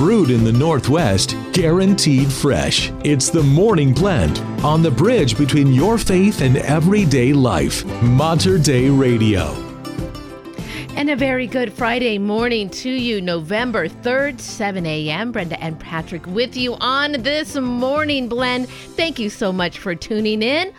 brewed 0.00 0.30
in 0.30 0.44
the 0.44 0.52
Northwest, 0.52 1.36
guaranteed 1.52 2.32
fresh. 2.32 2.90
It's 3.04 3.28
the 3.28 3.42
Morning 3.42 3.92
Blend 3.92 4.38
on 4.64 4.80
the 4.80 4.90
bridge 4.90 5.36
between 5.36 5.74
your 5.74 5.98
faith 5.98 6.40
and 6.40 6.56
everyday 6.56 7.34
life. 7.34 7.84
Mater 8.02 8.56
Dei 8.56 8.88
Radio. 8.88 9.52
And 10.96 11.10
a 11.10 11.16
very 11.16 11.46
good 11.46 11.70
Friday 11.70 12.16
morning 12.16 12.70
to 12.70 12.88
you, 12.88 13.20
November 13.20 13.88
3rd, 13.88 14.40
7 14.40 14.86
a.m. 14.86 15.32
Brenda 15.32 15.62
and 15.62 15.78
Patrick 15.78 16.24
with 16.26 16.56
you 16.56 16.76
on 16.76 17.12
this 17.20 17.56
morning 17.56 18.26
blend. 18.26 18.70
Thank 18.70 19.18
you 19.18 19.28
so 19.28 19.52
much 19.52 19.80
for 19.80 19.94
tuning 19.94 20.42
in 20.42 20.72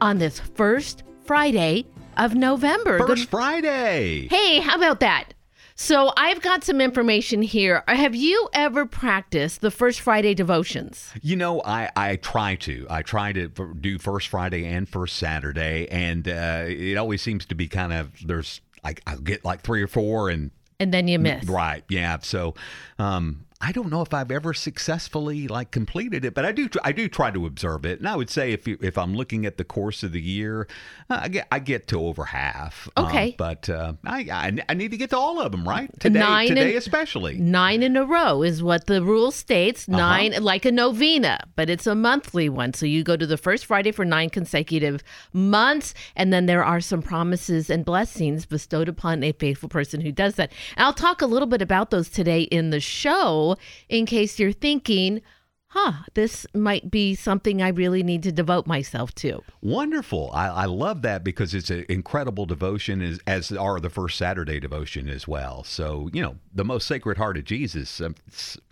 on 0.00 0.18
this 0.18 0.38
first 0.38 1.02
Friday 1.24 1.84
of 2.16 2.36
November. 2.36 2.98
First 3.00 3.22
Good- 3.22 3.28
Friday. 3.28 4.28
Hey, 4.28 4.60
how 4.60 4.76
about 4.76 5.00
that? 5.00 5.34
So 5.80 6.12
I've 6.16 6.42
got 6.42 6.64
some 6.64 6.80
information 6.80 7.40
here. 7.40 7.84
Have 7.86 8.16
you 8.16 8.48
ever 8.52 8.84
practiced 8.84 9.60
the 9.60 9.70
first 9.70 10.00
Friday 10.00 10.34
devotions? 10.34 11.12
You 11.22 11.36
know, 11.36 11.62
I, 11.64 11.88
I 11.94 12.16
try 12.16 12.56
to. 12.56 12.84
I 12.90 13.02
try 13.02 13.32
to 13.32 13.46
do 13.46 13.96
First 14.00 14.26
Friday 14.26 14.66
and 14.66 14.88
First 14.88 15.18
Saturday, 15.18 15.86
and 15.88 16.26
uh, 16.26 16.64
it 16.66 16.96
always 16.96 17.22
seems 17.22 17.46
to 17.46 17.54
be 17.54 17.68
kind 17.68 17.92
of 17.92 18.10
there's 18.26 18.60
I 18.82 18.96
I'll 19.06 19.18
get 19.18 19.44
like 19.44 19.60
three 19.60 19.80
or 19.80 19.86
four, 19.86 20.30
and 20.30 20.50
And 20.80 20.92
then 20.92 21.06
you 21.06 21.20
miss. 21.20 21.44
right, 21.44 21.84
yeah. 21.88 22.18
So, 22.22 22.54
um, 22.98 23.46
I 23.60 23.72
don't 23.72 23.90
know 23.90 24.02
if 24.02 24.14
I've 24.14 24.30
ever 24.30 24.54
successfully 24.54 25.48
like 25.48 25.72
completed 25.72 26.24
it, 26.24 26.32
but 26.32 26.44
I 26.44 26.52
do. 26.52 26.68
I 26.84 26.92
do 26.92 27.08
try 27.08 27.32
to 27.32 27.44
observe 27.44 27.84
it, 27.84 27.98
and 27.98 28.06
I 28.08 28.14
would 28.14 28.30
say 28.30 28.52
if 28.52 28.68
you, 28.68 28.78
if 28.80 28.96
I'm 28.96 29.16
looking 29.16 29.44
at 29.46 29.56
the 29.56 29.64
course 29.64 30.04
of 30.04 30.12
the 30.12 30.20
year, 30.20 30.68
uh, 31.10 31.18
I 31.22 31.28
get 31.28 31.48
I 31.50 31.58
get 31.58 31.88
to 31.88 32.00
over 32.00 32.24
half. 32.26 32.88
Um, 32.96 33.06
Okay. 33.06 33.34
but 33.36 33.68
uh, 33.68 33.94
I, 34.06 34.20
I 34.30 34.58
I 34.68 34.74
need 34.74 34.92
to 34.92 34.96
get 34.96 35.10
to 35.10 35.18
all 35.18 35.40
of 35.40 35.50
them, 35.50 35.68
right? 35.68 35.90
Today, 35.98 36.20
Nine 36.20 36.48
today 36.48 36.68
and- 36.68 36.78
especially. 36.78 37.36
Nine 37.38 37.82
in 37.82 37.96
a 37.96 38.04
row 38.04 38.42
is 38.44 38.62
what 38.62 38.86
the 38.86 39.02
rule 39.02 39.32
states. 39.32 39.88
Uh-huh. 39.88 39.98
Nine, 39.98 40.34
like 40.40 40.64
a 40.64 40.70
novena, 40.70 41.40
but 41.56 41.68
it's 41.68 41.88
a 41.88 41.96
monthly 41.96 42.48
one. 42.48 42.74
So 42.74 42.86
you 42.86 43.02
go 43.02 43.16
to 43.16 43.26
the 43.26 43.36
first 43.36 43.66
Friday 43.66 43.90
for 43.90 44.04
nine 44.04 44.30
consecutive 44.30 45.02
months, 45.32 45.94
and 46.14 46.32
then 46.32 46.46
there 46.46 46.64
are 46.64 46.80
some 46.80 47.02
promises 47.02 47.70
and 47.70 47.84
blessings 47.84 48.46
bestowed 48.46 48.88
upon 48.88 49.24
a 49.24 49.32
faithful 49.32 49.68
person 49.68 50.00
who 50.00 50.12
does 50.12 50.36
that. 50.36 50.52
And 50.76 50.84
I'll 50.84 50.92
talk 50.94 51.22
a 51.22 51.26
little 51.26 51.48
bit 51.48 51.60
about 51.60 51.90
those 51.90 52.08
today 52.08 52.42
in 52.42 52.70
the 52.70 52.78
show 52.78 53.47
in 53.88 54.06
case 54.06 54.38
you're 54.38 54.52
thinking, 54.52 55.22
huh, 55.68 55.92
this 56.14 56.46
might 56.54 56.90
be 56.90 57.14
something 57.14 57.62
I 57.62 57.68
really 57.68 58.02
need 58.02 58.22
to 58.22 58.32
devote 58.32 58.66
myself 58.66 59.14
to. 59.16 59.42
Wonderful. 59.60 60.30
I, 60.32 60.48
I 60.48 60.64
love 60.64 61.02
that 61.02 61.22
because 61.22 61.54
it's 61.54 61.70
an 61.70 61.84
incredible 61.88 62.46
devotion, 62.46 63.02
as, 63.02 63.20
as 63.26 63.52
are 63.52 63.78
the 63.78 63.90
first 63.90 64.16
Saturday 64.16 64.60
devotion 64.60 65.08
as 65.08 65.28
well. 65.28 65.64
So, 65.64 66.08
you 66.12 66.22
know, 66.22 66.36
the 66.54 66.64
most 66.64 66.86
sacred 66.86 67.18
heart 67.18 67.36
of 67.36 67.44
Jesus, 67.44 68.00
um, 68.00 68.14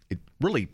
it 0.08 0.18
really, 0.40 0.68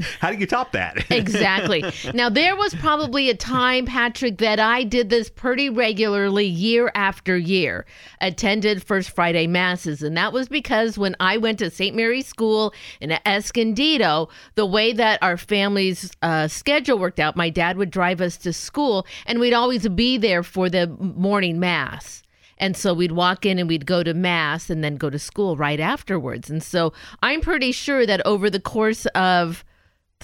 how 0.20 0.30
do 0.30 0.38
you 0.38 0.46
top 0.46 0.72
that? 0.72 1.04
Exactly. 1.22 1.84
now, 2.14 2.28
there 2.28 2.56
was 2.56 2.74
probably 2.76 3.30
a 3.30 3.34
time, 3.34 3.86
Patrick, 3.86 4.38
that 4.38 4.58
I 4.58 4.82
did 4.82 5.10
this 5.10 5.28
pretty 5.30 5.68
regularly 5.68 6.46
year 6.46 6.90
after 6.94 7.36
year, 7.36 7.86
attended 8.20 8.82
First 8.82 9.10
Friday 9.10 9.46
Masses. 9.46 10.02
And 10.02 10.16
that 10.16 10.32
was 10.32 10.48
because 10.48 10.98
when 10.98 11.14
I 11.20 11.36
went 11.36 11.58
to 11.60 11.70
St. 11.70 11.94
Mary's 11.94 12.26
School 12.26 12.74
in 13.00 13.12
Escondido, 13.26 14.28
the 14.54 14.66
way 14.66 14.92
that 14.92 15.22
our 15.22 15.36
family's 15.36 16.10
uh, 16.22 16.48
schedule 16.48 16.98
worked 16.98 17.20
out, 17.20 17.36
my 17.36 17.50
dad 17.50 17.76
would 17.76 17.90
drive 17.90 18.20
us 18.20 18.36
to 18.38 18.52
school 18.52 19.06
and 19.26 19.38
we'd 19.38 19.54
always 19.54 19.86
be 19.88 20.18
there 20.18 20.42
for 20.42 20.68
the 20.68 20.86
morning 20.88 21.60
Mass. 21.60 22.22
And 22.62 22.76
so 22.76 22.94
we'd 22.94 23.12
walk 23.12 23.44
in 23.44 23.58
and 23.58 23.68
we'd 23.68 23.86
go 23.86 24.04
to 24.04 24.14
mass 24.14 24.70
and 24.70 24.84
then 24.84 24.94
go 24.94 25.10
to 25.10 25.18
school 25.18 25.56
right 25.56 25.80
afterwards. 25.80 26.48
And 26.48 26.62
so 26.62 26.92
I'm 27.20 27.40
pretty 27.40 27.72
sure 27.72 28.06
that 28.06 28.24
over 28.24 28.48
the 28.48 28.60
course 28.60 29.04
of 29.16 29.64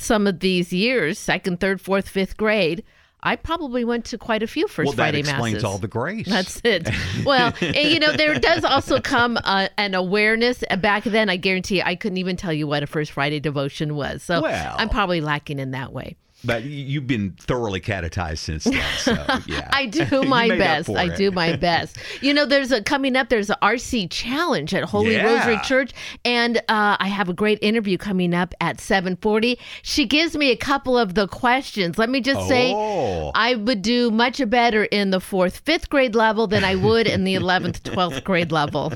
some 0.00 0.26
of 0.26 0.40
these 0.40 0.72
years, 0.72 1.18
second, 1.18 1.60
third, 1.60 1.80
fourth, 1.80 2.08
fifth 2.08 2.36
grade, 2.36 2.84
I 3.22 3.36
probably 3.36 3.84
went 3.84 4.04
to 4.06 4.18
quite 4.18 4.42
a 4.42 4.46
few 4.46 4.68
First 4.68 4.86
well, 4.86 4.96
that 4.96 5.02
Friday 5.02 5.20
explains 5.20 5.64
all 5.64 5.78
the 5.78 5.88
grace. 5.88 6.28
That's 6.28 6.60
it. 6.64 6.88
Well, 7.24 7.52
and, 7.60 7.76
you 7.76 7.98
know, 7.98 8.12
there 8.12 8.38
does 8.38 8.64
also 8.64 9.00
come 9.00 9.38
uh, 9.42 9.68
an 9.76 9.94
awareness. 9.94 10.62
Back 10.80 11.04
then, 11.04 11.28
I 11.28 11.36
guarantee 11.36 11.82
I 11.82 11.96
couldn't 11.96 12.18
even 12.18 12.36
tell 12.36 12.52
you 12.52 12.66
what 12.66 12.82
a 12.82 12.86
First 12.86 13.10
Friday 13.12 13.40
devotion 13.40 13.96
was. 13.96 14.22
So 14.22 14.42
Well. 14.42 14.76
I'm 14.78 14.88
probably 14.88 15.20
lacking 15.20 15.58
in 15.58 15.72
that 15.72 15.92
way. 15.92 16.16
But 16.44 16.62
you've 16.64 17.06
been 17.06 17.32
thoroughly 17.40 17.80
catechized 17.80 18.38
since 18.40 18.64
then. 18.64 18.82
So, 18.98 19.12
yeah. 19.46 19.68
I 19.72 19.86
do 19.86 20.22
my 20.24 20.48
best. 20.48 20.88
I 20.90 21.04
it. 21.12 21.16
do 21.16 21.30
my 21.30 21.56
best. 21.56 21.96
You 22.20 22.32
know, 22.34 22.46
there's 22.46 22.70
a 22.72 22.82
coming 22.82 23.16
up. 23.16 23.28
There's 23.28 23.50
a 23.50 23.58
RC 23.62 24.08
challenge 24.10 24.72
at 24.74 24.84
Holy 24.84 25.12
Yeah. 25.12 25.24
Rosary 25.36 25.58
Church, 25.64 25.92
and 26.24 26.58
uh, 26.68 26.96
I 27.00 27.08
have 27.08 27.28
a 27.28 27.34
great 27.34 27.58
interview 27.62 27.98
coming 27.98 28.34
up 28.34 28.54
at 28.60 28.78
7:40. 28.78 29.58
She 29.82 30.06
gives 30.06 30.36
me 30.36 30.50
a 30.50 30.56
couple 30.56 30.96
of 30.96 31.14
the 31.14 31.26
questions. 31.26 31.98
Let 31.98 32.08
me 32.10 32.20
just 32.20 32.46
say, 32.48 32.72
Oh. 32.74 33.32
I 33.34 33.54
would 33.56 33.82
do 33.82 34.10
much 34.10 34.40
better 34.48 34.84
in 34.84 35.10
the 35.10 35.20
fourth, 35.20 35.58
fifth 35.58 35.90
grade 35.90 36.14
level 36.14 36.46
than 36.46 36.64
I 36.64 36.74
would 36.76 37.06
in 37.06 37.24
the 37.24 37.34
11th, 37.38 37.80
12th 37.82 38.22
grade 38.24 38.52
level. 38.52 38.92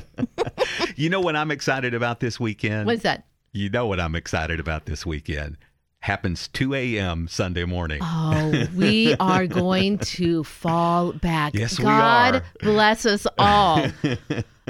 You 0.95 1.09
know 1.09 1.19
what 1.21 1.35
I'm 1.35 1.51
excited 1.51 1.93
about 1.93 2.19
this 2.19 2.39
weekend? 2.39 2.85
What's 2.85 3.03
that? 3.03 3.25
You 3.51 3.69
know 3.69 3.85
what 3.87 3.99
I'm 3.99 4.15
excited 4.15 4.59
about 4.59 4.85
this 4.85 5.05
weekend? 5.05 5.57
Happens 6.03 6.49
2 6.49 6.73
a.m. 6.73 7.29
Sunday 7.29 7.63
morning. 7.63 7.99
Oh, 8.03 8.67
we 8.75 9.15
are 9.21 9.47
going 9.63 9.99
to 9.99 10.43
fall 10.43 11.13
back. 11.13 11.53
Yes, 11.53 11.79
we 11.79 11.85
God 11.85 12.35
are. 12.35 12.43
bless 12.59 13.05
us 13.05 13.25
all. 13.37 13.85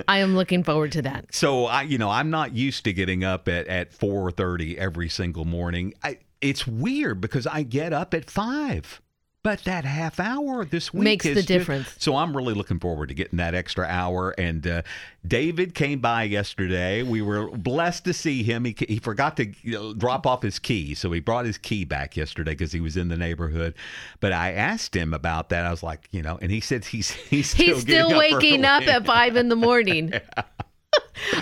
I 0.08 0.20
am 0.20 0.36
looking 0.36 0.64
forward 0.64 0.92
to 0.92 1.02
that. 1.02 1.34
So 1.34 1.66
I, 1.66 1.82
you 1.82 1.98
know, 1.98 2.12
I'm 2.12 2.30
not 2.30 2.54
used 2.54 2.84
to 2.84 2.94
getting 2.94 3.24
up 3.24 3.48
at 3.48 3.68
at 3.68 3.98
4:30 3.98 4.76
every 4.78 5.10
single 5.10 5.44
morning. 5.44 5.96
I, 6.04 6.20
it's 6.40 6.68
weird 6.68 7.20
because 7.20 7.48
I 7.48 7.64
get 7.64 7.94
up 7.94 8.14
at 8.14 8.30
five, 8.30 9.02
but 9.44 9.60
that 9.66 9.84
half 9.84 10.22
hour 10.22 10.64
this 10.64 10.94
week 10.94 11.04
Makes 11.04 11.26
is 11.26 11.36
the 11.36 11.42
ju- 11.42 11.60
difference. 11.60 11.94
So 12.00 12.16
I'm 12.16 12.36
really 12.36 12.54
looking 12.54 12.80
forward 12.80 13.10
to 13.10 13.14
getting 13.14 13.38
that 13.38 13.54
extra 13.54 13.86
hour. 13.86 14.32
And 14.38 14.66
uh, 14.66 14.82
David 15.28 15.76
came 15.76 16.00
by 16.00 16.24
yesterday. 16.24 17.04
We 17.04 17.22
were 17.22 17.50
blessed 17.50 18.06
to 18.06 18.14
see 18.14 18.42
him. 18.42 18.64
He 18.64 18.76
he 18.88 19.00
forgot 19.00 19.36
to 19.38 19.54
you 19.62 19.74
know, 19.74 19.94
drop 19.94 20.26
off 20.26 20.42
his 20.42 20.60
key, 20.60 20.96
so 20.96 21.12
he 21.12 21.20
brought 21.20 21.46
his 21.46 21.58
key 21.58 21.84
back 21.84 22.16
yesterday 22.16 22.52
because 22.52 22.72
he 22.72 22.80
was 22.80 22.96
in 22.96 23.10
the 23.10 23.18
neighborhood. 23.18 23.76
But 24.22 24.32
I 24.32 24.54
asked 24.54 24.96
him 24.96 25.14
about 25.14 25.50
that. 25.50 25.66
I 25.66 25.72
was 25.72 25.84
like, 25.84 26.08
you 26.12 26.22
know, 26.22 26.40
and 26.42 26.50
he 26.50 26.62
said 26.62 26.86
he's 26.86 27.12
he's 27.30 27.50
still 27.50 27.76
He's 27.76 27.82
still 27.82 28.10
getting 28.10 28.18
waking 28.18 28.66
up 28.66 28.88
at 28.88 29.06
five 29.06 29.36
in 29.36 29.50
the 29.50 29.56
morning. 29.58 30.14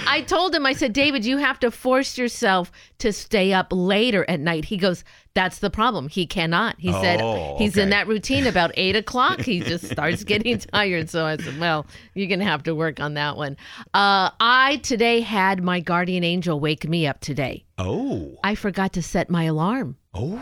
I 0.07 0.21
told 0.21 0.53
him, 0.53 0.65
I 0.65 0.73
said, 0.73 0.93
David, 0.93 1.25
you 1.25 1.37
have 1.37 1.59
to 1.61 1.71
force 1.71 2.17
yourself 2.17 2.71
to 2.99 3.11
stay 3.11 3.53
up 3.53 3.67
later 3.71 4.25
at 4.29 4.39
night. 4.39 4.65
He 4.65 4.77
goes, 4.77 5.03
That's 5.33 5.59
the 5.59 5.69
problem. 5.69 6.07
He 6.09 6.25
cannot. 6.27 6.75
He 6.79 6.91
said 6.91 7.21
Oh, 7.21 7.55
he's 7.57 7.77
in 7.77 7.89
that 7.89 8.07
routine 8.07 8.45
about 8.47 8.71
eight 8.75 8.95
o'clock. 8.95 9.41
He 9.41 9.59
just 9.61 9.89
starts 9.89 10.23
getting 10.23 10.57
tired. 10.73 11.09
So 11.09 11.25
I 11.25 11.37
said, 11.37 11.59
Well, 11.59 11.85
you're 12.13 12.27
going 12.27 12.39
to 12.39 12.45
have 12.45 12.63
to 12.63 12.75
work 12.75 12.99
on 12.99 13.15
that 13.15 13.37
one. 13.37 13.57
Uh, 13.93 14.29
I 14.39 14.79
today 14.83 15.21
had 15.21 15.63
my 15.63 15.79
guardian 15.79 16.23
angel 16.23 16.59
wake 16.59 16.87
me 16.87 17.07
up 17.07 17.19
today. 17.21 17.65
Oh, 17.77 18.37
I 18.43 18.55
forgot 18.55 18.93
to 18.93 19.01
set 19.01 19.29
my 19.29 19.43
alarm. 19.45 19.97
oh. 20.13 20.41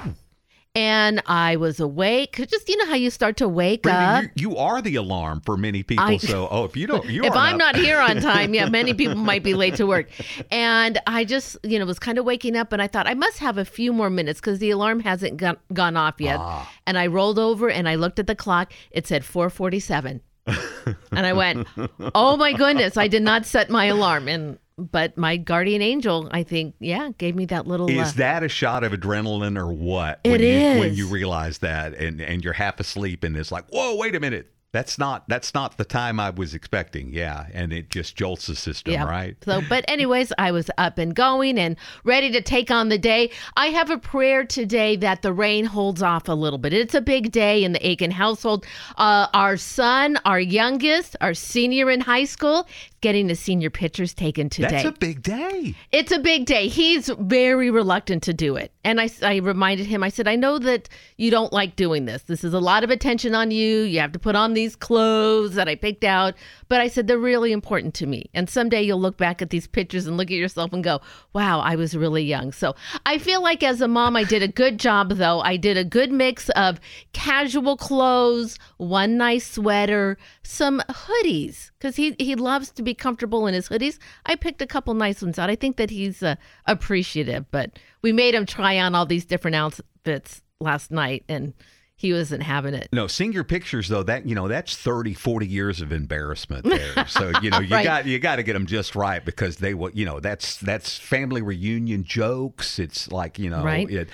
And 0.75 1.21
I 1.25 1.55
was 1.55 1.79
awake. 1.79 2.35
Just, 2.47 2.69
you 2.69 2.77
know 2.77 2.85
how 2.85 2.93
you 2.95 3.09
start 3.09 3.37
to 3.37 3.49
wake 3.49 3.87
up? 3.87 4.23
You, 4.35 4.51
you 4.51 4.57
are 4.57 4.81
the 4.81 4.95
alarm 4.95 5.41
for 5.41 5.57
many 5.57 5.81
people. 5.81 6.05
I- 6.05 6.17
so, 6.17 6.47
oh, 6.49 6.63
if 6.63 6.77
you 6.77 6.85
don't, 6.85 7.05
you 7.07 7.23
if 7.25 7.33
I'm 7.33 7.57
not 7.57 7.75
here 7.75 7.99
on 7.99 8.21
time, 8.21 8.53
yeah, 8.53 8.69
many 8.69 8.93
people 8.95 9.15
might 9.15 9.43
be 9.43 9.55
late 9.55 9.75
to 9.75 9.87
work. 9.87 10.09
And 10.51 10.99
I 11.07 11.25
just, 11.25 11.57
you 11.63 11.79
know, 11.79 11.85
was 11.85 11.97
kind 11.99 12.17
of 12.19 12.25
waking 12.25 12.55
up 12.55 12.71
and 12.71 12.81
I 12.81 12.87
thought 12.87 13.07
I 13.07 13.15
must 13.15 13.39
have 13.39 13.57
a 13.57 13.65
few 13.65 13.91
more 13.91 14.11
minutes 14.11 14.39
because 14.39 14.59
the 14.59 14.69
alarm 14.69 14.99
hasn't 14.99 15.37
gone, 15.37 15.57
gone 15.73 15.97
off 15.97 16.15
yet. 16.19 16.37
Ah. 16.39 16.71
And 16.85 16.97
I 16.97 17.07
rolled 17.07 17.39
over 17.39 17.69
and 17.69 17.89
I 17.89 17.95
looked 17.95 18.19
at 18.19 18.27
the 18.27 18.35
clock. 18.35 18.71
It 18.91 19.07
said 19.07 19.25
447. 19.25 20.21
and 21.11 21.25
I 21.25 21.33
went, 21.33 21.67
"Oh 22.15 22.35
my 22.37 22.53
goodness, 22.53 22.97
I 22.97 23.07
did 23.07 23.21
not 23.21 23.45
set 23.45 23.69
my 23.69 23.85
alarm." 23.85 24.27
And 24.27 24.57
but 24.79 25.17
my 25.17 25.37
guardian 25.37 25.81
angel, 25.81 26.29
I 26.31 26.43
think, 26.43 26.75
yeah, 26.79 27.09
gave 27.17 27.35
me 27.35 27.45
that 27.45 27.67
little 27.67 27.89
Is 27.89 27.97
uh, 28.09 28.11
that 28.17 28.43
a 28.43 28.49
shot 28.49 28.83
of 28.83 28.91
adrenaline 28.91 29.57
or 29.57 29.71
what? 29.71 30.19
It 30.23 30.31
when 30.31 30.41
you, 30.41 30.79
when 30.79 30.89
is. 30.91 30.97
you 30.97 31.07
realize 31.07 31.59
that 31.59 31.93
and 31.93 32.21
and 32.21 32.43
you're 32.43 32.53
half 32.53 32.79
asleep 32.79 33.23
and 33.23 33.35
it's 33.37 33.51
like, 33.51 33.65
whoa, 33.69 33.95
wait 33.95 34.15
a 34.15 34.19
minute. 34.19 34.51
That's 34.71 34.99
not 34.99 35.27
that's 35.27 35.55
not 35.55 35.79
the 35.79 35.83
time 35.83 36.19
I 36.19 36.29
was 36.29 36.53
expecting. 36.53 37.11
Yeah, 37.11 37.47
and 37.55 37.73
it 37.73 37.89
just 37.89 38.15
jolts 38.15 38.45
the 38.45 38.55
system, 38.55 38.93
Yeah. 38.93 39.05
right? 39.05 39.35
So, 39.43 39.61
but 39.67 39.83
anyways, 39.87 40.31
I 40.37 40.51
was 40.51 40.69
up 40.77 40.99
and 40.99 41.15
going 41.15 41.57
and 41.57 41.75
ready 42.03 42.29
to 42.33 42.41
take 42.41 42.69
on 42.69 42.89
the 42.89 42.99
day. 42.99 43.31
I 43.57 43.69
have 43.69 43.89
a 43.89 43.97
prayer 43.97 44.45
today 44.45 44.95
that 44.97 45.23
the 45.23 45.33
rain 45.33 45.65
holds 45.65 46.03
off 46.03 46.29
a 46.29 46.33
little 46.33 46.59
bit. 46.59 46.71
It's 46.71 46.93
a 46.93 47.01
big 47.01 47.31
day 47.31 47.63
in 47.63 47.71
the 47.71 47.83
Aiken 47.83 48.11
household. 48.11 48.63
Uh, 48.95 49.25
our 49.33 49.57
son, 49.57 50.19
our 50.23 50.39
youngest, 50.39 51.15
our 51.19 51.33
senior 51.33 51.89
in 51.89 52.01
high 52.01 52.25
school, 52.25 52.67
getting 53.01 53.27
the 53.27 53.35
senior 53.35 53.69
pictures 53.69 54.13
taken 54.13 54.49
today. 54.49 54.69
That's 54.69 54.85
a 54.85 54.91
big 54.91 55.21
day. 55.21 55.75
it's 55.91 56.11
a 56.11 56.19
big 56.19 56.45
day. 56.45 56.67
He's 56.67 57.09
very 57.19 57.71
reluctant 57.71 58.23
to 58.23 58.33
do 58.33 58.55
it. 58.55 58.71
And 58.83 58.99
I, 58.99 59.09
I 59.21 59.37
reminded 59.37 59.85
him, 59.85 60.03
I 60.03 60.09
said, 60.09 60.27
I 60.27 60.35
know 60.35 60.59
that 60.59 60.89
you 61.17 61.31
don't 61.31 61.53
like 61.53 61.75
doing 61.75 62.05
this. 62.05 62.23
This 62.23 62.43
is 62.43 62.53
a 62.53 62.59
lot 62.59 62.83
of 62.83 62.89
attention 62.89 63.35
on 63.35 63.51
you. 63.51 63.81
You 63.81 63.99
have 63.99 64.11
to 64.13 64.19
put 64.19 64.35
on 64.35 64.53
these 64.53 64.75
clothes 64.75 65.55
that 65.55 65.67
I 65.67 65.75
picked 65.75 66.03
out. 66.03 66.35
But 66.67 66.81
I 66.81 66.87
said, 66.87 67.07
they're 67.07 67.17
really 67.17 67.51
important 67.51 67.93
to 67.95 68.07
me. 68.07 68.29
And 68.33 68.49
someday 68.49 68.81
you'll 68.81 69.01
look 69.01 69.17
back 69.17 69.41
at 69.41 69.49
these 69.49 69.67
pictures 69.67 70.05
and 70.07 70.17
look 70.17 70.27
at 70.27 70.37
yourself 70.37 70.73
and 70.73 70.83
go, 70.83 70.99
wow, 71.33 71.59
I 71.59 71.75
was 71.75 71.95
really 71.95 72.23
young. 72.23 72.51
So 72.51 72.75
I 73.05 73.17
feel 73.17 73.41
like 73.41 73.63
as 73.63 73.81
a 73.81 73.87
mom, 73.87 74.15
I 74.15 74.23
did 74.23 74.43
a 74.43 74.47
good 74.47 74.79
job, 74.79 75.11
though. 75.11 75.41
I 75.41 75.57
did 75.57 75.77
a 75.77 75.83
good 75.83 76.11
mix 76.11 76.49
of 76.49 76.79
casual 77.13 77.77
clothes, 77.77 78.57
one 78.77 79.17
nice 79.17 79.49
sweater, 79.49 80.17
some 80.43 80.81
hoodies, 80.89 81.68
because 81.79 81.95
he, 81.95 82.13
he 82.19 82.35
loves 82.35 82.71
to 82.71 82.83
be 82.83 82.93
comfortable 82.93 83.47
in 83.47 83.53
his 83.53 83.69
hoodies. 83.69 83.97
I 84.25 84.35
picked 84.35 84.61
a 84.61 84.67
couple 84.67 84.93
nice 84.93 85.21
ones 85.21 85.39
out. 85.39 85.49
I 85.49 85.55
think 85.55 85.77
that 85.77 85.89
he's 85.89 86.21
uh, 86.21 86.35
appreciative, 86.65 87.45
but 87.51 87.71
we 88.01 88.11
made 88.11 88.35
him 88.35 88.45
try 88.45 88.79
on 88.79 88.95
all 88.95 89.05
these 89.05 89.25
different 89.25 89.55
outfits 89.55 90.41
last 90.59 90.91
night 90.91 91.23
and 91.29 91.53
he 91.95 92.13
wasn't 92.13 92.41
having 92.43 92.73
it. 92.73 92.87
No, 92.93 93.07
seeing 93.07 93.33
your 93.33 93.43
pictures 93.43 93.89
though, 93.89 94.03
that 94.03 94.25
you 94.25 94.33
know, 94.33 94.47
that's 94.47 94.75
30, 94.77 95.13
40 95.13 95.45
years 95.47 95.81
of 95.81 95.91
embarrassment 95.91 96.63
there. 96.65 97.05
So, 97.09 97.31
you 97.41 97.49
know, 97.49 97.59
you 97.59 97.75
Right. 97.75 97.83
got 97.83 98.05
you 98.05 98.19
got 98.19 98.37
to 98.37 98.43
get 98.43 98.53
them 98.53 98.65
just 98.67 98.95
right 98.95 99.23
because 99.23 99.57
they 99.57 99.73
will, 99.73 99.89
you 99.91 100.05
know, 100.05 100.19
that's 100.21 100.57
that's 100.57 100.97
family 100.97 101.41
reunion 101.41 102.03
jokes. 102.05 102.79
It's 102.79 103.11
like, 103.11 103.37
you 103.39 103.49
know, 103.49 103.63
Right. 103.65 103.89
it, 103.89 104.09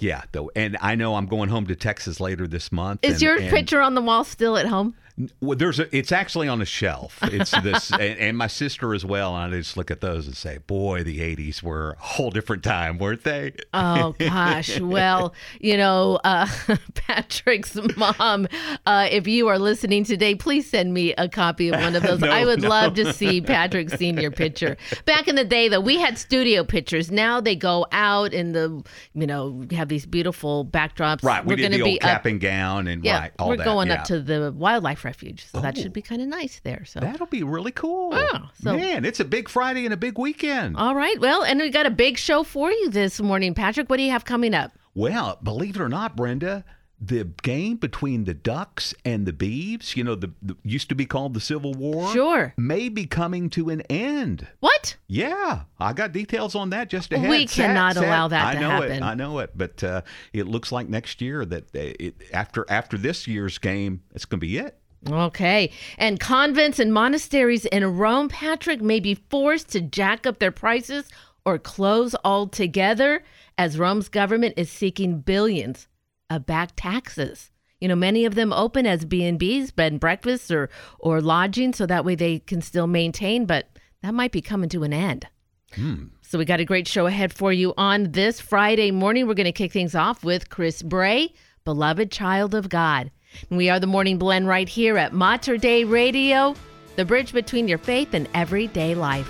yeah, 0.00 0.22
though. 0.32 0.50
And 0.54 0.76
I 0.82 0.96
know 0.96 1.14
I'm 1.14 1.26
going 1.26 1.48
home 1.48 1.66
to 1.68 1.76
Texas 1.76 2.20
later 2.20 2.46
this 2.46 2.70
month. 2.72 3.00
Is 3.04 3.14
and- 3.14 3.22
your 3.22 3.36
and- 3.38 3.48
picture 3.50 3.80
on 3.80 3.94
the 3.94 4.02
wall 4.02 4.24
still 4.24 4.58
at 4.58 4.66
home? 4.66 4.94
Well, 5.40 5.56
there's 5.56 5.78
a. 5.80 5.94
It's 5.96 6.12
actually 6.12 6.48
on 6.48 6.60
a 6.62 6.64
shelf. 6.64 7.18
It's 7.22 7.50
this, 7.62 7.90
and, 7.92 8.02
and 8.02 8.38
my 8.38 8.46
sister 8.46 8.94
as 8.94 9.04
well. 9.04 9.36
And 9.36 9.54
I 9.54 9.58
just 9.58 9.76
look 9.76 9.90
at 9.90 10.00
those 10.00 10.26
and 10.26 10.36
say, 10.36 10.58
"Boy, 10.66 11.02
the 11.02 11.18
'80s 11.20 11.62
were 11.62 11.92
a 11.92 12.02
whole 12.02 12.30
different 12.30 12.62
time, 12.62 12.98
weren't 12.98 13.24
they?" 13.24 13.52
Oh 13.74 14.14
gosh. 14.18 14.78
Well, 14.90 15.34
you 15.60 15.76
know, 15.76 16.18
uh, 16.24 16.46
Patrick's 16.94 17.76
mom. 17.96 18.48
Uh, 18.86 19.08
if 19.10 19.26
you 19.26 19.48
are 19.48 19.58
listening 19.58 20.04
today, 20.04 20.34
please 20.34 20.68
send 20.68 20.92
me 20.94 21.12
a 21.14 21.28
copy 21.28 21.68
of 21.68 21.80
one 21.80 21.94
of 21.96 22.02
those. 22.02 22.20
No, 22.20 22.28
I 22.30 22.44
would 22.44 22.62
no. 22.62 22.68
love 22.68 22.94
to 22.94 23.12
see 23.12 23.40
Patrick's 23.40 23.94
senior 23.94 24.30
picture. 24.30 24.76
Back 25.04 25.28
in 25.28 25.34
the 25.36 25.44
day, 25.44 25.68
though, 25.68 25.80
we 25.80 25.98
had 25.98 26.18
studio 26.18 26.64
pictures. 26.64 27.10
Now 27.10 27.40
they 27.40 27.56
go 27.56 27.86
out 27.92 28.32
in 28.32 28.52
the, 28.52 28.82
you 29.14 29.26
know, 29.26 29.64
have 29.72 29.88
these 29.88 30.06
beautiful 30.06 30.64
backdrops. 30.64 31.22
Right. 31.22 31.44
We 31.44 31.52
We're 31.52 31.56
did 31.56 31.72
gonna 31.72 31.84
be 31.84 31.90
old 31.92 31.98
up- 32.02 32.08
cap 32.10 32.26
and 32.26 32.40
gown, 32.40 32.86
and 32.88 33.04
Yeah, 33.04 33.18
right, 33.20 33.32
all 33.38 33.48
we're 33.50 33.56
that. 33.58 33.64
going 33.64 33.88
yeah. 33.88 33.94
up 34.00 34.04
to 34.04 34.20
the 34.20 34.52
wildlife 34.56 35.04
refuge, 35.10 35.44
so 35.50 35.60
that 35.60 35.76
Oh. 35.76 35.82
should 35.82 35.92
be 35.92 36.02
kind 36.02 36.22
of 36.22 36.28
nice 36.28 36.60
there. 36.62 36.84
So. 36.84 37.00
That'll 37.00 37.26
be 37.26 37.42
really 37.42 37.72
cool. 37.72 38.10
Oh, 38.14 38.48
so- 38.62 38.76
Man, 38.76 39.04
it's 39.04 39.18
a 39.20 39.24
big 39.24 39.48
Friday 39.48 39.84
and 39.84 39.92
a 39.92 39.96
big 39.96 40.18
weekend. 40.18 40.76
all 40.76 40.94
right. 40.94 41.18
Well, 41.20 41.42
and 41.42 41.58
we 41.60 41.70
got 41.70 41.86
a 41.86 41.90
big 41.90 42.16
show 42.16 42.44
for 42.44 42.70
you 42.70 42.88
this 42.90 43.20
morning, 43.20 43.54
Patrick. 43.54 43.90
What 43.90 43.96
do 43.96 44.04
you 44.04 44.12
have 44.12 44.24
coming 44.24 44.54
up? 44.54 44.70
Well, 44.94 45.38
believe 45.42 45.74
it 45.76 45.82
or 45.82 45.88
not, 45.88 46.16
Brenda, 46.16 46.64
the 47.02 47.24
game 47.42 47.76
between 47.76 48.24
the 48.24 48.34
Ducks 48.34 48.92
and 49.06 49.24
the 49.24 49.32
Beavs, 49.32 49.96
you 49.96 50.04
know, 50.04 50.14
the, 50.14 50.32
the 50.42 50.54
used 50.64 50.88
to 50.90 50.94
be 50.94 51.06
called 51.06 51.32
the 51.32 51.40
Civil 51.40 51.72
War, 51.72 52.12
Sure. 52.12 52.52
may 52.58 52.88
be 52.90 53.06
coming 53.06 53.48
to 53.50 53.70
an 53.70 53.80
end. 53.82 54.46
What? 54.60 54.96
Yeah, 55.06 55.62
I 55.78 55.92
got 55.94 56.12
details 56.12 56.54
on 56.54 56.70
that 56.70 56.90
just 56.90 57.10
ahead. 57.12 57.30
We 57.30 57.46
Sad- 57.46 57.68
cannot 57.68 57.94
sad- 57.94 58.04
allow 58.04 58.28
that 58.28 58.46
I 58.46 58.54
to 58.54 58.60
know 58.60 58.68
happen. 58.70 58.90
it. 58.92 59.02
I 59.02 59.14
know 59.14 59.38
it, 59.38 59.52
but 59.56 59.82
uh, 59.82 60.02
it 60.34 60.46
looks 60.46 60.70
like 60.72 60.88
next 60.90 61.22
year 61.22 61.44
that 61.46 61.64
uh, 61.74 61.94
it, 61.98 62.14
after 62.34 62.66
after 62.68 62.98
this 62.98 63.26
year's 63.26 63.56
game, 63.58 64.02
it's 64.14 64.24
going 64.26 64.40
to 64.40 64.46
be 64.46 64.58
it. 64.58 64.76
Okay. 65.08 65.72
And 65.96 66.20
convents 66.20 66.78
and 66.78 66.92
monasteries 66.92 67.64
in 67.66 67.96
Rome, 67.96 68.28
Patrick, 68.28 68.82
may 68.82 69.00
be 69.00 69.14
forced 69.14 69.70
to 69.70 69.80
jack 69.80 70.26
up 70.26 70.38
their 70.38 70.50
prices 70.50 71.08
or 71.44 71.58
close 71.58 72.14
altogether 72.24 73.24
as 73.56 73.78
Rome's 73.78 74.08
government 74.08 74.54
is 74.56 74.70
seeking 74.70 75.20
billions 75.20 75.88
of 76.28 76.46
back 76.46 76.72
taxes. 76.76 77.50
You 77.80 77.88
know, 77.88 77.96
many 77.96 78.26
of 78.26 78.34
them 78.34 78.52
open 78.52 78.86
as 78.86 79.06
B&Bs, 79.06 79.74
bed 79.74 79.92
and 79.92 80.00
breakfasts 80.00 80.50
or 80.50 80.68
or 80.98 81.22
lodging 81.22 81.72
so 81.72 81.86
that 81.86 82.04
way 82.04 82.14
they 82.14 82.40
can 82.40 82.60
still 82.60 82.86
maintain, 82.86 83.46
but 83.46 83.68
that 84.02 84.14
might 84.14 84.32
be 84.32 84.42
coming 84.42 84.68
to 84.70 84.82
an 84.82 84.92
end. 84.92 85.26
Hmm. 85.74 86.06
So 86.20 86.38
we 86.38 86.44
got 86.44 86.60
a 86.60 86.64
great 86.64 86.86
show 86.86 87.06
ahead 87.06 87.32
for 87.32 87.52
you 87.52 87.72
on 87.76 88.12
this 88.12 88.40
Friday 88.40 88.90
morning. 88.90 89.26
We're 89.26 89.34
going 89.34 89.44
to 89.46 89.52
kick 89.52 89.72
things 89.72 89.94
off 89.94 90.22
with 90.22 90.50
Chris 90.50 90.82
Bray, 90.82 91.32
beloved 91.64 92.10
child 92.10 92.54
of 92.54 92.68
God. 92.68 93.10
We 93.50 93.68
are 93.70 93.80
the 93.80 93.86
Morning 93.86 94.18
Blend 94.18 94.46
right 94.46 94.68
here 94.68 94.96
at 94.96 95.12
Mater 95.12 95.56
Dei 95.56 95.84
Radio, 95.84 96.54
the 96.96 97.04
bridge 97.04 97.32
between 97.32 97.68
your 97.68 97.78
faith 97.78 98.14
and 98.14 98.28
everyday 98.34 98.94
life. 98.94 99.28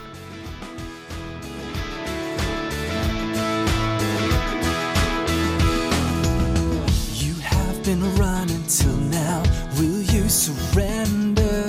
You 7.15 7.35
have 7.35 7.85
been 7.85 8.15
running 8.17 8.63
till 8.67 8.97
now. 8.97 9.43
Will 9.79 10.03
you 10.03 10.29
surrender? 10.29 11.67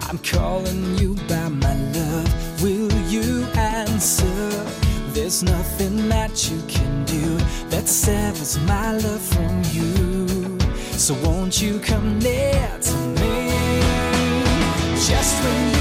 I'm 0.00 0.18
calling 0.18 0.96
you 0.98 1.14
by 1.28 1.48
my 1.48 1.74
love. 1.92 2.62
Will 2.62 2.92
you 3.08 3.44
answer? 3.54 4.66
There's 5.12 5.42
nothing 5.42 6.08
that 6.08 6.50
you 6.50 6.62
can 6.68 7.04
do 7.04 7.36
that 7.68 7.88
severs 7.88 8.58
my 8.60 8.92
love 8.92 9.20
from 9.20 9.62
you. 9.72 10.07
So 10.98 11.14
won't 11.22 11.62
you 11.62 11.78
come 11.78 12.18
near 12.18 12.78
to 12.82 12.96
me? 13.20 13.50
Just 14.96 15.44
when 15.44 15.77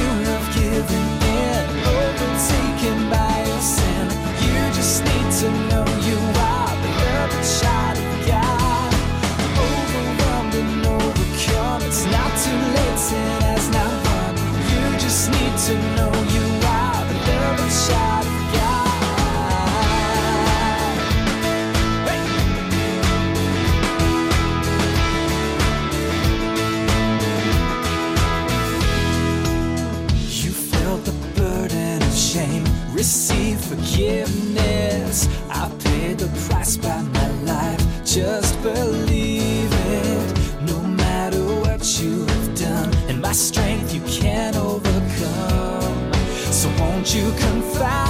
forgiveness. 33.67 35.27
I 35.49 35.69
paid 35.83 36.19
the 36.19 36.29
price 36.47 36.77
by 36.77 37.01
my 37.01 37.29
life, 37.43 37.81
just 38.05 38.61
believe 38.61 39.69
it. 39.71 40.27
No 40.61 40.79
matter 40.81 41.43
what 41.63 41.83
you 41.99 42.25
have 42.25 42.55
done, 42.55 42.93
and 43.09 43.21
my 43.21 43.33
strength 43.33 43.93
you 43.93 44.01
can't 44.01 44.55
overcome. 44.55 46.13
So 46.51 46.69
won't 46.79 47.13
you 47.13 47.29
confide 47.37 48.06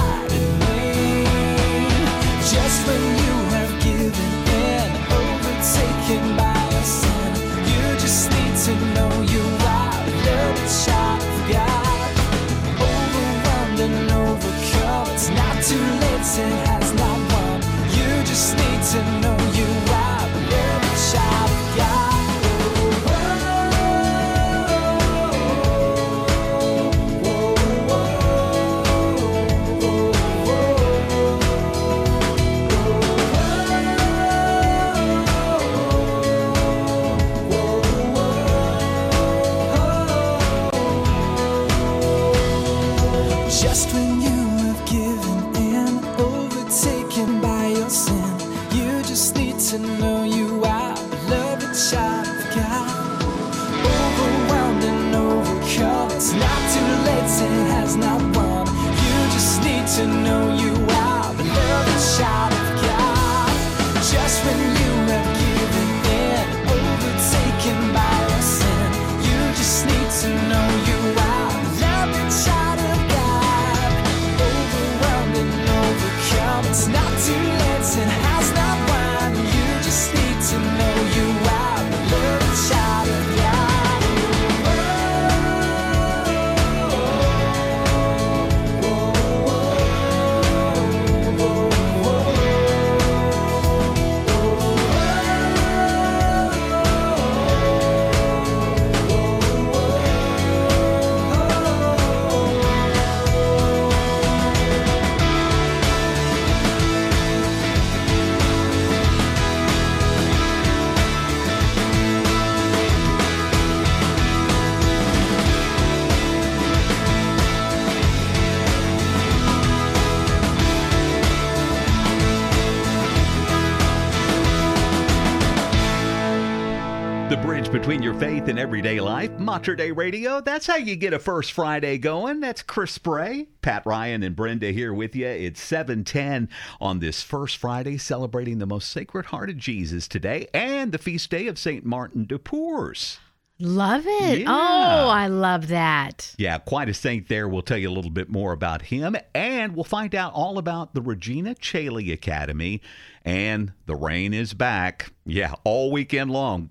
faith 128.38 128.48
and 128.48 128.58
everyday 128.58 129.00
life. 129.00 129.36
Mater 129.40 129.74
Dei 129.74 129.90
Radio. 129.90 130.40
That's 130.40 130.68
how 130.68 130.76
you 130.76 130.94
get 130.94 131.12
a 131.12 131.18
first 131.18 131.50
Friday 131.50 131.98
going. 131.98 132.38
That's 132.38 132.62
Chris 132.62 132.92
Spray, 132.92 133.48
Pat 133.62 133.84
Ryan, 133.84 134.22
and 134.22 134.36
Brenda 134.36 134.70
here 134.70 134.94
with 134.94 135.16
you. 135.16 135.26
It's 135.26 135.60
710 135.60 136.48
on 136.80 137.00
this 137.00 137.24
first 137.24 137.56
Friday, 137.56 137.98
celebrating 137.98 138.58
the 138.58 138.66
most 138.66 138.90
sacred 138.90 139.26
heart 139.26 139.50
of 139.50 139.56
Jesus 139.56 140.06
today 140.06 140.46
and 140.54 140.92
the 140.92 140.98
feast 140.98 141.30
day 141.30 141.48
of 141.48 141.58
St. 141.58 141.84
Martin 141.84 142.26
de 142.26 142.38
Porres. 142.38 143.18
Love 143.58 144.04
it. 144.06 144.40
Yeah. 144.40 144.46
Oh, 144.48 145.08
I 145.08 145.26
love 145.26 145.66
that. 145.66 146.32
Yeah, 146.38 146.58
quite 146.58 146.88
a 146.88 146.94
saint 146.94 147.28
there. 147.28 147.48
We'll 147.48 147.62
tell 147.62 147.78
you 147.78 147.88
a 147.88 147.96
little 147.96 148.12
bit 148.12 148.28
more 148.28 148.52
about 148.52 148.82
him, 148.82 149.16
and 149.34 149.74
we'll 149.74 149.82
find 149.82 150.14
out 150.14 150.32
all 150.32 150.58
about 150.58 150.94
the 150.94 151.02
Regina 151.02 151.56
Caeli 151.56 152.12
Academy. 152.12 152.82
And 153.24 153.72
the 153.86 153.96
rain 153.96 154.32
is 154.32 154.54
back. 154.54 155.12
Yeah, 155.26 155.54
all 155.64 155.90
weekend 155.90 156.30
long. 156.30 156.70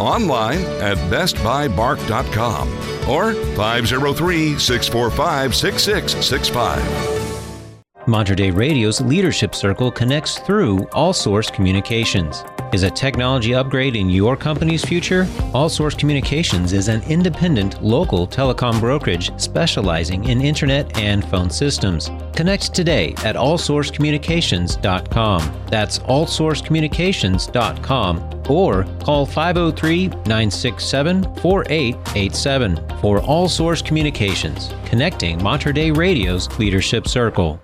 Online 0.00 0.60
at 0.80 0.96
bestbuybark.com 1.10 2.68
or 3.08 3.34
503 3.56 4.58
645 4.58 5.54
6665. 5.54 7.16
Mater 8.08 8.36
Dei 8.36 8.50
Radio's 8.50 9.00
Leadership 9.00 9.52
Circle 9.52 9.90
connects 9.90 10.38
through 10.40 10.84
All 10.92 11.12
Source 11.12 11.50
Communications. 11.50 12.44
Is 12.76 12.82
a 12.82 12.90
technology 12.90 13.54
upgrade 13.54 13.96
in 13.96 14.10
your 14.10 14.36
company's 14.36 14.84
future? 14.84 15.26
All 15.54 15.70
Source 15.70 15.94
Communications 15.94 16.74
is 16.74 16.88
an 16.88 17.02
independent 17.04 17.82
local 17.82 18.28
telecom 18.28 18.78
brokerage 18.80 19.32
specializing 19.40 20.24
in 20.24 20.42
internet 20.42 20.98
and 20.98 21.24
phone 21.30 21.48
systems. 21.48 22.10
Connect 22.34 22.74
today 22.74 23.14
at 23.24 23.34
allsourcecommunications.com. 23.34 25.62
That's 25.68 26.00
allsourcecommunications.com 26.00 28.42
or 28.50 28.84
call 29.02 29.24
503 29.24 30.08
967 30.08 31.22
4887 31.36 33.00
for 33.00 33.22
All 33.22 33.48
Source 33.48 33.80
Communications, 33.80 34.74
connecting 34.84 35.42
Mater 35.42 35.72
Dei 35.72 35.92
Radio's 35.92 36.46
Leadership 36.58 37.08
Circle. 37.08 37.58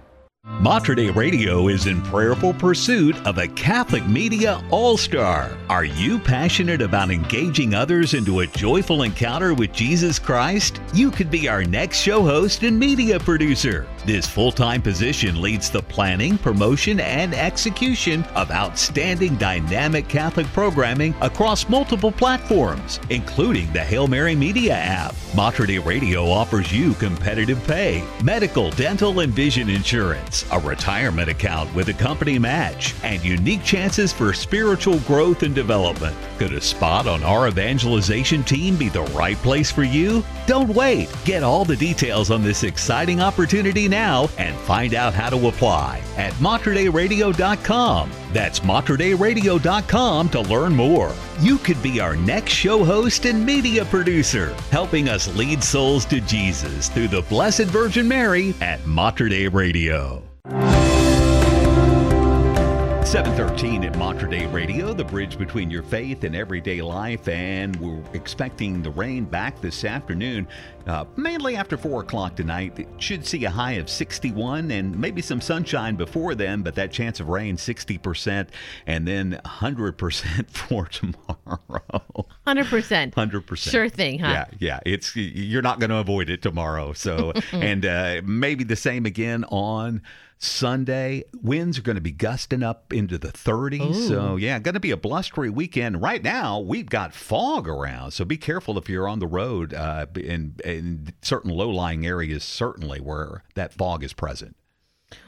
Mater 0.61 0.95
Dei 0.95 1.11
Radio 1.11 1.67
is 1.69 1.87
in 1.87 2.01
prayerful 2.03 2.55
pursuit 2.55 3.17
of 3.27 3.39
a 3.39 3.49
Catholic 3.49 4.07
Media 4.07 4.63
All 4.71 4.97
Star. 4.97 5.57
Are 5.69 5.85
you 5.85 6.21
passionate 6.21 6.81
about 6.81 7.11
engaging 7.11 7.75
others 7.75 8.15
into 8.15 8.41
a 8.41 8.47
joyful 8.47 9.03
encounter 9.03 9.55
with 9.55 9.73
Jesus 9.73 10.21
Christ? 10.21 10.81
You 10.95 11.11
could 11.11 11.31
be 11.31 11.49
our 11.49 11.65
next 11.65 11.99
show 11.99 12.23
host 12.23 12.63
and 12.63 12.79
media 12.79 13.19
producer. 13.19 13.89
This 14.05 14.29
full 14.29 14.53
time 14.53 14.83
position 14.83 15.41
leads 15.41 15.71
the 15.71 15.83
planning, 15.83 16.39
promotion, 16.39 17.01
and 17.01 17.35
execution 17.35 18.23
of 18.37 18.51
outstanding 18.51 19.37
dynamic 19.37 20.07
Catholic 20.09 20.47
programming 20.49 21.15
across 21.23 21.69
multiple 21.69 22.13
platforms, 22.13 23.01
including 23.11 23.73
the 23.73 23.81
Hail 23.81 24.07
Mary 24.07 24.37
Media 24.37 24.75
app. 24.75 25.15
Mater 25.35 25.67
Dei 25.67 25.79
Radio 25.79 26.29
offers 26.29 26.71
you 26.71 26.93
competitive 26.95 27.65
pay, 27.67 28.05
medical, 28.23 28.71
dental, 28.73 29.21
and 29.21 29.33
vision 29.33 29.71
insurance, 29.71 30.42
a 30.51 30.59
retirement 30.59 31.29
account 31.29 31.73
with 31.75 31.89
a 31.89 31.93
company 31.93 32.39
match, 32.39 32.95
and 33.03 33.23
unique 33.23 33.63
chances 33.63 34.13
for 34.13 34.33
spiritual 34.33 34.99
growth 35.01 35.43
and 35.43 35.55
development. 35.55 36.17
Could 36.39 36.53
a 36.53 36.61
spot 36.61 37.07
on 37.07 37.23
our 37.23 37.49
evangelization 37.49 38.43
team 38.43 38.77
be 38.77 38.89
the 38.89 39.03
right 39.15 39.37
place 39.37 39.71
for 39.71 39.85
you? 39.85 40.25
Don't 40.47 40.75
wait. 40.75 41.09
Get 41.25 41.43
all 41.43 41.65
the 41.65 41.77
details 41.77 42.31
on 42.31 42.43
this 42.43 42.65
exciting 42.65 43.21
opportunity 43.21 43.89
now 43.89 44.29
and 44.39 44.57
find 44.61 44.95
out 44.95 45.15
how 45.15 45.31
to 45.31 45.49
apply 45.49 46.03
at 46.17 46.33
materDeiRadio.com. 46.35 48.11
That's 48.33 48.61
materDeiRadio.com 48.61 50.29
to 50.31 50.41
learn 50.41 50.75
more. 50.75 51.15
You 51.41 51.59
could 51.59 51.83
be 51.83 52.01
our 52.01 52.17
next 52.17 52.53
show 52.53 52.85
host 52.85 53.25
and 53.27 53.45
media 53.45 53.85
producer, 53.85 54.55
helping 54.71 55.09
us 55.09 55.35
lead 55.37 55.63
souls 55.63 56.05
to 56.07 56.21
Jesus 56.21 56.89
through 56.89 57.09
the 57.09 57.23
Blessed 57.23 57.65
Virgin 57.65 58.09
Mary 58.09 58.55
at 58.61 58.85
Mater 58.87 59.29
Dei 59.29 59.49
Radio. 59.49 60.32
713 63.13 63.85
at 63.85 63.99
Mater 63.99 64.27
Dei 64.27 64.47
Radio, 64.47 64.95
the 64.95 65.05
bridge 65.05 65.37
between 65.37 65.71
your 65.71 65.83
faith 65.83 66.25
and 66.25 66.35
everyday 66.35 66.81
life. 66.81 67.29
And 67.29 67.77
we're 67.77 68.03
expecting 68.15 68.83
the 68.83 68.91
rain 68.91 69.27
back 69.27 69.61
this 69.61 69.85
afternoon, 69.85 70.49
uh, 70.87 71.05
mainly 71.17 71.55
after 71.55 71.77
4 71.77 72.01
o'clock 72.01 72.37
tonight. 72.37 72.79
It 72.79 72.89
should 72.97 73.27
see 73.27 73.45
a 73.45 73.51
high 73.51 73.73
of 73.73 73.91
61 73.91 74.71
and 74.71 74.99
maybe 74.99 75.21
some 75.21 75.43
sunshine 75.43 75.95
before 75.95 76.35
then, 76.35 76.63
but 76.63 76.75
that 76.77 76.91
chance 76.91 77.21
of 77.21 77.29
rain 77.29 77.59
60% 77.59 78.49
and 78.87 79.07
then 79.07 79.39
100% 79.45 80.51
for 80.51 80.87
tomorrow. 80.87 82.27
100%. 82.47 83.13
100%. 83.13 83.71
Sure 83.71 83.91
thing, 83.91 84.21
huh? 84.21 84.29
Yeah, 84.29 84.47
yeah. 84.59 84.81
It's 84.87 85.15
you're 85.15 85.61
not 85.61 85.81
going 85.81 85.91
to 85.91 85.97
avoid 85.97 86.31
it 86.31 86.41
tomorrow. 86.41 86.95
So, 86.95 87.35
and 87.53 87.85
uh, 87.85 88.23
maybe 88.25 88.65
the 88.65 88.75
same 88.75 89.05
again 89.05 89.45
on 89.51 90.01
Sunday. 90.43 91.25
Winds 91.41 91.79
are 91.79 91.83
going 91.83 91.97
to 91.97 92.03
be 92.03 92.13
gusting 92.13 92.63
up 92.63 92.93
into 92.93 93.19
the 93.19 93.29
30s. 93.29 94.09
So, 94.09 94.37
yeah, 94.37 94.59
going 94.59 94.75
to 94.75 94.81
be 94.81 94.91
a 94.91 94.97
blustery 94.97 95.51
weekend. 95.51 96.03
Right 96.03 96.23
now, 96.23 96.59
we've 96.59 96.89
got 96.89 97.15
fog 97.15 97.69
around. 97.69 98.11
So 98.13 98.25
be 98.25 98.37
careful 98.37 98.77
if 98.79 98.89
you're 98.89 99.09
on 99.09 99.19
the 99.19 99.27
road 99.27 99.73
uh, 99.73 100.07
in, 100.17 100.57
in 100.65 101.13
certain 101.23 101.51
low 101.51 101.71
lying 101.71 102.05
areas, 102.07 102.45
certainly 102.45 103.01
where 103.01 103.45
that 103.55 103.73
fog 103.73 104.03
is 104.03 104.13
present. 104.13 104.57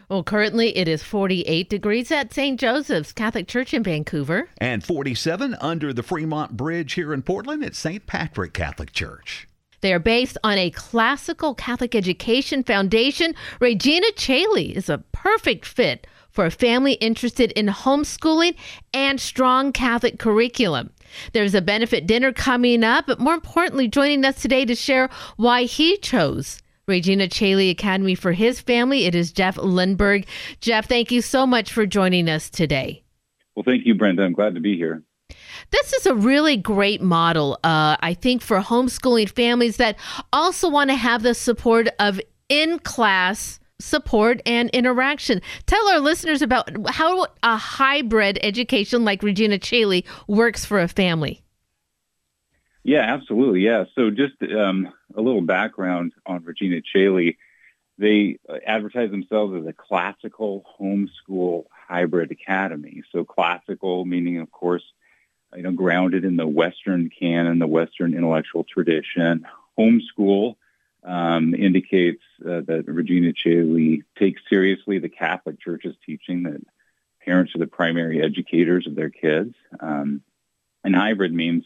Well, 0.09 0.23
currently 0.23 0.77
it 0.77 0.89
is 0.89 1.03
48 1.03 1.69
degrees 1.71 2.11
at 2.11 2.33
St. 2.33 2.61
Joseph's 2.61 3.13
Catholic 3.13 3.49
Church 3.49 3.73
in 3.73 3.83
Vancouver. 3.83 4.49
And 4.59 4.85
47 4.85 5.57
under 5.61 5.93
the 5.93 6.03
Fremont 6.03 6.57
Bridge 6.57 6.93
here 6.95 7.13
in 7.15 7.23
Portland 7.23 7.65
at 7.65 7.75
St. 7.75 8.07
Patrick 8.07 8.53
Catholic 8.53 8.93
Church. 8.93 9.49
They 9.85 9.93
are 9.93 9.99
based 9.99 10.39
on 10.43 10.57
a 10.57 10.71
classical 10.71 11.55
Catholic 11.55 11.95
education 11.95 12.65
foundation. 12.65 13.35
Regina 13.61 14.07
Caeli 14.17 14.75
is 14.75 14.89
a 14.89 15.05
perfect 15.13 15.67
fit 15.67 16.07
for 16.31 16.47
a 16.47 16.51
family 16.51 16.95
interested 16.95 17.53
in 17.53 17.67
homeschooling 17.67 18.57
and 18.95 19.21
strong 19.21 19.73
Catholic 19.73 20.19
curriculum. 20.19 20.89
There's 21.35 21.55
a 21.55 21.61
benefit 21.61 22.07
dinner 22.07 22.33
coming 22.33 22.83
up, 22.83 23.07
but 23.07 23.21
more 23.21 23.35
importantly, 23.35 23.87
joining 23.87 24.25
us 24.25 24.41
today 24.41 24.65
to 24.65 24.75
share 24.75 25.11
why 25.37 25.65
he 25.65 25.99
chose 25.99 26.63
Regina 26.87 27.29
Caeli 27.29 27.69
Academy 27.69 28.15
for 28.15 28.33
his 28.33 28.63
family, 28.63 29.05
it 29.05 29.15
is 29.15 29.33
Jeff 29.33 29.57
Lindberg. 29.57 30.25
Jeff, 30.63 30.89
thank 30.89 31.13
you 31.13 31.21
so 31.21 31.47
much 31.47 31.71
for 31.71 31.85
joining 31.85 32.31
us 32.31 32.49
today. 32.49 33.03
Well, 33.55 33.65
thank 33.65 33.85
you, 33.85 33.95
Brenda. 33.95 34.23
I'm 34.23 34.33
glad 34.33 34.55
to 34.55 34.61
be 34.63 34.79
here. 34.79 35.03
This 35.71 35.93
is 35.93 36.07
a 36.07 36.15
really 36.15 36.57
great 36.57 37.01
model, 37.01 37.59
uh, 37.65 37.97
I 38.01 38.15
think, 38.15 38.43
for 38.43 38.61
homeschooling 38.61 39.29
families 39.29 39.77
that 39.79 39.97
also 40.33 40.69
want 40.69 40.91
to 40.91 40.97
have 40.97 41.23
the 41.23 41.35
support 41.35 41.89
of 41.99 42.21
in 42.49 42.79
class 42.81 43.59
support 43.81 44.41
and 44.47 44.71
interaction. 44.71 45.41
Tell 45.67 45.89
our 45.89 46.01
listeners 46.01 46.43
about 46.43 46.71
how 46.89 47.27
a 47.43 47.57
hybrid 47.57 48.39
education 48.43 49.05
like 49.05 49.23
Regina 49.23 49.59
Caeli 49.59 50.05
works 50.27 50.65
for 50.65 50.81
a 50.81 50.89
family. 50.89 51.43
Yeah, 52.85 53.01
absolutely. 53.01 53.61
Yeah. 53.61 53.85
So 53.95 54.11
just 54.11 54.35
um, 54.43 54.93
a 55.17 55.21
little 55.21 55.41
background 55.41 56.13
on 56.27 56.45
Regina 56.45 56.81
Caeli. 56.93 57.39
They 57.97 58.39
uh, 58.49 58.57
advertise 58.67 59.11
themselves 59.11 59.55
as 59.57 59.67
a 59.67 59.73
classical 59.73 60.65
homeschool 60.79 61.65
hybrid 61.89 62.31
academy. 62.31 63.03
So 63.13 63.25
classical 63.25 64.05
meaning, 64.05 64.39
of 64.39 64.51
course, 64.51 64.83
you 65.57 65.63
know, 65.63 65.73
grounded 65.73 66.25
in 66.25 66.37
the 66.37 66.47
Western 66.47 67.11
canon, 67.11 67.59
the 67.59 67.67
Western 67.67 68.15
intellectual 68.15 68.65
tradition. 68.65 69.47
Homeschool 69.79 70.57
um, 71.03 71.55
indicates 71.55 72.23
uh, 72.43 72.61
that 72.67 72.85
Regina 72.87 73.33
Caeli 73.33 74.03
takes 74.19 74.41
seriously 74.49 74.99
the 74.99 75.09
Catholic 75.09 75.61
Church's 75.61 75.97
teaching 76.05 76.45
that 76.45 76.61
parents 77.25 77.55
are 77.55 77.59
the 77.59 77.67
primary 77.67 78.23
educators 78.23 78.87
of 78.87 78.95
their 78.95 79.11
kids. 79.11 79.55
Um, 79.81 80.23
and 80.83 80.95
hybrid 80.95 81.33
means 81.33 81.65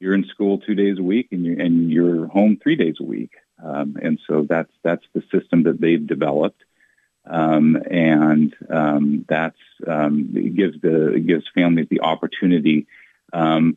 you're 0.00 0.14
in 0.14 0.24
school 0.24 0.58
two 0.58 0.74
days 0.74 0.98
a 0.98 1.02
week 1.02 1.28
and 1.32 1.44
you're, 1.44 1.60
and 1.60 1.90
you're 1.90 2.26
home 2.26 2.58
three 2.62 2.76
days 2.76 2.96
a 3.00 3.04
week. 3.04 3.32
Um, 3.62 3.96
and 4.02 4.18
so 4.26 4.46
that's 4.48 4.72
that's 4.82 5.04
the 5.14 5.22
system 5.32 5.62
that 5.64 5.80
they've 5.80 6.04
developed. 6.06 6.62
Um, 7.26 7.78
and 7.90 8.54
um, 8.68 9.24
um, 9.86 10.54
gives 10.56 10.78
the 10.82 11.22
gives 11.26 11.44
families 11.54 11.86
the 11.88 12.02
opportunity 12.02 12.86
um, 13.34 13.76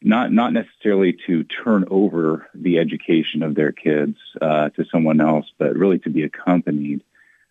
not 0.00 0.32
not 0.32 0.52
necessarily 0.52 1.16
to 1.26 1.44
turn 1.44 1.84
over 1.90 2.48
the 2.54 2.78
education 2.78 3.42
of 3.42 3.54
their 3.54 3.72
kids 3.72 4.16
uh, 4.40 4.70
to 4.70 4.84
someone 4.90 5.20
else, 5.20 5.46
but 5.58 5.76
really 5.76 5.98
to 6.00 6.10
be 6.10 6.22
accompanied 6.22 7.02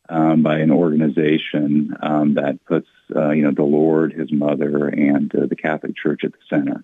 um, 0.10 0.44
by 0.44 0.60
an 0.60 0.72
organization 0.72 1.96
um, 2.02 2.36
that 2.36 2.64
puts 2.66 2.88
uh, 3.16 3.32
you 3.32 3.44
know 3.44 3.52
the 3.52 3.64
Lord, 3.64 4.14
His 4.14 4.32
Mother, 4.32 4.88
and 4.88 5.34
uh, 5.36 5.46
the 5.48 5.56
Catholic 5.56 5.96
Church 5.96 6.24
at 6.24 6.32
the 6.32 6.38
center. 6.50 6.84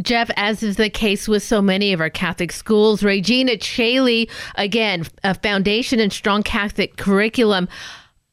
Jeff, 0.00 0.30
as 0.36 0.62
is 0.62 0.76
the 0.76 0.88
case 0.88 1.28
with 1.28 1.42
so 1.42 1.60
many 1.60 1.92
of 1.92 2.00
our 2.00 2.08
Catholic 2.08 2.50
schools, 2.50 3.02
Regina 3.02 3.58
Caeli, 3.58 4.30
again, 4.54 5.04
a 5.22 5.34
foundation 5.34 6.00
and 6.00 6.10
strong 6.10 6.42
Catholic 6.42 6.96
curriculum. 6.96 7.68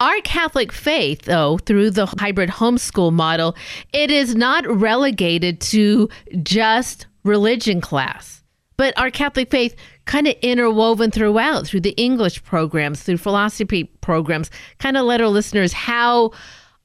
Our 0.01 0.21
Catholic 0.21 0.71
faith, 0.71 1.23
though, 1.23 1.57
through 1.57 1.91
the 1.91 2.05
hybrid 2.05 2.49
homeschool 2.49 3.11
model, 3.11 3.57
it 3.91 4.09
is 4.09 4.33
not 4.33 4.65
relegated 4.65 5.59
to 5.61 6.07
just 6.41 7.05
religion 7.25 7.81
class. 7.81 8.41
But 8.77 8.97
our 8.97 9.11
Catholic 9.11 9.51
faith 9.51 9.75
kind 10.05 10.25
of 10.25 10.35
interwoven 10.41 11.11
throughout 11.11 11.67
through 11.67 11.81
the 11.81 11.97
English 12.01 12.41
programs, 12.45 13.03
through 13.03 13.17
philosophy 13.17 13.83
programs, 13.99 14.49
kind 14.77 14.95
of 14.95 15.05
let 15.05 15.19
our 15.19 15.27
listeners 15.27 15.73
how 15.73 16.31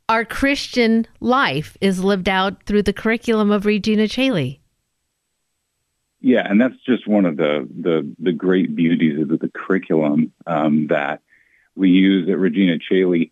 our 0.08 0.24
Christian 0.24 1.06
life 1.20 1.76
is 1.80 2.02
lived 2.02 2.28
out 2.28 2.64
through 2.64 2.82
the 2.82 2.92
curriculum 2.92 3.52
of 3.52 3.64
Regina 3.64 4.08
Caeli. 4.08 4.60
Yeah, 6.20 6.50
and 6.50 6.60
that's 6.60 6.74
just 6.84 7.06
one 7.06 7.26
of 7.26 7.36
the 7.36 7.68
the, 7.80 8.12
the 8.18 8.32
great 8.32 8.74
beauties 8.74 9.20
of 9.20 9.28
the, 9.28 9.50
curriculum 9.54 10.32
um, 10.46 10.88
that 10.88 11.20
we 11.74 11.90
use 11.90 12.28
at 12.28 12.38
Regina 12.38 12.78
Caeli. 12.78 13.30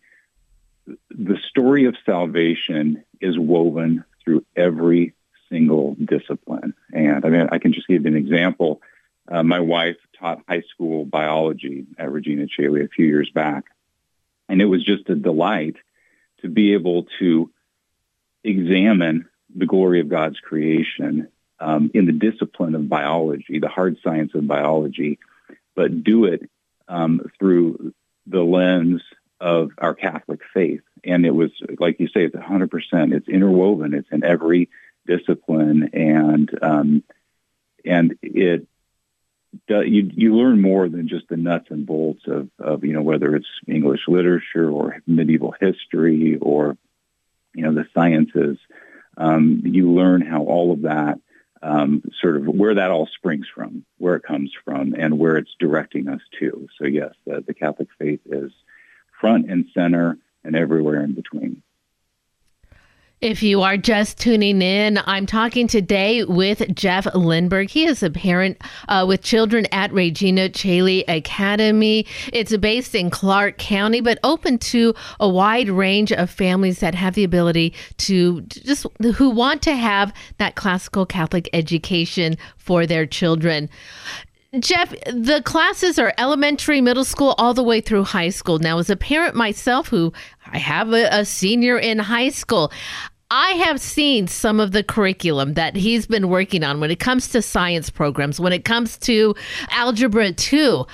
The 1.09 1.37
story 1.49 1.85
of 1.85 1.95
salvation 2.05 3.03
is 3.21 3.37
woven 3.37 4.03
through 4.23 4.45
every 4.55 5.13
single 5.49 5.95
discipline, 5.95 6.73
and 6.91 7.25
I 7.25 7.29
mean 7.29 7.47
I 7.51 7.59
can 7.59 7.73
just 7.73 7.87
give 7.87 8.05
an 8.05 8.15
example. 8.15 8.81
Uh, 9.31 9.43
my 9.43 9.61
wife 9.61 9.95
taught 10.19 10.43
high 10.47 10.63
school 10.73 11.05
biology 11.05 11.85
at 11.97 12.11
Regina 12.11 12.47
Caeli 12.47 12.83
a 12.83 12.89
few 12.89 13.05
years 13.05 13.29
back, 13.29 13.65
and 14.49 14.61
it 14.61 14.65
was 14.65 14.83
just 14.83 15.09
a 15.09 15.15
delight 15.15 15.77
to 16.41 16.49
be 16.49 16.73
able 16.73 17.07
to 17.19 17.49
examine 18.43 19.29
the 19.55 19.65
glory 19.65 20.01
of 20.01 20.09
God's 20.09 20.39
creation 20.39 21.29
um, 21.59 21.91
in 21.93 22.05
the 22.05 22.11
discipline 22.11 22.75
of 22.75 22.89
biology, 22.89 23.59
the 23.59 23.69
hard 23.69 23.97
science 24.03 24.33
of 24.35 24.47
biology, 24.47 25.19
but 25.75 26.03
do 26.03 26.25
it 26.25 26.49
um, 26.87 27.21
through 27.39 27.93
the 28.27 28.41
lens 28.41 29.01
of 29.39 29.71
our 29.77 29.93
Catholic 29.93 30.41
faith. 30.53 30.81
And 31.03 31.25
it 31.25 31.31
was, 31.35 31.51
like 31.79 31.99
you 31.99 32.07
say, 32.07 32.23
it's 32.25 32.35
100%. 32.35 33.13
It's 33.13 33.27
interwoven. 33.27 33.93
It's 33.93 34.07
in 34.11 34.23
every 34.23 34.69
discipline, 35.05 35.89
and 35.93 36.49
um, 36.61 37.03
and 37.85 38.17
it 38.21 38.67
you 39.67 40.09
you 40.13 40.35
learn 40.35 40.61
more 40.61 40.89
than 40.89 41.07
just 41.07 41.27
the 41.29 41.37
nuts 41.37 41.67
and 41.69 41.85
bolts 41.85 42.23
of, 42.27 42.49
of 42.59 42.83
you 42.83 42.93
know 42.93 43.01
whether 43.01 43.35
it's 43.35 43.47
English 43.67 44.01
literature 44.07 44.69
or 44.69 44.97
medieval 45.05 45.53
history 45.59 46.37
or 46.41 46.77
you 47.53 47.63
know 47.63 47.73
the 47.73 47.85
sciences. 47.93 48.57
Um, 49.15 49.61
you 49.65 49.91
learn 49.91 50.21
how 50.21 50.43
all 50.43 50.71
of 50.71 50.83
that 50.83 51.19
um, 51.63 52.03
sort 52.21 52.35
of 52.35 52.45
where 52.45 52.75
that 52.75 52.91
all 52.91 53.07
springs 53.07 53.47
from, 53.53 53.85
where 53.97 54.15
it 54.15 54.23
comes 54.23 54.51
from, 54.65 54.93
and 54.97 55.17
where 55.17 55.37
it's 55.37 55.55
directing 55.59 56.09
us 56.09 56.21
to. 56.39 56.67
So 56.77 56.85
yes, 56.85 57.13
the, 57.25 57.43
the 57.45 57.53
Catholic 57.53 57.87
faith 57.97 58.19
is 58.25 58.51
front 59.19 59.49
and 59.49 59.65
center 59.73 60.17
and 60.43 60.55
everywhere 60.55 61.01
in 61.01 61.13
between. 61.13 61.63
If 63.23 63.41
you 63.41 63.61
are 63.61 63.77
just 63.77 64.19
tuning 64.19 64.61
in, 64.61 64.99
I'm 65.05 65.25
talking 65.25 65.65
today 65.65 66.25
with 66.25 66.75
Jeff 66.75 67.05
Lindberg. 67.05 67.69
He 67.69 67.85
is 67.85 68.03
a 68.03 68.09
parent 68.09 68.61
uh, 68.89 69.05
with 69.07 69.21
children 69.21 69.65
at 69.71 69.93
Regina 69.93 70.49
Caeli 70.49 71.05
Academy. 71.07 72.05
It's 72.33 72.57
based 72.57 72.93
in 72.93 73.09
Clark 73.09 73.57
County, 73.57 74.01
but 74.01 74.19
open 74.25 74.57
to 74.57 74.93
a 75.21 75.29
wide 75.29 75.69
range 75.69 76.11
of 76.11 76.29
families 76.29 76.81
that 76.81 76.95
have 76.95 77.13
the 77.13 77.23
ability 77.23 77.73
to 77.99 78.41
just 78.41 78.85
who 79.15 79.29
want 79.29 79.61
to 79.61 79.73
have 79.73 80.13
that 80.37 80.55
classical 80.55 81.05
Catholic 81.05 81.49
education 81.53 82.35
for 82.57 82.85
their 82.85 83.05
children. 83.05 83.69
Jeff, 84.59 84.91
the 85.07 85.41
classes 85.43 85.97
are 85.97 86.13
elementary, 86.19 86.79
middle 86.79 87.03
school, 87.03 87.33
all 87.39 87.55
the 87.55 87.63
way 87.63 87.81
through 87.81 88.03
high 88.03 88.29
school. 88.29 88.59
Now, 88.59 88.77
as 88.77 88.87
a 88.87 88.95
parent 88.95 89.33
myself, 89.33 89.87
who 89.87 90.13
I 90.45 90.59
have 90.59 90.93
a, 90.93 91.07
a, 91.11 91.25
senior 91.25 91.79
in 91.79 91.97
high 91.97 92.29
school, 92.29 92.71
I 93.35 93.53
have 93.65 93.81
seen 93.81 94.27
some 94.27 94.59
of 94.59 94.73
the 94.73 94.83
curriculum 94.83 95.55
that 95.55 95.75
he's 95.75 96.05
been 96.05 96.29
working 96.29 96.63
on 96.63 96.79
when 96.79 96.91
it 96.91 96.99
comes 96.99 97.29
to 97.29 97.41
science 97.41 97.89
programs, 97.89 98.39
when 98.39 98.53
it 98.53 98.63
comes 98.63 98.95
to 98.99 99.33
Algebra 99.71 100.33
2. 100.33 100.85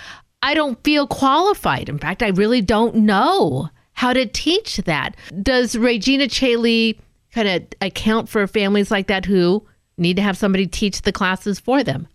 I 0.41 0.53
don't 0.53 0.81
feel 0.85 1.05
qualified. 1.05 1.89
In 1.89 1.97
fact, 1.97 2.23
I 2.23 2.29
really 2.29 2.61
don't 2.61 2.95
know 2.95 3.67
how 3.91 4.13
to 4.13 4.25
teach 4.25 4.77
that. 4.77 5.17
Does 5.43 5.77
Regina 5.77 6.29
Caeli 6.29 6.97
kind 7.33 7.49
of 7.49 7.67
account 7.81 8.29
for 8.29 8.47
families 8.47 8.89
like 8.89 9.07
that 9.07 9.25
who 9.25 9.67
need 9.97 10.15
to 10.15 10.21
have 10.21 10.37
somebody 10.37 10.65
teach 10.65 11.01
the 11.01 11.11
classes 11.11 11.59
for 11.59 11.83
them? 11.83 12.07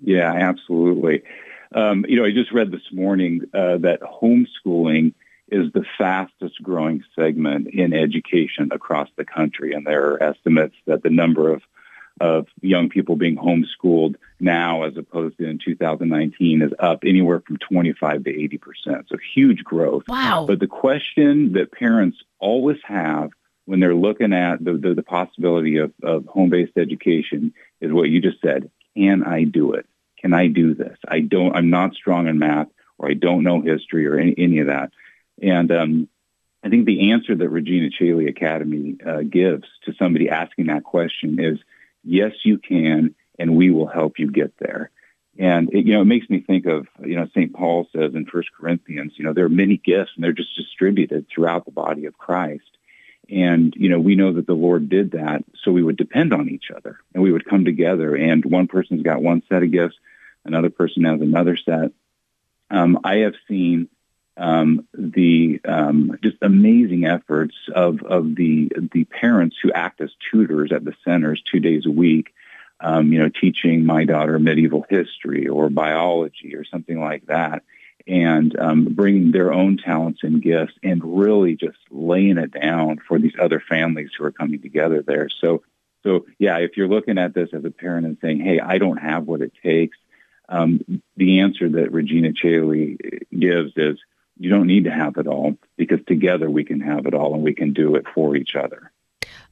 Yeah, 0.00 0.32
absolutely. 0.32 1.22
Um, 1.72 2.04
you 2.08 2.16
know, 2.16 2.24
I 2.24 2.32
just 2.32 2.50
read 2.50 2.72
this 2.72 2.92
morning 2.92 3.42
uh, 3.54 3.78
that 3.78 4.00
homeschooling 4.00 5.14
is 5.54 5.72
the 5.72 5.84
fastest 5.96 6.60
growing 6.60 7.04
segment 7.14 7.68
in 7.68 7.92
education 7.92 8.70
across 8.72 9.08
the 9.16 9.24
country. 9.24 9.72
And 9.72 9.86
there 9.86 10.10
are 10.10 10.22
estimates 10.22 10.74
that 10.86 11.04
the 11.04 11.10
number 11.10 11.52
of, 11.52 11.62
of 12.20 12.48
young 12.60 12.88
people 12.88 13.14
being 13.14 13.36
homeschooled 13.36 14.16
now 14.40 14.82
as 14.82 14.96
opposed 14.96 15.38
to 15.38 15.48
in 15.48 15.60
2019 15.64 16.62
is 16.62 16.72
up 16.80 17.04
anywhere 17.06 17.40
from 17.46 17.58
25 17.58 18.24
to 18.24 18.32
80%. 18.32 19.08
So 19.08 19.16
huge 19.34 19.62
growth. 19.62 20.02
Wow. 20.08 20.46
But 20.48 20.58
the 20.58 20.66
question 20.66 21.52
that 21.52 21.70
parents 21.70 22.18
always 22.40 22.78
have 22.84 23.30
when 23.66 23.78
they're 23.78 23.94
looking 23.94 24.32
at 24.32 24.62
the, 24.62 24.72
the, 24.72 24.94
the 24.94 25.02
possibility 25.04 25.76
of, 25.76 25.92
of 26.02 26.26
home-based 26.26 26.76
education 26.76 27.54
is 27.80 27.92
what 27.92 28.10
you 28.10 28.20
just 28.20 28.40
said. 28.40 28.70
Can 28.96 29.22
I 29.22 29.44
do 29.44 29.74
it? 29.74 29.86
Can 30.18 30.34
I 30.34 30.48
do 30.48 30.74
this? 30.74 30.98
I 31.06 31.20
don't, 31.20 31.54
I'm 31.54 31.70
not 31.70 31.94
strong 31.94 32.26
in 32.26 32.40
math 32.40 32.68
or 32.98 33.08
I 33.08 33.14
don't 33.14 33.44
know 33.44 33.60
history 33.60 34.06
or 34.06 34.18
any, 34.18 34.34
any 34.36 34.58
of 34.58 34.66
that. 34.66 34.90
And 35.40 35.70
um, 35.72 36.08
I 36.62 36.68
think 36.68 36.86
the 36.86 37.12
answer 37.12 37.34
that 37.34 37.48
Regina 37.48 37.90
Caeli 37.90 38.28
Academy 38.28 38.96
uh, 39.04 39.22
gives 39.22 39.66
to 39.84 39.94
somebody 39.98 40.30
asking 40.30 40.66
that 40.66 40.84
question 40.84 41.38
is, 41.38 41.58
yes, 42.02 42.32
you 42.44 42.58
can, 42.58 43.14
and 43.38 43.56
we 43.56 43.70
will 43.70 43.86
help 43.86 44.18
you 44.18 44.30
get 44.30 44.56
there. 44.58 44.90
And 45.38 45.72
it, 45.72 45.86
you 45.86 45.94
know, 45.94 46.02
it 46.02 46.06
makes 46.06 46.30
me 46.30 46.40
think 46.40 46.66
of 46.66 46.86
you 47.04 47.16
know 47.16 47.26
St. 47.34 47.52
Paul 47.52 47.88
says 47.92 48.14
in 48.14 48.26
First 48.26 48.50
Corinthians, 48.58 49.14
you 49.16 49.24
know, 49.24 49.32
there 49.32 49.44
are 49.44 49.50
many 49.50 49.76
gifts 49.76 50.12
and 50.14 50.22
they're 50.22 50.32
just 50.32 50.56
distributed 50.56 51.26
throughout 51.28 51.64
the 51.64 51.72
body 51.72 52.06
of 52.06 52.16
Christ. 52.16 52.70
And 53.28 53.74
you 53.76 53.88
know, 53.88 53.98
we 53.98 54.14
know 54.14 54.32
that 54.34 54.46
the 54.46 54.54
Lord 54.54 54.88
did 54.88 55.12
that 55.12 55.44
so 55.62 55.72
we 55.72 55.82
would 55.82 55.96
depend 55.96 56.32
on 56.32 56.48
each 56.48 56.70
other 56.74 56.98
and 57.12 57.22
we 57.22 57.32
would 57.32 57.48
come 57.48 57.64
together. 57.64 58.14
And 58.14 58.44
one 58.44 58.68
person's 58.68 59.02
got 59.02 59.22
one 59.22 59.42
set 59.48 59.62
of 59.62 59.72
gifts, 59.72 59.96
another 60.44 60.70
person 60.70 61.04
has 61.04 61.20
another 61.20 61.56
set. 61.56 61.90
Um, 62.70 63.00
I 63.02 63.16
have 63.18 63.34
seen 63.48 63.88
um, 64.36 64.86
the 64.92 65.60
um, 65.64 66.18
just 66.22 66.36
amazing 66.42 67.04
efforts 67.04 67.54
of 67.74 68.02
of 68.02 68.34
the 68.34 68.70
the 68.92 69.04
parents 69.04 69.56
who 69.62 69.72
act 69.72 70.00
as 70.00 70.10
tutors 70.30 70.72
at 70.72 70.84
the 70.84 70.94
centers 71.04 71.42
two 71.50 71.60
days 71.60 71.86
a 71.86 71.90
week. 71.90 72.34
Um, 72.80 73.12
you 73.12 73.20
know, 73.20 73.28
teaching 73.28 73.86
my 73.86 74.04
daughter 74.04 74.38
medieval 74.38 74.84
history 74.90 75.46
or 75.46 75.70
biology 75.70 76.56
or 76.56 76.64
something 76.64 77.00
like 77.00 77.26
that, 77.26 77.62
and 78.06 78.58
um, 78.58 78.84
bringing 78.86 79.30
their 79.30 79.52
own 79.52 79.78
talents 79.78 80.20
and 80.22 80.42
gifts 80.42 80.74
and 80.82 81.00
really 81.04 81.54
just 81.54 81.78
laying 81.90 82.36
it 82.36 82.50
down 82.50 83.00
for 83.06 83.18
these 83.18 83.34
other 83.40 83.62
families 83.66 84.10
who 84.18 84.24
are 84.24 84.32
coming 84.32 84.60
together 84.60 85.02
there. 85.06 85.28
So, 85.40 85.62
so 86.02 86.26
yeah, 86.38 86.58
if 86.58 86.76
you're 86.76 86.88
looking 86.88 87.16
at 87.16 87.32
this 87.32 87.50
as 87.52 87.64
a 87.64 87.70
parent 87.70 88.06
and 88.06 88.18
saying, 88.20 88.40
"Hey, 88.40 88.58
I 88.58 88.78
don't 88.78 88.98
have 88.98 89.24
what 89.24 89.40
it 89.40 89.52
takes," 89.62 89.96
um, 90.48 90.80
the 91.16 91.40
answer 91.40 91.68
that 91.68 91.92
Regina 91.92 92.32
Caeli 92.32 92.98
gives 93.30 93.72
is 93.76 93.98
you 94.38 94.50
don't 94.50 94.66
need 94.66 94.84
to 94.84 94.90
have 94.90 95.16
it 95.16 95.26
all 95.26 95.56
because 95.76 96.00
together 96.06 96.50
we 96.50 96.64
can 96.64 96.80
have 96.80 97.06
it 97.06 97.14
all 97.14 97.34
and 97.34 97.42
we 97.42 97.54
can 97.54 97.72
do 97.72 97.96
it 97.96 98.04
for 98.14 98.36
each 98.36 98.54
other. 98.56 98.92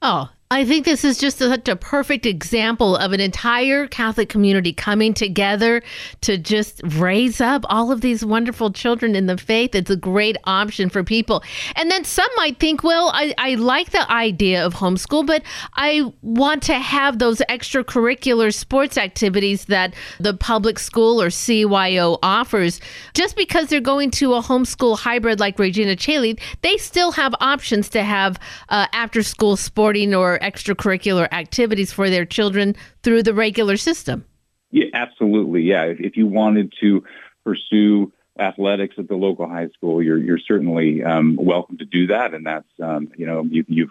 Oh, 0.01 0.31
I 0.53 0.67
think 0.67 0.85
this 0.85 1.03
is 1.03 1.17
just 1.17 1.39
such 1.39 1.67
a 1.67 1.77
perfect 1.77 2.27
example 2.27 2.95
of 2.95 3.15
an 3.15 3.21
entire 3.21 3.87
Catholic 3.87 4.29
community 4.29 4.75
coming 4.75 5.15
together 5.15 5.83
to 6.21 6.37
just 6.37 6.83
raise 6.85 7.41
up 7.41 7.65
all 7.71 7.91
of 7.91 8.03
these 8.03 8.23
wonderful 8.23 8.71
children 8.71 9.17
in 9.17 9.25
the 9.25 9.39
faith. 9.39 9.75
It's 9.75 9.89
a 9.89 9.97
great 9.97 10.37
option 10.45 10.91
for 10.91 11.03
people. 11.03 11.43
And 11.75 11.91
then 11.91 12.05
some 12.05 12.29
might 12.37 12.61
think, 12.61 12.85
well, 12.85 13.11
I, 13.15 13.35
I 13.39 13.55
like 13.55 13.93
the 13.93 14.13
idea 14.13 14.63
of 14.63 14.75
homeschool, 14.75 15.25
but 15.25 15.43
I 15.73 16.13
want 16.21 16.63
to 16.65 16.75
have 16.75 17.19
those 17.19 17.39
extracurricular 17.49 18.53
sports 18.53 18.99
activities 18.99 19.65
that 19.67 19.95
the 20.21 20.35
public 20.35 20.79
school 20.79 21.23
or 21.23 21.29
CYO 21.29 22.19
offers. 22.23 22.79
Just 23.15 23.37
because 23.37 23.69
they're 23.69 23.81
going 23.81 24.11
to 24.11 24.35
a 24.35 24.43
homeschool 24.43 24.99
hybrid 24.99 25.41
like 25.41 25.59
Regina 25.59 25.97
Caeli, 25.97 26.39
they 26.61 26.77
still 26.77 27.13
have 27.13 27.35
options 27.41 27.89
to 27.89 28.03
have 28.03 28.39
uh, 28.69 28.87
after 28.93 29.23
school 29.23 29.57
sporting 29.57 30.15
or 30.15 30.42
extracurricular 30.43 31.29
activities 31.33 31.93
for 31.93 32.11
their 32.11 32.25
children 32.25 32.75
through 33.03 33.23
the 33.23 33.35
regular 33.35 33.77
system. 33.77 34.25
Yeah, 34.71 34.87
absolutely. 34.95 35.63
Yeah, 35.63 35.85
if, 35.85 36.01
if 36.01 36.17
you 36.17 36.27
wanted 36.27 36.73
to 36.81 37.05
pursue 37.45 38.13
athletics 38.39 38.97
at 38.99 39.09
the 39.09 39.15
local 39.15 39.49
high 39.49 39.69
school, 39.69 40.03
you're 40.03 40.19
you're 40.19 40.39
certainly 40.39 41.03
um, 41.05 41.37
welcome 41.41 41.79
to 41.79 41.85
do 41.85 42.09
that, 42.09 42.35
and 42.35 42.47
that's 42.47 42.69
um, 42.83 43.13
you 43.17 43.27
know 43.27 43.45
you, 43.45 43.65
you've 43.69 43.91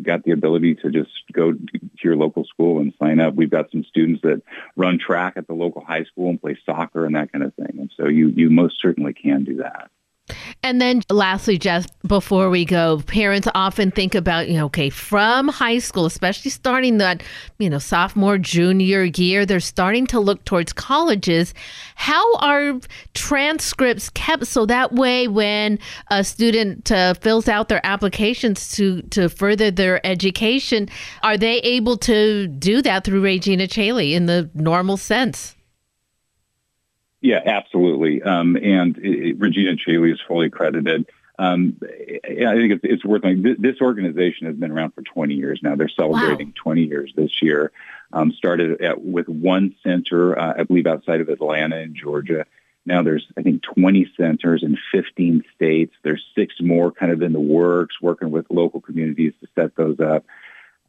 got 0.00 0.24
the 0.24 0.30
ability 0.30 0.74
to 0.76 0.90
just 0.90 1.10
go 1.32 1.52
to 1.52 1.80
your 2.02 2.16
local 2.16 2.44
school 2.44 2.80
and 2.80 2.94
sign 2.98 3.20
up. 3.20 3.34
We've 3.34 3.50
got 3.50 3.70
some 3.70 3.84
students 3.84 4.22
that 4.22 4.42
run 4.74 4.98
track 4.98 5.34
at 5.36 5.46
the 5.46 5.52
local 5.52 5.84
high 5.84 6.04
school 6.04 6.30
and 6.30 6.40
play 6.40 6.56
soccer 6.64 7.04
and 7.04 7.14
that 7.14 7.30
kind 7.30 7.44
of 7.44 7.54
thing, 7.54 7.76
and 7.78 7.90
so 7.96 8.08
you 8.08 8.28
you 8.28 8.50
most 8.50 8.80
certainly 8.80 9.12
can 9.12 9.44
do 9.44 9.56
that. 9.56 9.90
And 10.64 10.80
then 10.80 11.02
lastly, 11.10 11.58
Jeff, 11.58 11.86
before 12.06 12.48
we 12.48 12.64
go, 12.64 13.02
parents 13.08 13.48
often 13.52 13.90
think 13.90 14.14
about, 14.14 14.48
you 14.48 14.54
know, 14.54 14.66
okay, 14.66 14.90
from 14.90 15.48
high 15.48 15.80
school, 15.80 16.06
especially 16.06 16.52
starting 16.52 16.98
that, 16.98 17.24
you 17.58 17.68
know, 17.68 17.80
sophomore, 17.80 18.38
junior 18.38 19.02
year, 19.02 19.44
they're 19.44 19.58
starting 19.58 20.06
to 20.08 20.20
look 20.20 20.44
towards 20.44 20.72
colleges. 20.72 21.52
How 21.96 22.36
are 22.36 22.78
transcripts 23.14 24.08
kept 24.10 24.46
so 24.46 24.64
that 24.66 24.92
way 24.92 25.26
when 25.26 25.80
a 26.12 26.22
student 26.22 26.92
uh, 26.92 27.14
fills 27.14 27.48
out 27.48 27.68
their 27.68 27.84
applications 27.84 28.70
to, 28.76 29.02
to 29.02 29.28
further 29.28 29.72
their 29.72 30.04
education, 30.06 30.88
are 31.24 31.36
they 31.36 31.58
able 31.58 31.96
to 31.98 32.46
do 32.46 32.82
that 32.82 33.02
through 33.02 33.22
Regina 33.22 33.66
Caeli 33.66 34.14
in 34.14 34.26
the 34.26 34.48
normal 34.54 34.96
sense? 34.96 35.56
Yeah, 37.22 37.40
absolutely. 37.44 38.20
Um, 38.20 38.56
and 38.56 38.98
it, 38.98 39.38
Regina 39.38 39.76
Caeli 39.76 40.12
is 40.12 40.20
fully 40.26 40.48
accredited. 40.48 41.06
Um, 41.38 41.78
I 41.80 42.54
think 42.54 42.72
it's, 42.72 42.84
it's 42.84 43.04
worth 43.04 43.22
noting. 43.22 43.56
This 43.58 43.80
organization 43.80 44.48
has 44.48 44.56
been 44.56 44.72
around 44.72 44.92
for 44.92 45.02
20 45.02 45.34
years 45.34 45.60
now. 45.62 45.76
They're 45.76 45.88
celebrating 45.88 46.48
wow. 46.48 46.62
20 46.62 46.82
years 46.82 47.12
this 47.16 47.40
year. 47.40 47.72
Um, 48.12 48.32
started 48.32 48.82
at, 48.82 49.02
with 49.02 49.28
one 49.28 49.74
center, 49.82 50.38
uh, 50.38 50.54
I 50.58 50.64
believe, 50.64 50.86
outside 50.86 51.22
of 51.22 51.30
Atlanta 51.30 51.76
in 51.78 51.94
Georgia. 51.94 52.44
Now 52.84 53.02
there's, 53.02 53.26
I 53.38 53.42
think, 53.42 53.62
20 53.62 54.12
centers 54.16 54.62
in 54.62 54.76
15 54.90 55.44
states. 55.54 55.94
There's 56.02 56.22
six 56.34 56.56
more 56.60 56.90
kind 56.90 57.12
of 57.12 57.22
in 57.22 57.32
the 57.32 57.40
works, 57.40 58.02
working 58.02 58.30
with 58.30 58.46
local 58.50 58.80
communities 58.80 59.32
to 59.40 59.48
set 59.54 59.76
those 59.76 60.00
up. 60.00 60.26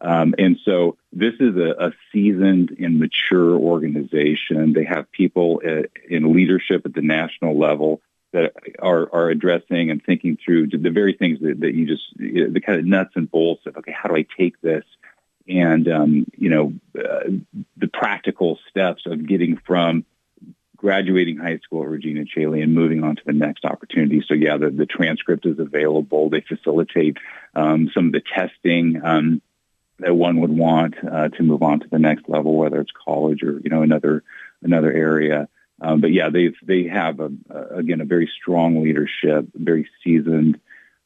Um, 0.04 0.36
and 0.38 0.58
so 0.66 0.98
this 1.14 1.34
is 1.40 1.56
a, 1.56 1.88
a, 1.88 1.92
seasoned 2.12 2.76
and 2.78 3.00
mature 3.00 3.56
organization. 3.56 4.74
They 4.74 4.84
have 4.84 5.10
people 5.12 5.62
uh, 5.66 5.84
in 6.10 6.34
leadership 6.34 6.86
at 6.86 6.94
the 6.94 7.02
national 7.02 7.58
level 7.58 8.02
that 8.34 8.54
are, 8.80 9.10
are 9.14 9.30
addressing 9.30 9.92
and 9.92 10.04
thinking 10.04 10.38
through 10.44 10.68
the 10.68 10.90
very 10.90 11.14
things 11.14 11.40
that, 11.40 11.62
that 11.62 11.74
you 11.74 11.88
just, 11.88 12.04
the 12.18 12.60
kind 12.60 12.80
of 12.80 12.86
nuts 12.86 13.12
and 13.16 13.32
bolts 13.32 13.66
of, 13.66 13.78
okay, 13.78 13.94
how 13.94 14.10
do 14.10 14.18
I 14.18 14.26
take 14.38 14.60
this? 14.60 14.84
And, 15.48 15.88
um, 15.88 16.26
you 16.36 16.50
know, 16.50 16.74
uh, 16.98 17.30
the 17.78 17.88
practical 17.88 18.60
steps 18.70 19.04
of 19.06 19.26
getting 19.26 19.58
from 19.58 20.06
graduating 20.76 21.38
high 21.38 21.60
school 21.60 21.84
at 21.84 21.90
Regina 21.90 22.26
Caeli 22.26 22.62
and 22.62 22.76
moving 22.76 23.04
on 23.04 23.16
to 23.16 23.22
the 23.26 23.32
next 23.32 23.64
opportunity. 23.64 24.22
So 24.28 24.34
yeah, 24.34 24.58
the, 24.58 24.70
the 24.70 24.86
transcript 24.86 25.46
is 25.46 25.58
available. 25.58 26.30
They 26.30 26.42
facilitate 26.42 27.18
um, 27.56 27.90
some 27.94 28.08
of 28.08 28.12
the 28.12 28.22
testing. 28.22 29.00
Um, 29.02 29.42
that 30.00 30.16
one 30.16 30.42
would 30.42 30.56
want 30.56 30.96
uh, 31.04 31.30
to 31.30 31.44
move 31.44 31.64
on 31.64 31.80
to 31.80 31.88
the 31.88 32.00
next 32.00 32.28
level, 32.28 32.56
whether 32.56 32.80
it's 32.80 32.92
college 33.06 33.44
or 33.44 33.60
you 33.64 33.70
know 33.70 33.82
another 33.82 34.24
another 34.62 34.92
area. 34.92 35.48
Um, 35.82 36.02
but 36.02 36.12
yeah, 36.12 36.30
they 36.30 36.54
they 36.64 36.84
have 36.88 37.20
a, 37.20 37.32
a, 37.50 37.78
again 37.78 38.02
a 38.02 38.06
very 38.06 38.30
strong 38.42 38.84
leadership, 38.84 39.48
very 39.54 39.88
seasoned 40.04 40.60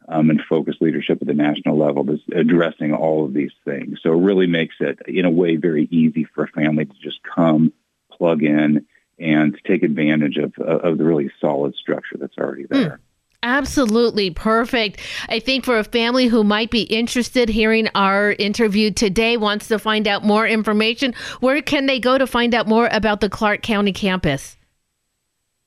um, 0.08 0.30
and 0.30 0.42
focused 0.42 0.82
leadership 0.82 1.20
at 1.22 1.28
the 1.28 1.34
national 1.34 1.78
level 1.78 2.04
that's 2.04 2.22
addressing 2.34 2.94
all 2.94 3.26
of 3.26 3.34
these 3.34 3.52
things. 3.66 4.00
So 4.02 4.14
it 4.14 4.24
really 4.24 4.48
makes 4.48 4.76
it 4.80 5.00
in 5.08 5.26
a 5.26 5.32
way 5.32 5.58
very 5.58 5.88
easy 5.92 6.24
for 6.24 6.46
a 6.46 6.48
family 6.48 6.86
to 6.86 6.94
just 7.02 7.20
come, 7.24 7.74
plug 8.12 8.44
in, 8.44 8.86
and 9.20 9.60
take 9.66 9.84
advantage 9.84 10.38
of 10.38 10.58
of 10.60 10.98
the 10.98 11.04
really 11.04 11.32
solid 11.42 11.76
structure 11.76 12.18
that's 12.20 12.38
already 12.38 12.66
there. 12.70 13.00
Mm. 13.00 13.00
Absolutely 13.48 14.30
perfect. 14.30 15.00
I 15.30 15.40
think 15.40 15.64
for 15.64 15.80
a 15.80 15.86
family 15.86 16.28
who 16.28 16.44
might 16.44 16.70
be 16.70 16.82
interested 16.82 17.48
hearing 17.48 17.88
our 17.96 18.34
interview 18.34 18.92
today, 18.92 19.38
wants 19.38 19.70
to 19.70 19.80
find 19.80 20.06
out 20.06 20.26
more 20.26 20.46
information, 20.46 21.14
where 21.40 21.62
can 21.62 21.86
they 21.86 21.98
go 21.98 22.18
to 22.18 22.28
find 22.28 22.54
out 22.54 22.68
more 22.68 22.90
about 22.92 23.22
the 23.22 23.30
Clark 23.30 23.62
County 23.62 23.94
campus? 23.94 24.58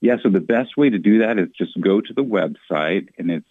Yeah, 0.03 0.17
so 0.23 0.29
the 0.29 0.41
best 0.41 0.77
way 0.77 0.91
to 0.91 0.99
do 0.99 1.21
that 1.21 1.39
is 1.39 1.49
just 1.57 1.81
go 1.81 2.03
to 2.03 2.13
the 2.13 2.23
website 2.23 3.09
and 3.17 3.31
it's 3.31 3.49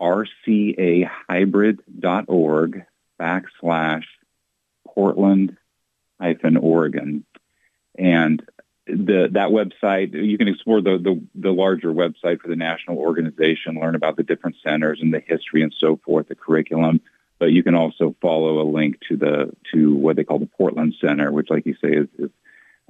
rcahybrid.org 0.00 2.84
backslash 3.20 4.04
Portland 4.86 5.58
hyphen 6.18 6.56
Oregon. 6.56 7.26
And 7.98 8.42
the 8.90 9.28
that 9.32 9.50
website 9.50 10.12
you 10.12 10.38
can 10.38 10.48
explore 10.48 10.80
the, 10.80 10.98
the, 10.98 11.22
the 11.34 11.50
larger 11.50 11.92
website 11.92 12.40
for 12.40 12.48
the 12.48 12.56
national 12.56 12.98
organization 12.98 13.80
learn 13.80 13.94
about 13.94 14.16
the 14.16 14.22
different 14.22 14.56
centers 14.64 15.00
and 15.00 15.12
the 15.12 15.20
history 15.20 15.62
and 15.62 15.74
so 15.78 15.98
forth 16.04 16.28
the 16.28 16.34
curriculum. 16.34 17.00
But 17.38 17.52
you 17.52 17.62
can 17.62 17.74
also 17.74 18.14
follow 18.20 18.60
a 18.60 18.68
link 18.70 18.98
to 19.08 19.16
the 19.16 19.56
to 19.72 19.94
what 19.94 20.16
they 20.16 20.24
call 20.24 20.38
the 20.38 20.46
portland 20.46 20.94
center 21.00 21.32
which 21.32 21.50
like 21.50 21.66
you 21.66 21.74
say 21.80 21.90
is, 21.90 22.08
is 22.18 22.30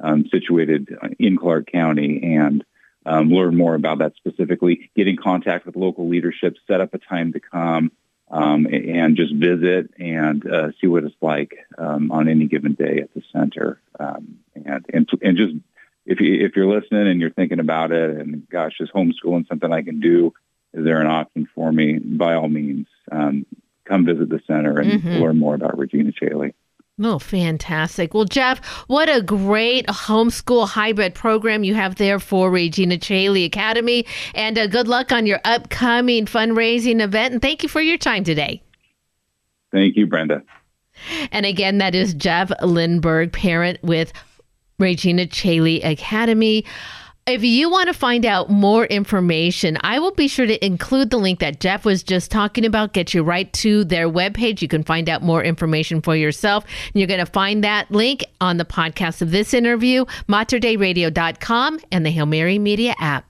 um, 0.02 0.26
situated 0.30 0.96
in 1.18 1.36
clark 1.36 1.70
county 1.70 2.34
and 2.36 2.64
um, 3.06 3.30
learn 3.30 3.56
more 3.56 3.74
about 3.74 3.98
that 3.98 4.14
specifically. 4.16 4.90
Get 4.94 5.08
in 5.08 5.16
contact 5.16 5.66
with 5.66 5.76
local 5.76 6.08
leadership 6.08 6.56
set 6.66 6.80
up 6.80 6.94
a 6.94 6.98
time 6.98 7.32
to 7.32 7.40
come 7.40 7.92
um, 8.30 8.66
and 8.66 9.16
just 9.16 9.34
visit 9.34 9.90
and 9.98 10.46
uh, 10.46 10.68
see 10.80 10.86
what 10.86 11.04
it's 11.04 11.14
like 11.20 11.66
um, 11.78 12.12
on 12.12 12.28
any 12.28 12.46
given 12.46 12.74
day 12.74 12.98
at 12.98 13.12
the 13.14 13.22
center, 13.32 13.80
um, 13.98 14.38
and 14.54 14.86
and 14.92 15.10
and 15.22 15.36
just 15.36 15.54
if 16.06 16.20
you 16.20 16.44
if 16.44 16.56
you're 16.56 16.66
listening 16.66 17.08
and 17.08 17.20
you're 17.20 17.30
thinking 17.30 17.60
about 17.60 17.92
it, 17.92 18.10
and 18.18 18.48
gosh, 18.48 18.72
is 18.80 18.90
homeschooling 18.94 19.46
something 19.48 19.72
I 19.72 19.82
can 19.82 20.00
do? 20.00 20.32
Is 20.72 20.84
there 20.84 21.00
an 21.00 21.06
option 21.06 21.48
for 21.54 21.72
me? 21.72 21.98
By 21.98 22.34
all 22.34 22.48
means, 22.48 22.86
um, 23.10 23.44
come 23.84 24.04
visit 24.04 24.28
the 24.28 24.40
center 24.46 24.78
and 24.78 24.92
mm-hmm. 24.92 25.22
learn 25.22 25.38
more 25.38 25.54
about 25.54 25.78
Regina 25.78 26.12
Caeli. 26.12 26.54
Oh, 27.02 27.18
fantastic. 27.18 28.12
Well, 28.12 28.26
Jeff, 28.26 28.64
what 28.86 29.08
a 29.08 29.22
great 29.22 29.86
homeschool 29.86 30.68
hybrid 30.68 31.14
program 31.14 31.64
you 31.64 31.74
have 31.74 31.94
there 31.96 32.18
for 32.18 32.50
Regina 32.50 32.98
Caeli 32.98 33.44
Academy. 33.44 34.04
And 34.34 34.58
uh, 34.58 34.66
good 34.66 34.86
luck 34.86 35.10
on 35.10 35.24
your 35.24 35.40
upcoming 35.44 36.26
fundraising 36.26 37.00
event. 37.00 37.32
And 37.32 37.42
thank 37.42 37.62
you 37.62 37.70
for 37.70 37.80
your 37.80 37.96
time 37.96 38.22
today. 38.22 38.62
Thank 39.72 39.96
you, 39.96 40.06
Brenda. 40.06 40.42
And 41.32 41.46
again, 41.46 41.78
that 41.78 41.94
is 41.94 42.12
Jeff 42.12 42.50
Lindberg, 42.60 43.32
parent 43.32 43.82
with 43.82 44.12
Regina 44.80 45.26
Caeli 45.26 45.82
Academy. 45.82 46.64
If 47.26 47.44
you 47.44 47.70
want 47.70 47.86
to 47.86 47.94
find 47.94 48.26
out 48.26 48.50
more 48.50 48.86
information, 48.86 49.78
I 49.82 50.00
will 50.00 50.10
be 50.10 50.26
sure 50.26 50.46
to 50.46 50.66
include 50.66 51.10
the 51.10 51.18
link 51.18 51.38
that 51.40 51.60
Jeff 51.60 51.84
was 51.84 52.02
just 52.02 52.30
talking 52.30 52.64
about, 52.64 52.92
get 52.92 53.14
you 53.14 53.22
right 53.22 53.52
to 53.52 53.84
their 53.84 54.08
webpage. 54.08 54.62
You 54.62 54.68
can 54.68 54.82
find 54.82 55.08
out 55.08 55.22
more 55.22 55.44
information 55.44 56.02
for 56.02 56.16
yourself. 56.16 56.64
And 56.64 56.94
you're 56.94 57.06
going 57.06 57.24
to 57.24 57.30
find 57.30 57.62
that 57.62 57.88
link 57.90 58.24
on 58.40 58.56
the 58.56 58.64
podcast 58.64 59.22
of 59.22 59.30
this 59.30 59.54
interview, 59.54 60.06
materdeiradio.com, 60.28 61.80
and 61.92 62.04
the 62.04 62.10
Hail 62.10 62.26
Mary 62.26 62.58
Media 62.58 62.94
app. 62.98 63.29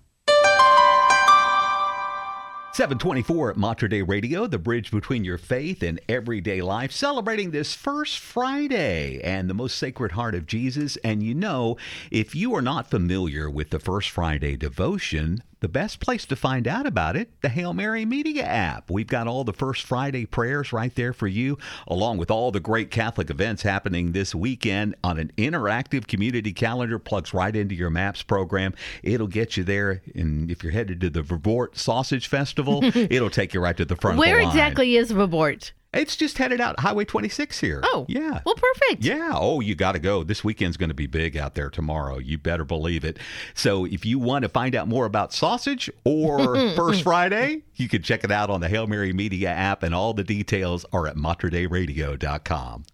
724 2.81 3.51
at 3.51 3.57
Mater 3.59 3.89
Dei 3.89 4.01
Radio, 4.01 4.47
the 4.47 4.57
bridge 4.57 4.91
between 4.91 5.23
your 5.23 5.37
faith 5.37 5.83
and 5.83 6.01
everyday 6.09 6.63
life, 6.63 6.91
celebrating 6.91 7.51
this 7.51 7.75
first 7.75 8.19
Friday 8.19 9.21
and 9.23 9.51
the 9.51 9.55
most 9.55 9.77
sacred 9.77 10.13
heart 10.13 10.35
of 10.35 10.47
Jesus. 10.47 10.97
And 11.05 11.23
you 11.23 11.35
know, 11.35 11.77
if 12.11 12.35
you 12.35 12.55
are 12.55 12.63
not 12.63 12.89
familiar 12.89 13.51
with 13.51 13.69
the 13.69 13.81
First 13.81 14.09
Friday 14.09 14.57
devotion, 14.57 15.43
the 15.61 15.69
best 15.69 16.01
place 16.01 16.25
to 16.27 16.37
find 16.37 16.67
out 16.67 16.87
about 16.87 17.17
it, 17.17 17.31
the 17.43 17.49
Hail 17.49 17.75
Mary 17.75 18.05
Media 18.05 18.43
app. 18.45 18.91
We've 18.91 19.07
got 19.07 19.27
all 19.27 19.45
the 19.45 19.53
First 19.53 19.85
Friday 19.85 20.25
prayers 20.27 20.73
right 20.73 20.95
there 20.95 21.13
for 21.13 21.27
you, 21.27 21.59
along 21.87 22.17
with 22.19 22.31
all 22.31 22.51
the 22.51 22.61
great 22.61 22.91
Catholic 22.91 23.31
events 23.31 23.63
happening 23.63 24.13
this 24.13 24.35
weekend 24.35 24.95
on 25.05 25.19
an 25.19 25.33
interactive 25.37 26.07
community 26.07 26.53
calendar, 26.53 26.99
plugs 26.99 27.35
right 27.35 27.55
into 27.55 27.75
your 27.75 27.91
Maps 27.91 28.23
program. 28.23 28.75
It'll 29.03 29.27
get 29.27 29.57
you 29.57 29.65
there. 29.65 30.03
And 30.15 30.51
if 30.51 30.63
you're 30.63 30.73
headed 30.73 31.01
to 31.03 31.11
the 31.11 31.23
Verboort 31.23 31.77
Sausage 31.77 32.27
Festival, 32.27 32.81
it'll 32.95 33.31
take 33.31 33.53
you 33.53 33.61
right 33.61 33.77
to 33.77 33.85
the 33.85 33.97
front 33.97 34.19
Where 34.19 34.41
the 34.41 34.47
exactly 34.47 34.97
is 34.97 35.13
Verboort? 35.13 35.73
It's 35.93 36.15
just 36.15 36.39
headed 36.39 36.61
out 36.61 36.79
Highway 36.79 37.05
26 37.05 37.59
here. 37.59 37.81
Oh, 37.85 38.07
yeah. 38.09 38.41
Well, 38.47 38.55
perfect. 38.55 39.03
Yeah. 39.05 39.33
Oh, 39.35 39.59
you 39.61 39.75
got 39.75 39.93
to 39.93 39.99
go. 39.99 40.23
This 40.23 40.45
weekend's 40.45 40.77
going 40.77 40.91
to 40.91 40.95
be 40.95 41.09
big 41.09 41.37
out 41.37 41.57
there 41.57 41.69
tomorrow. 41.69 42.19
You 42.19 42.39
better 42.39 42.65
believe 42.65 43.05
it. 43.05 43.19
So, 43.55 43.85
if 43.87 44.07
you 44.07 44.19
want 44.21 44.45
to 44.45 44.49
find 44.49 44.77
out 44.77 44.87
more 44.87 45.05
about 45.05 45.33
sausage 45.33 45.91
or 46.05 46.55
First 46.77 47.03
Friday, 47.03 47.63
you 47.75 47.89
can 47.89 48.03
check 48.03 48.23
it 48.23 48.31
out 48.31 48.51
on 48.51 48.61
the 48.61 48.69
Hail 48.69 48.87
Mary 48.87 49.13
Media 49.13 49.51
app, 49.51 49.83
and 49.83 49.93
all 49.93 50.15
the 50.15 50.23
details 50.25 50.87
are 50.93 51.09
at 51.09 51.17
materdeiradio.com. 51.17 52.85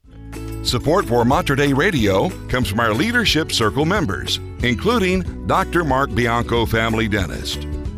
Support 0.65 1.07
for 1.07 1.25
Mater 1.25 1.55
Dei 1.55 1.73
Radio 1.73 2.31
comes 2.49 2.69
from 2.69 2.81
our 2.81 2.95
Leadership 2.95 3.53
Circle 3.53 3.85
members, 3.85 4.39
including 4.63 5.47
Dr. 5.47 5.85
Mark 5.85 6.15
Bianco, 6.15 6.65
family 6.67 7.09
dentist. 7.09 7.67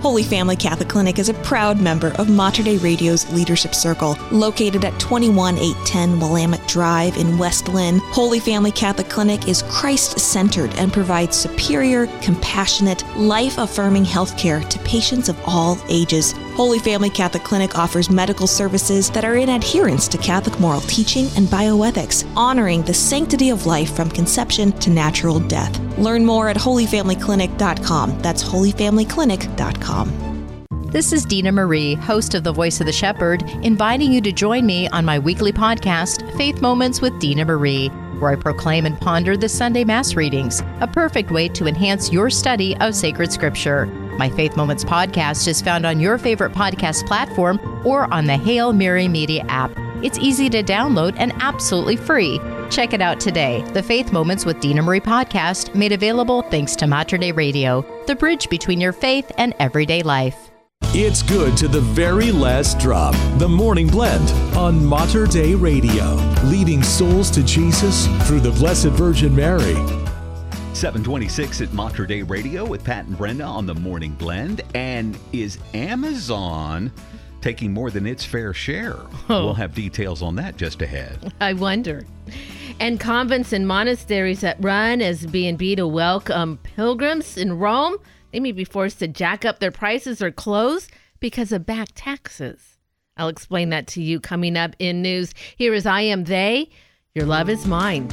Holy 0.00 0.22
Family 0.22 0.56
Catholic 0.56 0.90
Clinic 0.90 1.18
is 1.18 1.30
a 1.30 1.34
proud 1.34 1.80
member 1.80 2.12
of 2.18 2.28
Mater 2.28 2.62
Dei 2.62 2.76
Radio's 2.76 3.28
Leadership 3.32 3.74
Circle. 3.74 4.16
Located 4.30 4.84
at 4.84 4.98
21810 5.00 6.20
Willamette 6.20 6.68
Drive 6.68 7.16
in 7.16 7.38
West 7.38 7.68
Linn, 7.68 7.98
Holy 8.04 8.38
Family 8.38 8.70
Catholic 8.70 9.08
Clinic 9.08 9.48
is 9.48 9.62
Christ 9.62 10.18
centered 10.20 10.72
and 10.74 10.92
provides 10.92 11.34
superior, 11.34 12.06
compassionate, 12.20 13.04
life 13.16 13.56
affirming 13.56 14.04
health 14.04 14.36
care 14.36 14.60
to 14.60 14.78
patients 14.80 15.30
of 15.30 15.40
all 15.46 15.78
ages. 15.88 16.32
Holy 16.56 16.78
Family 16.78 17.10
Catholic 17.10 17.42
Clinic 17.44 17.78
offers 17.78 18.10
medical 18.10 18.46
services 18.46 19.10
that 19.10 19.24
are 19.24 19.36
in 19.36 19.48
adherence 19.48 20.08
to 20.08 20.18
Catholic 20.18 20.60
moral 20.60 20.82
teaching 20.82 21.26
and 21.36 21.48
bioethics, 21.48 22.30
honoring 22.36 22.82
the 22.82 22.94
sanctity 22.94 23.48
of 23.48 23.64
life 23.64 23.96
from 23.96 24.10
conception 24.10 24.72
to 24.72 24.90
natural 24.90 25.40
death. 25.40 25.85
Learn 25.98 26.24
more 26.24 26.48
at 26.48 26.56
holyfamilyclinic.com. 26.56 28.20
That's 28.20 28.42
holyfamilyclinic.com. 28.42 30.36
This 30.90 31.12
is 31.12 31.24
Dina 31.26 31.52
Marie, 31.52 31.94
host 31.94 32.34
of 32.34 32.44
The 32.44 32.52
Voice 32.52 32.80
of 32.80 32.86
the 32.86 32.92
Shepherd, 32.92 33.42
inviting 33.62 34.12
you 34.12 34.20
to 34.22 34.32
join 34.32 34.64
me 34.64 34.88
on 34.88 35.04
my 35.04 35.18
weekly 35.18 35.52
podcast, 35.52 36.34
Faith 36.38 36.62
Moments 36.62 37.02
with 37.02 37.18
Dina 37.18 37.44
Marie, 37.44 37.88
where 38.18 38.30
I 38.30 38.36
proclaim 38.36 38.86
and 38.86 38.98
ponder 38.98 39.36
the 39.36 39.48
Sunday 39.48 39.84
Mass 39.84 40.14
readings, 40.14 40.62
a 40.80 40.86
perfect 40.86 41.30
way 41.30 41.48
to 41.48 41.66
enhance 41.66 42.12
your 42.12 42.30
study 42.30 42.76
of 42.78 42.94
sacred 42.94 43.32
scripture. 43.32 43.86
My 44.16 44.30
Faith 44.30 44.56
Moments 44.56 44.84
podcast 44.84 45.46
is 45.48 45.60
found 45.60 45.84
on 45.84 46.00
your 46.00 46.16
favorite 46.16 46.52
podcast 46.52 47.06
platform 47.06 47.60
or 47.84 48.10
on 48.14 48.24
the 48.26 48.38
Hail 48.38 48.72
Mary 48.72 49.08
Media 49.08 49.44
app. 49.48 49.72
It's 50.02 50.18
easy 50.18 50.48
to 50.50 50.62
download 50.62 51.14
and 51.18 51.32
absolutely 51.40 51.96
free. 51.96 52.38
Check 52.70 52.92
it 52.92 53.00
out 53.00 53.20
today. 53.20 53.62
The 53.72 53.82
Faith 53.82 54.12
Moments 54.12 54.44
with 54.44 54.60
Dina 54.60 54.82
Marie 54.82 55.00
podcast, 55.00 55.74
made 55.74 55.92
available 55.92 56.42
thanks 56.42 56.76
to 56.76 56.86
Mater 56.86 57.16
Dei 57.16 57.32
Radio, 57.32 57.84
the 58.06 58.14
bridge 58.14 58.48
between 58.50 58.80
your 58.80 58.92
faith 58.92 59.30
and 59.38 59.54
everyday 59.58 60.02
life. 60.02 60.50
It's 60.92 61.22
good 61.22 61.56
to 61.58 61.68
the 61.68 61.80
very 61.80 62.32
last 62.32 62.78
drop. 62.78 63.14
The 63.38 63.48
Morning 63.48 63.86
Blend 63.86 64.28
on 64.56 64.84
Mater 64.84 65.26
Dei 65.26 65.54
Radio, 65.54 66.14
leading 66.44 66.82
souls 66.82 67.30
to 67.32 67.42
Jesus 67.44 68.06
through 68.26 68.40
the 68.40 68.52
Blessed 68.52 68.88
Virgin 68.88 69.34
Mary. 69.34 69.74
726 70.74 71.62
at 71.62 71.72
Mater 71.72 72.04
Dei 72.04 72.22
Radio 72.22 72.64
with 72.64 72.84
Pat 72.84 73.06
and 73.06 73.16
Brenda 73.16 73.44
on 73.44 73.64
the 73.64 73.74
Morning 73.74 74.12
Blend. 74.12 74.60
And 74.74 75.16
is 75.32 75.58
Amazon 75.72 76.92
taking 77.40 77.72
more 77.72 77.90
than 77.90 78.06
its 78.06 78.24
fair 78.24 78.52
share? 78.52 78.98
Oh. 79.28 79.44
We'll 79.46 79.54
have 79.54 79.74
details 79.74 80.20
on 80.20 80.36
that 80.36 80.56
just 80.56 80.82
ahead. 80.82 81.32
I 81.40 81.54
wonder. 81.54 82.04
And 82.78 83.00
convents 83.00 83.54
and 83.54 83.66
monasteries 83.66 84.42
that 84.42 84.58
run 84.60 85.00
as 85.00 85.24
B&B 85.26 85.76
to 85.76 85.86
welcome 85.86 86.58
pilgrims 86.58 87.38
in 87.38 87.58
Rome, 87.58 87.96
they 88.32 88.40
may 88.40 88.52
be 88.52 88.64
forced 88.64 88.98
to 88.98 89.08
jack 89.08 89.46
up 89.46 89.60
their 89.60 89.70
prices 89.70 90.20
or 90.20 90.30
close 90.30 90.88
because 91.18 91.52
of 91.52 91.64
back 91.64 91.88
taxes. 91.94 92.76
I'll 93.16 93.28
explain 93.28 93.70
that 93.70 93.86
to 93.88 94.02
you 94.02 94.20
coming 94.20 94.58
up 94.58 94.76
in 94.78 95.00
news. 95.00 95.32
Here 95.56 95.72
is 95.72 95.86
I 95.86 96.02
Am 96.02 96.24
They, 96.24 96.68
Your 97.14 97.24
Love 97.24 97.48
Is 97.48 97.66
Mine. 97.66 98.10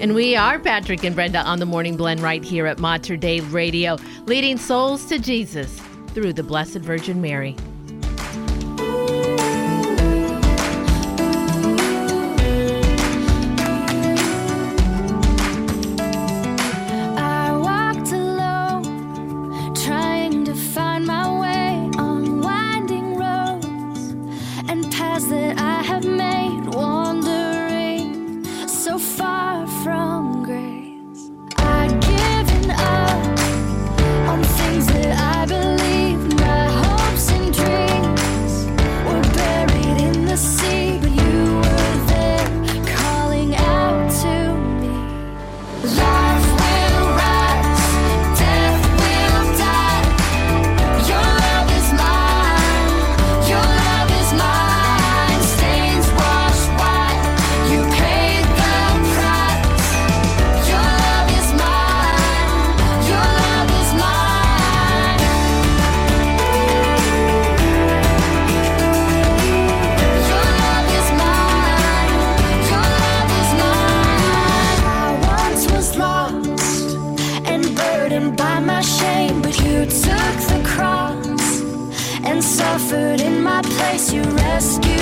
And 0.00 0.16
we 0.16 0.34
are 0.34 0.58
Patrick 0.58 1.04
and 1.04 1.14
Brenda 1.14 1.40
on 1.42 1.60
the 1.60 1.66
Morning 1.66 1.96
Blend 1.96 2.20
right 2.20 2.42
here 2.42 2.66
at 2.66 2.80
Mater 2.80 3.16
Dei 3.16 3.38
Radio, 3.40 3.96
leading 4.24 4.58
souls 4.58 5.06
to 5.06 5.20
Jesus 5.20 5.80
through 6.08 6.32
the 6.32 6.42
Blessed 6.42 6.78
Virgin 6.78 7.20
Mary. 7.20 7.56
You 84.64 84.93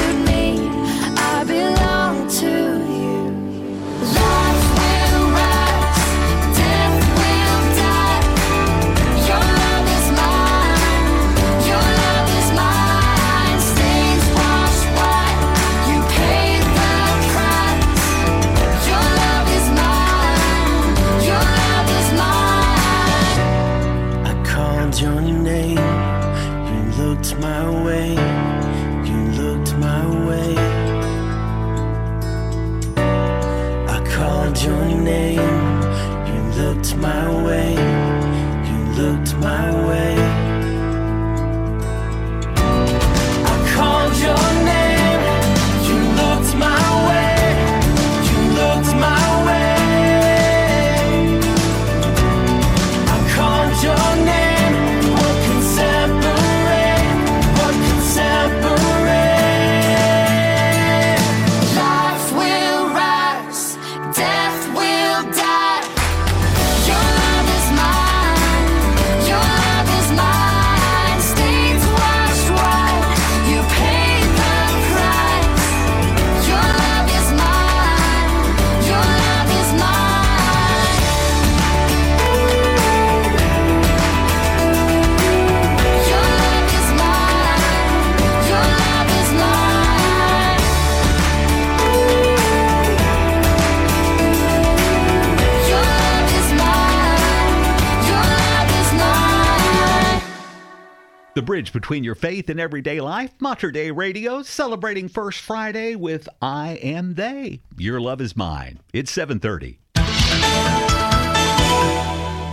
The 101.42 101.46
bridge 101.46 101.72
between 101.72 102.04
your 102.04 102.14
faith 102.14 102.48
and 102.50 102.60
everyday 102.60 103.00
life. 103.00 103.32
Mater 103.40 103.72
Dei 103.72 103.90
Radio 103.90 104.44
celebrating 104.44 105.08
First 105.08 105.40
Friday 105.40 105.96
with 105.96 106.28
I 106.40 106.74
Am 106.74 107.14
They. 107.14 107.62
Your 107.76 108.00
love 108.00 108.20
is 108.20 108.36
mine. 108.36 108.78
It's 108.92 109.10
730. 109.10 109.80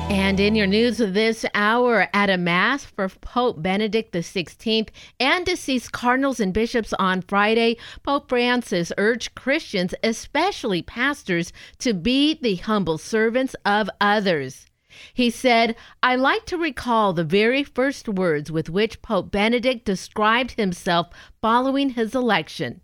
And 0.10 0.39
in 0.39 0.56
your 0.56 0.65
news 0.65 0.97
this 0.97 1.45
hour, 1.54 2.08
at 2.15 2.32
a 2.32 2.38
mass 2.38 2.84
for 2.84 3.10
Pope 3.10 3.62
Benedict 3.62 4.12
XVI 4.12 4.89
and 5.19 5.45
deceased 5.45 5.91
cardinals 5.91 6.39
and 6.39 6.52
bishops 6.52 6.91
on 6.93 7.21
Friday, 7.21 7.78
Pope 8.02 8.28
Francis 8.28 8.91
urged 8.97 9.36
Christians, 9.36 9.93
especially 10.02 10.82
pastors, 10.82 11.54
to 11.78 11.93
be 11.93 12.39
the 12.41 12.56
humble 12.56 12.97
servants 12.97 13.56
of 13.65 13.88
others. 14.02 14.65
He 15.13 15.29
said, 15.29 15.75
I 16.03 16.15
like 16.15 16.45
to 16.47 16.57
recall 16.57 17.13
the 17.13 17.23
very 17.23 17.63
first 17.63 18.07
words 18.07 18.51
with 18.51 18.69
which 18.69 19.01
Pope 19.01 19.31
Benedict 19.31 19.85
described 19.85 20.51
himself 20.51 21.07
following 21.41 21.91
his 21.91 22.15
election 22.15 22.81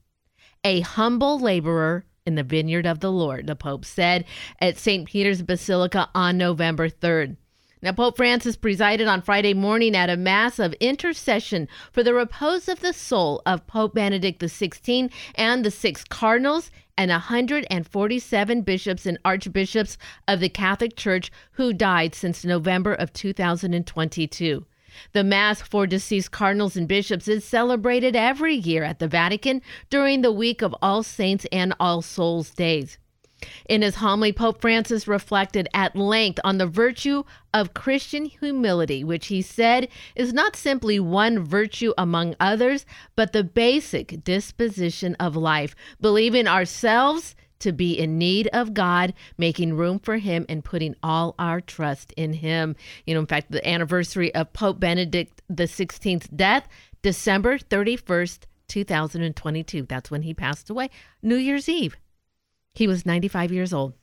a 0.63 0.80
humble 0.82 1.39
laborer 1.39 2.06
in 2.25 2.36
the 2.36 2.43
vineyard 2.43 2.88
of 2.88 2.99
the 2.99 3.12
Lord, 3.12 3.45
the 3.47 3.56
Pope 3.56 3.86
said 3.86 4.25
at 4.60 4.78
St. 4.78 5.08
Peter's 5.08 5.43
Basilica 5.43 6.10
on 6.15 6.38
November 6.38 6.89
3rd. 6.89 7.38
Now, 7.82 7.92
Pope 7.92 8.18
Francis 8.18 8.56
presided 8.56 9.08
on 9.08 9.22
Friday 9.22 9.54
morning 9.54 9.96
at 9.96 10.10
a 10.10 10.18
mass 10.18 10.60
of 10.60 10.74
intercession 10.80 11.68
for 11.92 12.04
the 12.04 12.14
repose 12.14 12.70
of 12.70 12.80
the 12.80 12.94
soul 12.94 13.42
of 13.46 13.68
Pope 13.68 13.94
Benedict 13.94 14.42
XVI 14.42 15.12
and 15.36 15.64
the 15.64 15.72
six 15.72 16.04
cardinals 16.04 16.72
and 16.98 17.12
147 17.12 18.62
bishops 18.62 19.06
and 19.06 19.20
archbishops 19.26 19.98
of 20.28 20.40
the 20.40 20.50
Catholic 20.50 20.96
Church 20.96 21.32
who 21.54 21.74
died 21.74 22.16
since 22.16 22.46
November 22.46 22.94
of 22.94 23.12
2022. 23.12 24.66
The 25.12 25.24
Mass 25.26 25.62
for 25.62 25.86
deceased 25.86 26.32
cardinals 26.32 26.78
and 26.78 26.88
bishops 26.88 27.28
is 27.28 27.44
celebrated 27.44 28.16
every 28.16 28.56
year 28.56 28.84
at 28.84 29.00
the 29.00 29.10
Vatican 29.10 29.62
during 29.90 30.22
the 30.22 30.32
week 30.32 30.62
of 30.62 30.74
All 30.82 31.04
Saints 31.04 31.46
and 31.52 31.74
All 31.80 32.02
Souls 32.02 32.52
Days. 32.52 32.98
In 33.67 33.82
his 33.82 33.95
homily, 33.95 34.32
Pope 34.32 34.62
Francis 34.62 35.08
reflected 35.08 35.67
at 35.74 35.95
length 35.95 36.39
on 36.43 36.58
the 36.58 36.67
virtue 36.67 37.24
of 37.54 37.74
Christian 37.74 38.26
humility, 38.26 39.04
which 39.04 39.28
he 39.28 39.41
said 39.41 39.88
is 40.15 40.34
not 40.34 40.56
simply 40.56 41.00
one 41.00 41.39
virtue 41.39 41.93
among 41.98 42.36
others, 42.39 42.86
but 43.15 43.34
the 43.34 43.43
basic 43.43 44.24
disposition 44.24 45.15
of 45.19 45.36
life, 45.36 45.76
believing 46.00 46.48
ourselves 46.48 47.36
to 47.60 47.71
be 47.71 47.98
in 47.98 48.17
need 48.17 48.48
of 48.48 48.74
God, 48.74 49.13
making 49.38 49.76
room 49.76 50.00
for 50.00 50.17
Him, 50.17 50.45
and 50.50 50.63
putting 50.63 50.95
all 51.02 51.36
our 51.39 51.62
trust 51.62 52.12
in 52.17 52.34
Him. 52.34 52.76
You 53.06 53.13
know, 53.13 53.21
in 53.21 53.26
fact, 53.26 53.52
the 53.52 53.67
anniversary 53.67 54.34
of 54.36 54.54
Pope 54.54 54.80
Benedict 54.80 55.41
XVI's 55.52 56.28
death, 56.28 56.67
December 57.02 57.58
31st, 57.58 58.39
2022. 58.67 59.84
That's 59.84 60.12
when 60.12 60.24
he 60.24 60.34
passed 60.34 60.69
away, 60.69 60.89
New 61.21 61.36
Year's 61.36 61.69
Eve. 61.69 61.95
He 62.76 62.88
was 62.88 63.06
95 63.06 63.52
years 63.54 63.74
old. 63.74 63.94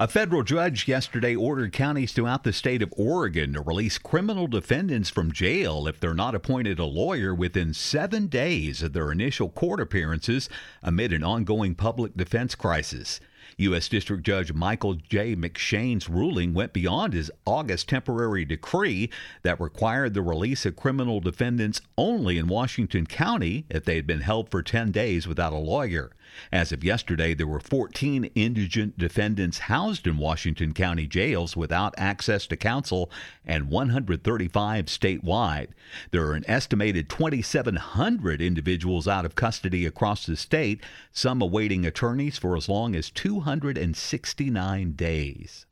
A 0.00 0.08
federal 0.08 0.42
judge 0.42 0.88
yesterday 0.88 1.36
ordered 1.36 1.72
counties 1.72 2.12
throughout 2.12 2.42
the 2.42 2.52
state 2.52 2.82
of 2.82 2.92
Oregon 2.96 3.52
to 3.52 3.60
release 3.60 3.98
criminal 3.98 4.48
defendants 4.48 5.08
from 5.08 5.30
jail 5.30 5.86
if 5.86 6.00
they're 6.00 6.12
not 6.12 6.34
appointed 6.34 6.80
a 6.80 6.84
lawyer 6.84 7.32
within 7.32 7.72
seven 7.72 8.26
days 8.26 8.82
of 8.82 8.94
their 8.94 9.12
initial 9.12 9.48
court 9.48 9.80
appearances 9.80 10.48
amid 10.82 11.12
an 11.12 11.22
ongoing 11.22 11.76
public 11.76 12.16
defense 12.16 12.56
crisis. 12.56 13.20
U.S. 13.58 13.88
District 13.88 14.24
Judge 14.24 14.52
Michael 14.52 14.94
J. 14.94 15.36
McShane's 15.36 16.08
ruling 16.08 16.54
went 16.54 16.72
beyond 16.72 17.12
his 17.12 17.30
August 17.46 17.88
temporary 17.88 18.44
decree 18.44 19.10
that 19.42 19.60
required 19.60 20.14
the 20.14 20.22
release 20.22 20.66
of 20.66 20.74
criminal 20.74 21.20
defendants 21.20 21.80
only 21.96 22.38
in 22.38 22.48
Washington 22.48 23.06
County 23.06 23.66
if 23.68 23.84
they 23.84 23.94
had 23.94 24.06
been 24.06 24.22
held 24.22 24.50
for 24.50 24.62
10 24.62 24.90
days 24.90 25.28
without 25.28 25.52
a 25.52 25.58
lawyer. 25.58 26.10
As 26.50 26.72
of 26.72 26.84
yesterday, 26.84 27.34
there 27.34 27.46
were 27.46 27.60
14 27.60 28.24
indigent 28.34 28.98
defendants 28.98 29.58
housed 29.58 30.06
in 30.06 30.16
Washington 30.16 30.72
County 30.72 31.06
jails 31.06 31.56
without 31.56 31.94
access 31.96 32.46
to 32.46 32.56
counsel 32.56 33.10
and 33.44 33.68
135 33.68 34.86
statewide. 34.86 35.68
There 36.10 36.26
are 36.26 36.34
an 36.34 36.44
estimated 36.46 37.08
2,700 37.08 38.40
individuals 38.40 39.08
out 39.08 39.24
of 39.24 39.34
custody 39.34 39.86
across 39.86 40.26
the 40.26 40.36
state, 40.36 40.82
some 41.12 41.42
awaiting 41.42 41.84
attorneys 41.86 42.38
for 42.38 42.56
as 42.56 42.68
long 42.68 42.94
as 42.94 43.10
269 43.10 44.92
days. 44.92 45.66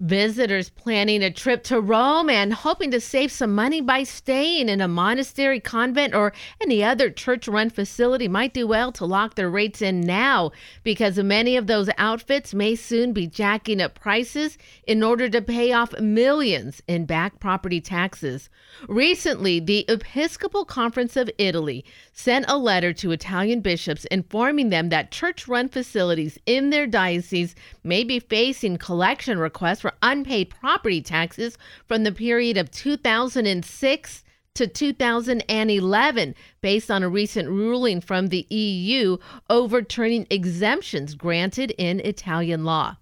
Visitors 0.00 0.70
planning 0.70 1.22
a 1.22 1.30
trip 1.30 1.62
to 1.64 1.78
Rome 1.78 2.30
and 2.30 2.54
hoping 2.54 2.90
to 2.90 3.00
save 3.00 3.30
some 3.30 3.54
money 3.54 3.82
by 3.82 4.02
staying 4.02 4.70
in 4.70 4.80
a 4.80 4.88
monastery, 4.88 5.60
convent, 5.60 6.14
or 6.14 6.32
any 6.58 6.82
other 6.82 7.10
church 7.10 7.46
run 7.46 7.68
facility 7.68 8.26
might 8.26 8.54
do 8.54 8.66
well 8.66 8.92
to 8.92 9.04
lock 9.04 9.34
their 9.34 9.50
rates 9.50 9.82
in 9.82 10.00
now 10.00 10.52
because 10.84 11.18
many 11.18 11.54
of 11.54 11.66
those 11.66 11.90
outfits 11.98 12.54
may 12.54 12.74
soon 12.74 13.12
be 13.12 13.26
jacking 13.26 13.78
up 13.78 13.94
prices 13.94 14.56
in 14.86 15.02
order 15.02 15.28
to 15.28 15.42
pay 15.42 15.70
off 15.70 15.92
millions 16.00 16.82
in 16.88 17.04
back 17.04 17.38
property 17.38 17.78
taxes. 17.82 18.48
Recently, 18.88 19.60
the 19.60 19.84
Episcopal 19.86 20.64
Conference 20.64 21.14
of 21.14 21.30
Italy 21.36 21.84
sent 22.14 22.46
a 22.48 22.56
letter 22.56 22.94
to 22.94 23.10
Italian 23.10 23.60
bishops 23.60 24.06
informing 24.06 24.70
them 24.70 24.88
that 24.88 25.10
church 25.10 25.46
run 25.46 25.68
facilities 25.68 26.38
in 26.46 26.70
their 26.70 26.86
diocese 26.86 27.54
may 27.84 28.02
be 28.02 28.18
facing 28.18 28.78
collection 28.78 29.38
requests 29.38 29.82
for 29.82 29.89
unpaid 30.02 30.50
property 30.50 31.02
taxes 31.02 31.56
from 31.86 32.04
the 32.04 32.12
period 32.12 32.56
of 32.56 32.70
2006 32.70 34.24
to 34.54 34.66
2011 34.66 36.34
based 36.60 36.90
on 36.90 37.02
a 37.02 37.08
recent 37.08 37.48
ruling 37.48 38.00
from 38.00 38.28
the 38.28 38.46
EU 38.50 39.16
overturning 39.48 40.26
exemptions 40.28 41.14
granted 41.14 41.70
in 41.78 42.00
Italian 42.00 42.64
law. 42.64 42.96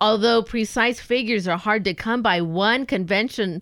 Although 0.00 0.42
precise 0.42 1.00
figures 1.00 1.46
are 1.46 1.58
hard 1.58 1.84
to 1.84 1.94
come 1.94 2.22
by, 2.22 2.40
one 2.40 2.86
conventional 2.86 3.60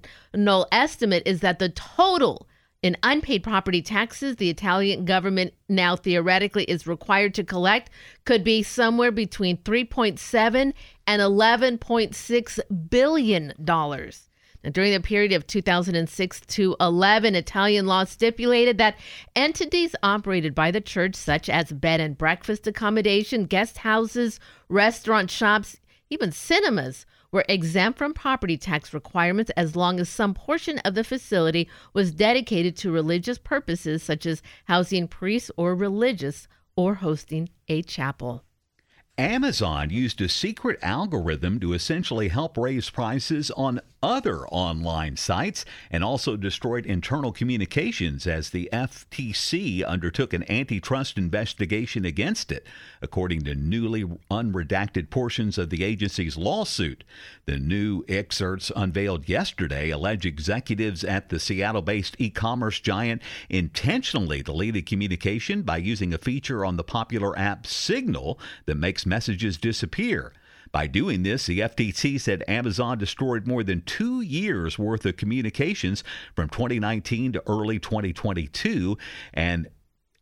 estimate 0.73 1.23
is 1.27 1.41
that 1.41 1.59
the 1.59 1.69
total 1.69 2.47
in 2.83 2.97
unpaid 3.03 3.45
property 3.45 3.81
taxes 3.81 4.37
the 4.37 4.51
Italian 4.51 5.05
government 5.05 5.55
now 5.69 5.95
theoretically 5.95 6.65
is 6.65 6.87
required 6.87 7.33
to 7.35 7.45
collect 7.45 7.91
could 8.25 8.43
be 8.43 8.63
somewhere 8.63 9.13
between 9.13 9.57
3.7 9.59 10.73
and 11.07 11.21
11.6 11.21 12.61
billion 12.91 13.53
dollars. 13.63 14.29
Now, 14.65 14.71
during 14.71 14.93
the 14.93 15.01
period 15.01 15.33
of 15.33 15.47
2006 15.47 16.41
to 16.41 16.77
11, 16.81 17.35
Italian 17.35 17.87
law 17.87 18.05
stipulated 18.05 18.79
that 18.79 18.97
entities 19.35 19.97
operated 20.03 20.55
by 20.55 20.71
the 20.71 20.81
church, 20.81 21.17
such 21.17 21.49
as 21.49 21.73
bed 21.73 22.01
and 22.01 22.17
breakfast 22.17 22.67
accommodation, 22.67 23.47
guest 23.47 23.79
houses, 23.79 24.39
restaurant 24.69 25.31
shops, 25.31 25.81
even 26.11 26.31
cinemas, 26.31 27.07
were 27.33 27.45
exempt 27.49 27.99
from 27.99 28.13
property 28.15 28.57
tax 28.59 28.93
requirements 28.93 29.51
as 29.57 29.75
long 29.75 29.99
as 29.99 30.09
some 30.09 30.35
portion 30.35 30.79
of 30.81 30.95
the 30.95 31.03
facility 31.03 31.69
was 31.95 32.13
dedicated 32.13 32.77
to 32.77 32.93
religious 32.93 33.39
purposes, 33.39 34.03
such 34.03 34.27
as 34.27 34.43
housing 34.67 35.09
priests 35.09 35.51
or 35.57 35.75
religious 35.75 36.47
or 36.77 36.97
hosting 36.97 37.49
a 37.69 37.83
chapel. 37.83 38.45
Amazon 39.19 39.91
used 39.91 40.23
a 40.23 40.29
secret 40.29 40.79
algorithm 40.83 41.61
to 41.61 41.75
essentially 41.75 42.29
help 42.29 42.57
raise 42.57 42.89
prices 42.89 43.51
on 43.51 43.81
other 44.03 44.47
online 44.49 45.17
sites 45.17 45.65
and 45.91 46.03
also 46.03 46.37
destroyed 46.37 46.85
internal 46.85 47.33
communications 47.33 48.27
as 48.27 48.51
the 48.51 48.69
FTC 48.73 49.85
undertook 49.85 50.33
an 50.33 50.51
antitrust 50.51 51.17
investigation 51.17 52.05
against 52.05 52.51
it, 52.51 52.67
according 53.01 53.43
to 53.43 53.55
newly 53.55 54.05
unredacted 54.31 55.11
portions 55.11 55.59
of 55.59 55.71
the 55.71 55.85
agency's 55.85 56.37
lawsuit. 56.37 57.05
The 57.47 57.59
new 57.59 58.05
excerpts 58.09 58.73
unveiled 58.75 59.29
yesterday 59.29 59.91
allege 59.91 60.27
executives 60.27 61.05
at 61.05 61.29
the 61.29 61.39
Seattle 61.39 61.83
based 61.83 62.17
e 62.19 62.31
commerce 62.31 62.81
giant 62.81 63.23
intentionally 63.49 64.43
deleted 64.43 64.87
communication 64.87 65.63
by 65.63 65.77
using 65.77 66.13
a 66.13 66.19
feature 66.19 66.65
on 66.65 66.77
the 66.77 66.85
popular 66.85 67.39
app 67.39 67.67
Signal 67.67 68.39
that 68.67 68.77
makes 68.77 69.07
messages 69.07 69.57
disappear. 69.57 70.33
By 70.73 70.87
doing 70.87 71.23
this, 71.23 71.45
the 71.45 71.61
FTC 71.61 72.19
said 72.19 72.43
Amazon 72.49 72.97
destroyed 72.97 73.47
more 73.47 73.63
than 73.63 73.83
two 73.83 74.23
years 74.23 74.79
worth 74.79 75.05
of 75.05 75.19
communications 75.19 76.03
from 76.35 76.49
2019 76.49 77.35
to 77.35 77.43
early 77.47 77.79
2022. 77.79 78.97
And 79.35 79.69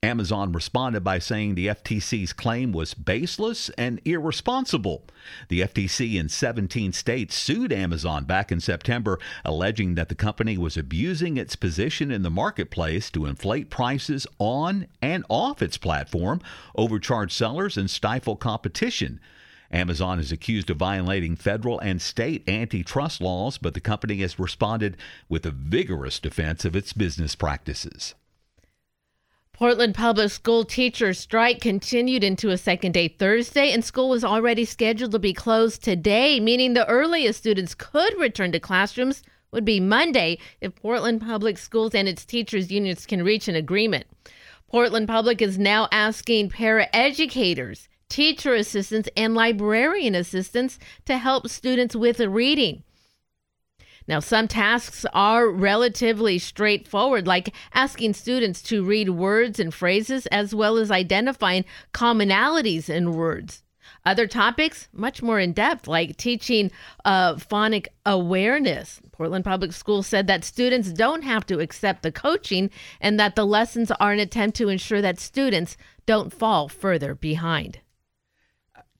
Amazon 0.02 0.50
responded 0.50 1.04
by 1.04 1.20
saying 1.20 1.54
the 1.54 1.68
FTC's 1.68 2.32
claim 2.32 2.72
was 2.72 2.94
baseless 2.94 3.68
and 3.78 4.00
irresponsible. 4.04 5.04
The 5.48 5.60
FTC 5.60 6.18
in 6.18 6.28
17 6.28 6.94
states 6.94 7.36
sued 7.36 7.70
Amazon 7.70 8.24
back 8.24 8.50
in 8.50 8.60
September, 8.60 9.20
alleging 9.44 9.94
that 9.96 10.08
the 10.08 10.14
company 10.14 10.58
was 10.58 10.76
abusing 10.76 11.36
its 11.36 11.54
position 11.54 12.10
in 12.10 12.22
the 12.22 12.30
marketplace 12.30 13.10
to 13.10 13.26
inflate 13.26 13.70
prices 13.70 14.26
on 14.38 14.86
and 15.00 15.24
off 15.28 15.62
its 15.62 15.76
platform, 15.76 16.40
overcharge 16.74 17.32
sellers, 17.32 17.76
and 17.76 17.90
stifle 17.90 18.36
competition. 18.36 19.20
Amazon 19.70 20.18
is 20.18 20.32
accused 20.32 20.70
of 20.70 20.78
violating 20.78 21.36
federal 21.36 21.78
and 21.78 22.02
state 22.02 22.48
antitrust 22.48 23.20
laws, 23.20 23.56
but 23.56 23.74
the 23.74 23.80
company 23.80 24.16
has 24.16 24.38
responded 24.38 24.96
with 25.28 25.46
a 25.46 25.50
vigorous 25.50 26.18
defense 26.18 26.64
of 26.64 26.74
its 26.74 26.92
business 26.92 27.34
practices. 27.34 28.14
Portland 29.52 29.94
Public 29.94 30.30
School 30.30 30.64
teacher 30.64 31.12
strike 31.12 31.60
continued 31.60 32.24
into 32.24 32.48
a 32.48 32.56
second 32.56 32.92
day 32.92 33.08
Thursday, 33.08 33.72
and 33.72 33.84
school 33.84 34.08
was 34.08 34.24
already 34.24 34.64
scheduled 34.64 35.12
to 35.12 35.18
be 35.18 35.34
closed 35.34 35.84
today, 35.84 36.40
meaning 36.40 36.72
the 36.72 36.88
earliest 36.88 37.40
students 37.40 37.74
could 37.74 38.18
return 38.18 38.52
to 38.52 38.58
classrooms 38.58 39.22
would 39.52 39.66
be 39.66 39.78
Monday 39.78 40.38
if 40.62 40.74
Portland 40.74 41.20
Public 41.20 41.58
Schools 41.58 41.94
and 41.94 42.08
its 42.08 42.24
teachers' 42.24 42.72
unions 42.72 43.04
can 43.04 43.22
reach 43.22 43.48
an 43.48 43.54
agreement. 43.54 44.06
Portland 44.66 45.06
Public 45.06 45.42
is 45.42 45.58
now 45.58 45.88
asking 45.92 46.48
paraeducators, 46.48 47.86
teacher 48.10 48.54
assistants, 48.54 49.08
and 49.16 49.34
librarian 49.34 50.14
assistants 50.14 50.78
to 51.06 51.16
help 51.16 51.48
students 51.48 51.96
with 51.96 52.20
reading. 52.20 52.82
Now, 54.06 54.18
some 54.18 54.48
tasks 54.48 55.06
are 55.14 55.48
relatively 55.48 56.38
straightforward, 56.38 57.26
like 57.26 57.54
asking 57.72 58.14
students 58.14 58.60
to 58.62 58.84
read 58.84 59.10
words 59.10 59.60
and 59.60 59.72
phrases 59.72 60.26
as 60.26 60.54
well 60.54 60.76
as 60.78 60.90
identifying 60.90 61.64
commonalities 61.94 62.90
in 62.90 63.12
words. 63.12 63.62
Other 64.04 64.26
topics, 64.26 64.88
much 64.92 65.22
more 65.22 65.38
in 65.38 65.52
depth, 65.52 65.86
like 65.86 66.16
teaching 66.16 66.70
uh, 67.04 67.36
phonic 67.36 67.92
awareness. 68.06 69.00
Portland 69.12 69.44
Public 69.44 69.72
Schools 69.72 70.06
said 70.06 70.26
that 70.26 70.44
students 70.44 70.90
don't 70.90 71.22
have 71.22 71.44
to 71.46 71.60
accept 71.60 72.02
the 72.02 72.10
coaching 72.10 72.70
and 73.00 73.20
that 73.20 73.36
the 73.36 73.44
lessons 73.44 73.90
are 73.92 74.12
an 74.12 74.18
attempt 74.18 74.56
to 74.56 74.70
ensure 74.70 75.02
that 75.02 75.20
students 75.20 75.76
don't 76.06 76.32
fall 76.32 76.68
further 76.68 77.14
behind. 77.14 77.80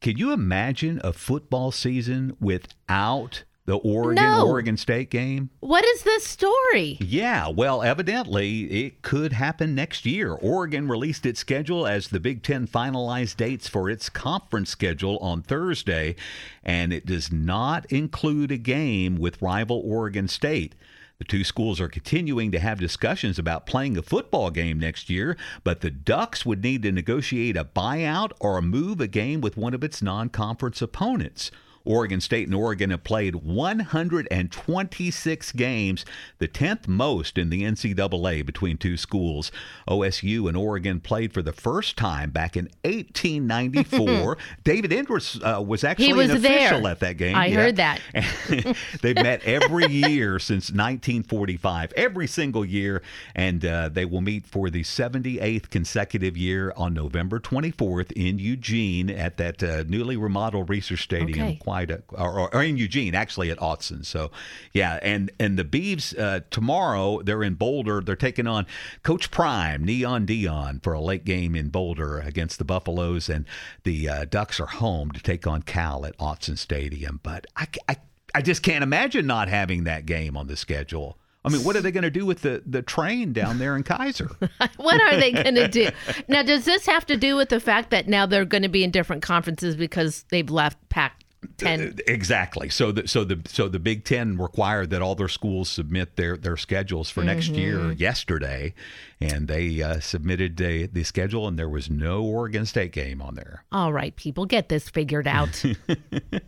Can 0.01 0.17
you 0.17 0.33
imagine 0.33 0.99
a 1.05 1.13
football 1.13 1.73
season 1.73 2.35
without 2.41 3.45
the 3.67 3.77
Oregon 3.77 4.25
No. 4.25 4.49
Oregon 4.49 4.79
State 4.79 5.11
game? 5.11 5.51
What 5.61 5.85
is 5.85 6.05
this 6.05 6.27
story? 6.27 6.97
Yeah, 7.03 7.49
well, 7.49 7.83
evidently 7.83 8.87
it 8.87 9.03
could 9.03 9.35
happen 9.35 9.75
next 9.75 10.07
year. 10.07 10.33
Oregon 10.33 10.89
released 10.89 11.27
its 11.27 11.41
schedule 11.41 11.87
as 11.87 12.09
the 12.09 12.19
Big 12.19 12.43
Ten 12.43 12.67
finalized 12.67 13.37
dates 13.37 13.69
for 13.69 13.91
its 13.91 14.09
conference 14.09 14.71
schedule 14.71 15.19
on 15.19 15.43
Thursday, 15.43 16.17
and 16.65 16.95
it 16.95 17.05
does 17.05 17.31
not 17.31 17.85
include 17.93 18.51
a 18.51 18.57
game 18.57 19.17
with 19.17 19.43
rival 19.43 19.83
Oregon 19.85 20.29
State. 20.29 20.75
The 21.21 21.27
two 21.27 21.45
schools 21.45 21.83
are 21.83 21.89
continuing 21.89 22.51
to 22.51 22.59
have 22.59 22.81
discussions 22.81 23.39
about 23.39 23.67
playing 23.67 23.99
a 23.99 24.03
football 24.03 24.51
game 24.51 24.81
next 24.81 25.11
year, 25.11 25.37
but 25.63 25.83
the 25.83 25.91
Ducks 25.91 26.47
would 26.47 26.65
need 26.65 26.83
to 26.83 26.93
negotiate 26.93 27.59
a 27.59 27.65
buyout 27.65 28.33
or 28.41 28.63
move 28.63 29.03
a 29.03 29.07
game 29.07 29.43
with 29.43 29.59
one 29.59 29.75
of 29.75 29.85
its 29.85 30.01
non 30.01 30.31
conference 30.31 30.81
opponents. 30.81 31.51
Oregon 31.85 32.21
State 32.21 32.47
and 32.47 32.55
Oregon 32.55 32.91
have 32.91 33.05
played 33.05 33.37
126 33.37 35.53
games, 35.53 36.05
the 36.39 36.49
10th 36.49 36.89
most 36.89 37.39
in 37.39 37.51
the 37.51 37.63
NCAA 37.63 38.45
between 38.45 38.77
two 38.77 38.97
schools. 38.97 39.51
OSU 39.89 40.49
and 40.49 40.57
Oregon 40.57 41.01
played 41.01 41.33
for 41.33 41.43
the 41.43 41.53
first 41.53 41.97
time 41.97 42.31
back 42.31 42.57
in 42.57 42.65
1894. 42.85 44.37
David 44.65 44.91
Endress 44.91 45.41
uh, 45.43 45.63
was 45.63 45.85
actually 45.85 46.13
was 46.13 46.31
an 46.31 46.37
official 46.37 46.83
there. 46.83 46.91
at 46.93 47.01
that 47.01 47.17
game. 47.17 47.37
I 47.37 47.47
Yeah. 47.47 47.55
heard 47.57 47.77
that. 47.77 48.01
They've 49.03 49.15
met 49.17 49.43
every 49.45 49.87
year 49.87 50.39
since 50.39 50.71
1945, 50.71 51.93
every 51.97 52.27
single 52.27 52.65
year, 52.65 53.03
and 53.35 53.65
uh, 53.65 53.89
they 53.89 54.05
will 54.05 54.21
meet 54.21 54.47
for 54.47 54.71
the 54.71 54.83
78th 54.83 55.71
consecutive 55.71 56.37
year 56.37 56.73
on 56.77 56.95
November 56.95 57.41
24th 57.41 58.13
in 58.13 58.39
Eugene 58.39 59.11
at 59.11 59.37
that 59.39 59.63
uh, 59.63 59.85
newly 59.89 60.17
remodeled 60.17 60.69
Reser 60.69 60.99
Stadium. 60.99 61.41
Okay. 61.41 61.59
Or, 61.71 62.55
or 62.55 62.63
in 62.63 62.77
Eugene, 62.77 63.15
actually 63.15 63.51
at 63.51 63.59
Autzen. 63.59 64.05
So, 64.05 64.31
yeah, 64.73 64.99
and 65.03 65.31
and 65.39 65.59
the 65.59 65.65
Beavs 65.65 66.19
uh, 66.19 66.41
tomorrow 66.51 67.23
they're 67.23 67.43
in 67.43 67.55
Boulder. 67.55 68.01
They're 68.01 68.17
taking 68.17 68.47
on 68.47 68.67
Coach 69.03 69.31
Prime, 69.31 69.85
Neon 69.85 70.27
Dion, 70.27 70.81
for 70.81 70.93
a 70.93 71.01
late 71.01 71.25
game 71.25 71.55
in 71.55 71.69
Boulder 71.69 72.19
against 72.19 72.59
the 72.59 72.65
Buffaloes, 72.65 73.29
and 73.29 73.47
the 73.85 74.09
uh, 74.09 74.25
Ducks 74.25 74.61
are 74.61 74.67
home 74.67 75.11
to 75.13 75.23
take 75.23 75.47
on 75.47 75.63
Cal 75.63 76.05
at 76.07 76.17
Autzen 76.19 76.59
Stadium. 76.59 77.21
But 77.23 77.47
I, 77.57 77.67
I, 77.89 77.97
I 78.35 78.43
just 78.43 78.63
can't 78.63 78.83
imagine 78.83 79.27
not 79.27 79.49
having 79.49 79.85
that 79.85 80.07
game 80.07 80.37
on 80.37 80.47
the 80.47 80.57
schedule. 80.57 81.19
I 81.45 81.49
mean, 81.49 81.65
what 81.65 81.75
are 81.75 81.81
they 81.81 81.91
going 81.91 82.03
to 82.03 82.11
do 82.11 82.27
with 82.27 82.43
the, 82.43 82.63
the 82.67 82.83
train 82.83 83.33
down 83.33 83.59
there 83.59 83.75
in 83.75 83.83
Keizer? 83.83 84.31
What 84.77 85.01
are 85.01 85.17
they 85.17 85.33
going 85.33 85.55
to 85.55 85.69
do? 85.69 85.89
Now, 86.29 86.43
does 86.43 86.65
this 86.65 86.87
have 86.87 87.07
to 87.07 87.17
do 87.17 87.37
with 87.37 87.49
the 87.49 87.61
fact 87.61 87.91
that 87.91 88.09
now 88.09 88.27
they're 88.27 88.45
going 88.45 88.63
to 88.63 88.69
be 88.69 88.85
in 88.85 88.91
different 88.91 89.23
conferences 89.23 89.77
because 89.77 90.25
they've 90.31 90.51
left 90.51 90.77
Pac 90.89 91.20
10? 91.57 91.99
Exactly. 92.07 92.69
So 92.69 92.93
the 92.93 93.09
so 93.09 93.25
the 93.25 93.41
so 93.47 93.69
the 93.69 93.79
Big 93.79 94.05
Ten 94.05 94.37
required 94.39 94.91
that 94.91 95.03
all 95.03 95.15
their 95.15 95.29
schools 95.29 95.69
submit 95.69 96.17
their 96.17 96.37
their 96.37 96.57
schedules 96.57 97.11
for 97.11 97.23
next 97.23 97.49
year 97.49 97.93
yesterday, 97.93 98.75
and 99.21 99.49
they 99.49 99.83
uh, 99.83 100.01
submitted 100.01 100.57
the 100.57 100.87
the 100.87 101.05
schedule, 101.05 101.49
and 101.49 101.59
there 101.59 101.69
was 101.69 101.91
no 101.91 102.23
Oregon 102.23 102.67
State 102.67 102.93
game 102.93 103.23
on 103.23 103.35
there. 103.35 103.65
All 103.73 103.93
right, 103.93 104.15
people, 104.17 104.47
get 104.47 104.69
this 104.69 104.89
figured 104.89 105.27
out. 105.27 105.63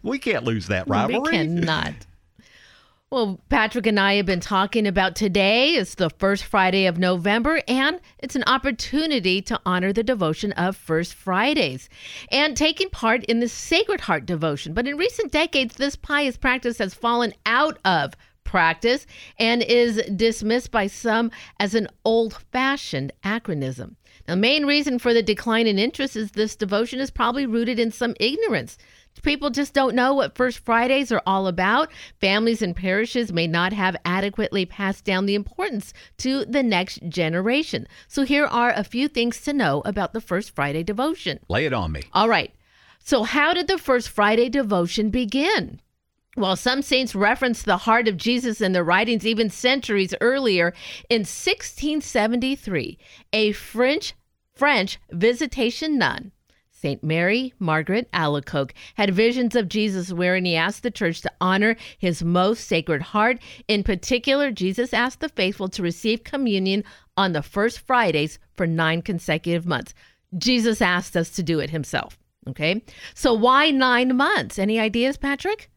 We 0.03 0.19
can't 0.19 0.45
lose 0.45 0.67
that 0.67 0.89
rivalry. 0.89 1.21
We 1.21 1.31
cannot. 1.31 1.95
Well, 3.13 3.43
Patrick 3.51 3.87
and 3.87 4.01
I 4.01 4.15
have 4.15 4.25
been 4.25 4.41
talking 4.41 4.87
about 4.87 5.17
today. 5.17 5.75
It's 5.75 5.97
the 5.97 6.09
first 6.09 6.45
Friday 6.45 6.87
of 6.87 6.97
November, 6.97 7.61
and 7.69 8.01
it's 8.21 8.37
an 8.37 8.45
opportunity 8.47 9.43
to 9.43 9.61
honor 9.67 9.93
the 9.93 10.03
devotion 10.03 10.53
of 10.53 10.79
First 10.79 11.13
Fridays 11.13 11.91
and 12.31 12.57
taking 12.57 12.89
part 12.89 13.23
in 13.25 13.41
the 13.41 13.51
Sacred 13.51 14.01
Heart 14.01 14.25
devotion. 14.25 14.73
But 14.73 14.89
in 14.89 14.97
recent 14.97 15.31
decades, 15.31 15.77
this 15.77 15.95
pious 15.95 16.39
practice 16.39 16.79
has 16.79 16.95
fallen 16.95 17.35
out 17.45 17.79
of 17.85 18.15
practice 18.45 19.07
and 19.39 19.63
is 19.63 20.03
dismissed 20.17 20.71
by 20.71 20.87
some 20.87 21.31
as 21.61 21.75
an 21.75 21.89
old 22.07 22.33
fashioned 22.51 23.13
acronym. 23.23 23.97
The 24.25 24.37
main 24.37 24.65
reason 24.65 24.99
for 24.99 25.13
the 25.13 25.23
decline 25.23 25.67
in 25.67 25.79
interest 25.79 26.17
is 26.17 26.31
this 26.31 26.57
devotion 26.57 26.99
is 26.99 27.11
probably 27.11 27.45
rooted 27.45 27.79
in 27.79 27.91
some 27.91 28.15
ignorance. 28.21 28.79
People 29.21 29.51
just 29.51 29.75
don't 29.75 29.95
know 29.95 30.15
what 30.15 30.37
First 30.37 30.65
Fridays 30.65 31.13
are 31.13 31.23
all 31.27 31.47
about. 31.47 31.91
Families 32.21 32.63
and 32.63 32.75
parishes 32.75 33.33
may 33.33 33.47
not 33.47 33.73
have 33.73 33.97
adequately 34.05 34.67
passed 34.67 35.05
down 35.05 35.27
the 35.27 35.35
importance 35.35 35.93
to 36.19 36.45
the 36.45 36.63
next 36.63 37.01
generation. 37.09 37.87
So, 38.09 38.25
here 38.25 38.47
are 38.47 38.73
a 38.75 38.85
few 38.85 39.09
things 39.09 39.41
to 39.43 39.53
know 39.53 39.83
about 39.85 40.13
the 40.13 40.21
First 40.21 40.55
Friday 40.55 40.83
devotion. 40.83 41.39
Lay 41.49 41.67
it 41.67 41.73
on 41.73 41.93
me. 41.93 42.03
All 42.13 42.29
right. 42.29 42.53
So, 42.99 43.23
how 43.23 43.53
did 43.53 43.69
the 43.69 43.79
First 43.79 44.09
Friday 44.09 44.49
devotion 44.49 45.11
begin? 45.11 45.81
Well, 46.37 46.57
some 46.57 46.81
saints 46.81 47.15
reference 47.15 47.63
the 47.63 47.77
heart 47.77 48.09
of 48.09 48.17
Jesus 48.17 48.63
in 48.63 48.73
their 48.73 48.83
writings 48.83 49.27
even 49.27 49.51
centuries 49.51 50.15
earlier. 50.21 50.73
In 51.11 51.21
1673, 51.21 52.99
a 53.35 53.53
French 53.53 54.15
French 54.55 54.99
visitation 55.11 55.99
nun, 55.99 56.32
Saint 56.83 57.05
Mary 57.05 57.55
Margaret 57.61 58.11
Alacoque, 58.13 58.73
had 58.97 59.15
visions 59.15 59.55
of 59.55 59.69
Jesus 59.69 60.13
wherein 60.13 60.45
he 60.45 60.57
asked 60.57 60.83
the 60.83 60.91
church 60.91 61.21
to 61.21 61.31
honor 61.41 61.77
his 61.97 62.25
most 62.25 62.67
sacred 62.67 63.01
heart. 63.01 63.39
In 63.69 63.85
particular, 63.85 64.51
Jesus 64.51 64.93
asked 64.93 65.21
the 65.21 65.29
faithful 65.29 65.69
to 65.69 65.83
receive 65.83 66.25
communion 66.25 66.83
on 67.17 67.33
the 67.33 67.43
first 67.43 67.79
Fridays 67.79 68.41
for 68.57 68.67
nine 68.67 69.01
consecutive 69.01 69.65
months. 69.65 69.95
Jesus 70.37 70.83
asked 70.83 71.17
us 71.17 71.31
to 71.31 71.43
do 71.45 71.61
it 71.61 71.71
himself. 71.71 72.19
Okay. 72.49 72.83
So 73.15 73.33
why 73.33 73.71
nine 73.71 74.17
months? 74.17 74.59
Any 74.59 74.81
ideas, 74.81 75.17
Patrick? 75.17 75.71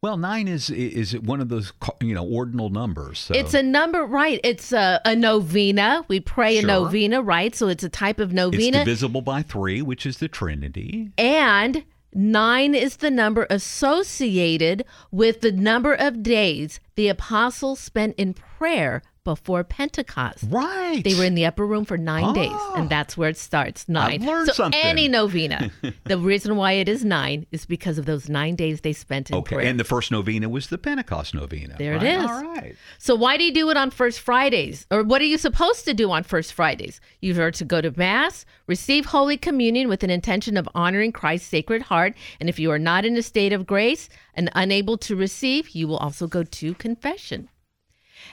Well, 0.00 0.16
nine 0.16 0.46
is 0.46 0.70
is 0.70 1.18
one 1.18 1.40
of 1.40 1.48
those 1.48 1.72
you 2.00 2.14
know 2.14 2.24
ordinal 2.24 2.70
numbers. 2.70 3.18
So. 3.18 3.34
It's 3.34 3.52
a 3.52 3.62
number, 3.62 4.04
right? 4.04 4.40
It's 4.44 4.72
a, 4.72 5.00
a 5.04 5.16
novena. 5.16 6.04
We 6.06 6.20
pray 6.20 6.60
Sure. 6.60 6.64
a 6.70 6.72
novena, 6.72 7.20
right? 7.20 7.54
So 7.54 7.66
it's 7.68 7.82
a 7.82 7.88
type 7.88 8.20
of 8.20 8.32
novena. 8.32 8.78
It's 8.78 8.84
divisible 8.84 9.22
by 9.22 9.42
three, 9.42 9.82
which 9.82 10.06
is 10.06 10.18
the 10.18 10.28
Trinity. 10.28 11.10
and 11.18 11.84
nine 12.14 12.74
is 12.74 12.98
the 12.98 13.10
number 13.10 13.46
associated 13.50 14.84
with 15.10 15.40
the 15.40 15.52
number 15.52 15.92
of 15.94 16.22
days 16.22 16.80
the 16.94 17.08
apostles 17.08 17.78
spent 17.78 18.14
in 18.16 18.34
prayer 18.34 19.02
before 19.28 19.62
Pentecost. 19.62 20.44
Right. 20.48 21.02
They 21.04 21.14
were 21.14 21.24
in 21.24 21.34
the 21.34 21.44
upper 21.44 21.66
room 21.66 21.84
for 21.84 21.98
nine 21.98 22.32
days, 22.32 22.50
Ah. 22.54 22.74
and 22.78 22.88
that's 22.88 23.14
where 23.18 23.28
it 23.28 23.36
starts. 23.36 23.86
Nine. 23.88 24.24
learned 24.24 24.46
so 24.48 24.54
something. 24.54 24.80
any 24.82 25.06
novena. 25.06 25.70
the 26.04 26.16
reason 26.18 26.56
why 26.56 26.72
it 26.72 26.88
is 26.88 27.04
nine 27.04 27.44
is 27.52 27.66
because 27.66 27.98
of 27.98 28.06
those 28.06 28.28
nine 28.30 28.54
days 28.56 28.80
they 28.80 28.94
spent 28.94 29.28
in 29.28 29.34
prayer. 29.34 29.40
Okay, 29.40 29.54
prayer. 29.56 29.68
and 29.70 29.78
the 29.78 29.84
first 29.84 30.10
novena 30.10 30.48
was 30.48 30.68
the 30.68 30.78
Pentecost 30.78 31.34
novena. 31.34 31.74
There 31.78 31.92
it 31.94 31.96
right? 32.02 32.06
is. 32.24 32.24
All 32.30 32.42
right. 32.54 32.74
So 32.98 33.14
why 33.14 33.36
do 33.36 33.44
you 33.44 33.52
do 33.52 33.68
it 33.68 33.76
on 33.76 33.90
First 33.90 34.20
Fridays? 34.20 34.86
Or 34.90 35.02
what 35.04 35.20
are 35.20 35.26
you 35.32 35.36
supposed 35.38 35.84
to 35.84 35.92
do 35.92 36.10
on 36.10 36.22
First 36.22 36.54
Fridays? 36.54 37.00
You 37.20 37.38
are 37.42 37.50
to 37.50 37.64
go 37.66 37.82
to 37.82 37.90
Mass, 37.98 38.46
receive 38.66 39.04
Holy 39.06 39.36
Communion 39.36 39.88
with 39.88 40.02
an 40.02 40.10
intention 40.10 40.56
of 40.56 40.66
honoring 40.74 41.12
Christ's 41.12 41.48
Sacred 41.48 41.82
Heart. 41.82 42.14
And 42.40 42.48
if 42.48 42.58
you 42.58 42.70
are 42.70 42.78
not 42.78 43.04
in 43.04 43.14
a 43.16 43.22
state 43.22 43.52
of 43.52 43.66
grace 43.66 44.08
and 44.34 44.48
unable 44.54 44.96
to 44.98 45.14
receive, 45.16 45.68
you 45.70 45.86
will 45.86 45.98
also 45.98 46.26
go 46.26 46.42
to 46.44 46.74
confession. 46.74 47.48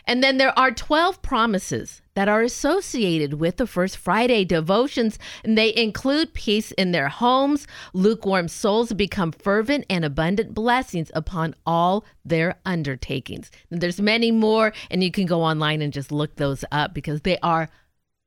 And 0.07 0.23
then 0.23 0.37
there 0.37 0.57
are 0.57 0.71
12 0.71 1.21
promises 1.21 2.01
that 2.13 2.29
are 2.29 2.41
associated 2.41 3.35
with 3.35 3.57
the 3.57 3.67
First 3.67 3.97
Friday 3.97 4.45
devotions, 4.45 5.19
and 5.43 5.57
they 5.57 5.75
include 5.75 6.33
peace 6.33 6.71
in 6.73 6.91
their 6.91 7.09
homes, 7.09 7.67
lukewarm 7.93 8.47
souls 8.47 8.93
become 8.93 9.31
fervent, 9.31 9.85
and 9.89 10.05
abundant 10.05 10.53
blessings 10.53 11.11
upon 11.13 11.55
all 11.65 12.05
their 12.23 12.55
undertakings. 12.65 13.51
And 13.69 13.81
there's 13.81 13.99
many 13.99 14.31
more, 14.31 14.73
and 14.89 15.03
you 15.03 15.11
can 15.11 15.25
go 15.25 15.41
online 15.41 15.81
and 15.81 15.91
just 15.91 16.11
look 16.11 16.35
those 16.35 16.63
up 16.71 16.93
because 16.93 17.21
they 17.21 17.37
are 17.39 17.69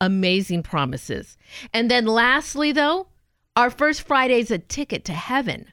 amazing 0.00 0.62
promises. 0.62 1.36
And 1.72 1.90
then 1.90 2.06
lastly, 2.06 2.72
though, 2.72 3.08
our 3.56 3.70
First 3.70 4.02
Friday 4.02 4.40
is 4.40 4.50
a 4.50 4.58
ticket 4.58 5.04
to 5.06 5.12
heaven. 5.12 5.72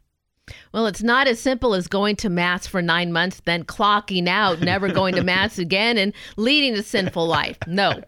Well, 0.71 0.85
it's 0.85 1.01
not 1.01 1.27
as 1.27 1.39
simple 1.39 1.73
as 1.73 1.87
going 1.87 2.17
to 2.17 2.29
Mass 2.29 2.67
for 2.67 2.81
nine 2.81 3.11
months, 3.11 3.41
then 3.45 3.63
clocking 3.63 4.27
out, 4.27 4.61
never 4.61 4.91
going 4.91 5.15
to 5.15 5.23
Mass 5.33 5.57
again, 5.57 5.97
and 5.97 6.13
leading 6.37 6.75
a 6.75 6.83
sinful 6.83 7.25
life. 7.25 7.57
No. 7.65 8.01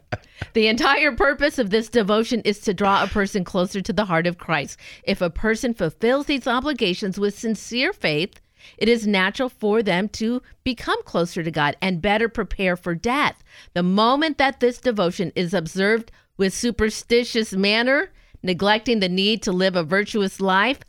The 0.52 0.68
entire 0.68 1.12
purpose 1.12 1.58
of 1.58 1.70
this 1.70 1.88
devotion 1.88 2.42
is 2.42 2.60
to 2.60 2.74
draw 2.74 3.02
a 3.02 3.08
person 3.08 3.42
closer 3.42 3.80
to 3.80 3.92
the 3.92 4.04
heart 4.04 4.26
of 4.26 4.38
Christ. 4.38 4.78
If 5.02 5.20
a 5.20 5.30
person 5.30 5.74
fulfills 5.74 6.26
these 6.26 6.46
obligations 6.46 7.18
with 7.18 7.36
sincere 7.36 7.92
faith, 7.92 8.40
it 8.76 8.88
is 8.88 9.06
natural 9.06 9.48
for 9.48 9.82
them 9.82 10.08
to 10.10 10.42
become 10.62 11.02
closer 11.04 11.42
to 11.42 11.50
God 11.50 11.76
and 11.80 12.02
better 12.02 12.28
prepare 12.28 12.76
for 12.76 12.94
death. 12.94 13.42
The 13.74 13.82
moment 13.82 14.38
that 14.38 14.60
this 14.60 14.78
devotion 14.78 15.32
is 15.34 15.54
observed 15.54 16.12
with 16.36 16.54
superstitious 16.54 17.52
manner, 17.52 18.10
neglecting 18.42 19.00
the 19.00 19.08
need 19.08 19.42
to 19.42 19.52
live 19.52 19.74
a 19.74 19.82
virtuous 19.82 20.40
life, 20.40 20.80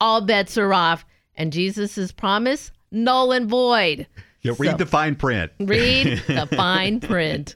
all 0.00 0.20
bets 0.20 0.56
are 0.58 0.72
off. 0.74 1.04
And 1.36 1.52
Jesus' 1.52 2.12
promise, 2.12 2.70
null 2.90 3.32
and 3.32 3.48
void. 3.48 4.06
You 4.42 4.52
read 4.54 4.72
So- 4.72 4.76
the 4.78 4.86
fine 4.86 5.14
print. 5.16 5.52
Read 5.60 6.18
the 6.26 6.46
fine 6.54 7.00
print. 7.00 7.54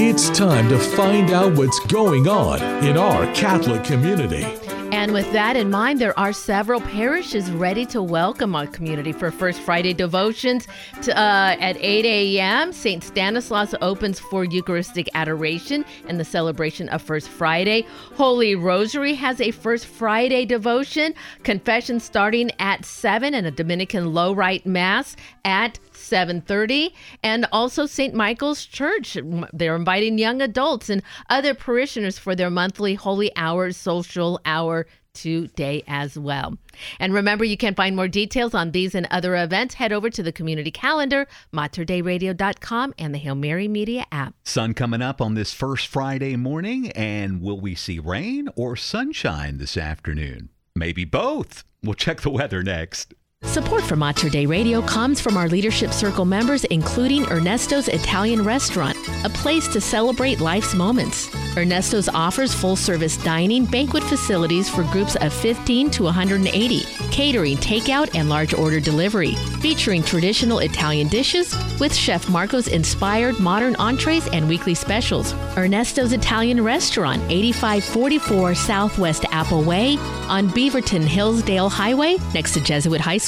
It's 0.00 0.30
time 0.30 0.68
to 0.68 0.78
find 0.78 1.30
out 1.30 1.56
what's 1.56 1.80
going 1.86 2.28
on 2.28 2.60
in 2.84 2.96
our 2.96 3.26
Catholic 3.34 3.82
community. 3.84 4.44
And 4.90 5.12
with 5.12 5.30
that 5.32 5.54
in 5.54 5.70
mind, 5.70 6.00
there 6.00 6.18
are 6.18 6.32
several 6.32 6.80
parishes 6.80 7.50
ready 7.50 7.84
to 7.86 8.02
welcome 8.02 8.56
our 8.56 8.66
community 8.66 9.12
for 9.12 9.30
First 9.30 9.60
Friday 9.60 9.92
devotions 9.92 10.66
to, 11.02 11.16
uh, 11.16 11.56
at 11.60 11.76
8 11.76 12.06
a.m. 12.06 12.72
St. 12.72 13.04
Stanislaus 13.04 13.74
opens 13.82 14.18
for 14.18 14.44
Eucharistic 14.44 15.08
adoration 15.12 15.84
and 16.08 16.18
the 16.18 16.24
celebration 16.24 16.88
of 16.88 17.02
First 17.02 17.28
Friday. 17.28 17.86
Holy 18.16 18.54
Rosary 18.54 19.14
has 19.14 19.42
a 19.42 19.50
First 19.50 19.84
Friday 19.86 20.46
devotion, 20.46 21.14
confession 21.42 22.00
starting 22.00 22.50
at 22.58 22.86
7 22.86 23.34
and 23.34 23.46
a 23.46 23.50
Dominican 23.50 24.14
low 24.14 24.32
rite 24.32 24.64
mass 24.64 25.16
at 25.44 25.78
7:30 25.98 26.90
and 27.22 27.46
also 27.52 27.86
St. 27.86 28.14
Michael's 28.14 28.64
Church 28.64 29.16
they're 29.52 29.76
inviting 29.76 30.18
young 30.18 30.40
adults 30.40 30.88
and 30.88 31.02
other 31.28 31.54
parishioners 31.54 32.18
for 32.18 32.34
their 32.34 32.50
monthly 32.50 32.94
holy 32.94 33.30
hour 33.36 33.72
social 33.72 34.40
hour 34.44 34.86
today 35.18 35.82
as 35.86 36.18
well. 36.18 36.56
And 37.00 37.12
remember 37.12 37.44
you 37.44 37.56
can 37.56 37.74
find 37.74 37.96
more 37.96 38.08
details 38.08 38.54
on 38.54 38.70
these 38.70 38.94
and 38.94 39.06
other 39.10 39.36
events 39.36 39.74
head 39.74 39.92
over 39.92 40.10
to 40.10 40.22
the 40.22 40.32
community 40.32 40.70
calendar 40.70 41.26
materdeiradio.com 41.52 42.94
and 42.98 43.14
the 43.14 43.18
Hail 43.18 43.34
Mary 43.34 43.68
Media 43.68 44.04
app. 44.12 44.34
Sun 44.44 44.74
coming 44.74 45.02
up 45.02 45.20
on 45.20 45.34
this 45.34 45.52
first 45.52 45.88
Friday 45.88 46.36
morning, 46.36 46.90
and 46.92 47.42
will 47.42 47.60
we 47.60 47.74
see 47.74 47.98
rain 47.98 48.48
or 48.54 48.76
sunshine 48.76 49.58
this 49.58 49.76
afternoon? 49.76 50.50
Maybe 50.76 51.04
both. 51.04 51.64
We'll 51.82 51.94
check 51.94 52.20
the 52.20 52.30
weather 52.30 52.62
next. 52.62 53.14
Support 53.44 53.84
for 53.84 53.94
Mater 53.94 54.28
Dei 54.28 54.46
Radio 54.46 54.82
comes 54.82 55.20
from 55.20 55.36
our 55.36 55.48
Leadership 55.48 55.92
Circle 55.92 56.24
members, 56.24 56.64
including 56.64 57.24
Ernesto's 57.26 57.86
Italian 57.86 58.44
Restaurant, 58.44 58.96
a 59.24 59.28
place 59.28 59.68
to 59.68 59.80
celebrate 59.80 60.40
life's 60.40 60.74
moments. 60.74 61.32
Ernesto's 61.56 62.08
offers 62.08 62.52
full 62.52 62.74
service 62.74 63.16
dining, 63.16 63.64
banquet 63.64 64.02
facilities 64.02 64.68
for 64.68 64.82
groups 64.84 65.14
of 65.16 65.32
15 65.32 65.88
to 65.90 66.02
180, 66.02 66.80
catering, 67.12 67.56
takeout, 67.58 68.12
and 68.16 68.28
large 68.28 68.54
order 68.54 68.80
delivery, 68.80 69.34
featuring 69.60 70.02
traditional 70.02 70.58
Italian 70.58 71.06
dishes 71.06 71.54
with 71.78 71.94
Chef 71.94 72.28
Marco's 72.28 72.66
inspired 72.66 73.38
modern 73.38 73.76
entrees 73.76 74.26
and 74.28 74.48
weekly 74.48 74.74
specials. 74.74 75.32
Ernesto's 75.56 76.12
Italian 76.12 76.62
Restaurant, 76.62 77.22
8544 77.30 78.54
Southwest 78.56 79.24
Apple 79.30 79.62
Way 79.62 79.96
on 80.28 80.48
Beaverton 80.48 81.02
Hillsdale 81.02 81.68
Highway 81.68 82.16
next 82.34 82.52
to 82.54 82.60
Jesuit 82.60 83.00
High 83.00 83.18
School. 83.18 83.27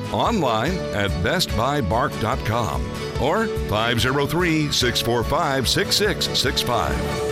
Online 0.13 0.77
at 0.93 1.11
bestbuybark.com 1.23 2.81
or 3.21 3.47
503 3.47 4.71
645 4.71 5.67
6665. 5.67 7.31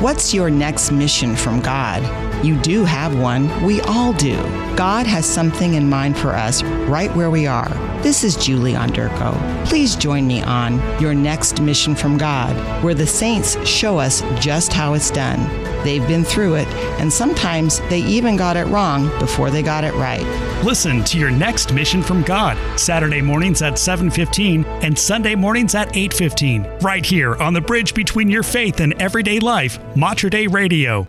What's 0.00 0.32
your 0.32 0.48
next 0.48 0.90
mission 0.92 1.36
from 1.36 1.60
God? 1.60 2.02
You 2.42 2.58
do 2.62 2.86
have 2.86 3.18
one. 3.20 3.62
We 3.62 3.82
all 3.82 4.14
do. 4.14 4.36
God 4.74 5.06
has 5.06 5.26
something 5.26 5.74
in 5.74 5.90
mind 5.90 6.16
for 6.16 6.30
us 6.30 6.62
right 6.62 7.14
where 7.14 7.28
we 7.28 7.46
are. 7.46 7.68
This 8.02 8.24
is 8.24 8.34
Julie 8.34 8.72
Onderko. 8.72 9.34
Please 9.66 9.94
join 9.94 10.26
me 10.26 10.40
on 10.40 10.78
Your 11.02 11.12
Next 11.12 11.60
Mission 11.60 11.94
from 11.94 12.16
God, 12.16 12.56
where 12.82 12.94
the 12.94 13.06
saints 13.06 13.62
show 13.68 13.98
us 13.98 14.22
just 14.42 14.72
how 14.72 14.94
it's 14.94 15.10
done. 15.10 15.40
They've 15.82 16.06
been 16.06 16.24
through 16.24 16.56
it, 16.56 16.68
and 17.00 17.12
sometimes 17.12 17.80
they 17.88 18.00
even 18.00 18.36
got 18.36 18.56
it 18.56 18.66
wrong 18.66 19.08
before 19.18 19.50
they 19.50 19.62
got 19.62 19.84
it 19.84 19.94
right. 19.94 20.24
Listen 20.64 21.02
to 21.04 21.18
your 21.18 21.30
next 21.30 21.72
mission 21.72 22.02
from 22.02 22.22
God, 22.22 22.58
Saturday 22.78 23.22
mornings 23.22 23.62
at 23.62 23.78
7:15 23.78 24.64
and 24.82 24.98
Sunday 24.98 25.34
mornings 25.34 25.74
at 25.74 25.96
8:15, 25.96 26.66
right 26.82 27.04
here 27.04 27.34
on 27.36 27.54
the 27.54 27.60
bridge 27.60 27.94
between 27.94 28.28
your 28.30 28.42
faith 28.42 28.80
and 28.80 28.92
everyday 28.94 29.38
life, 29.38 29.78
Mater 29.96 30.28
Dei 30.28 30.46
Radio. 30.46 31.06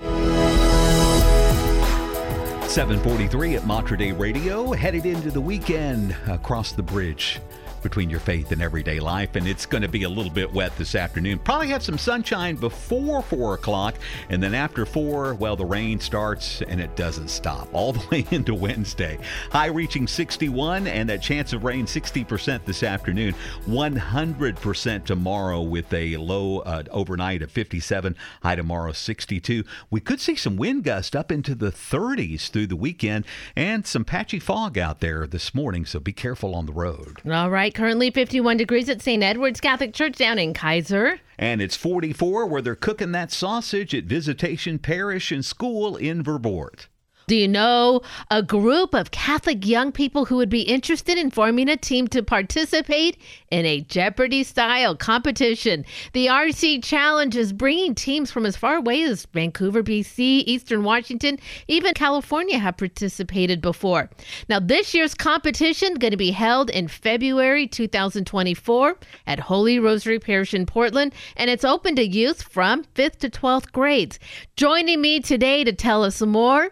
743 2.68 3.56
at 3.56 3.66
Mater 3.66 3.98
Dei 3.98 4.14
Radio, 4.14 4.72
headed 4.72 5.06
into 5.06 5.30
the 5.30 5.42
weekend 5.42 6.16
across 6.28 6.72
the 6.72 6.82
bridge 6.82 7.42
between 7.82 8.10
your 8.10 8.20
faith 8.20 8.52
and 8.52 8.62
everyday 8.62 9.00
life. 9.00 9.36
And 9.36 9.48
it's 9.48 9.66
going 9.66 9.82
to 9.82 9.88
be 9.88 10.04
a 10.04 10.10
little 10.10 10.32
bit 10.32 10.52
wet 10.52 10.76
this 10.78 10.96
afternoon. 10.96 11.40
Probably 11.40 11.68
have 11.70 11.84
some 11.84 11.98
sunshine 11.98 12.56
before 12.56 13.22
4 13.22 13.56
o'clock. 13.56 13.96
And 14.30 14.42
then 14.42 14.54
after 14.54 14.86
4, 14.86 15.36
well, 15.36 15.56
the 15.56 15.66
rain 15.66 16.00
starts 16.00 16.62
and 16.62 16.80
it 16.80 16.96
doesn't 16.96 17.30
stop 17.30 17.68
all 17.74 17.94
the 17.94 18.06
way 18.12 18.26
into 18.32 18.54
Wednesday. 18.54 19.18
High 19.52 19.68
reaching 19.68 20.08
61 20.08 20.88
and 20.88 21.10
that 21.10 21.22
chance 21.22 21.54
of 21.54 21.64
rain 21.64 21.86
60% 21.86 22.66
this 22.66 22.84
afternoon. 22.84 23.36
100% 23.68 25.06
tomorrow 25.06 25.62
with 25.62 25.92
a 25.94 26.18
low 26.18 26.60
uh, 26.60 26.84
overnight 26.92 27.42
of 27.42 27.52
57. 27.52 28.16
High 28.44 28.56
tomorrow 28.56 28.92
62. 28.92 29.64
We 29.90 30.00
could 30.00 30.20
see 30.20 30.36
some 30.36 30.58
wind 30.58 30.84
gust 30.84 31.16
up 31.16 31.32
into 31.32 31.56
the 31.56 31.72
30s 31.72 32.50
through 32.50 32.68
the 32.68 32.76
weekend 32.76 33.26
and 33.56 33.86
some 33.86 34.06
patchy 34.06 34.40
fog 34.40 34.78
out 34.78 35.00
there 35.00 35.28
this 35.28 35.54
morning. 35.54 35.86
So 35.86 36.00
be 36.00 36.14
careful 36.14 36.56
on 36.56 36.66
the 36.66 36.74
road. 36.74 37.22
All 37.30 37.50
right, 37.50 37.71
currently 37.72 38.12
51 38.12 38.58
degrees 38.58 38.90
at 38.90 39.02
St. 39.02 39.24
Edward's 39.24 39.62
Catholic 39.62 39.94
Church 39.94 40.18
down 40.18 40.38
in 40.38 40.54
Keizer. 40.54 41.20
And 41.38 41.62
it's 41.62 41.76
44 41.76 42.46
where 42.46 42.62
they're 42.62 42.76
cooking 42.76 43.12
that 43.14 43.32
sausage 43.32 43.96
at 43.96 44.04
Visitation 44.04 44.78
Parish 44.78 45.32
and 45.32 45.44
School 45.44 45.96
in 45.96 46.24
Verboort. 46.24 46.88
Do 47.32 47.38
you 47.38 47.48
know 47.48 48.02
a 48.30 48.44
group 48.44 48.94
of 48.94 49.12
Catholic 49.12 49.66
young 49.66 49.94
people 49.94 50.26
who 50.26 50.36
would 50.36 50.50
be 50.50 50.64
interested 50.64 51.18
in 51.18 51.32
forming 51.32 51.70
a 51.70 51.78
team 51.78 52.10
to 52.10 52.22
participate 52.22 53.16
in 53.50 53.66
a 53.66 53.80
Jeopardy 53.80 54.44
style 54.44 54.98
competition? 54.98 55.86
The 56.12 56.28
RC 56.28 56.84
Challenge 56.84 57.38
is 57.38 57.54
bringing 57.54 57.96
teams 57.96 58.32
from 58.32 58.46
as 58.46 58.58
far 58.58 58.76
away 58.76 59.04
as 59.04 59.28
Vancouver, 59.28 59.82
BC, 59.82 60.44
Eastern 60.46 60.84
Washington, 60.84 61.40
even 61.70 61.94
California 61.94 62.60
have 62.60 62.76
participated 62.76 63.62
before. 63.62 64.10
Now, 64.50 64.60
this 64.60 64.94
year's 64.94 65.14
competition 65.14 65.94
going 65.94 66.12
to 66.12 66.18
be 66.18 66.32
held 66.32 66.70
in 66.70 66.90
February 66.90 67.66
2024 67.66 68.98
at 69.26 69.40
Holy 69.40 69.80
Rosary 69.80 70.20
Parish 70.20 70.54
in 70.54 70.66
Portland, 70.66 71.14
and 71.38 71.50
it's 71.50 71.64
open 71.64 71.96
to 71.96 72.06
youth 72.06 72.44
from 72.44 72.84
5th 72.96 73.20
to 73.20 73.30
12th 73.30 73.72
grades. 73.72 74.20
Joining 74.58 75.00
me 75.00 75.22
today 75.22 75.64
to 75.64 75.72
tell 75.72 76.04
us 76.04 76.22
more. 76.22 76.72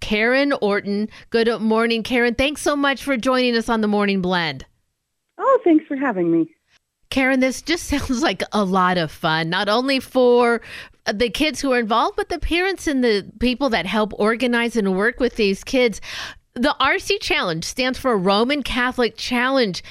Karen 0.00 0.52
Orton. 0.60 1.08
Good 1.30 1.60
morning, 1.60 2.02
Karen. 2.02 2.34
Thanks 2.34 2.62
so 2.62 2.76
much 2.76 3.02
for 3.02 3.16
joining 3.16 3.56
us 3.56 3.68
on 3.68 3.80
the 3.80 3.88
Morning 3.88 4.20
Blend. 4.20 4.66
Oh, 5.38 5.58
thanks 5.64 5.84
for 5.86 5.96
having 5.96 6.30
me. 6.30 6.54
Karen, 7.10 7.40
this 7.40 7.60
just 7.62 7.84
sounds 7.88 8.22
like 8.22 8.42
a 8.52 8.64
lot 8.64 8.98
of 8.98 9.10
fun, 9.10 9.50
not 9.50 9.68
only 9.68 10.00
for 10.00 10.60
the 11.12 11.30
kids 11.30 11.60
who 11.60 11.72
are 11.72 11.80
involved, 11.80 12.16
but 12.16 12.28
the 12.28 12.38
parents 12.38 12.86
and 12.86 13.02
the 13.02 13.30
people 13.38 13.68
that 13.70 13.86
help 13.86 14.12
organize 14.18 14.76
and 14.76 14.96
work 14.96 15.20
with 15.20 15.36
these 15.36 15.64
kids. 15.64 16.00
The 16.54 16.76
RC 16.80 17.20
Challenge 17.20 17.64
stands 17.64 17.98
for 17.98 18.16
Roman 18.16 18.62
Catholic 18.62 19.16
Challenge. 19.16 19.82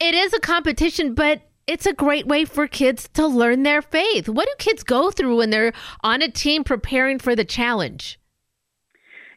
It 0.00 0.14
is 0.14 0.32
a 0.32 0.40
competition, 0.40 1.14
but 1.14 1.42
it's 1.66 1.86
a 1.86 1.92
great 1.92 2.26
way 2.26 2.44
for 2.44 2.66
kids 2.66 3.08
to 3.14 3.26
learn 3.26 3.62
their 3.62 3.82
faith. 3.82 4.28
What 4.28 4.46
do 4.46 4.54
kids 4.58 4.82
go 4.82 5.10
through 5.10 5.36
when 5.36 5.50
they're 5.50 5.72
on 6.02 6.22
a 6.22 6.30
team 6.30 6.64
preparing 6.64 7.18
for 7.18 7.36
the 7.36 7.44
challenge? 7.44 8.18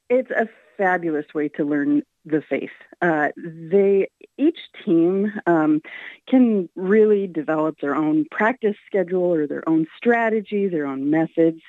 It's 0.10 0.32
a 0.32 0.48
fabulous 0.78 1.26
way 1.34 1.50
to 1.50 1.64
learn 1.64 2.04
the 2.26 2.42
faith. 2.42 2.72
Uh, 3.02 3.30
they 3.38 4.10
each 4.38 4.60
team 4.84 5.32
um, 5.46 5.82
can 6.28 6.70
really 6.76 7.28
develop 7.28 7.78
their 7.80 7.96
own 7.96 8.26
practice 8.32 8.76
schedule 8.86 9.34
or 9.34 9.48
their 9.48 9.68
own 9.68 9.86
strategy, 9.98 10.68
their 10.68 10.86
own 10.86 11.10
methods. 11.10 11.62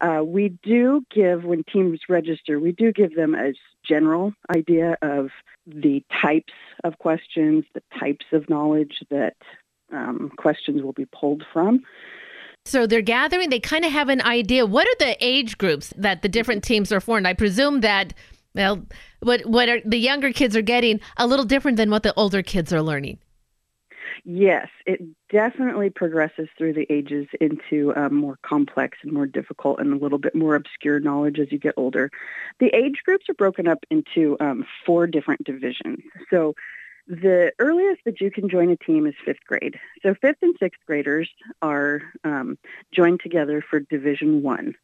Uh, 0.00 0.22
we 0.24 0.56
do 0.62 1.02
give 1.12 1.44
when 1.44 1.64
teams 1.64 2.00
register, 2.08 2.60
we 2.60 2.72
do 2.72 2.92
give 2.92 3.14
them 3.16 3.34
a 3.34 3.52
general 3.86 4.32
idea 4.54 4.96
of 5.02 5.30
the 5.66 6.04
types 6.22 6.52
of 6.84 6.98
questions, 6.98 7.64
the 7.74 7.82
types 7.98 8.26
of 8.32 8.48
knowledge 8.48 9.02
that 9.10 9.36
um, 9.92 10.30
questions 10.36 10.82
will 10.82 10.92
be 10.92 11.06
pulled 11.06 11.44
from. 11.52 11.80
So 12.68 12.86
they're 12.86 13.00
gathering, 13.00 13.48
they 13.48 13.60
kind 13.60 13.84
of 13.84 13.92
have 13.92 14.10
an 14.10 14.20
idea. 14.20 14.66
What 14.66 14.86
are 14.86 14.98
the 14.98 15.16
age 15.20 15.56
groups 15.56 15.92
that 15.96 16.20
the 16.20 16.28
different 16.28 16.62
teams 16.62 16.92
are 16.92 17.00
for? 17.00 17.16
And 17.16 17.26
I 17.26 17.32
presume 17.32 17.80
that, 17.80 18.12
well, 18.54 18.84
what, 19.20 19.46
what 19.46 19.68
are, 19.70 19.80
the 19.84 19.96
younger 19.96 20.32
kids 20.32 20.54
are 20.54 20.62
getting 20.62 21.00
a 21.16 21.26
little 21.26 21.46
different 21.46 21.78
than 21.78 21.90
what 21.90 22.02
the 22.02 22.12
older 22.14 22.42
kids 22.42 22.70
are 22.72 22.82
learning. 22.82 23.18
Yes, 24.24 24.68
it 24.84 25.00
definitely 25.30 25.88
progresses 25.88 26.48
through 26.58 26.74
the 26.74 26.86
ages 26.90 27.26
into 27.40 27.94
um, 27.96 28.14
more 28.14 28.38
complex 28.42 28.98
and 29.02 29.12
more 29.12 29.26
difficult 29.26 29.80
and 29.80 29.94
a 29.94 29.96
little 29.96 30.18
bit 30.18 30.34
more 30.34 30.54
obscure 30.54 31.00
knowledge 31.00 31.38
as 31.38 31.50
you 31.50 31.58
get 31.58 31.72
older. 31.78 32.10
The 32.60 32.66
age 32.74 33.00
groups 33.06 33.26
are 33.30 33.34
broken 33.34 33.66
up 33.66 33.78
into 33.90 34.36
um, 34.40 34.66
four 34.84 35.06
different 35.06 35.44
divisions. 35.44 36.00
So 36.28 36.54
the 37.08 37.52
earliest 37.58 38.02
that 38.04 38.20
you 38.20 38.30
can 38.30 38.50
join 38.50 38.70
a 38.70 38.76
team 38.76 39.06
is 39.06 39.14
fifth 39.24 39.44
grade. 39.46 39.78
So 40.02 40.14
fifth 40.14 40.38
and 40.42 40.54
sixth 40.60 40.80
graders 40.86 41.28
are 41.62 42.02
um, 42.22 42.58
joined 42.94 43.20
together 43.20 43.64
for 43.68 43.80
Division 43.80 44.42
One, 44.42 44.74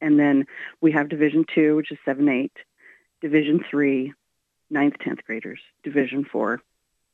and 0.00 0.18
then 0.18 0.46
we 0.80 0.92
have 0.92 1.08
Division 1.08 1.44
Two, 1.54 1.76
which 1.76 1.92
is 1.92 1.98
seven, 2.04 2.28
eight, 2.28 2.52
Division 3.20 3.64
Three, 3.70 4.12
ninth, 4.68 4.98
tenth 4.98 5.24
graders, 5.24 5.60
Division 5.84 6.24
Four, 6.24 6.60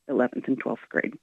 eleventh 0.07 0.47
and 0.47 0.59
twelfth 0.59 0.89
grade. 0.89 1.13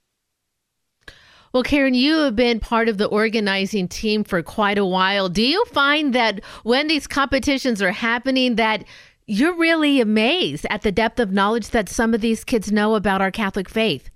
Well, 1.53 1.63
Karen, 1.63 1.95
you 1.95 2.19
have 2.19 2.37
been 2.37 2.61
part 2.61 2.91
of 2.91 2.99
the 2.99 3.07
organizing 3.07 3.89
team 3.89 4.23
for 4.23 4.43
quite 4.43 4.77
a 4.77 4.85
while. 4.85 5.31
Do 5.31 5.43
you 5.43 5.65
find 5.67 6.15
that 6.15 6.45
when 6.63 6.89
these 6.89 7.07
competitions 7.07 7.81
are 7.81 7.91
happening 7.91 8.57
that 8.57 8.85
you're 9.29 9.55
really 9.55 10.01
amazed 10.01 10.67
at 10.71 10.81
the 10.83 10.91
depth 10.91 11.21
of 11.21 11.31
knowledge 11.31 11.69
that 11.71 11.89
some 11.89 12.15
of 12.15 12.23
these 12.23 12.45
kids 12.45 12.73
know 12.73 12.95
about 12.95 13.21
our 13.21 13.31
Catholic 13.31 13.69
faith. 13.69 14.11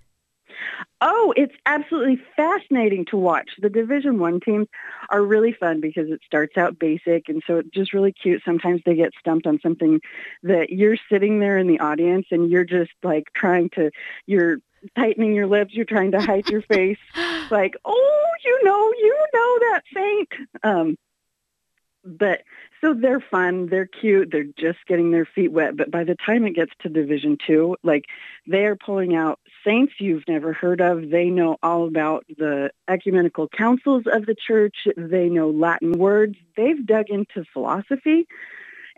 Oh, 1.02 1.34
it's 1.36 1.54
absolutely 1.66 2.18
fascinating 2.34 3.04
to 3.06 3.16
watch. 3.16 3.50
The 3.60 3.68
Division 3.68 4.18
One 4.18 4.40
teams 4.40 4.68
are 5.10 5.22
really 5.22 5.52
fun 5.52 5.80
because 5.80 6.08
it 6.08 6.20
starts 6.24 6.56
out 6.56 6.78
basic, 6.78 7.28
and 7.28 7.42
so 7.46 7.56
it's 7.56 7.68
just 7.70 7.92
really 7.92 8.12
cute. 8.12 8.40
Sometimes 8.44 8.80
they 8.86 8.94
get 8.94 9.12
stumped 9.18 9.46
on 9.46 9.58
something 9.62 10.00
that 10.44 10.70
you're 10.70 10.96
sitting 11.10 11.40
there 11.40 11.58
in 11.58 11.66
the 11.66 11.80
audience, 11.80 12.26
and 12.30 12.50
you're 12.50 12.64
just 12.64 12.92
like 13.02 13.24
trying 13.34 13.68
to, 13.70 13.90
you're 14.26 14.58
tightening 14.96 15.34
your 15.34 15.46
lips, 15.46 15.74
you're 15.74 15.84
trying 15.84 16.12
to 16.12 16.20
hide 16.20 16.48
your 16.48 16.62
face, 16.62 16.98
like, 17.50 17.74
oh, 17.84 18.24
you 18.44 18.60
know, 18.64 18.92
you 18.96 19.26
know 19.34 19.58
that 19.60 19.82
saint. 19.92 20.28
Um, 20.62 20.96
but 22.05 22.42
so 22.80 22.94
they're 22.94 23.20
fun, 23.20 23.66
they're 23.66 23.86
cute, 23.86 24.30
they're 24.32 24.44
just 24.44 24.78
getting 24.86 25.11
their 25.11 25.24
feet 25.24 25.53
wet. 25.53 25.76
But 25.76 25.90
by 25.90 26.05
the 26.05 26.16
time 26.16 26.46
it 26.46 26.55
gets 26.55 26.72
to 26.80 26.88
Division 26.88 27.38
Two, 27.46 27.76
like 27.82 28.05
they 28.46 28.64
are 28.64 28.76
pulling 28.76 29.14
out 29.14 29.38
saints 29.64 29.94
you've 29.98 30.26
never 30.26 30.53
heard 30.53 30.80
of. 30.80 31.11
They 31.11 31.26
know 31.26 31.57
all 31.62 31.86
about 31.86 32.24
the 32.28 32.70
ecumenical 32.88 33.48
councils 33.48 34.05
of 34.12 34.26
the 34.26 34.34
church. 34.34 34.88
They 34.96 35.28
know 35.28 35.50
Latin 35.50 35.92
words. 35.92 36.36
They've 36.57 36.84
dug 36.84 37.07
into 37.09 37.44
philosophy. 37.53 38.26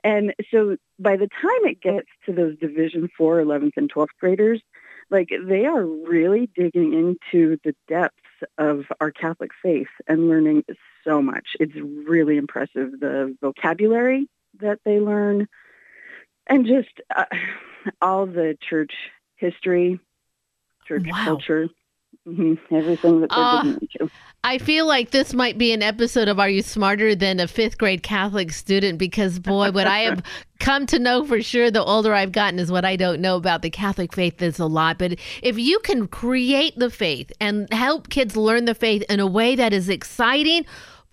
And 0.02 0.34
so 0.50 0.76
by 0.98 1.16
the 1.16 1.28
time 1.28 1.64
it 1.64 1.80
gets 1.80 2.08
to 2.26 2.32
those 2.32 2.58
Division 2.58 3.08
4, 3.16 3.38
11th, 3.38 3.72
and 3.76 3.92
12th 3.92 4.08
graders, 4.20 4.60
like 5.10 5.30
they 5.46 5.64
are 5.64 5.84
really 5.84 6.48
digging 6.54 6.92
into 6.92 7.58
the 7.64 7.74
depths 7.88 8.18
of 8.58 8.84
our 9.00 9.10
Catholic 9.10 9.50
faith 9.62 9.88
and 10.06 10.28
learning 10.28 10.64
so 11.04 11.22
much. 11.22 11.48
It's 11.60 11.74
really 11.74 12.36
impressive 12.36 12.98
the 13.00 13.36
vocabulary 13.40 14.28
that 14.60 14.80
they 14.84 15.00
learn 15.00 15.48
and 16.46 16.66
just 16.66 17.00
uh, 17.14 17.24
all 18.02 18.26
the 18.26 18.56
church 18.68 18.92
history, 19.36 20.00
church 20.86 21.04
wow. 21.06 21.24
culture. 21.24 21.68
Mm-hmm. 22.26 22.74
Everything 22.74 23.20
that 23.20 23.30
they're 23.30 23.38
uh, 23.38 23.62
into. 23.64 24.10
I 24.44 24.56
feel 24.56 24.86
like 24.86 25.10
this 25.10 25.34
might 25.34 25.58
be 25.58 25.72
an 25.72 25.82
episode 25.82 26.26
of 26.26 26.40
Are 26.40 26.48
You 26.48 26.62
Smarter 26.62 27.14
Than 27.14 27.38
a 27.38 27.46
Fifth 27.46 27.76
Grade 27.76 28.02
Catholic 28.02 28.50
Student? 28.52 28.98
Because, 28.98 29.38
boy, 29.38 29.72
what 29.72 29.86
I 29.86 30.00
have 30.00 30.22
come 30.60 30.86
to 30.86 30.98
know 30.98 31.26
for 31.26 31.42
sure 31.42 31.70
the 31.70 31.84
older 31.84 32.14
I've 32.14 32.32
gotten 32.32 32.58
is 32.58 32.72
what 32.72 32.84
I 32.84 32.96
don't 32.96 33.20
know 33.20 33.36
about 33.36 33.60
the 33.60 33.68
Catholic 33.68 34.14
faith 34.14 34.40
is 34.40 34.58
a 34.58 34.64
lot. 34.64 34.96
But 34.96 35.18
if 35.42 35.58
you 35.58 35.78
can 35.80 36.08
create 36.08 36.78
the 36.78 36.88
faith 36.88 37.30
and 37.40 37.70
help 37.74 38.08
kids 38.08 38.36
learn 38.36 38.64
the 38.64 38.74
faith 38.74 39.02
in 39.10 39.20
a 39.20 39.26
way 39.26 39.54
that 39.56 39.74
is 39.74 39.90
exciting, 39.90 40.64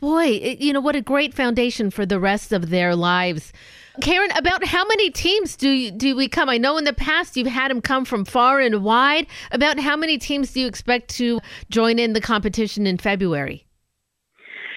boy, 0.01 0.25
it, 0.25 0.59
you 0.59 0.73
know, 0.73 0.81
what 0.81 0.95
a 0.95 1.01
great 1.01 1.33
foundation 1.33 1.89
for 1.89 2.05
the 2.05 2.19
rest 2.19 2.51
of 2.51 2.69
their 2.69 2.95
lives. 2.95 3.53
Karen, 4.01 4.31
about 4.31 4.65
how 4.65 4.85
many 4.85 5.11
teams 5.11 5.55
do 5.55 5.69
you, 5.69 5.91
do 5.91 6.15
we 6.15 6.27
come? 6.27 6.49
I 6.49 6.57
know 6.57 6.77
in 6.77 6.85
the 6.85 6.93
past 6.93 7.37
you've 7.37 7.47
had 7.47 7.71
them 7.71 7.81
come 7.81 8.03
from 8.03 8.25
far 8.25 8.59
and 8.59 8.83
wide. 8.83 9.27
About 9.51 9.79
how 9.79 9.95
many 9.95 10.17
teams 10.17 10.51
do 10.51 10.61
you 10.61 10.67
expect 10.67 11.09
to 11.15 11.39
join 11.69 11.99
in 11.99 12.13
the 12.13 12.21
competition 12.21 12.87
in 12.87 12.97
February? 12.97 13.65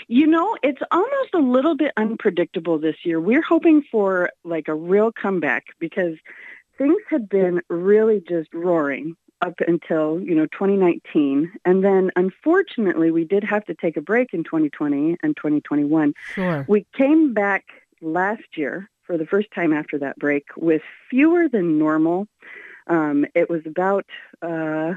You 0.07 0.27
know, 0.27 0.57
it's 0.63 0.83
almost 0.91 1.33
a 1.33 1.39
little 1.39 1.77
bit 1.77 1.93
unpredictable 1.97 2.79
this 2.79 2.97
year. 3.05 3.19
We're 3.21 3.43
hoping 3.43 3.83
for 3.91 4.31
like 4.45 4.69
a 4.69 4.75
real 4.75 5.11
comeback 5.11 5.65
because 5.79 6.17
things 6.77 7.01
had 7.09 7.29
been 7.29 7.63
really 7.71 8.23
just 8.29 8.53
roaring 8.53 9.17
up 9.45 9.55
until, 9.67 10.21
you 10.21 10.35
know, 10.35 10.47
2019. 10.47 11.53
And 11.65 11.85
then 11.85 12.11
unfortunately, 12.17 13.11
we 13.11 13.25
did 13.25 13.45
have 13.45 13.65
to 13.67 13.75
take 13.75 13.97
a 13.97 14.01
break 14.01 14.33
in 14.33 14.45
2020 14.45 15.17
and 15.23 15.37
2021. 15.37 16.15
Sure. 16.35 16.65
We 16.69 16.87
came 16.97 17.35
back 17.35 17.65
last 18.01 18.57
year 18.57 18.89
for 19.07 19.19
the 19.19 19.27
first 19.27 19.49
time 19.55 19.73
after 19.73 19.99
that 19.99 20.17
break 20.17 20.45
with 20.57 20.83
fewer 21.11 21.49
than 21.49 21.79
normal. 21.79 22.27
Um, 22.87 23.27
it 23.35 23.51
was 23.51 23.63
about 23.67 24.07
uh, 24.41 24.95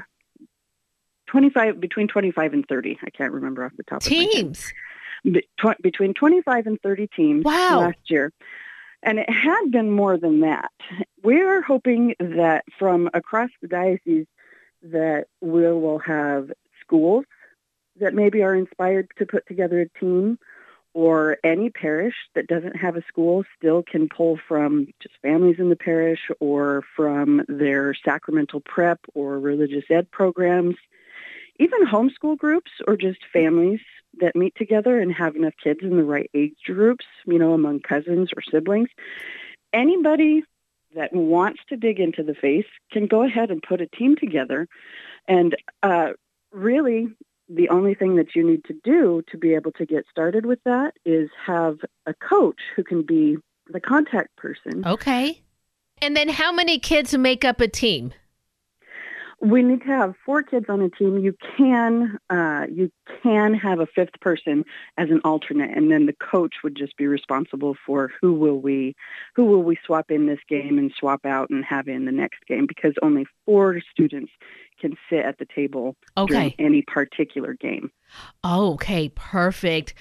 25, 1.26 1.80
between 1.80 2.08
25 2.08 2.52
and 2.54 2.66
30. 2.66 2.98
I 3.04 3.10
can't 3.10 3.32
remember 3.32 3.64
off 3.64 3.72
the 3.76 3.82
top 3.82 4.02
teams. 4.02 4.72
of 5.24 5.32
my 5.32 5.32
head. 5.32 5.44
Be- 5.60 5.82
between 5.82 6.14
25 6.14 6.66
and 6.66 6.80
30 6.80 7.08
teams 7.08 7.44
wow. 7.44 7.80
last 7.80 7.98
year. 8.08 8.32
And 9.02 9.18
it 9.18 9.30
had 9.30 9.70
been 9.70 9.90
more 9.90 10.16
than 10.16 10.40
that. 10.40 10.70
We're 11.22 11.62
hoping 11.62 12.14
that 12.18 12.64
from 12.78 13.10
across 13.14 13.50
the 13.60 13.68
diocese 13.68 14.26
that 14.82 15.26
we 15.40 15.62
will 15.62 15.98
have 15.98 16.50
schools 16.80 17.24
that 18.00 18.14
maybe 18.14 18.42
are 18.42 18.54
inspired 18.54 19.08
to 19.18 19.26
put 19.26 19.46
together 19.46 19.80
a 19.80 19.98
team 19.98 20.38
or 20.94 21.36
any 21.44 21.70
parish 21.70 22.14
that 22.34 22.46
doesn't 22.46 22.76
have 22.76 22.96
a 22.96 23.02
school 23.02 23.44
still 23.56 23.82
can 23.82 24.08
pull 24.08 24.38
from 24.48 24.86
just 25.00 25.14
families 25.22 25.56
in 25.58 25.68
the 25.68 25.76
parish 25.76 26.30
or 26.40 26.82
from 26.96 27.44
their 27.48 27.94
sacramental 28.04 28.60
prep 28.60 29.00
or 29.14 29.38
religious 29.38 29.84
ed 29.90 30.10
programs, 30.10 30.76
even 31.58 31.86
homeschool 31.86 32.36
groups 32.36 32.70
or 32.86 32.96
just 32.96 33.20
families 33.32 33.80
that 34.20 34.34
meet 34.34 34.54
together 34.56 34.98
and 34.98 35.12
have 35.12 35.36
enough 35.36 35.54
kids 35.62 35.80
in 35.82 35.96
the 35.96 36.04
right 36.04 36.30
age 36.34 36.56
groups, 36.64 37.04
you 37.26 37.38
know, 37.38 37.52
among 37.52 37.80
cousins 37.80 38.30
or 38.36 38.42
siblings. 38.50 38.88
Anybody 39.72 40.42
that 40.94 41.12
wants 41.12 41.60
to 41.68 41.76
dig 41.76 42.00
into 42.00 42.22
the 42.22 42.34
faith 42.34 42.66
can 42.90 43.06
go 43.06 43.22
ahead 43.22 43.50
and 43.50 43.62
put 43.62 43.80
a 43.80 43.86
team 43.86 44.16
together 44.16 44.66
and 45.26 45.56
uh, 45.82 46.10
really 46.52 47.08
the 47.48 47.68
only 47.70 47.94
thing 47.94 48.16
that 48.16 48.34
you 48.34 48.46
need 48.46 48.64
to 48.64 48.74
do 48.84 49.22
to 49.30 49.38
be 49.38 49.54
able 49.54 49.72
to 49.72 49.86
get 49.86 50.04
started 50.10 50.44
with 50.44 50.62
that 50.64 50.92
is 51.04 51.30
have 51.46 51.78
a 52.06 52.14
coach 52.14 52.60
who 52.76 52.84
can 52.84 53.02
be 53.02 53.36
the 53.70 53.80
contact 53.80 54.36
person. 54.36 54.86
Okay. 54.86 55.42
And 56.00 56.16
then 56.16 56.28
how 56.28 56.52
many 56.52 56.78
kids 56.78 57.16
make 57.16 57.44
up 57.44 57.60
a 57.60 57.68
team? 57.68 58.12
We 59.40 59.62
need 59.62 59.82
to 59.82 59.86
have 59.86 60.14
four 60.26 60.42
kids 60.42 60.66
on 60.68 60.80
a 60.80 60.90
team. 60.90 61.18
You 61.18 61.34
can 61.56 62.18
uh, 62.28 62.66
you 62.70 62.90
can 63.22 63.54
have 63.54 63.78
a 63.78 63.86
fifth 63.86 64.20
person 64.20 64.64
as 64.96 65.10
an 65.10 65.20
alternate, 65.24 65.76
and 65.76 65.90
then 65.90 66.06
the 66.06 66.12
coach 66.14 66.56
would 66.64 66.76
just 66.76 66.96
be 66.96 67.06
responsible 67.06 67.76
for 67.86 68.10
who 68.20 68.34
will 68.34 68.60
we 68.60 68.96
who 69.36 69.44
will 69.44 69.62
we 69.62 69.78
swap 69.86 70.10
in 70.10 70.26
this 70.26 70.40
game 70.48 70.76
and 70.78 70.92
swap 70.98 71.24
out 71.24 71.50
and 71.50 71.64
have 71.64 71.86
in 71.86 72.04
the 72.04 72.12
next 72.12 72.44
game 72.48 72.66
because 72.66 72.94
only 73.00 73.26
four 73.44 73.80
students 73.92 74.32
can 74.80 74.96
sit 75.10 75.24
at 75.24 75.38
the 75.38 75.46
table 75.46 75.96
okay. 76.16 76.32
during 76.32 76.54
any 76.58 76.82
particular 76.82 77.54
game. 77.54 77.90
Okay, 78.44 79.10
perfect. 79.14 79.94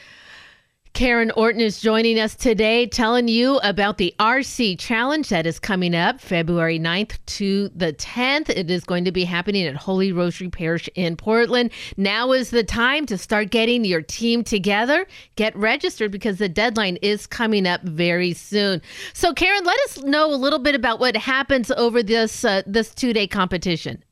Karen 0.98 1.30
Orton 1.36 1.62
is 1.62 1.80
joining 1.80 2.20
us 2.20 2.34
today, 2.34 2.88
telling 2.88 3.28
you 3.28 3.58
about 3.58 4.00
the 4.00 4.16
RC 4.20 4.80
Challenge 4.80 5.30
that 5.30 5.46
is 5.46 5.60
coming 5.60 5.94
up 5.94 6.20
February 6.20 6.80
9th 6.80 7.20
to 7.28 7.70
the 7.76 7.94
10th. 7.94 8.50
It 8.50 8.72
is 8.72 8.84
going 8.84 9.06
to 9.06 9.12
be 9.12 9.24
happening 9.24 9.68
at 9.68 9.76
Holy 9.76 10.12
Rosary 10.12 10.50
Parish 10.50 10.90
in 10.96 11.16
Portland. 11.16 11.70
Now 11.98 12.32
is 12.32 12.50
the 12.50 12.64
time 12.64 13.06
to 13.06 13.18
start 13.20 13.52
getting 13.52 13.86
your 13.86 14.02
team 14.02 14.44
together. 14.44 15.06
Get 15.36 15.56
registered 15.56 16.10
because 16.10 16.40
the 16.40 16.50
deadline 16.50 16.98
is 17.04 17.28
coming 17.28 17.68
up 17.68 17.84
very 17.84 18.34
soon. 18.34 18.82
So, 19.14 19.36
Karen, 19.36 19.66
let 19.66 19.80
us 19.82 20.02
know 20.02 20.34
a 20.34 20.36
little 20.36 20.58
bit 20.58 20.74
about 20.74 21.00
what 21.00 21.16
happens 21.16 21.70
over 21.70 22.02
this 22.02 22.44
uh, 22.44 22.64
this 22.66 22.96
two 22.96 23.14
day 23.14 23.28
competition. 23.28 24.04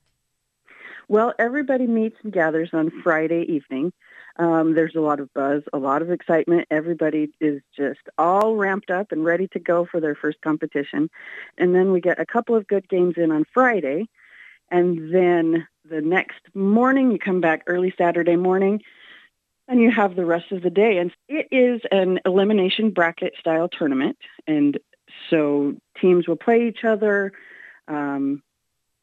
Well, 1.07 1.33
everybody 1.39 1.87
meets 1.87 2.17
and 2.23 2.31
gathers 2.31 2.69
on 2.73 2.91
Friday 3.03 3.45
evening. 3.49 3.91
Um, 4.37 4.73
there's 4.73 4.95
a 4.95 5.01
lot 5.01 5.19
of 5.19 5.33
buzz, 5.33 5.63
a 5.71 5.77
lot 5.77 6.01
of 6.01 6.11
excitement. 6.11 6.67
Everybody 6.69 7.31
is 7.39 7.61
just 7.75 8.01
all 8.17 8.55
ramped 8.55 8.89
up 8.89 9.11
and 9.11 9.23
ready 9.23 9.47
to 9.49 9.59
go 9.59 9.85
for 9.85 10.01
their 10.01 10.15
first 10.15 10.41
competition. 10.41 11.09
And 11.57 11.73
then 11.73 11.91
we 11.91 12.01
get 12.01 12.19
a 12.19 12.25
couple 12.25 12.55
of 12.55 12.67
good 12.67 12.89
games 12.89 13.15
in 13.17 13.31
on 13.31 13.45
Friday. 13.53 14.09
And 14.69 15.13
then 15.13 15.67
the 15.89 16.01
next 16.01 16.41
morning, 16.53 17.11
you 17.11 17.19
come 17.19 17.39
back 17.39 17.63
early 17.67 17.93
Saturday 17.97 18.35
morning 18.35 18.81
and 19.67 19.79
you 19.79 19.89
have 19.91 20.15
the 20.15 20.25
rest 20.25 20.51
of 20.51 20.61
the 20.61 20.69
day. 20.69 20.97
And 20.97 21.11
it 21.29 21.47
is 21.51 21.81
an 21.91 22.19
elimination 22.25 22.91
bracket 22.91 23.35
style 23.39 23.69
tournament. 23.69 24.17
And 24.47 24.79
so 25.29 25.75
teams 26.01 26.27
will 26.27 26.35
play 26.35 26.67
each 26.67 26.83
other. 26.83 27.31
Um, 27.87 28.43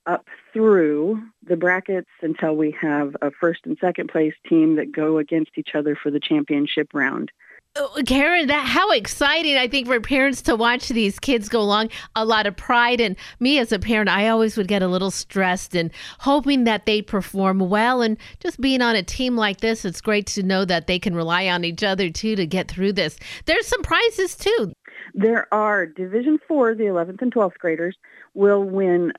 up 0.06 0.26
through 0.52 1.22
the 1.46 1.56
brackets 1.56 2.10
until 2.22 2.54
we 2.56 2.74
have 2.80 3.16
a 3.22 3.30
first 3.30 3.60
and 3.64 3.76
second 3.80 4.08
place 4.08 4.34
team 4.48 4.76
that 4.76 4.92
go 4.92 5.18
against 5.18 5.52
each 5.56 5.74
other 5.74 5.96
for 6.00 6.10
the 6.10 6.20
championship 6.20 6.88
round. 6.92 7.30
Oh, 7.74 8.02
Karen, 8.06 8.48
that 8.48 8.66
how 8.66 8.90
exciting 8.90 9.56
I 9.56 9.66
think 9.66 9.86
for 9.86 9.98
parents 9.98 10.42
to 10.42 10.56
watch 10.56 10.88
these 10.88 11.18
kids 11.18 11.48
go 11.48 11.58
along. 11.62 11.88
A 12.14 12.22
lot 12.22 12.46
of 12.46 12.54
pride 12.54 13.00
and 13.00 13.16
me 13.40 13.58
as 13.58 13.72
a 13.72 13.78
parent, 13.78 14.10
I 14.10 14.28
always 14.28 14.58
would 14.58 14.68
get 14.68 14.82
a 14.82 14.88
little 14.88 15.10
stressed 15.10 15.74
and 15.74 15.90
hoping 16.18 16.64
that 16.64 16.84
they 16.84 17.00
perform 17.00 17.60
well 17.60 18.02
and 18.02 18.18
just 18.40 18.60
being 18.60 18.82
on 18.82 18.94
a 18.94 19.02
team 19.02 19.36
like 19.36 19.60
this, 19.60 19.86
it's 19.86 20.02
great 20.02 20.26
to 20.28 20.42
know 20.42 20.66
that 20.66 20.86
they 20.86 20.98
can 20.98 21.14
rely 21.14 21.48
on 21.48 21.64
each 21.64 21.82
other 21.82 22.10
too 22.10 22.36
to 22.36 22.46
get 22.46 22.68
through 22.68 22.92
this. 22.92 23.18
There's 23.46 23.66
some 23.66 23.82
prizes 23.82 24.36
too. 24.36 24.74
There 25.14 25.52
are 25.52 25.86
Division 25.86 26.40
4, 26.46 26.74
the 26.74 26.84
11th 26.84 27.22
and 27.22 27.34
12th 27.34 27.56
graders 27.58 27.96
will 28.34 28.64
win 28.64 29.12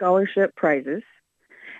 scholarship 0.00 0.56
prizes. 0.56 1.02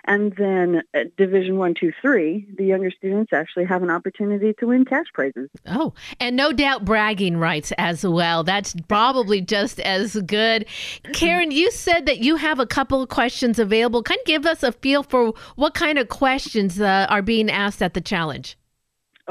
And 0.05 0.33
then 0.35 0.81
at 0.95 1.15
Division 1.15 1.57
One, 1.57 1.75
Two, 1.79 1.91
Three, 2.01 2.47
the 2.57 2.65
younger 2.65 2.89
students 2.89 3.31
actually 3.33 3.65
have 3.65 3.83
an 3.83 3.91
opportunity 3.91 4.51
to 4.59 4.65
win 4.65 4.83
cash 4.83 5.05
prizes. 5.13 5.47
Oh, 5.67 5.93
and 6.19 6.35
no 6.35 6.51
doubt 6.51 6.85
bragging 6.85 7.37
rights 7.37 7.71
as 7.77 8.03
well. 8.03 8.43
That's 8.43 8.75
probably 8.87 9.41
just 9.41 9.79
as 9.79 10.15
good. 10.25 10.65
Karen, 11.13 11.51
you 11.51 11.69
said 11.69 12.07
that 12.07 12.17
you 12.17 12.37
have 12.37 12.59
a 12.59 12.65
couple 12.65 13.03
of 13.03 13.09
questions 13.09 13.59
available. 13.59 14.01
Kind 14.01 14.19
of 14.19 14.25
give 14.25 14.47
us 14.47 14.63
a 14.63 14.71
feel 14.71 15.03
for 15.03 15.33
what 15.55 15.75
kind 15.75 15.99
of 15.99 16.09
questions 16.09 16.81
uh, 16.81 17.05
are 17.07 17.21
being 17.21 17.51
asked 17.51 17.83
at 17.83 17.93
the 17.93 18.01
challenge. 18.01 18.57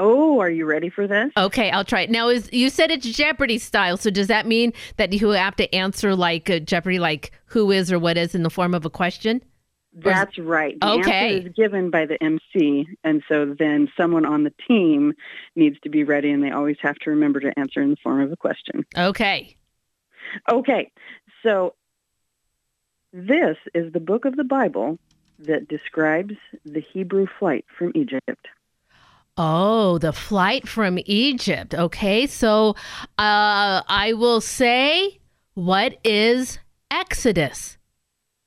Oh, 0.03 0.39
are 0.39 0.49
you 0.49 0.65
ready 0.65 0.89
for 0.89 1.05
this? 1.05 1.31
Okay, 1.37 1.69
I'll 1.69 1.85
try 1.85 2.01
it. 2.01 2.09
Now, 2.09 2.27
is 2.27 2.51
you 2.51 2.71
said 2.71 2.89
it's 2.89 3.05
Jeopardy 3.05 3.59
style, 3.59 3.97
so 3.97 4.09
does 4.09 4.25
that 4.27 4.47
mean 4.47 4.73
that 4.97 5.13
you 5.13 5.29
have 5.29 5.55
to 5.57 5.73
answer 5.75 6.15
like 6.15 6.49
uh, 6.49 6.57
Jeopardy, 6.57 6.97
like 6.97 7.31
who 7.45 7.69
is 7.69 7.91
or 7.91 7.99
what 7.99 8.17
is 8.17 8.33
in 8.33 8.41
the 8.41 8.49
form 8.49 8.73
of 8.73 8.83
a 8.83 8.89
question? 8.89 9.43
That's 9.93 10.39
right. 10.39 10.79
The 10.79 10.87
Okay. 10.87 11.35
answer 11.35 11.47
is 11.49 11.53
given 11.53 11.91
by 11.91 12.07
the 12.07 12.17
MC, 12.23 12.87
and 13.03 13.21
so 13.29 13.53
then 13.57 13.89
someone 13.95 14.25
on 14.25 14.43
the 14.43 14.53
team 14.67 15.13
needs 15.55 15.79
to 15.81 15.89
be 15.89 16.03
ready, 16.03 16.31
and 16.31 16.43
they 16.43 16.49
always 16.49 16.77
have 16.81 16.95
to 16.99 17.11
remember 17.11 17.39
to 17.39 17.53
answer 17.59 17.79
in 17.79 17.91
the 17.91 17.97
form 18.01 18.21
of 18.21 18.31
a 18.31 18.37
question. 18.37 18.83
Okay. 18.97 19.55
Okay, 20.49 20.91
so 21.43 21.75
this 23.13 23.57
is 23.75 23.93
the 23.93 23.99
book 23.99 24.25
of 24.25 24.35
the 24.35 24.45
Bible 24.45 24.97
that 25.37 25.67
describes 25.67 26.33
the 26.65 26.79
Hebrew 26.79 27.27
flight 27.37 27.65
from 27.77 27.91
Egypt. 27.93 28.47
Oh, 29.37 29.97
the 29.97 30.13
flight 30.13 30.67
from 30.67 30.99
Egypt. 31.05 31.73
Okay, 31.73 32.27
so 32.27 32.75
uh, 33.17 33.81
I 33.87 34.13
will 34.15 34.41
say, 34.41 35.19
what 35.53 35.97
is 36.03 36.59
Exodus? 36.91 37.77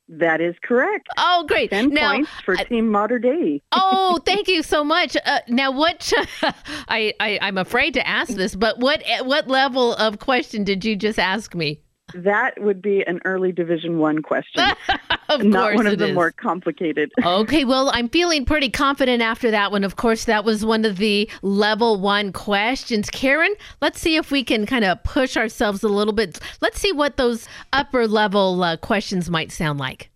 That 0.07 0.39
is 0.39 0.53
correct. 0.63 1.07
Oh, 1.17 1.45
great. 1.47 1.71
Ten 1.71 1.89
Now, 1.89 2.11
points 2.13 2.29
for 2.45 2.55
Team 2.55 2.91
Mater 2.91 3.17
Dei. 3.17 3.63
oh, 3.71 4.19
thank 4.25 4.47
you 4.47 4.61
so 4.61 4.83
much. 4.83 5.17
Uh, 5.25 5.39
now, 5.47 5.71
what? 5.71 6.13
I, 6.87 7.11
I 7.19 7.39
I'm 7.41 7.57
afraid 7.57 7.95
to 7.95 8.07
ask 8.07 8.33
this, 8.33 8.55
but 8.55 8.77
what 8.79 9.01
what 9.23 9.47
level 9.47 9.95
of 9.95 10.19
question 10.19 10.63
did 10.63 10.85
you 10.85 10.95
just 10.95 11.17
ask 11.17 11.55
me? 11.55 11.81
That 12.13 12.61
would 12.61 12.81
be 12.81 13.01
an 13.05 13.19
early 13.25 13.51
Division 13.51 13.97
One 13.97 14.21
question, 14.21 14.63
Of 15.29 15.43
not 15.43 15.63
course 15.63 15.75
one 15.77 15.87
of 15.87 15.97
the 15.97 16.09
is. 16.09 16.13
more 16.13 16.31
complicated. 16.31 17.11
Okay, 17.25 17.65
well, 17.65 17.89
I'm 17.93 18.07
feeling 18.09 18.45
pretty 18.45 18.69
confident 18.69 19.21
after 19.21 19.49
that 19.51 19.71
one. 19.71 19.83
Of 19.83 19.95
course, 19.95 20.25
that 20.25 20.45
was 20.45 20.63
one 20.63 20.85
of 20.85 20.97
the 20.97 21.29
level 21.41 21.99
one 21.99 22.31
questions. 22.31 23.09
Karen, 23.09 23.53
let's 23.81 23.99
see 23.99 24.15
if 24.15 24.29
we 24.31 24.43
can 24.43 24.65
kind 24.65 24.85
of 24.85 25.03
push 25.03 25.35
ourselves 25.35 25.81
a 25.83 25.87
little 25.89 26.13
bit. 26.13 26.39
Let's 26.61 26.79
see 26.79 26.91
what 26.91 27.17
those 27.17 27.47
upper 27.73 28.07
level 28.07 28.63
uh, 28.63 28.77
questions 28.77 29.29
might 29.29 29.51
sound 29.51 29.79
like. 29.79 30.09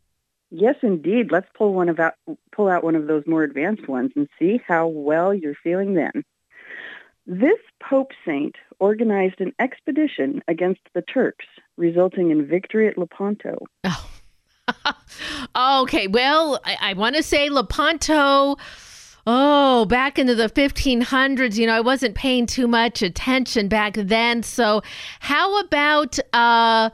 Yes, 0.51 0.75
indeed. 0.83 1.31
Let's 1.31 1.47
pull 1.57 1.73
one 1.73 1.89
of 1.89 1.99
out, 1.99 2.13
pull 2.55 2.69
out 2.69 2.83
one 2.83 2.95
of 2.95 3.07
those 3.07 3.23
more 3.25 3.43
advanced 3.43 3.87
ones 3.87 4.11
and 4.15 4.27
see 4.37 4.59
how 4.67 4.87
well 4.87 5.33
you're 5.33 5.55
feeling 5.63 5.95
then. 5.95 6.23
This 7.25 7.59
Pope 7.87 8.11
saint 8.25 8.55
organized 8.79 9.39
an 9.39 9.53
expedition 9.59 10.41
against 10.47 10.81
the 10.95 11.01
Turks, 11.03 11.45
resulting 11.79 12.29
in 12.29 12.45
victory 12.45 12.87
at 12.87 12.97
Lepanto. 12.97 13.57
Oh. 13.85 14.09
okay, 15.83 16.07
well, 16.07 16.59
I, 16.63 16.77
I 16.81 16.93
want 16.93 17.15
to 17.15 17.23
say 17.23 17.49
Lepanto. 17.49 18.57
Oh, 19.25 19.85
back 19.85 20.17
into 20.17 20.33
the 20.35 20.49
1500s, 20.49 21.55
you 21.57 21.67
know, 21.67 21.73
I 21.73 21.81
wasn't 21.81 22.15
paying 22.15 22.45
too 22.45 22.67
much 22.67 23.01
attention 23.01 23.67
back 23.67 23.93
then. 23.95 24.43
So, 24.43 24.81
how 25.19 25.59
about 25.59 26.17
uh 26.33 26.89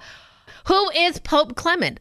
who 0.65 0.89
is 0.91 1.19
Pope 1.19 1.55
Clement? 1.55 1.99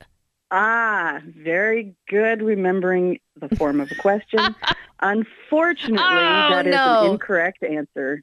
Ah, 0.51 1.21
very 1.43 1.95
good 2.09 2.43
remembering 2.43 3.19
the 3.37 3.55
form 3.57 3.81
of 3.81 3.91
a 3.91 3.95
question. 3.97 4.55
Unfortunately, 5.01 5.99
Oh, 5.99 6.51
that 6.51 6.67
is 6.67 6.75
no. 6.75 7.05
an 7.05 7.11
incorrect 7.13 7.63
answer. 7.63 8.23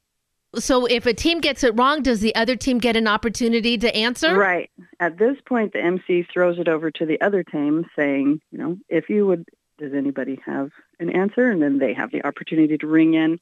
So, 0.55 0.85
if 0.85 1.05
a 1.05 1.13
team 1.13 1.39
gets 1.39 1.63
it 1.63 1.77
wrong, 1.77 2.01
does 2.01 2.19
the 2.19 2.35
other 2.35 2.55
team 2.55 2.79
get 2.79 2.97
an 2.97 3.07
opportunity 3.07 3.77
to 3.77 3.95
answer? 3.95 4.35
Right. 4.35 4.69
At 4.99 5.17
this 5.17 5.37
point, 5.45 5.73
the 5.73 5.79
MC 5.79 6.23
throws 6.23 6.59
it 6.59 6.67
over 6.67 6.91
to 6.91 7.05
the 7.05 7.19
other 7.21 7.43
team 7.43 7.85
saying, 7.95 8.41
you 8.51 8.57
know, 8.57 8.77
if 8.89 9.09
you 9.09 9.25
would, 9.27 9.47
does 9.77 9.93
anybody 9.93 10.39
have 10.45 10.71
an 10.99 11.09
answer? 11.09 11.49
And 11.49 11.61
then 11.61 11.79
they 11.79 11.93
have 11.93 12.11
the 12.11 12.25
opportunity 12.25 12.77
to 12.77 12.87
ring 12.87 13.13
in. 13.13 13.39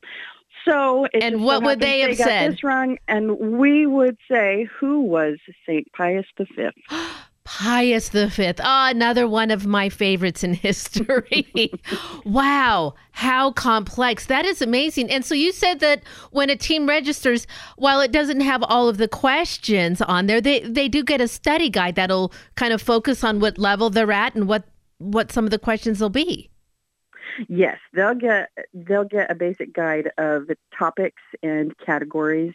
So, 0.66 1.06
And 1.14 1.22
just 1.22 1.36
so 1.36 1.46
what 1.46 1.64
would 1.64 1.80
they 1.80 2.02
have 2.02 2.18
got 2.18 2.28
said? 2.28 2.52
This 2.52 2.64
wrong, 2.64 2.98
and 3.08 3.40
we 3.40 3.88
would 3.88 4.18
say, 4.30 4.68
who 4.80 5.02
was 5.02 5.38
Saint 5.66 5.92
Pius 5.94 6.26
V? 6.38 6.70
Pius 7.50 8.10
the 8.10 8.30
Fifth. 8.30 8.62
Oh, 8.64 8.90
another 8.90 9.28
one 9.28 9.50
of 9.50 9.66
my 9.66 9.90
favorites 9.90 10.44
in 10.44 10.54
history. 10.68 11.72
wow, 12.24 12.94
how 13.12 13.52
complex. 13.54 14.28
That 14.28 14.46
is 14.46 14.62
amazing. 14.62 15.10
And 15.10 15.26
so 15.26 15.34
you 15.34 15.52
said 15.52 15.80
that 15.80 16.04
when 16.30 16.52
a 16.52 16.56
team 16.56 16.88
registers, 16.88 17.48
while 17.76 18.02
it 18.02 18.12
doesn't 18.12 18.42
have 18.42 18.62
all 18.62 18.88
of 18.88 18.98
the 18.98 19.08
questions 19.08 20.00
on 20.00 20.28
there, 20.28 20.40
they, 20.40 20.60
they 20.60 20.88
do 20.88 21.04
get 21.04 21.22
a 21.22 21.28
study 21.28 21.72
guide 21.72 21.96
that'll 21.96 22.32
kind 22.54 22.72
of 22.72 22.84
focus 22.84 23.24
on 23.24 23.40
what 23.40 23.58
level 23.58 23.90
they're 23.90 24.12
at 24.12 24.36
and 24.36 24.48
what 24.48 24.66
what 25.00 25.32
some 25.32 25.46
of 25.46 25.52
the 25.52 25.58
questions 25.58 26.00
will 26.00 26.10
be. 26.10 26.52
Yes, 27.48 27.80
they'll 27.94 28.14
get 28.14 28.50
they'll 28.76 29.06
get 29.06 29.32
a 29.32 29.36
basic 29.36 29.74
guide 29.74 30.12
of 30.20 30.46
the 30.46 30.58
topics 30.78 31.22
and 31.42 31.76
categories 31.80 32.54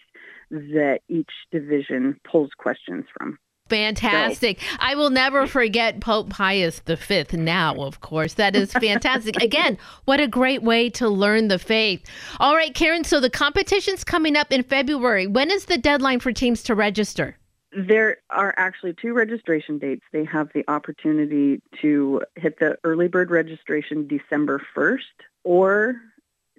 that 0.50 1.00
each 1.08 1.32
division 1.50 2.20
pulls 2.24 2.50
questions 2.56 3.06
from. 3.18 3.38
Fantastic. 3.70 4.60
I 4.78 4.94
will 4.94 5.08
never 5.08 5.46
forget 5.46 6.00
Pope 6.00 6.28
Pius 6.28 6.80
V 6.80 7.24
now, 7.32 7.74
of 7.76 8.00
course. 8.02 8.34
That 8.34 8.54
is 8.54 8.72
fantastic. 8.72 9.42
Again, 9.42 9.78
what 10.04 10.20
a 10.20 10.28
great 10.28 10.62
way 10.62 10.90
to 10.90 11.08
learn 11.08 11.48
the 11.48 11.58
faith. 11.58 12.04
All 12.40 12.54
right, 12.54 12.74
Karen, 12.74 13.04
so 13.04 13.20
the 13.20 13.30
competition's 13.30 14.04
coming 14.04 14.36
up 14.36 14.52
in 14.52 14.62
February. 14.64 15.26
When 15.26 15.50
is 15.50 15.64
the 15.64 15.78
deadline 15.78 16.20
for 16.20 16.30
teams 16.30 16.62
to 16.64 16.74
register? 16.74 17.38
There 17.72 18.18
are 18.28 18.54
actually 18.58 18.92
two 19.00 19.14
registration 19.14 19.78
dates. 19.78 20.04
They 20.12 20.24
have 20.26 20.50
the 20.54 20.64
opportunity 20.68 21.62
to 21.80 22.22
hit 22.36 22.58
the 22.60 22.76
early 22.84 23.08
bird 23.08 23.30
registration 23.30 24.06
December 24.06 24.60
1st 24.76 25.00
or 25.42 25.96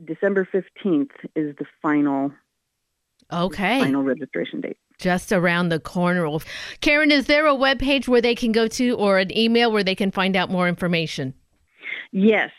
December 0.03 0.45
15th 0.51 1.11
is 1.35 1.55
the 1.55 1.65
final 1.81 2.31
Okay. 3.31 3.79
final 3.79 4.03
registration 4.03 4.59
date. 4.61 4.77
Just 4.97 5.31
around 5.31 5.69
the 5.69 5.79
corner. 5.79 6.39
Karen, 6.81 7.11
is 7.11 7.25
there 7.25 7.45
a 7.45 7.55
web 7.55 7.79
page 7.79 8.07
where 8.07 8.21
they 8.21 8.35
can 8.35 8.51
go 8.51 8.67
to 8.67 8.91
or 8.91 9.19
an 9.19 9.35
email 9.35 9.71
where 9.71 9.83
they 9.83 9.95
can 9.95 10.11
find 10.11 10.35
out 10.35 10.49
more 10.49 10.67
information? 10.67 11.33
Yes, 12.11 12.51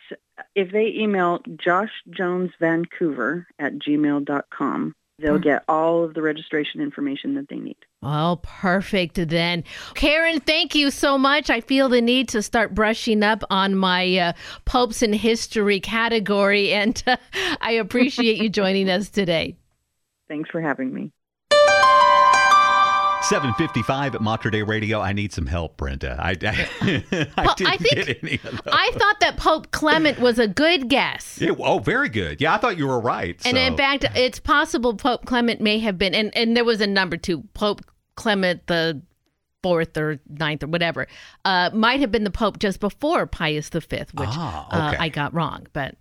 if 0.54 0.70
they 0.72 0.92
email 0.94 1.40
Josh 1.56 1.92
Jones 2.10 2.50
Vancouver 2.60 3.46
at 3.58 3.74
gmail.com, 3.74 4.94
They'll 5.18 5.38
get 5.38 5.64
all 5.66 6.04
of 6.04 6.12
the 6.12 6.20
registration 6.20 6.82
information 6.82 7.34
that 7.36 7.48
they 7.48 7.56
need. 7.56 7.78
Oh, 8.02 8.38
perfect 8.42 9.14
then. 9.14 9.64
Karen, 9.94 10.40
thank 10.40 10.74
you 10.74 10.90
so 10.90 11.16
much. 11.16 11.48
I 11.48 11.62
feel 11.62 11.88
the 11.88 12.02
need 12.02 12.28
to 12.30 12.42
start 12.42 12.74
brushing 12.74 13.22
up 13.22 13.42
on 13.48 13.76
my 13.76 14.18
uh, 14.18 14.32
popes 14.66 15.02
in 15.02 15.14
history 15.14 15.80
category, 15.80 16.70
and 16.72 17.02
uh, 17.06 17.16
I 17.62 17.72
appreciate 17.72 18.42
you 18.42 18.50
joining 18.50 18.90
us 18.90 19.08
today. 19.08 19.56
Thanks 20.28 20.50
for 20.50 20.60
having 20.60 20.92
me. 20.92 21.12
755 23.28 24.14
at 24.14 24.20
Mater 24.20 24.50
Dei 24.50 24.62
Radio. 24.62 25.00
I 25.00 25.12
need 25.12 25.32
some 25.32 25.46
help, 25.46 25.76
Brenda. 25.76 26.16
I, 26.18 26.30
I, 26.30 26.34
I 27.36 27.54
didn't 27.54 27.66
I 27.72 27.76
think- 27.76 28.06
get 28.06 28.22
any 28.22 28.34
of 28.36 28.42
those. 28.42 28.60
I 28.66 28.90
thought 28.92 29.20
that 29.20 29.36
Pope 29.36 29.70
Clement 29.70 30.18
was 30.20 30.38
a 30.38 30.46
good 30.48 30.88
guess. 30.88 31.38
Yeah, 31.40 31.52
oh, 31.58 31.78
very 31.78 32.08
good. 32.08 32.40
Yeah, 32.40 32.54
I 32.54 32.58
thought 32.58 32.78
you 32.78 32.86
were 32.86 33.00
right. 33.00 33.40
And 33.44 33.56
so- 33.56 33.60
in 33.62 33.76
fact, 33.76 34.04
it's 34.14 34.38
possible 34.38 34.94
Pope 34.94 35.24
Clement 35.26 35.60
may 35.60 35.78
have 35.80 35.98
been, 35.98 36.14
and, 36.14 36.36
and 36.36 36.56
there 36.56 36.64
was 36.64 36.80
a 36.80 36.86
number 36.86 37.16
two, 37.16 37.42
Pope 37.54 37.82
Clement 38.14 38.66
the 38.66 39.02
fourth 39.62 39.96
or 39.96 40.20
ninth 40.28 40.62
or 40.62 40.68
whatever, 40.68 41.08
uh, 41.44 41.70
might 41.74 41.98
have 42.00 42.12
been 42.12 42.22
the 42.24 42.30
Pope 42.30 42.58
just 42.60 42.78
before 42.78 43.26
Pius 43.26 43.68
V, 43.68 43.80
which 43.80 44.08
Ah, 44.16 44.68
uh. 44.70 44.96
I 44.98 45.08
got 45.08 45.34
wrong. 45.34 45.66
But 45.72 45.96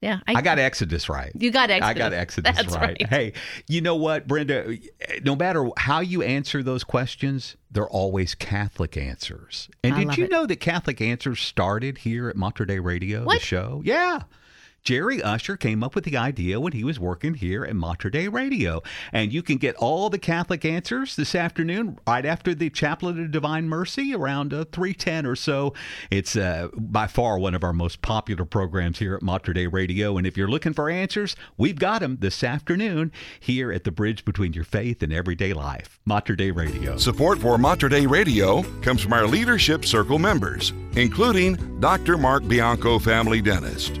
yeah, 0.00 0.20
I 0.26 0.40
got 0.42 0.58
Exodus 0.58 1.08
right. 1.08 1.32
You 1.34 1.50
got 1.50 1.70
Exodus. 1.70 1.88
I 1.88 1.94
got 1.94 2.12
Exodus 2.12 2.56
right. 2.68 2.76
right. 2.80 3.06
Hey, 3.08 3.32
you 3.66 3.80
know 3.80 3.96
what, 3.96 4.28
Brenda? 4.28 4.76
No 5.24 5.34
matter 5.34 5.68
how 5.76 6.00
you 6.00 6.22
answer 6.22 6.62
those 6.62 6.84
questions, 6.84 7.56
they're 7.70 7.88
always 7.88 8.34
Catholic 8.34 8.96
answers. 8.96 9.68
And 9.82 9.94
I 9.94 10.04
did 10.04 10.16
you 10.16 10.24
it. 10.26 10.30
know 10.30 10.46
that 10.46 10.56
Catholic 10.60 11.00
Answers 11.00 11.40
started 11.40 11.98
here 11.98 12.28
at 12.28 12.36
Mater 12.36 12.64
Dei 12.64 12.78
Radio, 12.78 13.24
What? 13.24 13.40
the 13.40 13.46
show? 13.46 13.82
Yeah. 13.84 14.22
Jerry 14.82 15.22
Usher 15.22 15.56
came 15.56 15.82
up 15.82 15.94
with 15.94 16.04
the 16.04 16.16
idea 16.16 16.60
when 16.60 16.72
he 16.72 16.84
was 16.84 16.98
working 16.98 17.34
here 17.34 17.64
at 17.64 17.76
Mater 17.76 18.10
Dei 18.10 18.28
Radio. 18.28 18.82
And 19.12 19.32
you 19.32 19.42
can 19.42 19.58
get 19.58 19.76
all 19.76 20.08
the 20.08 20.18
Catholic 20.18 20.64
answers 20.64 21.16
this 21.16 21.34
afternoon 21.34 21.98
right 22.06 22.24
after 22.24 22.54
the 22.54 22.70
Chaplet 22.70 23.22
of 23.22 23.30
Divine 23.30 23.68
Mercy 23.68 24.14
around 24.14 24.54
uh, 24.54 24.64
310 24.72 25.26
or 25.26 25.36
so. 25.36 25.74
It's 26.10 26.36
uh, 26.36 26.68
by 26.74 27.06
far 27.06 27.38
one 27.38 27.54
of 27.54 27.64
our 27.64 27.72
most 27.72 28.02
popular 28.02 28.44
programs 28.44 28.98
here 28.98 29.14
at 29.14 29.22
Mater 29.22 29.52
Dei 29.52 29.66
Radio. 29.66 30.16
And 30.16 30.26
if 30.26 30.36
you're 30.36 30.48
looking 30.48 30.72
for 30.72 30.88
answers, 30.88 31.36
we've 31.56 31.78
got 31.78 32.00
them 32.00 32.18
this 32.20 32.42
afternoon 32.42 33.12
here 33.40 33.72
at 33.72 33.84
the 33.84 33.92
bridge 33.92 34.24
between 34.24 34.52
your 34.52 34.64
faith 34.64 35.02
and 35.02 35.12
everyday 35.12 35.52
life. 35.52 36.00
Mater 36.04 36.36
Dei 36.36 36.50
Radio. 36.50 36.96
Support 36.96 37.38
for 37.40 37.58
Mater 37.58 37.88
Dei 37.88 38.06
Radio 38.06 38.62
comes 38.80 39.02
from 39.02 39.12
our 39.12 39.26
Leadership 39.26 39.84
Circle 39.84 40.18
members, 40.18 40.72
including 40.96 41.80
Dr. 41.80 42.16
Mark 42.16 42.46
Bianco, 42.48 42.98
family 42.98 43.42
dentist. 43.42 44.00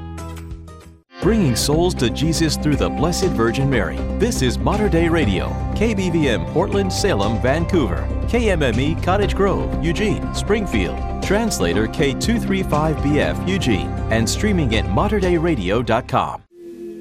Bringing 1.21 1.55
souls 1.55 1.93
to 1.95 2.09
Jesus 2.09 2.57
through 2.57 2.77
the 2.77 2.89
Blessed 2.89 3.27
Virgin 3.27 3.69
Mary. 3.69 3.97
This 4.17 4.41
is 4.41 4.57
Mater 4.57 4.89
Dei 4.89 5.07
Radio, 5.07 5.49
KBVM 5.75 6.51
Portland, 6.51 6.91
Salem, 6.91 7.39
Vancouver, 7.43 8.07
KMME 8.23 9.03
Cottage 9.03 9.35
Grove, 9.35 9.83
Eugene, 9.83 10.33
Springfield, 10.33 10.97
translator 11.21 11.85
K235BF 11.85 13.47
Eugene, 13.47 13.89
and 14.09 14.27
streaming 14.27 14.73
at 14.75 14.85
materDeiRadio.com. 14.85 16.41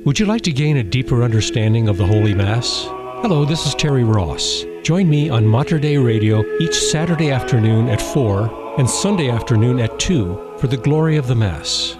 Would 0.04 0.18
you 0.18 0.26
like 0.26 0.42
to 0.42 0.52
gain 0.52 0.76
a 0.76 0.82
deeper 0.82 1.22
understanding 1.22 1.88
of 1.88 1.96
the 1.96 2.06
Holy 2.06 2.34
Mass? 2.34 2.84
Hello, 3.22 3.46
this 3.46 3.66
is 3.66 3.74
Terry 3.74 4.04
Ross. 4.04 4.66
Join 4.82 5.08
me 5.08 5.30
on 5.30 5.46
Mater 5.46 5.78
Dei 5.78 5.96
Radio 5.96 6.44
each 6.60 6.78
Saturday 6.78 7.30
afternoon 7.30 7.88
at 7.88 8.02
4 8.02 8.74
and 8.78 8.88
Sunday 8.88 9.30
afternoon 9.30 9.80
at 9.80 9.98
2 9.98 10.56
for 10.58 10.66
the 10.66 10.76
glory 10.76 11.16
of 11.16 11.26
the 11.26 11.34
Mass. 11.34 11.96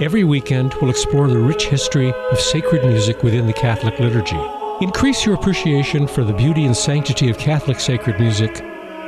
Every 0.00 0.24
weekend, 0.24 0.74
we'll 0.74 0.90
explore 0.90 1.28
the 1.28 1.38
rich 1.38 1.66
history 1.66 2.12
of 2.32 2.40
sacred 2.40 2.84
music 2.84 3.22
within 3.22 3.46
the 3.46 3.52
Catholic 3.52 4.00
liturgy. 4.00 4.40
Increase 4.80 5.24
your 5.24 5.36
appreciation 5.36 6.08
for 6.08 6.24
the 6.24 6.32
beauty 6.32 6.64
and 6.64 6.76
sanctity 6.76 7.30
of 7.30 7.38
Catholic 7.38 7.78
sacred 7.78 8.18
music 8.18 8.60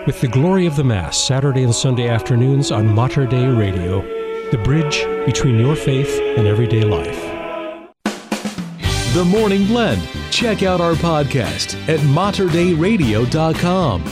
with 0.07 0.21
the 0.21 0.29
glory 0.29 0.65
of 0.65 0.77
the 0.77 0.85
Mass 0.85 1.19
Saturday 1.19 1.65
and 1.65 1.75
Sunday 1.75 2.09
afternoons 2.09 2.71
on 2.71 2.87
Mater 2.87 3.27
Dei 3.27 3.49
Radio, 3.49 4.03
the 4.53 4.59
bridge 4.59 5.05
between 5.27 5.59
your 5.59 5.75
faith 5.75 6.21
and 6.37 6.47
everyday 6.47 6.83
life. 6.83 7.21
The 9.13 9.25
Morning 9.25 9.67
Blend. 9.67 10.09
Check 10.31 10.63
out 10.63 10.81
our 10.81 10.95
podcast 10.95 11.77
at 11.89 11.99
materdeiradio.com. 12.01 14.05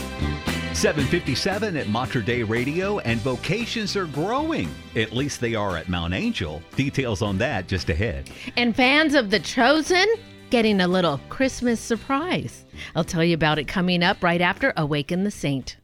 757 0.75 1.77
at 1.77 1.87
Mater 1.87 2.21
Dei 2.21 2.43
Radio, 2.43 2.99
and 2.99 3.19
vocations 3.21 3.95
are 3.95 4.07
growing. 4.07 4.69
At 4.95 5.13
least 5.13 5.39
they 5.39 5.55
are 5.55 5.77
at 5.77 5.87
Mount 5.87 6.13
Angel. 6.13 6.61
Details 6.75 7.21
on 7.21 7.37
that 7.37 7.67
just 7.67 7.89
ahead. 7.89 8.29
And 8.57 8.75
fans 8.75 9.15
of 9.15 9.29
The 9.29 9.39
Chosen 9.39 10.05
getting 10.49 10.81
a 10.81 10.87
little 10.87 11.19
Christmas 11.29 11.79
surprise. 11.79 12.65
I'll 12.95 13.05
tell 13.05 13.23
you 13.23 13.33
about 13.33 13.57
it 13.57 13.69
coming 13.69 14.03
up 14.03 14.21
right 14.21 14.41
after 14.41 14.73
Awaken 14.75 15.23
the 15.23 15.31
Saint. 15.31 15.77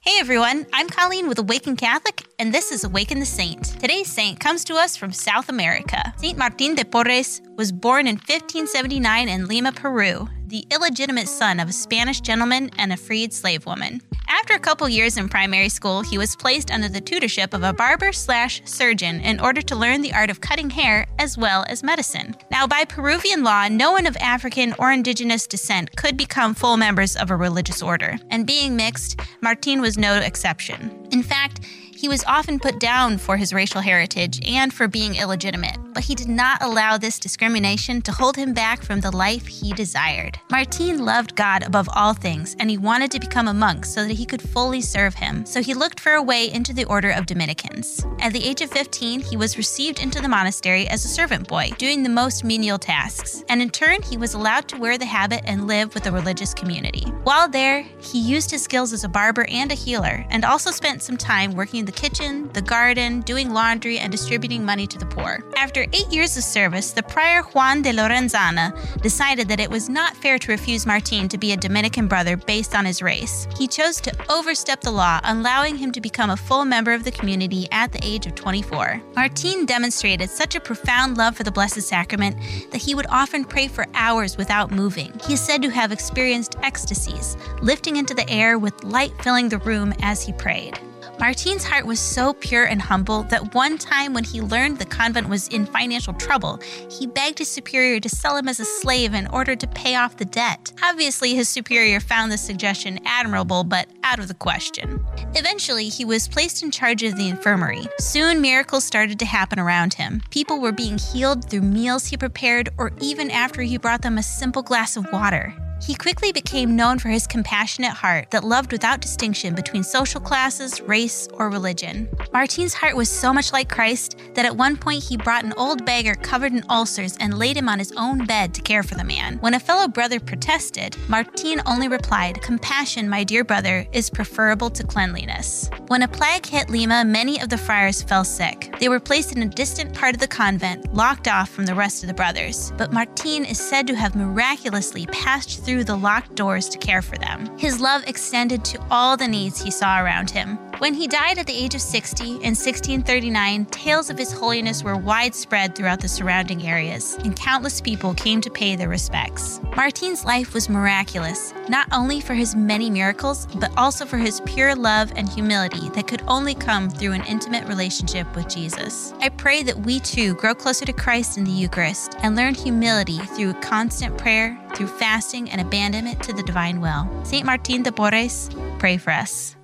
Hey 0.00 0.18
everyone, 0.18 0.64
I'm 0.72 0.88
Colleen 0.88 1.28
with 1.28 1.38
Awaken 1.38 1.76
Catholic, 1.76 2.24
and 2.38 2.54
this 2.54 2.72
is 2.72 2.84
Awaken 2.84 3.20
the 3.20 3.26
Saint. 3.26 3.64
Today's 3.80 4.10
saint 4.10 4.40
comes 4.40 4.64
to 4.64 4.76
us 4.76 4.96
from 4.96 5.12
South 5.12 5.50
America. 5.50 6.14
Saint 6.16 6.38
Martin 6.38 6.74
de 6.74 6.84
Porres 6.84 7.42
was 7.56 7.70
born 7.70 8.06
in 8.06 8.14
1579 8.14 9.28
in 9.28 9.46
Lima, 9.46 9.72
Peru, 9.72 10.26
the 10.46 10.64
illegitimate 10.72 11.28
son 11.28 11.60
of 11.60 11.68
a 11.68 11.72
Spanish 11.72 12.20
gentleman 12.20 12.70
and 12.78 12.92
a 12.92 12.96
freed 12.96 13.34
slave 13.34 13.66
woman. 13.66 14.00
After 14.30 14.52
a 14.52 14.58
couple 14.58 14.86
years 14.90 15.16
in 15.16 15.30
primary 15.30 15.70
school, 15.70 16.02
he 16.02 16.18
was 16.18 16.36
placed 16.36 16.70
under 16.70 16.86
the 16.86 17.00
tutorship 17.00 17.54
of 17.54 17.62
a 17.62 17.72
barber 17.72 18.12
slash 18.12 18.60
surgeon 18.66 19.20
in 19.20 19.40
order 19.40 19.62
to 19.62 19.74
learn 19.74 20.02
the 20.02 20.12
art 20.12 20.28
of 20.28 20.42
cutting 20.42 20.68
hair 20.68 21.06
as 21.18 21.38
well 21.38 21.64
as 21.66 21.82
medicine. 21.82 22.36
Now, 22.50 22.66
by 22.66 22.84
Peruvian 22.84 23.42
law, 23.42 23.68
no 23.68 23.92
one 23.92 24.06
of 24.06 24.18
African 24.18 24.74
or 24.78 24.92
indigenous 24.92 25.46
descent 25.46 25.96
could 25.96 26.18
become 26.18 26.52
full 26.52 26.76
members 26.76 27.16
of 27.16 27.30
a 27.30 27.36
religious 27.36 27.82
order, 27.82 28.18
and 28.30 28.46
being 28.46 28.76
mixed, 28.76 29.18
Martin 29.40 29.80
was 29.80 29.96
no 29.96 30.18
exception. 30.18 31.08
In 31.10 31.22
fact, 31.22 31.60
he 31.98 32.08
was 32.08 32.22
often 32.28 32.60
put 32.60 32.78
down 32.78 33.18
for 33.18 33.36
his 33.36 33.52
racial 33.52 33.80
heritage 33.80 34.38
and 34.46 34.72
for 34.72 34.86
being 34.86 35.16
illegitimate, 35.16 35.76
but 35.92 36.04
he 36.04 36.14
did 36.14 36.28
not 36.28 36.62
allow 36.62 36.96
this 36.96 37.18
discrimination 37.18 38.00
to 38.00 38.12
hold 38.12 38.36
him 38.36 38.54
back 38.54 38.84
from 38.84 39.00
the 39.00 39.10
life 39.10 39.48
he 39.48 39.72
desired. 39.72 40.38
Martin 40.48 41.04
loved 41.04 41.34
God 41.34 41.64
above 41.64 41.88
all 41.96 42.14
things, 42.14 42.54
and 42.60 42.70
he 42.70 42.78
wanted 42.78 43.10
to 43.10 43.18
become 43.18 43.48
a 43.48 43.52
monk 43.52 43.84
so 43.84 44.04
that 44.04 44.12
he 44.12 44.24
could 44.24 44.40
fully 44.40 44.80
serve 44.80 45.14
him. 45.14 45.44
So 45.44 45.60
he 45.60 45.74
looked 45.74 45.98
for 45.98 46.12
a 46.12 46.22
way 46.22 46.52
into 46.52 46.72
the 46.72 46.84
order 46.84 47.10
of 47.10 47.26
Dominicans. 47.26 48.06
At 48.20 48.32
the 48.32 48.44
age 48.44 48.60
of 48.60 48.70
15, 48.70 49.18
he 49.20 49.36
was 49.36 49.58
received 49.58 49.98
into 49.98 50.22
the 50.22 50.28
monastery 50.28 50.86
as 50.86 51.04
a 51.04 51.08
servant 51.08 51.48
boy, 51.48 51.72
doing 51.78 52.04
the 52.04 52.08
most 52.08 52.44
menial 52.44 52.78
tasks, 52.78 53.42
and 53.48 53.60
in 53.60 53.70
turn, 53.70 54.02
he 54.02 54.16
was 54.16 54.34
allowed 54.34 54.68
to 54.68 54.78
wear 54.78 54.98
the 54.98 55.04
habit 55.04 55.40
and 55.46 55.66
live 55.66 55.94
with 55.94 56.04
the 56.04 56.12
religious 56.12 56.54
community. 56.54 57.06
While 57.24 57.48
there, 57.48 57.82
he 58.00 58.20
used 58.20 58.52
his 58.52 58.62
skills 58.62 58.92
as 58.92 59.02
a 59.02 59.08
barber 59.08 59.46
and 59.50 59.72
a 59.72 59.74
healer, 59.74 60.24
and 60.30 60.44
also 60.44 60.70
spent 60.70 61.02
some 61.02 61.16
time 61.16 61.54
working 61.54 61.80
in 61.80 61.87
the 61.88 61.92
kitchen, 61.92 62.50
the 62.52 62.60
garden, 62.60 63.22
doing 63.22 63.50
laundry, 63.50 63.98
and 63.98 64.12
distributing 64.12 64.62
money 64.62 64.86
to 64.86 64.98
the 64.98 65.06
poor. 65.06 65.42
After 65.56 65.86
eight 65.94 66.12
years 66.12 66.36
of 66.36 66.42
service, 66.42 66.92
the 66.92 67.02
prior 67.02 67.40
Juan 67.42 67.80
de 67.80 67.94
Lorenzana 67.94 69.00
decided 69.00 69.48
that 69.48 69.58
it 69.58 69.70
was 69.70 69.88
not 69.88 70.14
fair 70.14 70.38
to 70.38 70.52
refuse 70.52 70.84
Martin 70.84 71.30
to 71.30 71.38
be 71.38 71.52
a 71.52 71.56
Dominican 71.56 72.06
brother 72.06 72.36
based 72.36 72.74
on 72.74 72.84
his 72.84 73.00
race. 73.00 73.48
He 73.56 73.66
chose 73.66 74.02
to 74.02 74.12
overstep 74.30 74.82
the 74.82 74.90
law, 74.90 75.18
allowing 75.24 75.78
him 75.78 75.90
to 75.92 76.00
become 76.02 76.28
a 76.28 76.36
full 76.36 76.66
member 76.66 76.92
of 76.92 77.04
the 77.04 77.10
community 77.10 77.66
at 77.72 77.90
the 77.90 78.04
age 78.04 78.26
of 78.26 78.34
24. 78.34 79.00
Martin 79.16 79.64
demonstrated 79.64 80.28
such 80.28 80.56
a 80.56 80.60
profound 80.60 81.16
love 81.16 81.38
for 81.38 81.42
the 81.42 81.50
Blessed 81.50 81.80
Sacrament 81.80 82.36
that 82.70 82.82
he 82.82 82.94
would 82.94 83.06
often 83.08 83.46
pray 83.46 83.66
for 83.66 83.86
hours 83.94 84.36
without 84.36 84.70
moving. 84.70 85.10
He 85.26 85.32
is 85.32 85.40
said 85.40 85.62
to 85.62 85.70
have 85.70 85.90
experienced 85.90 86.56
ecstasies, 86.62 87.38
lifting 87.62 87.96
into 87.96 88.12
the 88.12 88.28
air 88.28 88.58
with 88.58 88.84
light 88.84 89.12
filling 89.22 89.48
the 89.48 89.58
room 89.58 89.94
as 90.02 90.22
he 90.22 90.34
prayed. 90.34 90.78
Martin's 91.18 91.64
heart 91.64 91.84
was 91.84 91.98
so 91.98 92.32
pure 92.32 92.64
and 92.64 92.80
humble 92.80 93.24
that 93.24 93.52
one 93.52 93.76
time 93.76 94.14
when 94.14 94.22
he 94.22 94.40
learned 94.40 94.78
the 94.78 94.84
convent 94.84 95.28
was 95.28 95.48
in 95.48 95.66
financial 95.66 96.14
trouble, 96.14 96.60
he 96.88 97.08
begged 97.08 97.38
his 97.38 97.48
superior 97.48 97.98
to 97.98 98.08
sell 98.08 98.36
him 98.36 98.46
as 98.46 98.60
a 98.60 98.64
slave 98.64 99.14
in 99.14 99.26
order 99.26 99.56
to 99.56 99.66
pay 99.66 99.96
off 99.96 100.16
the 100.16 100.24
debt. 100.24 100.72
Obviously, 100.80 101.34
his 101.34 101.48
superior 101.48 101.98
found 101.98 102.30
this 102.30 102.40
suggestion 102.40 103.00
admirable, 103.04 103.64
but 103.64 103.88
out 104.08 104.18
of 104.18 104.28
the 104.28 104.34
question. 104.34 105.04
Eventually, 105.34 105.90
he 105.90 106.04
was 106.04 106.28
placed 106.28 106.62
in 106.62 106.70
charge 106.70 107.02
of 107.02 107.16
the 107.16 107.28
infirmary. 107.28 107.86
Soon, 107.98 108.40
miracles 108.40 108.84
started 108.84 109.18
to 109.18 109.26
happen 109.26 109.58
around 109.58 109.94
him. 109.94 110.22
People 110.30 110.60
were 110.60 110.72
being 110.72 110.96
healed 110.96 111.48
through 111.48 111.60
meals 111.60 112.06
he 112.06 112.16
prepared 112.16 112.70
or 112.78 112.90
even 113.02 113.30
after 113.30 113.60
he 113.60 113.76
brought 113.76 114.00
them 114.00 114.16
a 114.16 114.22
simple 114.22 114.62
glass 114.62 114.96
of 114.96 115.06
water. 115.12 115.54
He 115.80 115.94
quickly 115.94 116.32
became 116.32 116.74
known 116.74 116.98
for 116.98 117.08
his 117.08 117.26
compassionate 117.26 117.92
heart 117.92 118.30
that 118.32 118.42
loved 118.42 118.72
without 118.72 119.00
distinction 119.00 119.54
between 119.54 119.84
social 119.84 120.20
classes, 120.20 120.80
race, 120.80 121.28
or 121.34 121.50
religion. 121.50 122.08
Martin's 122.32 122.74
heart 122.74 122.96
was 122.96 123.08
so 123.08 123.32
much 123.32 123.52
like 123.52 123.68
Christ 123.68 124.16
that 124.34 124.44
at 124.44 124.56
one 124.56 124.76
point 124.76 125.04
he 125.04 125.16
brought 125.16 125.44
an 125.44 125.54
old 125.56 125.84
beggar 125.84 126.14
covered 126.14 126.52
in 126.52 126.64
ulcers 126.68 127.16
and 127.18 127.38
laid 127.38 127.56
him 127.56 127.68
on 127.68 127.78
his 127.78 127.92
own 127.92 128.26
bed 128.26 128.54
to 128.54 128.62
care 128.62 128.82
for 128.82 128.96
the 128.96 129.04
man. 129.04 129.38
When 129.38 129.54
a 129.54 129.60
fellow 129.60 129.86
brother 129.86 130.18
protested, 130.18 130.96
Martin 131.08 131.62
only 131.64 131.88
replied, 131.88 132.42
Compassion, 132.42 133.08
my 133.08 133.22
dear 133.22 133.44
brother, 133.44 133.86
is 133.98 134.08
preferable 134.08 134.70
to 134.70 134.84
cleanliness. 134.86 135.68
When 135.88 136.02
a 136.02 136.08
plague 136.08 136.46
hit 136.46 136.70
Lima, 136.70 137.04
many 137.04 137.40
of 137.40 137.48
the 137.48 137.58
friars 137.58 138.00
fell 138.00 138.22
sick. 138.22 138.72
They 138.78 138.88
were 138.88 139.00
placed 139.00 139.32
in 139.32 139.42
a 139.42 139.46
distant 139.46 139.92
part 139.92 140.14
of 140.14 140.20
the 140.20 140.28
convent, 140.28 140.94
locked 140.94 141.26
off 141.26 141.50
from 141.50 141.66
the 141.66 141.74
rest 141.74 142.04
of 142.04 142.06
the 142.06 142.14
brothers. 142.14 142.72
But 142.76 142.92
Martin 142.92 143.44
is 143.44 143.58
said 143.58 143.88
to 143.88 143.96
have 143.96 144.14
miraculously 144.14 145.06
passed 145.06 145.64
through 145.64 145.82
the 145.82 145.96
locked 145.96 146.36
doors 146.36 146.68
to 146.68 146.78
care 146.78 147.02
for 147.02 147.18
them. 147.18 147.58
His 147.58 147.80
love 147.80 148.04
extended 148.06 148.64
to 148.66 148.80
all 148.88 149.16
the 149.16 149.26
needs 149.26 149.60
he 149.60 149.72
saw 149.72 150.00
around 150.00 150.30
him. 150.30 150.58
When 150.78 150.94
he 150.94 151.08
died 151.08 151.38
at 151.38 151.48
the 151.48 151.56
age 151.56 151.74
of 151.74 151.80
60 151.80 152.24
in 152.24 152.54
1639, 152.54 153.66
tales 153.66 154.10
of 154.10 154.18
his 154.18 154.30
holiness 154.30 154.84
were 154.84 154.96
widespread 154.96 155.74
throughout 155.74 156.00
the 156.00 156.06
surrounding 156.06 156.68
areas, 156.68 157.18
and 157.24 157.34
countless 157.34 157.80
people 157.80 158.14
came 158.14 158.40
to 158.40 158.50
pay 158.50 158.76
their 158.76 158.88
respects. 158.88 159.60
Martin's 159.74 160.24
life 160.24 160.54
was 160.54 160.68
miraculous, 160.68 161.52
not 161.68 161.88
only 161.90 162.20
for 162.20 162.34
his 162.34 162.54
many 162.54 162.90
miracles, 162.90 163.48
but 163.56 163.72
also 163.76 164.06
for 164.06 164.18
his 164.18 164.40
pure 164.46 164.76
love 164.76 165.12
and 165.16 165.28
humility 165.28 165.88
that 165.90 166.06
could 166.06 166.22
only 166.28 166.54
come 166.54 166.88
through 166.88 167.12
an 167.12 167.24
intimate 167.24 167.66
relationship 167.66 168.32
with 168.36 168.48
Jesus. 168.48 169.12
I 169.20 169.30
pray 169.30 169.64
that 169.64 169.80
we 169.80 169.98
too 169.98 170.34
grow 170.34 170.54
closer 170.54 170.86
to 170.86 170.92
Christ 170.92 171.38
in 171.38 171.44
the 171.44 171.50
Eucharist 171.50 172.14
and 172.22 172.36
learn 172.36 172.54
humility 172.54 173.18
through 173.18 173.54
constant 173.54 174.16
prayer, 174.16 174.56
through 174.76 174.86
fasting, 174.86 175.50
and 175.50 175.60
abandonment 175.60 176.22
to 176.22 176.32
the 176.32 176.44
divine 176.44 176.80
will. 176.80 177.08
St. 177.24 177.44
Martin 177.44 177.82
de 177.82 177.90
Porres, 177.90 178.48
pray 178.78 178.96
for 178.96 179.10
us. 179.10 179.57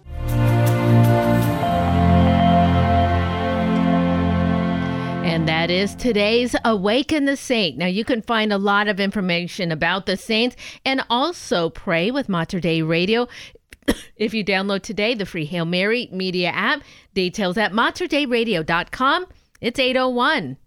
And 5.24 5.44
mm. 5.44 5.46
that 5.46 5.70
is 5.70 5.94
today's 5.94 6.54
Awaken 6.66 7.24
the 7.24 7.36
Saint. 7.36 7.78
Now, 7.78 7.86
you 7.86 8.04
can 8.04 8.20
find 8.20 8.52
a 8.52 8.58
lot 8.58 8.88
of 8.88 9.00
information 9.00 9.72
about 9.72 10.04
the 10.04 10.18
saints 10.18 10.54
and 10.84 11.02
also 11.08 11.70
pray 11.70 12.10
with 12.10 12.28
Mater 12.28 12.60
Dei 12.60 12.82
Radio. 12.82 13.26
if 14.16 14.34
you 14.34 14.44
download 14.44 14.82
today 14.82 15.14
the 15.14 15.24
free 15.24 15.46
Hail 15.46 15.64
Mary 15.64 16.10
media 16.12 16.50
app, 16.50 16.82
details 17.14 17.56
at 17.56 17.72
materdeiradio.com. 17.72 19.26
It's 19.62 19.78
801. 19.78 20.58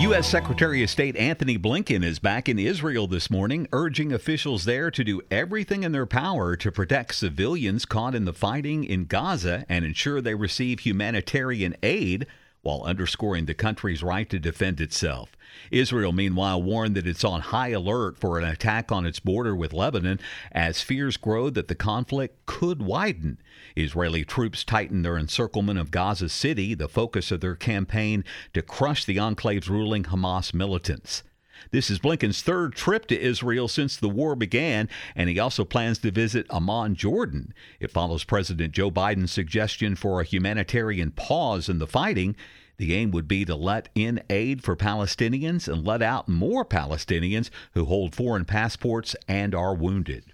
U.S. 0.00 0.28
Secretary 0.28 0.82
of 0.82 0.90
State 0.90 1.16
Antony 1.16 1.58
Blinken 1.58 2.04
is 2.04 2.18
back 2.18 2.50
in 2.50 2.58
Israel 2.58 3.06
this 3.06 3.30
morning, 3.30 3.66
urging 3.72 4.12
officials 4.12 4.66
there 4.66 4.90
to 4.90 5.02
do 5.02 5.22
everything 5.30 5.84
in 5.84 5.92
their 5.92 6.04
power 6.04 6.54
to 6.54 6.70
protect 6.70 7.14
civilians 7.14 7.86
caught 7.86 8.14
in 8.14 8.26
the 8.26 8.34
fighting 8.34 8.84
in 8.84 9.06
Gaza 9.06 9.64
and 9.70 9.86
ensure 9.86 10.20
they 10.20 10.34
receive 10.34 10.80
humanitarian 10.80 11.74
aid 11.82 12.26
while 12.66 12.82
underscoring 12.82 13.46
the 13.46 13.54
country's 13.54 14.02
right 14.02 14.28
to 14.28 14.40
defend 14.40 14.80
itself. 14.80 15.36
Israel, 15.70 16.10
meanwhile, 16.10 16.60
warned 16.60 16.96
that 16.96 17.06
it's 17.06 17.22
on 17.22 17.40
high 17.40 17.68
alert 17.68 18.18
for 18.18 18.38
an 18.38 18.44
attack 18.44 18.90
on 18.90 19.06
its 19.06 19.20
border 19.20 19.54
with 19.54 19.72
Lebanon 19.72 20.18
as 20.50 20.82
fears 20.82 21.16
grow 21.16 21.48
that 21.48 21.68
the 21.68 21.76
conflict 21.76 22.44
could 22.44 22.82
widen. 22.82 23.38
Israeli 23.76 24.24
troops 24.24 24.64
tighten 24.64 25.02
their 25.02 25.16
encirclement 25.16 25.78
of 25.78 25.92
Gaza 25.92 26.28
City, 26.28 26.74
the 26.74 26.88
focus 26.88 27.30
of 27.30 27.40
their 27.40 27.54
campaign 27.54 28.24
to 28.52 28.62
crush 28.62 29.04
the 29.04 29.20
enclave's 29.20 29.70
ruling 29.70 30.02
Hamas 30.02 30.52
militants. 30.52 31.22
This 31.70 31.90
is 31.90 31.98
Blinken's 31.98 32.42
third 32.42 32.74
trip 32.74 33.06
to 33.06 33.20
Israel 33.20 33.68
since 33.68 33.96
the 33.96 34.08
war 34.08 34.36
began, 34.36 34.88
and 35.14 35.28
he 35.28 35.38
also 35.38 35.64
plans 35.64 35.98
to 35.98 36.10
visit 36.10 36.46
Amman, 36.50 36.94
Jordan. 36.94 37.52
It 37.80 37.90
follows 37.90 38.24
President 38.24 38.72
Joe 38.72 38.90
Biden's 38.90 39.32
suggestion 39.32 39.96
for 39.96 40.20
a 40.20 40.24
humanitarian 40.24 41.10
pause 41.10 41.68
in 41.68 41.78
the 41.78 41.86
fighting. 41.86 42.36
The 42.78 42.94
aim 42.94 43.10
would 43.12 43.26
be 43.26 43.44
to 43.44 43.54
let 43.54 43.88
in 43.94 44.22
aid 44.28 44.62
for 44.62 44.76
Palestinians 44.76 45.66
and 45.66 45.84
let 45.84 46.02
out 46.02 46.28
more 46.28 46.64
Palestinians 46.64 47.50
who 47.72 47.86
hold 47.86 48.14
foreign 48.14 48.44
passports 48.44 49.16
and 49.26 49.54
are 49.54 49.74
wounded. 49.74 50.32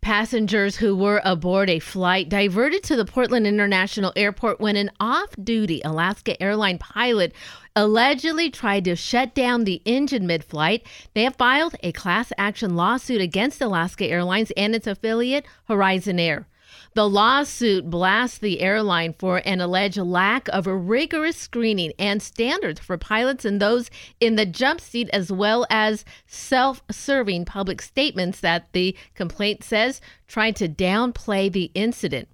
Passengers 0.00 0.76
who 0.76 0.94
were 0.94 1.20
aboard 1.24 1.68
a 1.68 1.80
flight 1.80 2.28
diverted 2.28 2.84
to 2.84 2.94
the 2.94 3.04
Portland 3.04 3.48
International 3.48 4.12
Airport 4.14 4.60
when 4.60 4.76
an 4.76 4.90
off 5.00 5.34
duty 5.42 5.82
Alaska 5.84 6.40
airline 6.40 6.78
pilot 6.78 7.34
allegedly 7.78 8.50
tried 8.50 8.84
to 8.84 8.96
shut 8.96 9.36
down 9.36 9.62
the 9.62 9.80
engine 9.84 10.26
mid 10.26 10.42
flight. 10.42 10.84
They 11.14 11.22
have 11.22 11.36
filed 11.36 11.76
a 11.80 11.92
class 11.92 12.32
action 12.36 12.74
lawsuit 12.74 13.20
against 13.20 13.60
Alaska 13.60 14.04
Airlines 14.04 14.50
and 14.56 14.74
its 14.74 14.88
affiliate, 14.88 15.46
Horizon 15.68 16.18
Air. 16.18 16.48
The 16.94 17.08
lawsuit 17.08 17.88
blasts 17.88 18.38
the 18.38 18.60
airline 18.60 19.14
for 19.16 19.40
an 19.44 19.60
alleged 19.60 19.96
lack 19.96 20.48
of 20.48 20.66
a 20.66 20.74
rigorous 20.74 21.36
screening 21.36 21.92
and 22.00 22.20
standards 22.20 22.80
for 22.80 22.98
pilots 22.98 23.44
and 23.44 23.62
those 23.62 23.90
in 24.18 24.34
the 24.34 24.44
jump 24.44 24.80
seat, 24.80 25.08
as 25.12 25.30
well 25.30 25.64
as 25.70 26.04
self 26.26 26.82
serving 26.90 27.44
public 27.44 27.80
statements 27.80 28.40
that 28.40 28.72
the 28.72 28.96
complaint 29.14 29.62
says 29.62 30.00
tried 30.26 30.56
to 30.56 30.68
downplay 30.68 31.50
the 31.50 31.70
incident. 31.74 32.28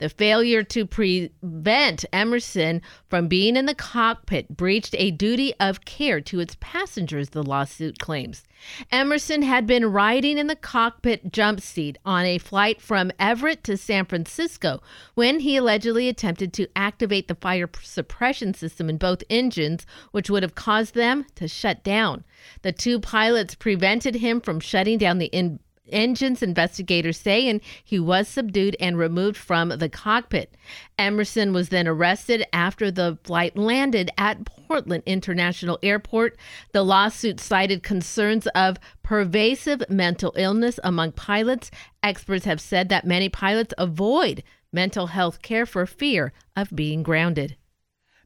The 0.00 0.08
failure 0.08 0.62
to 0.64 0.86
prevent 0.86 2.06
Emerson 2.10 2.80
from 3.08 3.28
being 3.28 3.54
in 3.54 3.66
the 3.66 3.74
cockpit 3.74 4.56
breached 4.56 4.94
a 4.98 5.10
duty 5.10 5.52
of 5.60 5.84
care 5.84 6.22
to 6.22 6.40
its 6.40 6.56
passengers, 6.58 7.30
the 7.30 7.42
lawsuit 7.42 7.98
claims. 7.98 8.42
Emerson 8.90 9.42
had 9.42 9.66
been 9.66 9.92
riding 9.92 10.38
in 10.38 10.46
the 10.46 10.56
cockpit 10.56 11.30
jump 11.30 11.60
seat 11.60 11.98
on 12.06 12.24
a 12.24 12.38
flight 12.38 12.80
from 12.80 13.12
Everett 13.18 13.62
to 13.64 13.76
San 13.76 14.06
Francisco 14.06 14.82
when 15.14 15.40
he 15.40 15.56
allegedly 15.56 16.08
attempted 16.08 16.54
to 16.54 16.68
activate 16.74 17.28
the 17.28 17.34
fire 17.34 17.68
suppression 17.82 18.54
system 18.54 18.88
in 18.88 18.96
both 18.96 19.22
engines, 19.28 19.84
which 20.12 20.30
would 20.30 20.42
have 20.42 20.54
caused 20.54 20.94
them 20.94 21.26
to 21.34 21.46
shut 21.46 21.84
down. 21.84 22.24
The 22.62 22.72
two 22.72 23.00
pilots 23.00 23.54
prevented 23.54 24.14
him 24.14 24.40
from 24.40 24.60
shutting 24.60 24.96
down 24.96 25.18
the 25.18 25.26
in- 25.26 25.60
engines, 25.92 26.42
investigators 26.42 27.18
say, 27.18 27.48
and 27.48 27.60
he 27.82 27.98
was 27.98 28.28
subdued 28.28 28.76
and 28.80 28.98
removed 28.98 29.36
from 29.36 29.68
the 29.70 29.88
cockpit. 29.88 30.54
Emerson 30.98 31.52
was 31.52 31.68
then 31.68 31.88
arrested 31.88 32.44
after 32.52 32.90
the 32.90 33.18
flight 33.24 33.56
landed 33.56 34.10
at 34.16 34.44
Portland 34.44 35.02
International 35.06 35.78
Airport. 35.82 36.36
The 36.72 36.84
lawsuit 36.84 37.40
cited 37.40 37.82
concerns 37.82 38.46
of 38.48 38.78
pervasive 39.02 39.82
mental 39.88 40.32
illness 40.36 40.78
among 40.84 41.12
pilots. 41.12 41.70
Experts 42.02 42.44
have 42.44 42.60
said 42.60 42.88
that 42.88 43.06
many 43.06 43.28
pilots 43.28 43.74
avoid 43.78 44.42
mental 44.72 45.08
health 45.08 45.42
care 45.42 45.66
for 45.66 45.86
fear 45.86 46.32
of 46.56 46.74
being 46.74 47.02
grounded. 47.02 47.56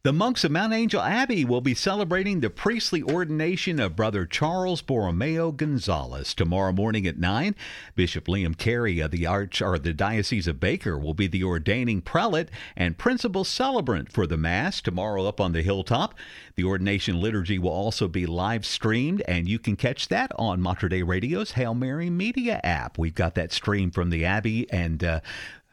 The 0.04 0.12
monks 0.12 0.44
of 0.44 0.50
Mount 0.50 0.74
Angel 0.74 1.00
Abbey 1.00 1.46
will 1.46 1.62
be 1.62 1.72
celebrating 1.72 2.40
the 2.40 2.50
priestly 2.50 3.02
ordination 3.02 3.80
of 3.80 3.96
Brother 3.96 4.26
Charles 4.26 4.82
Borromeo 4.82 5.50
Gonzalez 5.50 6.34
tomorrow 6.34 6.72
morning 6.72 7.06
at 7.06 7.16
9. 7.16 7.54
Bishop 7.94 8.26
Liam 8.26 8.54
Cary 8.54 9.00
of 9.00 9.12
the 9.12 9.24
Arch 9.24 9.62
or 9.62 9.78
the 9.78 9.94
Diocese 9.94 10.46
of 10.46 10.60
Baker 10.60 10.98
will 10.98 11.14
be 11.14 11.26
the 11.26 11.42
ordaining 11.42 12.02
prelate 12.02 12.50
and 12.76 12.98
principal 12.98 13.44
celebrant 13.44 14.12
for 14.12 14.26
the 14.26 14.36
Mass 14.36 14.82
tomorrow 14.82 15.24
up 15.24 15.40
on 15.40 15.52
the 15.52 15.62
hilltop. 15.62 16.14
The 16.56 16.64
ordination 16.64 17.18
liturgy 17.18 17.58
will 17.58 17.70
also 17.70 18.06
be 18.06 18.26
live 18.26 18.66
streamed, 18.66 19.22
and 19.26 19.48
you 19.48 19.58
can 19.58 19.74
catch 19.74 20.08
that 20.08 20.32
on 20.38 20.60
Mater 20.60 20.90
Dei 20.90 21.02
Radio's 21.02 21.52
Hail 21.52 21.72
Mary 21.72 22.10
Media 22.10 22.60
app. 22.62 22.98
We've 22.98 23.14
got 23.14 23.36
that 23.36 23.54
stream 23.54 23.90
from 23.90 24.10
the 24.10 24.26
Abbey, 24.26 24.70
and 24.70 25.02
uh, 25.02 25.20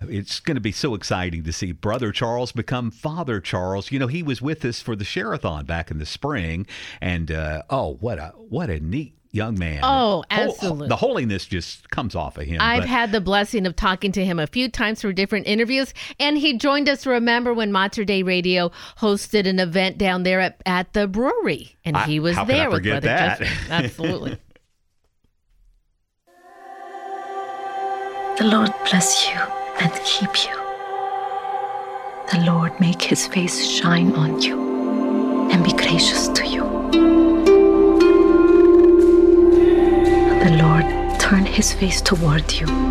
it's 0.09 0.39
going 0.39 0.55
to 0.55 0.61
be 0.61 0.71
so 0.71 0.95
exciting 0.95 1.43
to 1.43 1.53
see 1.53 1.71
Brother 1.71 2.11
Charles 2.11 2.51
become 2.51 2.91
Father 2.91 3.39
Charles. 3.39 3.91
You 3.91 3.99
know, 3.99 4.07
he 4.07 4.23
was 4.23 4.41
with 4.41 4.63
us 4.65 4.81
for 4.81 4.95
the 4.95 5.05
Sherathon 5.05 5.65
back 5.65 5.91
in 5.91 5.99
the 5.99 6.05
spring, 6.05 6.65
and 6.99 7.31
uh, 7.31 7.63
oh, 7.69 7.97
what 7.99 8.17
a 8.19 8.33
what 8.35 8.69
a 8.69 8.79
neat 8.79 9.15
young 9.33 9.57
man. 9.57 9.79
Oh, 9.83 10.23
absolutely. 10.29 10.89
the 10.89 10.97
holiness 10.97 11.45
just 11.45 11.89
comes 11.89 12.15
off 12.15 12.37
of 12.37 12.45
him. 12.45 12.57
I've 12.59 12.81
but- 12.81 12.89
had 12.89 13.11
the 13.11 13.21
blessing 13.21 13.65
of 13.65 13.75
talking 13.75 14.11
to 14.13 14.25
him 14.25 14.39
a 14.39 14.47
few 14.47 14.69
times 14.69 15.01
for 15.01 15.13
different 15.13 15.47
interviews, 15.47 15.93
and 16.19 16.37
he 16.37 16.57
joined 16.57 16.89
us. 16.89 17.05
Remember 17.05 17.53
when 17.53 17.71
Mater 17.71 18.03
Dei 18.03 18.23
Radio 18.23 18.71
hosted 18.99 19.47
an 19.47 19.59
event 19.59 19.97
down 19.97 20.23
there 20.23 20.39
at, 20.39 20.61
at 20.65 20.93
the 20.93 21.07
brewery, 21.07 21.77
and 21.85 21.95
I- 21.95 22.05
he 22.05 22.19
was 22.19 22.35
how 22.35 22.45
could 22.45 22.55
I 22.55 22.57
there 22.57 22.69
with 22.71 22.83
Brother 22.83 22.99
that? 23.07 23.39
Justin. 23.39 23.71
Absolutely. 23.71 24.37
The 28.37 28.47
Lord 28.47 28.73
bless 28.89 29.27
you 29.27 29.60
and 29.81 29.91
keep 30.05 30.45
you. 30.45 30.55
The 32.31 32.45
Lord 32.45 32.79
make 32.79 33.01
his 33.01 33.25
face 33.25 33.65
shine 33.65 34.13
on 34.13 34.39
you 34.41 35.49
and 35.51 35.63
be 35.63 35.73
gracious 35.73 36.27
to 36.29 36.45
you. 36.45 36.63
The 40.43 40.51
Lord 40.61 41.19
turn 41.19 41.45
his 41.45 41.73
face 41.73 41.99
toward 41.99 42.51
you 42.53 42.90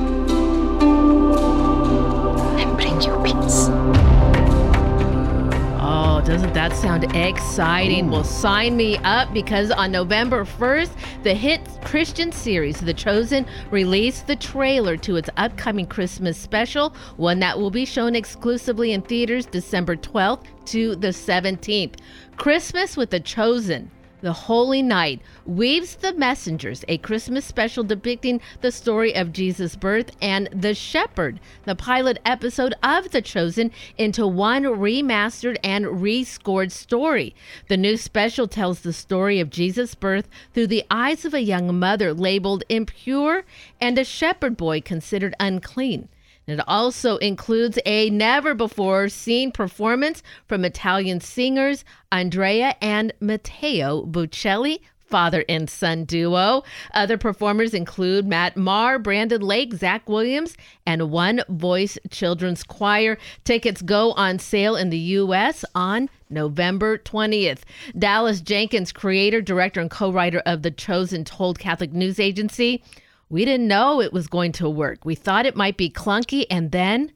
Doesn't 6.31 6.55
that 6.55 6.73
sound 6.75 7.17
exciting? 7.17 8.09
Well, 8.09 8.23
sign 8.23 8.77
me 8.77 8.99
up 8.99 9.35
because 9.35 9.73
on 9.73 9.91
November 9.91 10.45
1st, 10.45 11.25
the 11.25 11.35
hit 11.35 11.61
Christian 11.83 12.31
series, 12.31 12.79
The 12.79 12.95
Chosen, 12.95 13.45
released 13.73 14.29
the 14.29 14.37
trailer 14.37 14.97
to 14.99 15.17
its 15.17 15.29
upcoming 15.37 15.87
Christmas 15.87 16.39
special, 16.39 16.95
one 17.17 17.41
that 17.41 17.59
will 17.59 17.73
be 17.73 17.85
shown 17.85 18.15
exclusively 18.15 18.93
in 18.93 19.03
theaters 19.03 19.45
December 19.45 19.97
12th 19.97 20.45
to 20.67 20.95
the 20.95 21.09
17th. 21.09 21.97
Christmas 22.37 22.97
with 22.97 23.11
The 23.11 23.19
Chosen. 23.19 23.91
The 24.23 24.33
Holy 24.35 24.83
Night 24.83 25.23
weaves 25.47 25.97
The 25.97 26.13
Messengers, 26.13 26.85
a 26.89 26.99
Christmas 26.99 27.47
special 27.47 27.85
depicting 27.85 28.43
the 28.61 28.71
story 28.71 29.15
of 29.15 29.33
Jesus' 29.33 29.77
birth, 29.77 30.11
and 30.21 30.49
The 30.53 30.75
Shepherd, 30.75 31.41
the 31.65 31.75
pilot 31.75 32.19
episode 32.27 32.75
of 32.83 33.13
The 33.13 33.23
Chosen, 33.23 33.71
into 33.97 34.27
one 34.27 34.65
remastered 34.65 35.57
and 35.65 35.87
rescored 35.87 36.71
story. 36.71 37.35
The 37.69 37.79
new 37.79 37.97
special 37.97 38.47
tells 38.47 38.81
the 38.81 38.93
story 38.93 39.41
of 39.41 39.49
Jesus' 39.49 39.95
birth 39.95 40.29
through 40.53 40.67
the 40.67 40.85
eyes 40.91 41.25
of 41.25 41.33
a 41.33 41.41
young 41.41 41.79
mother 41.79 42.13
labeled 42.13 42.63
impure 42.69 43.45
and 43.81 43.97
a 43.97 44.05
shepherd 44.05 44.57
boy 44.57 44.83
considered 44.83 45.35
unclean. 45.41 46.09
It 46.51 46.61
also 46.67 47.17
includes 47.19 47.79
a 47.87 48.11
never 48.11 48.55
before 48.55 49.09
seen 49.09 49.53
performance 49.53 50.23
from 50.47 50.65
Italian 50.65 51.21
singers 51.21 51.85
Andrea 52.11 52.75
and 52.81 53.13
Matteo 53.21 54.05
Bocelli, 54.07 54.81
father 55.11 55.45
and 55.49 55.69
son 55.69 56.05
duo. 56.05 56.63
Other 56.95 57.19
performers 57.19 57.75
include 57.75 58.27
Matt 58.27 58.57
Maher, 58.57 58.99
Brandon 58.99 59.43
Lake, 59.43 59.75
Zach 59.75 60.09
Williams, 60.09 60.57
and 60.87 61.11
One 61.11 61.43
Voice 61.49 61.99
Children's 62.11 62.63
Choir. 62.63 63.19
Tickets 63.45 63.83
go 63.83 64.13
on 64.13 64.39
sale 64.39 64.77
in 64.77 64.91
the 64.91 64.99
U.S. 64.99 65.65
on 65.75 66.09
November 66.31 66.97
20th. 66.97 67.61
Dallas 67.99 68.41
Jenkins, 68.41 68.93
creator, 68.93 69.41
director, 69.41 69.81
and 69.81 69.91
co 69.91 70.11
writer 70.11 70.41
of 70.47 70.63
The 70.63 70.71
Chosen, 70.71 71.25
told 71.25 71.59
Catholic 71.59 71.93
News 71.93 72.21
Agency. 72.21 72.83
We 73.31 73.45
didn't 73.45 73.69
know 73.69 74.01
it 74.01 74.13
was 74.13 74.27
going 74.27 74.51
to 74.53 74.69
work. 74.69 75.05
We 75.05 75.15
thought 75.15 75.47
it 75.47 75.55
might 75.55 75.77
be 75.77 75.89
clunky, 75.89 76.47
and 76.51 76.73
then 76.73 77.13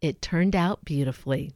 it 0.00 0.22
turned 0.22 0.56
out 0.56 0.82
beautifully. 0.82 1.52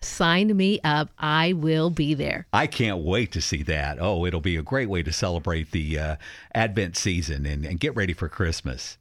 Sign 0.00 0.56
me 0.56 0.78
up. 0.84 1.10
I 1.18 1.52
will 1.52 1.90
be 1.90 2.14
there. 2.14 2.46
I 2.52 2.68
can't 2.68 3.02
wait 3.02 3.32
to 3.32 3.40
see 3.40 3.64
that. 3.64 3.98
Oh, 4.00 4.24
it'll 4.24 4.40
be 4.40 4.56
a 4.56 4.62
great 4.62 4.88
way 4.88 5.02
to 5.02 5.12
celebrate 5.12 5.72
the 5.72 5.98
uh, 5.98 6.16
Advent 6.54 6.96
season 6.96 7.46
and, 7.46 7.64
and 7.64 7.80
get 7.80 7.96
ready 7.96 8.12
for 8.12 8.28
Christmas. 8.28 8.96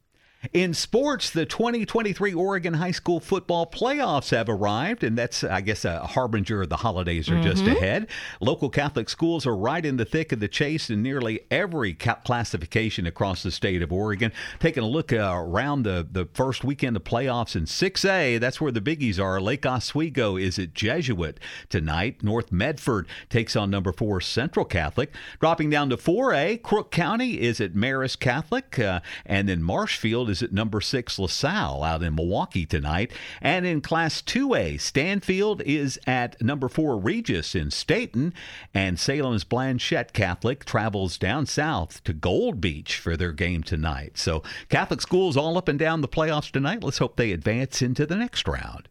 In 0.53 0.73
sports, 0.73 1.29
the 1.29 1.45
2023 1.45 2.33
Oregon 2.33 2.73
High 2.75 2.91
School 2.91 3.19
football 3.19 3.65
playoffs 3.65 4.31
have 4.31 4.49
arrived, 4.49 5.03
and 5.03 5.17
that's, 5.17 5.43
I 5.43 5.61
guess, 5.61 5.85
a 5.85 5.99
harbinger 6.05 6.61
of 6.61 6.69
the 6.69 6.77
holidays 6.77 7.29
are 7.29 7.41
just 7.41 7.63
Mhm. 7.63 7.75
ahead. 7.77 8.07
Local 8.39 8.69
Catholic 8.69 9.09
schools 9.09 9.45
are 9.47 9.55
right 9.55 9.85
in 9.85 9.97
the 9.97 10.05
thick 10.05 10.31
of 10.31 10.39
the 10.39 10.47
chase 10.47 10.89
in 10.89 11.01
nearly 11.01 11.41
every 11.49 11.93
ca- 11.93 12.15
classification 12.25 13.05
across 13.05 13.43
the 13.43 13.51
state 13.51 13.81
of 13.81 13.91
Oregon. 13.91 14.31
Taking 14.59 14.83
a 14.83 14.87
look 14.87 15.11
uh, 15.11 15.33
around 15.35 15.83
the, 15.83 16.05
the 16.09 16.27
first 16.33 16.63
weekend 16.63 16.95
of 16.95 17.03
playoffs 17.03 17.55
in 17.55 17.65
6A, 17.65 18.37
that's 18.37 18.59
where 18.61 18.71
the 18.71 18.81
biggies 18.81 19.19
are. 19.19 19.39
Lake 19.41 19.65
Oswego 19.65 20.35
is 20.37 20.59
at 20.59 20.73
Jesuit 20.73 21.39
tonight. 21.69 22.23
North 22.23 22.51
Medford 22.51 23.07
takes 23.29 23.55
on 23.55 23.69
number 23.69 23.91
four 23.91 24.21
Central 24.21 24.65
Catholic. 24.65 25.11
Dropping 25.39 25.69
down 25.69 25.89
to 25.89 25.97
4A, 25.97 26.57
Crook 26.57 26.91
County 26.91 27.41
is 27.41 27.59
at 27.61 27.73
Marist 27.73 28.19
Catholic, 28.19 28.77
uh, 28.79 28.99
and 29.25 29.47
then 29.49 29.63
Marshfield 29.63 30.29
is 30.29 30.34
at 30.41 30.53
number 30.53 30.81
six 30.81 31.19
LaSalle 31.19 31.83
out 31.83 32.03
in 32.03 32.15
Milwaukie 32.15 32.67
tonight. 32.67 33.11
And 33.41 33.65
in 33.65 33.81
Class 33.81 34.21
2A, 34.21 34.79
Stanfield 34.79 35.61
is 35.63 35.99
at 36.07 36.41
number 36.41 36.67
four 36.67 36.97
Regis 36.97 37.55
in 37.55 37.71
Stayton, 37.71 38.33
and 38.73 38.99
Salem's 38.99 39.43
Blanchet 39.43 40.13
Catholic 40.13 40.65
travels 40.65 41.17
down 41.17 41.45
south 41.45 42.03
to 42.03 42.13
Gold 42.13 42.61
Beach 42.61 42.97
for 42.97 43.15
their 43.17 43.31
game 43.31 43.63
tonight. 43.63 44.17
So 44.17 44.43
Catholic 44.69 45.01
schools 45.01 45.37
all 45.37 45.57
up 45.57 45.67
and 45.67 45.79
down 45.79 46.01
the 46.01 46.07
playoffs 46.07 46.51
tonight. 46.51 46.83
Let's 46.83 46.99
hope 46.99 47.15
they 47.15 47.31
advance 47.31 47.81
into 47.81 48.05
the 48.05 48.15
next 48.15 48.47
round. 48.47 48.89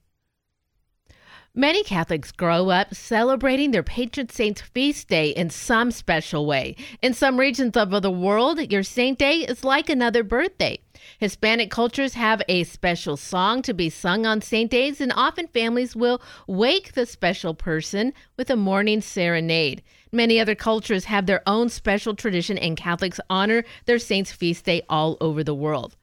Many 1.57 1.85
Catholics 1.85 2.33
grow 2.33 2.71
up 2.71 2.97
celebrating 2.97 3.71
their 3.71 3.85
patron 3.85 4.29
saint's 4.29 4.61
feast 4.61 5.07
day 5.07 5.29
in 5.29 5.51
some 5.51 5.93
special 5.93 6.47
way. 6.47 6.75
In 7.01 7.15
some 7.15 7.39
regions 7.39 7.77
of 7.77 8.03
the 8.03 8.11
world, 8.11 8.73
your 8.73 8.83
saint 8.83 9.21
day 9.21 9.43
is 9.43 9.63
like 9.63 9.89
another 9.89 10.25
birthday. 10.25 10.81
Hispanic 11.21 11.71
cultures 11.71 12.15
have 12.15 12.43
a 12.49 12.65
special 12.65 13.17
song 13.17 13.63
to 13.63 13.73
be 13.73 13.89
sung 13.89 14.27
on 14.27 14.43
saint 14.43 14.69
days, 14.73 15.01
and 15.01 15.13
often 15.15 15.47
families 15.47 15.95
will 15.95 16.21
wake 16.49 16.95
the 16.95 17.07
special 17.07 17.55
person 17.55 18.13
with 18.37 18.51
a 18.51 18.57
morning 18.57 19.01
serenade. 19.01 19.81
Many 20.11 20.41
other 20.41 20.57
cultures 20.57 21.05
have 21.05 21.27
their 21.27 21.43
own 21.47 21.69
special 21.69 22.17
tradition, 22.17 22.59
and 22.59 22.77
Catholics 22.77 23.21
honor 23.31 23.63
their 23.85 24.01
saint's 24.01 24.33
feast 24.33 24.65
day 24.65 24.83
all 24.89 25.17
over 25.21 25.45
the 25.45 25.55
world. 25.55 25.95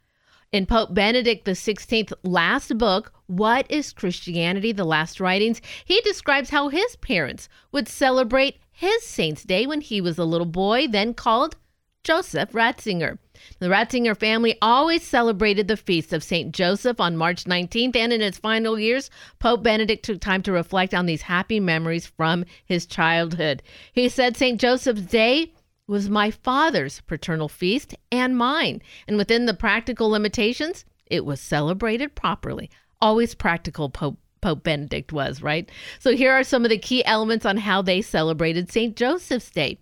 In 0.54 0.66
Pope 0.66 0.93
Benedict 0.93 1.45
XVI's 1.45 2.12
last 2.24 2.78
book, 2.78 3.14
What 3.32 3.65
is 3.71 3.93
Christianity? 3.93 4.73
The 4.73 4.84
Last 4.84 5.21
Writings, 5.21 5.61
he 5.86 6.01
describes 6.01 6.49
how 6.49 6.67
his 6.67 6.97
parents 6.97 7.47
would 7.71 7.88
celebrate 7.88 8.59
his 8.73 9.03
Saint's 9.03 9.45
Day 9.45 9.65
when 9.65 9.79
he 9.79 10.01
was 10.01 10.17
a 10.17 10.25
little 10.25 10.45
boy, 10.45 10.86
then 10.89 11.13
called 11.13 11.55
Joseph 12.03 12.51
Ratzinger. 12.51 13.19
The 13.59 13.69
Ratzinger 13.69 14.17
family 14.17 14.57
always 14.61 15.03
celebrated 15.03 15.69
the 15.69 15.77
feast 15.77 16.11
of 16.11 16.25
St. 16.25 16.53
Joseph 16.53 16.99
on 16.99 17.15
March 17.15 17.45
19th, 17.45 17.95
and 17.95 18.11
in 18.11 18.21
its 18.21 18.38
final 18.38 18.77
years, 18.77 19.09
Pope 19.39 19.63
Benedict 19.63 20.03
took 20.03 20.19
time 20.19 20.41
to 20.41 20.51
reflect 20.51 20.93
on 20.93 21.05
these 21.05 21.21
happy 21.21 21.61
memories 21.61 22.05
from 22.05 22.43
his 22.65 22.86
childhood. 22.86 23.63
He 23.93 24.09
said 24.09 24.36
St. 24.36 24.59
Joseph's 24.59 25.03
Day 25.03 25.53
was 25.88 26.09
my 26.09 26.32
father's 26.32 26.99
paternal 27.07 27.47
feast 27.47 27.95
and 28.11 28.36
mine. 28.36 28.82
And 29.07 29.15
within 29.15 29.45
the 29.45 29.53
practical 29.53 30.09
limitations, 30.09 30.84
it 31.05 31.25
was 31.25 31.39
celebrated 31.39 32.13
properly. 32.13 32.69
Always 33.02 33.36
practical, 33.36 33.89
Pope. 33.89 34.18
Pope 34.41 34.64
Benedict 34.64 35.14
was, 35.14 35.43
right? 35.43 35.70
So 35.99 36.16
here 36.16 36.32
are 36.32 36.43
some 36.43 36.66
of 36.66 36.72
the 36.72 36.78
key 36.80 37.06
elements 37.06 37.45
on 37.45 37.58
how 37.58 37.84
they 37.84 38.02
celebrated 38.02 38.72
St. 38.72 38.95
Joseph's 38.95 39.52
Day. 39.52 39.78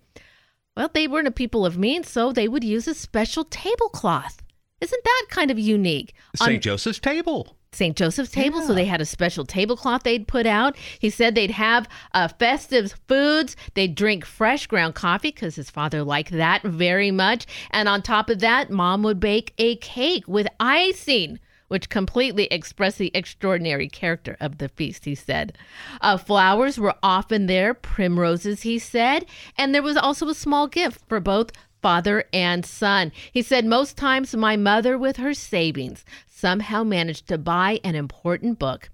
Well, 0.76 0.90
they 0.92 1.08
weren't 1.08 1.28
a 1.28 1.30
people 1.30 1.64
of 1.64 1.78
means, 1.78 2.10
so 2.10 2.30
they 2.30 2.46
would 2.46 2.62
use 2.62 2.86
a 2.86 2.92
special 2.92 3.44
tablecloth. 3.44 4.42
Isn't 4.80 5.04
that 5.04 5.26
kind 5.30 5.50
of 5.50 5.58
unique? 5.58 6.14
St. 6.36 6.62
Joseph's 6.62 6.98
table. 6.98 7.56
St. 7.72 7.96
Joseph's 7.96 8.30
table. 8.30 8.60
So 8.62 8.74
they 8.74 8.84
had 8.84 9.00
a 9.00 9.06
special 9.06 9.44
tablecloth 9.44 10.02
they'd 10.02 10.26
put 10.26 10.46
out. 10.46 10.76
He 10.98 11.08
said 11.08 11.34
they'd 11.34 11.52
have 11.52 11.88
uh, 12.14 12.28
festive 12.28 12.94
foods. 13.06 13.56
They'd 13.74 13.94
drink 13.94 14.24
fresh 14.24 14.66
ground 14.66 14.94
coffee 14.94 15.30
because 15.30 15.54
his 15.54 15.70
father 15.70 16.02
liked 16.02 16.32
that 16.32 16.62
very 16.62 17.10
much. 17.10 17.46
And 17.70 17.88
on 17.88 18.02
top 18.02 18.28
of 18.28 18.40
that, 18.40 18.70
mom 18.70 19.02
would 19.04 19.20
bake 19.20 19.54
a 19.58 19.76
cake 19.76 20.26
with 20.26 20.48
icing. 20.58 21.38
Which 21.70 21.88
completely 21.88 22.48
expressed 22.50 22.98
the 22.98 23.12
extraordinary 23.14 23.88
character 23.88 24.36
of 24.40 24.58
the 24.58 24.68
feast, 24.68 25.04
he 25.04 25.14
said. 25.14 25.56
Uh, 26.00 26.16
flowers 26.16 26.80
were 26.80 26.96
often 27.00 27.46
there, 27.46 27.74
primroses, 27.74 28.62
he 28.62 28.76
said. 28.80 29.24
And 29.56 29.72
there 29.72 29.80
was 29.80 29.96
also 29.96 30.28
a 30.28 30.34
small 30.34 30.66
gift 30.66 31.00
for 31.08 31.20
both 31.20 31.52
father 31.80 32.24
and 32.32 32.66
son. 32.66 33.12
He 33.32 33.40
said, 33.40 33.64
Most 33.64 33.96
times 33.96 34.34
my 34.34 34.56
mother, 34.56 34.98
with 34.98 35.18
her 35.18 35.32
savings, 35.32 36.04
somehow 36.26 36.82
managed 36.82 37.28
to 37.28 37.38
buy 37.38 37.78
an 37.84 37.94
important 37.94 38.58
book. 38.58 38.90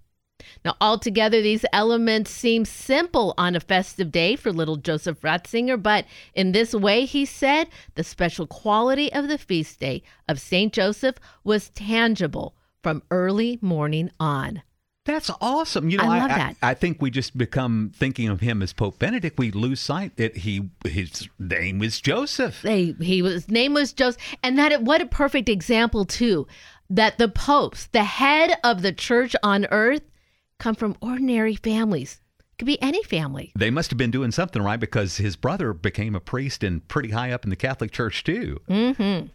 Now, 0.62 0.76
altogether, 0.78 1.40
these 1.40 1.64
elements 1.72 2.30
seem 2.30 2.66
simple 2.66 3.32
on 3.38 3.56
a 3.56 3.60
festive 3.60 4.12
day 4.12 4.36
for 4.36 4.52
little 4.52 4.76
Joseph 4.76 5.22
Ratzinger, 5.22 5.82
but 5.82 6.04
in 6.34 6.52
this 6.52 6.74
way, 6.74 7.06
he 7.06 7.24
said, 7.24 7.68
the 7.94 8.04
special 8.04 8.46
quality 8.46 9.10
of 9.14 9.28
the 9.28 9.38
feast 9.38 9.80
day 9.80 10.02
of 10.28 10.38
St. 10.38 10.74
Joseph 10.74 11.16
was 11.42 11.70
tangible 11.70 12.54
from 12.86 13.02
early 13.10 13.58
morning 13.60 14.08
on. 14.20 14.62
That's 15.06 15.28
awesome. 15.40 15.90
You 15.90 15.98
know, 15.98 16.04
I 16.04 16.18
I, 16.18 16.20
love 16.20 16.30
I- 16.30 16.38
that. 16.38 16.56
I, 16.62 16.74
think 16.74 17.02
we 17.02 17.10
just 17.10 17.36
become 17.36 17.90
thinking 17.92 18.28
of 18.28 18.38
him 18.38 18.62
as 18.62 18.72
Pope 18.72 19.00
Benedict. 19.00 19.40
We 19.40 19.50
lose 19.50 19.80
sight 19.80 20.16
that 20.18 20.36
he 20.36 20.70
his 20.84 21.28
name 21.36 21.80
was 21.80 22.00
Joseph. 22.00 22.62
They, 22.62 22.94
he 23.00 23.22
was 23.22 23.32
his 23.32 23.50
name 23.50 23.74
was 23.74 23.92
Joseph, 23.92 24.22
and 24.44 24.56
that 24.56 24.84
what 24.84 25.00
a 25.00 25.06
perfect 25.06 25.48
example 25.48 26.04
too, 26.04 26.46
that 26.88 27.18
the 27.18 27.26
popes, 27.28 27.86
the 27.86 28.04
head 28.04 28.56
of 28.62 28.82
the 28.82 28.92
church 28.92 29.34
on 29.42 29.66
earth, 29.72 30.02
come 30.60 30.76
from 30.76 30.96
ordinary 31.00 31.56
families. 31.56 32.20
Could 32.56 32.66
be 32.66 32.80
any 32.80 33.02
family. 33.02 33.50
They 33.58 33.70
must 33.70 33.90
have 33.90 33.98
been 33.98 34.12
doing 34.12 34.30
something 34.30 34.62
right 34.62 34.78
because 34.78 35.16
his 35.16 35.34
brother 35.34 35.72
became 35.72 36.14
a 36.14 36.20
priest 36.20 36.62
and 36.62 36.86
pretty 36.86 37.10
high 37.10 37.32
up 37.32 37.42
in 37.42 37.50
the 37.50 37.56
Catholic 37.56 37.90
Church 37.90 38.22
too. 38.22 38.60
Mm-hmm. 38.68 39.26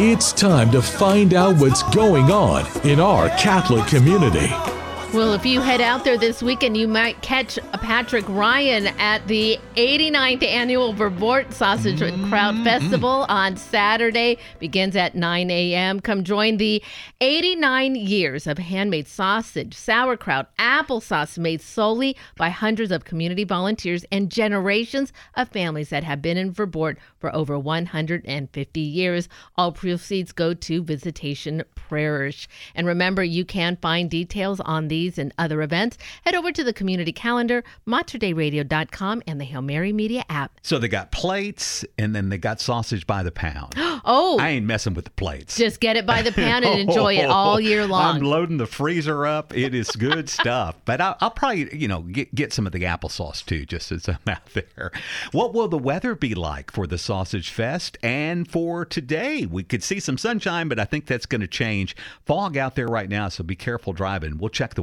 It's 0.00 0.32
time 0.32 0.70
to 0.70 0.80
find 0.80 1.34
out 1.34 1.56
what's 1.56 1.82
going 1.94 2.30
on 2.30 2.64
in 2.86 3.00
our 3.00 3.28
Catholic 3.30 3.86
community. 3.88 4.77
Well, 5.14 5.32
if 5.32 5.46
you 5.46 5.62
head 5.62 5.80
out 5.80 6.04
there 6.04 6.18
this 6.18 6.42
weekend, 6.42 6.76
you 6.76 6.86
might 6.86 7.22
catch 7.22 7.58
Patrick 7.72 8.28
Ryan 8.28 8.88
at 8.98 9.26
the 9.26 9.58
89th 9.74 10.42
annual 10.42 10.92
Verboort 10.92 11.50
Sausage 11.50 12.00
mm-hmm. 12.00 12.28
Kraut 12.28 12.54
Festival 12.62 13.24
on 13.26 13.56
Saturday. 13.56 14.36
Begins 14.58 14.96
at 14.96 15.14
9 15.14 15.50
a.m. 15.50 16.00
Come 16.00 16.24
join 16.24 16.58
the 16.58 16.82
89 17.22 17.94
years 17.94 18.46
of 18.46 18.58
handmade 18.58 19.08
sausage, 19.08 19.74
sauerkraut, 19.74 20.54
applesauce 20.58 21.38
made 21.38 21.62
solely 21.62 22.14
by 22.36 22.50
hundreds 22.50 22.92
of 22.92 23.06
community 23.06 23.44
volunteers 23.44 24.04
and 24.12 24.30
generations 24.30 25.10
of 25.34 25.48
families 25.48 25.88
that 25.88 26.04
have 26.04 26.20
been 26.20 26.36
in 26.36 26.52
Verboort 26.52 26.98
for 27.18 27.34
over 27.34 27.58
150 27.58 28.80
years. 28.80 29.28
All 29.56 29.72
proceeds 29.72 30.32
go 30.32 30.52
to 30.52 30.82
Visitation 30.82 31.62
Parish. 31.74 32.46
And 32.74 32.86
remember, 32.86 33.24
you 33.24 33.46
can 33.46 33.78
find 33.80 34.10
details 34.10 34.60
on 34.60 34.88
and 35.18 35.32
other 35.38 35.62
events. 35.62 35.96
Head 36.24 36.34
over 36.34 36.50
to 36.52 36.64
the 36.64 36.72
community 36.72 37.12
calendar, 37.12 37.62
materdeiradio.com, 37.86 39.22
and 39.26 39.40
the 39.40 39.44
Hail 39.44 39.62
Mary 39.62 39.92
Media 39.92 40.24
app. 40.28 40.58
So 40.62 40.78
they 40.78 40.88
got 40.88 41.12
plates 41.12 41.84
and 41.96 42.14
then 42.14 42.28
they 42.28 42.38
got 42.38 42.60
sausage 42.60 43.06
by 43.06 43.22
the 43.22 43.30
pound. 43.30 43.74
oh. 43.78 44.38
I 44.40 44.50
ain't 44.50 44.66
messing 44.66 44.94
with 44.94 45.04
the 45.04 45.10
plates. 45.12 45.56
Just 45.56 45.80
get 45.80 45.96
it 45.96 46.06
by 46.06 46.22
the 46.22 46.32
pound 46.32 46.64
and 46.64 46.80
enjoy 46.80 47.14
it 47.14 47.26
all 47.26 47.60
year 47.68 47.86
long. 47.86 48.16
I'm 48.16 48.22
loading 48.22 48.56
the 48.56 48.66
freezer 48.66 49.26
up. 49.26 49.56
It 49.56 49.74
is 49.74 49.90
good 49.90 50.28
stuff. 50.38 50.76
But 50.84 51.00
I'll, 51.00 51.16
I'll, 51.20 51.30
probably, 51.30 51.74
you 51.76 51.88
know, 51.88 52.02
get, 52.02 52.34
get 52.34 52.52
some 52.52 52.66
of 52.66 52.72
the 52.72 52.82
applesauce 52.82 53.44
too, 53.44 53.64
just 53.64 53.92
as 53.92 54.08
I'm 54.08 54.18
out 54.26 54.46
there. 54.54 54.90
What 55.32 55.54
will 55.54 55.68
the 55.68 55.78
weather 55.78 56.14
be 56.14 56.34
like 56.34 56.70
for 56.72 56.86
the 56.86 56.98
Sausage 56.98 57.50
Fest 57.50 57.96
and 58.02 58.50
for 58.50 58.84
today? 58.84 59.46
We 59.46 59.62
could 59.62 59.82
see 59.82 60.00
some 60.00 60.18
sunshine, 60.18 60.68
but 60.68 60.78
I 60.80 60.84
think 60.84 61.06
that's 61.06 61.26
going 61.26 61.40
to 61.40 61.46
change. 61.46 61.94
Fog 62.24 62.56
out 62.56 62.74
there 62.74 62.88
right 62.88 63.08
now, 63.08 63.28
so 63.28 63.44
be 63.44 63.56
careful 63.56 63.92
driving. 63.92 64.38
We'll 64.38 64.48
check 64.48 64.74
the 64.74 64.82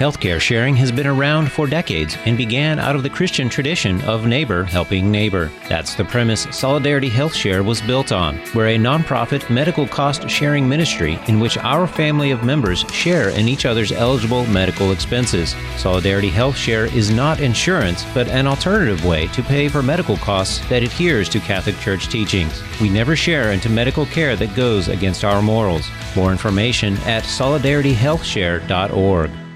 Healthcare 0.00 0.40
sharing 0.40 0.74
has 0.76 0.90
been 0.90 1.06
around 1.06 1.52
for 1.52 1.66
decades 1.66 2.16
and 2.24 2.34
began 2.34 2.78
out 2.78 2.96
of 2.96 3.02
the 3.02 3.10
Christian 3.10 3.50
tradition 3.50 4.00
of 4.04 4.26
neighbor 4.26 4.64
helping 4.64 5.10
neighbor. 5.10 5.50
That's 5.68 5.94
the 5.94 6.06
premise 6.06 6.46
Solidarity 6.52 7.10
Health 7.10 7.34
Share 7.34 7.62
was 7.62 7.82
built 7.82 8.10
on. 8.10 8.40
We're 8.54 8.68
a 8.68 8.78
nonprofit 8.78 9.50
medical 9.50 9.86
cost 9.86 10.26
sharing 10.30 10.66
ministry 10.66 11.18
in 11.28 11.38
which 11.38 11.58
our 11.58 11.86
family 11.86 12.30
of 12.30 12.44
members 12.44 12.86
share 12.90 13.28
in 13.28 13.46
each 13.46 13.66
other's 13.66 13.92
eligible 13.92 14.46
medical 14.46 14.92
expenses. 14.92 15.54
Solidarity 15.76 16.30
Health 16.30 16.56
Share 16.56 16.86
is 16.86 17.10
not 17.10 17.40
insurance, 17.40 18.06
but 18.14 18.26
an 18.28 18.46
alternative 18.46 19.04
way 19.04 19.26
to 19.26 19.42
pay 19.42 19.68
for 19.68 19.82
medical 19.82 20.16
costs 20.16 20.66
that 20.70 20.82
adheres 20.82 21.28
to 21.28 21.40
Catholic 21.40 21.78
Church 21.78 22.08
teachings. 22.08 22.62
We 22.80 22.88
never 22.88 23.16
share 23.16 23.52
into 23.52 23.68
medical 23.68 24.06
care 24.06 24.34
that 24.36 24.56
goes 24.56 24.88
against 24.88 25.24
our 25.24 25.42
morals. 25.42 25.90
More 26.16 26.32
information 26.32 26.96
at 27.00 27.24
solidarityhealthshare.org. 27.24 29.49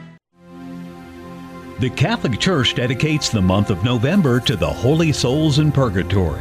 The 1.85 1.91
Catholic 1.91 2.41
Church 2.41 2.75
dedicates 2.75 3.29
the 3.29 3.43
month 3.43 3.69
of 3.69 3.85
November 3.85 4.41
to 4.41 4.57
the 4.57 4.67
holy 4.67 5.13
souls 5.13 5.59
in 5.59 5.71
purgatory. 5.71 6.41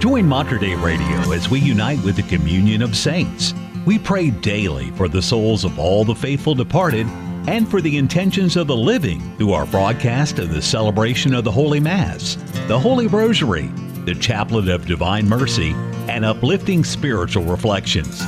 Join 0.00 0.26
Mater 0.26 0.58
Dei 0.58 0.74
Radio 0.74 1.30
as 1.30 1.48
we 1.48 1.60
unite 1.60 2.02
with 2.02 2.16
the 2.16 2.24
communion 2.24 2.82
of 2.82 2.96
saints. 2.96 3.54
We 3.86 4.00
pray 4.00 4.30
daily 4.30 4.90
for 4.90 5.06
the 5.06 5.22
souls 5.22 5.62
of 5.62 5.78
all 5.78 6.04
the 6.04 6.16
faithful 6.16 6.56
departed 6.56 7.06
and 7.46 7.70
for 7.70 7.80
the 7.80 7.96
intentions 7.96 8.56
of 8.56 8.66
the 8.66 8.76
living 8.76 9.20
through 9.36 9.52
our 9.52 9.64
broadcast 9.66 10.40
of 10.40 10.52
the 10.52 10.60
celebration 10.60 11.34
of 11.34 11.44
the 11.44 11.52
Holy 11.52 11.78
Mass, 11.78 12.34
the 12.66 12.76
Holy 12.76 13.06
Rosary, 13.06 13.68
the 14.06 14.16
Chaplet 14.16 14.68
of 14.68 14.88
Divine 14.88 15.28
Mercy, 15.28 15.70
and 16.08 16.24
uplifting 16.24 16.82
spiritual 16.82 17.44
reflections. 17.44 18.24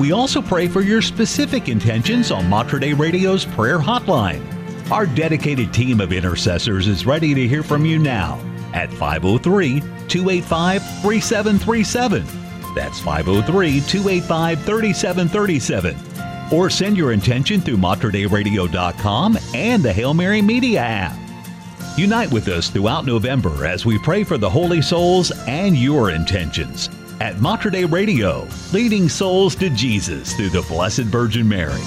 We 0.00 0.12
also 0.12 0.40
pray 0.40 0.68
for 0.68 0.80
your 0.80 1.02
specific 1.02 1.68
intentions 1.68 2.30
on 2.30 2.48
Mater 2.48 2.78
Dei 2.78 2.94
Radio's 2.94 3.44
prayer 3.44 3.78
hotline 3.78 4.55
our 4.90 5.06
dedicated 5.06 5.74
team 5.74 6.00
of 6.00 6.12
intercessors 6.12 6.86
is 6.86 7.06
ready 7.06 7.34
to 7.34 7.48
hear 7.48 7.62
from 7.62 7.84
you 7.84 7.98
now 7.98 8.40
at 8.72 8.92
503 8.92 9.80
285 9.80 10.82
3737. 11.02 12.24
That's 12.74 13.00
503 13.00 13.80
285 13.80 14.62
3737. 14.62 15.96
Or 16.52 16.70
send 16.70 16.96
your 16.96 17.12
intention 17.12 17.60
through 17.60 17.78
materdeiradio.com 17.78 19.38
and 19.54 19.82
the 19.82 19.92
Hail 19.92 20.14
Mary 20.14 20.42
Media 20.42 20.80
app. 20.80 21.18
Unite 21.98 22.30
with 22.30 22.46
us 22.48 22.68
throughout 22.68 23.06
November 23.06 23.66
as 23.66 23.84
we 23.84 23.98
pray 23.98 24.22
for 24.22 24.38
the 24.38 24.48
holy 24.48 24.82
souls 24.82 25.32
and 25.48 25.76
your 25.76 26.10
intentions 26.10 26.90
at 27.20 27.40
Mater 27.40 27.70
Dei 27.70 27.86
Radio, 27.86 28.46
leading 28.72 29.08
souls 29.08 29.56
to 29.56 29.70
Jesus 29.70 30.34
through 30.34 30.50
the 30.50 30.62
Blessed 30.62 31.04
Virgin 31.04 31.48
Mary. 31.48 31.82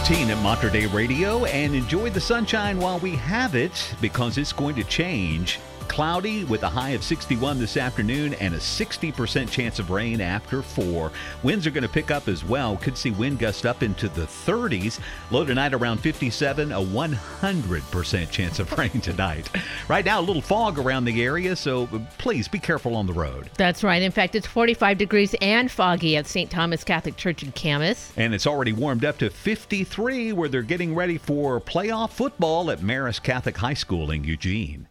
813 0.00 0.34
at 0.34 0.42
Mater 0.42 0.70
Dei 0.70 0.86
Radio 0.86 1.44
and 1.44 1.74
enjoy 1.74 2.08
the 2.08 2.20
sunshine 2.20 2.78
while 2.78 2.98
we 3.00 3.16
have 3.16 3.54
it 3.54 3.94
because 4.00 4.38
it's 4.38 4.52
going 4.52 4.74
to 4.76 4.84
change 4.84 5.58
Cloudy 5.90 6.44
with 6.44 6.62
a 6.62 6.68
high 6.68 6.90
of 6.90 7.02
61 7.02 7.58
this 7.58 7.76
afternoon 7.76 8.34
and 8.34 8.54
a 8.54 8.58
60% 8.58 9.50
chance 9.50 9.80
of 9.80 9.90
rain 9.90 10.20
after 10.20 10.62
4. 10.62 11.10
Winds 11.42 11.66
are 11.66 11.72
going 11.72 11.82
to 11.82 11.88
pick 11.88 12.12
up 12.12 12.28
as 12.28 12.44
well. 12.44 12.76
Could 12.76 12.96
see 12.96 13.10
wind 13.10 13.40
gusts 13.40 13.64
up 13.64 13.82
into 13.82 14.08
the 14.08 14.22
30s. 14.22 15.00
Low 15.32 15.44
tonight 15.44 15.74
around 15.74 15.98
57, 15.98 16.70
a 16.70 16.76
100% 16.76 18.30
chance 18.30 18.60
of 18.60 18.72
rain 18.78 19.00
tonight. 19.00 19.50
Right 19.88 20.04
now, 20.04 20.20
a 20.20 20.22
little 20.22 20.40
fog 20.40 20.78
around 20.78 21.06
the 21.06 21.24
area, 21.24 21.56
so 21.56 21.88
uh, 21.92 21.98
please 22.18 22.46
be 22.46 22.60
careful 22.60 22.94
on 22.94 23.08
the 23.08 23.12
road. 23.12 23.50
That's 23.56 23.82
right. 23.82 24.00
In 24.00 24.12
fact, 24.12 24.36
it's 24.36 24.46
45 24.46 24.96
degrees 24.96 25.34
and 25.40 25.68
foggy 25.68 26.16
at 26.16 26.28
St. 26.28 26.48
Thomas 26.48 26.84
Catholic 26.84 27.16
Church 27.16 27.42
in 27.42 27.50
Camas. 27.50 28.12
And 28.16 28.32
it's 28.32 28.46
already 28.46 28.72
warmed 28.72 29.04
up 29.04 29.18
to 29.18 29.28
53 29.28 30.34
where 30.34 30.48
they're 30.48 30.62
getting 30.62 30.94
ready 30.94 31.18
for 31.18 31.60
playoff 31.60 32.10
football 32.10 32.70
at 32.70 32.78
Marist 32.78 33.24
Catholic 33.24 33.56
High 33.56 33.74
School 33.74 34.12
in 34.12 34.22
Eugene. 34.22 34.86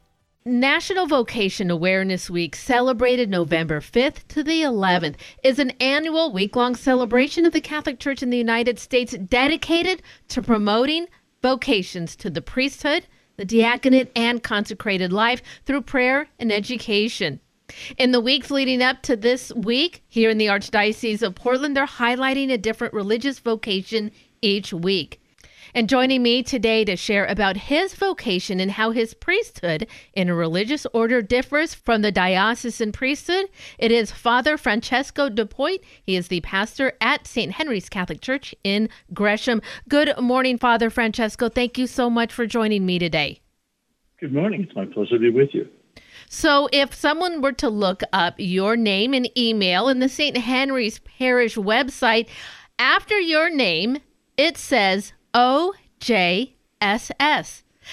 National 0.50 1.06
Vocation 1.06 1.70
Awareness 1.70 2.28
Week, 2.28 2.56
celebrated 2.56 3.30
November 3.30 3.80
5th 3.80 4.28
to 4.30 4.44
the 4.44 4.64
11th, 4.64 5.14
is 5.44 5.60
an 5.60 5.70
annual 5.80 6.34
week 6.34 6.56
long 6.56 6.74
celebration 6.74 7.46
of 7.46 7.54
the 7.54 7.62
Catholic 7.62 8.00
Church 8.00 8.24
in 8.24 8.32
the 8.32 8.38
United 8.38 8.80
States 8.80 9.16
dedicated 9.16 10.02
to 10.30 10.42
promoting 10.42 11.06
vocations 11.44 12.16
to 12.16 12.32
the 12.32 12.42
priesthood, 12.42 13.06
the 13.38 13.46
diaconate, 13.46 14.12
and 14.16 14.42
consecrated 14.42 15.14
life 15.14 15.44
through 15.68 15.84
prayer 15.84 16.30
and 16.40 16.52
education. 16.52 17.40
In 18.00 18.12
the 18.12 18.20
weeks 18.20 18.50
leading 18.50 18.82
up 18.82 19.04
to 19.04 19.16
this 19.16 19.54
week, 19.54 20.02
here 20.08 20.32
in 20.32 20.40
the 20.40 20.48
Archdiocese 20.48 21.22
of 21.22 21.36
Portland, 21.36 21.78
they're 21.78 21.86
highlighting 21.86 22.52
a 22.52 22.58
different 22.58 22.96
religious 22.96 23.38
vocation 23.38 24.10
each 24.42 24.74
week. 24.74 25.22
And 25.74 25.88
joining 25.88 26.24
me 26.24 26.42
today 26.42 26.84
to 26.86 26.96
share 26.96 27.26
about 27.26 27.56
his 27.56 27.94
vocation 27.94 28.60
and 28.60 28.72
how 28.72 28.92
his 28.92 29.14
priesthood 29.14 29.88
in 30.14 30.30
a 30.30 30.34
religious 30.34 30.88
order 30.94 31.22
differs 31.22 31.76
from 31.76 32.02
the 32.02 32.12
diocesan 32.12 32.92
priesthood, 32.92 33.46
it 33.78 33.92
is 33.92 34.12
Father 34.12 34.58
Francesco 34.58 35.30
Dupuit. 35.30 35.82
He 36.04 36.16
is 36.16 36.30
the 36.30 36.42
pastor 36.42 36.94
at 37.02 37.28
St. 37.28 37.52
Henry's 37.52 37.88
Catholic 37.88 38.22
Church 38.22 38.56
in 38.64 38.90
Gresham. 39.14 39.62
Good 39.88 40.18
morning, 40.20 40.58
Father 40.58 40.90
Francesco. 40.90 41.50
Thank 41.50 41.78
you 41.78 41.86
so 41.86 42.10
much 42.10 42.34
for 42.34 42.48
joining 42.48 42.86
me 42.86 42.98
today. 42.98 43.42
Good 44.20 44.34
morning. 44.34 44.64
It's 44.64 44.76
my 44.76 44.86
pleasure 44.86 45.12
to 45.12 45.20
be 45.20 45.30
with 45.30 45.50
you. 45.54 45.68
So, 46.28 46.68
if 46.72 46.94
someone 46.94 47.42
were 47.42 47.54
to 47.54 47.70
look 47.70 48.02
up 48.14 48.36
your 48.38 48.76
name 48.76 49.14
and 49.14 49.36
email 49.38 49.88
in 49.88 50.00
the 50.00 50.10
St. 50.10 50.38
Henry's 50.38 51.00
Parish 51.00 51.56
website, 51.56 52.28
after 52.78 53.20
your 53.20 53.50
name, 53.50 53.98
it 54.38 54.58
says 54.58 55.14
OJSS. 55.34 56.54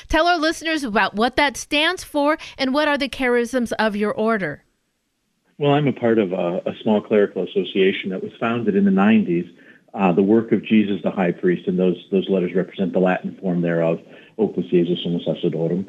Tell 0.09 0.27
our 0.27 0.39
listeners 0.39 0.85
about 0.85 1.15
what 1.15 1.37
that 1.37 1.57
stands 1.57 2.05
for 2.05 2.39
and 2.59 2.75
what 2.75 2.89
are 2.89 2.99
the 2.99 3.09
charisms 3.09 3.73
of 3.79 3.97
your 3.97 4.13
order. 4.13 4.63
Well, 5.59 5.73
I'm 5.73 5.89
a 5.89 5.93
part 5.93 6.19
of 6.19 6.33
a, 6.33 6.63
a 6.67 6.75
small 6.83 7.01
clerical 7.01 7.43
association 7.43 8.11
that 8.11 8.23
was 8.23 8.33
founded 8.39 8.77
in 8.77 8.85
the 8.85 8.91
90s. 8.91 9.51
Uh, 9.95 10.13
the 10.13 10.23
work 10.23 10.53
of 10.53 10.63
Jesus 10.63 11.01
the 11.03 11.11
High 11.11 11.33
Priest, 11.33 11.67
and 11.67 11.79
those 11.79 11.97
those 12.13 12.29
letters 12.29 12.55
represent 12.55 12.93
the 12.93 12.99
Latin 12.99 13.39
form 13.41 13.63
thereof, 13.63 13.99
Opus 14.37 14.67
Jesus 14.67 14.99
Summo 15.07 15.25
Sacerdotum. 15.25 15.89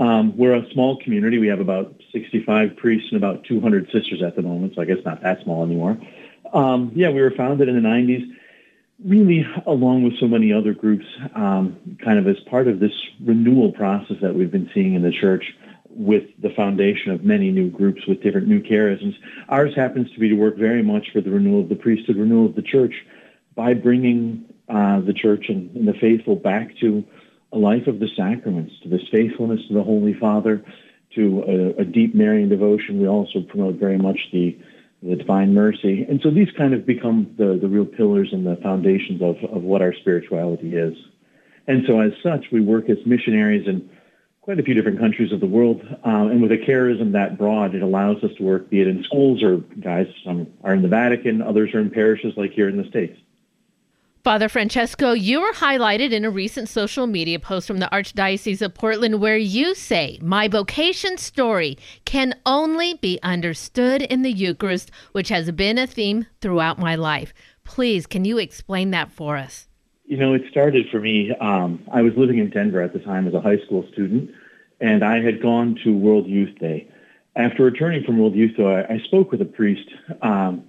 Um, 0.00 0.36
we're 0.38 0.54
a 0.54 0.70
small 0.72 0.96
community. 1.02 1.38
We 1.38 1.48
have 1.48 1.60
about 1.60 2.00
65 2.12 2.76
priests 2.76 3.08
and 3.10 3.22
about 3.22 3.44
200 3.44 3.90
sisters 3.92 4.22
at 4.24 4.36
the 4.36 4.42
moment, 4.42 4.74
so 4.74 4.82
I 4.82 4.84
guess 4.86 5.04
not 5.04 5.22
that 5.22 5.42
small 5.42 5.64
anymore. 5.64 5.98
Um, 6.54 6.92
yeah, 6.94 7.10
we 7.10 7.20
were 7.20 7.32
founded 7.32 7.68
in 7.68 7.74
the 7.74 7.86
90s, 7.86 8.24
really 9.04 9.46
along 9.66 10.04
with 10.04 10.18
so 10.18 10.26
many 10.26 10.52
other 10.52 10.72
groups, 10.72 11.04
um, 11.34 11.96
kind 12.04 12.18
of 12.18 12.26
as 12.26 12.38
part 12.50 12.68
of 12.68 12.80
this 12.80 12.92
renewal 13.24 13.72
process 13.72 14.16
that 14.22 14.34
we've 14.34 14.50
been 14.50 14.70
seeing 14.74 14.94
in 14.94 15.02
the 15.02 15.12
church 15.12 15.44
with 15.88 16.24
the 16.40 16.50
foundation 16.50 17.12
of 17.12 17.22
many 17.24 17.50
new 17.50 17.68
groups 17.68 18.06
with 18.06 18.22
different 18.22 18.48
new 18.48 18.60
charisms. 18.60 19.14
Ours 19.48 19.74
happens 19.74 20.10
to 20.12 20.20
be 20.20 20.28
to 20.28 20.34
work 20.34 20.56
very 20.56 20.82
much 20.82 21.10
for 21.12 21.20
the 21.20 21.30
renewal 21.30 21.60
of 21.60 21.68
the 21.68 21.74
priesthood, 21.74 22.16
renewal 22.16 22.46
of 22.46 22.54
the 22.54 22.62
church, 22.62 22.94
by 23.54 23.74
bringing 23.74 24.44
uh, 24.68 25.00
the 25.00 25.12
church 25.12 25.46
and, 25.48 25.74
and 25.76 25.86
the 25.86 25.94
faithful 25.94 26.36
back 26.36 26.70
to 26.80 27.04
a 27.52 27.58
life 27.58 27.86
of 27.86 28.00
the 28.00 28.08
sacraments, 28.16 28.72
to 28.82 28.88
this 28.88 29.02
faithfulness 29.10 29.60
to 29.68 29.74
the 29.74 29.82
Holy 29.82 30.14
Father, 30.14 30.64
to 31.14 31.74
a, 31.76 31.82
a, 31.82 31.84
deep 31.84 32.14
Marian 32.14 32.48
devotion. 32.48 32.98
We 32.98 33.06
also 33.06 33.42
promote 33.42 33.74
very 33.74 33.98
much 33.98 34.18
the, 34.32 34.58
the 35.02 35.16
divine 35.16 35.52
mercy. 35.52 36.06
And 36.08 36.20
so 36.22 36.30
these 36.30 36.48
kind 36.56 36.74
of 36.74 36.86
become 36.86 37.34
the, 37.36 37.58
the 37.60 37.68
real 37.68 37.84
pillars 37.84 38.28
and 38.32 38.46
the 38.46 38.56
foundations 38.62 39.20
of, 39.20 39.36
of 39.50 39.62
what 39.62 39.82
our 39.82 39.92
spirituality 39.94 40.76
is. 40.76 40.96
And 41.66 41.84
so 41.86 42.00
as 42.00 42.12
such, 42.22 42.46
we 42.52 42.60
work 42.60 42.88
as 42.88 42.98
missionaries 43.04 43.66
in 43.66 43.90
quite 44.40 44.58
a 44.58 44.62
few 44.62 44.74
different 44.74 44.98
countries 44.98 45.32
of 45.32 45.40
the 45.40 45.46
world. 45.46 45.80
Um, 46.04 46.30
and 46.30 46.42
with 46.42 46.52
a 46.52 46.58
charism 46.58 47.12
that 47.12 47.38
broad, 47.38 47.74
it 47.74 47.82
allows 47.82 48.22
us 48.24 48.30
to 48.38 48.42
work, 48.42 48.70
be 48.70 48.80
it 48.80 48.88
in 48.88 49.02
schools 49.04 49.42
or 49.42 49.58
guys, 49.58 50.06
some 50.24 50.48
are 50.62 50.74
in 50.74 50.82
the 50.82 50.88
Vatican, 50.88 51.42
others 51.42 51.72
are 51.74 51.80
in 51.80 51.90
parishes 51.90 52.34
like 52.36 52.52
here 52.52 52.68
in 52.68 52.76
the 52.76 52.88
States. 52.88 53.18
Father 54.24 54.48
Francesco, 54.48 55.14
you 55.14 55.40
were 55.40 55.52
highlighted 55.52 56.12
in 56.12 56.24
a 56.24 56.30
recent 56.30 56.68
social 56.68 57.08
media 57.08 57.40
post 57.40 57.66
from 57.66 57.78
the 57.78 57.88
Archdiocese 57.90 58.62
of 58.62 58.72
Portland 58.72 59.20
where 59.20 59.36
you 59.36 59.74
say, 59.74 60.16
My 60.22 60.46
vocation 60.46 61.18
story 61.18 61.76
can 62.04 62.32
only 62.46 62.94
be 62.94 63.18
understood 63.24 64.00
in 64.00 64.22
the 64.22 64.30
Eucharist, 64.30 64.92
which 65.10 65.28
has 65.30 65.50
been 65.50 65.76
a 65.76 65.88
theme 65.88 66.26
throughout 66.40 66.78
my 66.78 66.94
life. 66.94 67.34
Please, 67.64 68.06
can 68.06 68.24
you 68.24 68.38
explain 68.38 68.92
that 68.92 69.10
for 69.10 69.36
us? 69.36 69.66
You 70.04 70.18
know, 70.18 70.34
it 70.34 70.42
started 70.48 70.86
for 70.92 71.00
me. 71.00 71.34
Um, 71.40 71.82
I 71.92 72.02
was 72.02 72.12
living 72.16 72.38
in 72.38 72.48
Denver 72.48 72.80
at 72.80 72.92
the 72.92 73.00
time 73.00 73.26
as 73.26 73.34
a 73.34 73.40
high 73.40 73.58
school 73.66 73.84
student, 73.92 74.30
and 74.80 75.02
I 75.04 75.20
had 75.20 75.42
gone 75.42 75.76
to 75.82 75.96
World 75.96 76.28
Youth 76.28 76.56
Day. 76.60 76.88
After 77.34 77.64
returning 77.64 78.04
from 78.04 78.18
World 78.18 78.36
Youth 78.36 78.56
Day, 78.56 78.86
I, 78.88 78.94
I 78.94 78.98
spoke 79.00 79.32
with 79.32 79.40
a 79.40 79.46
priest 79.46 79.88
um, 80.20 80.62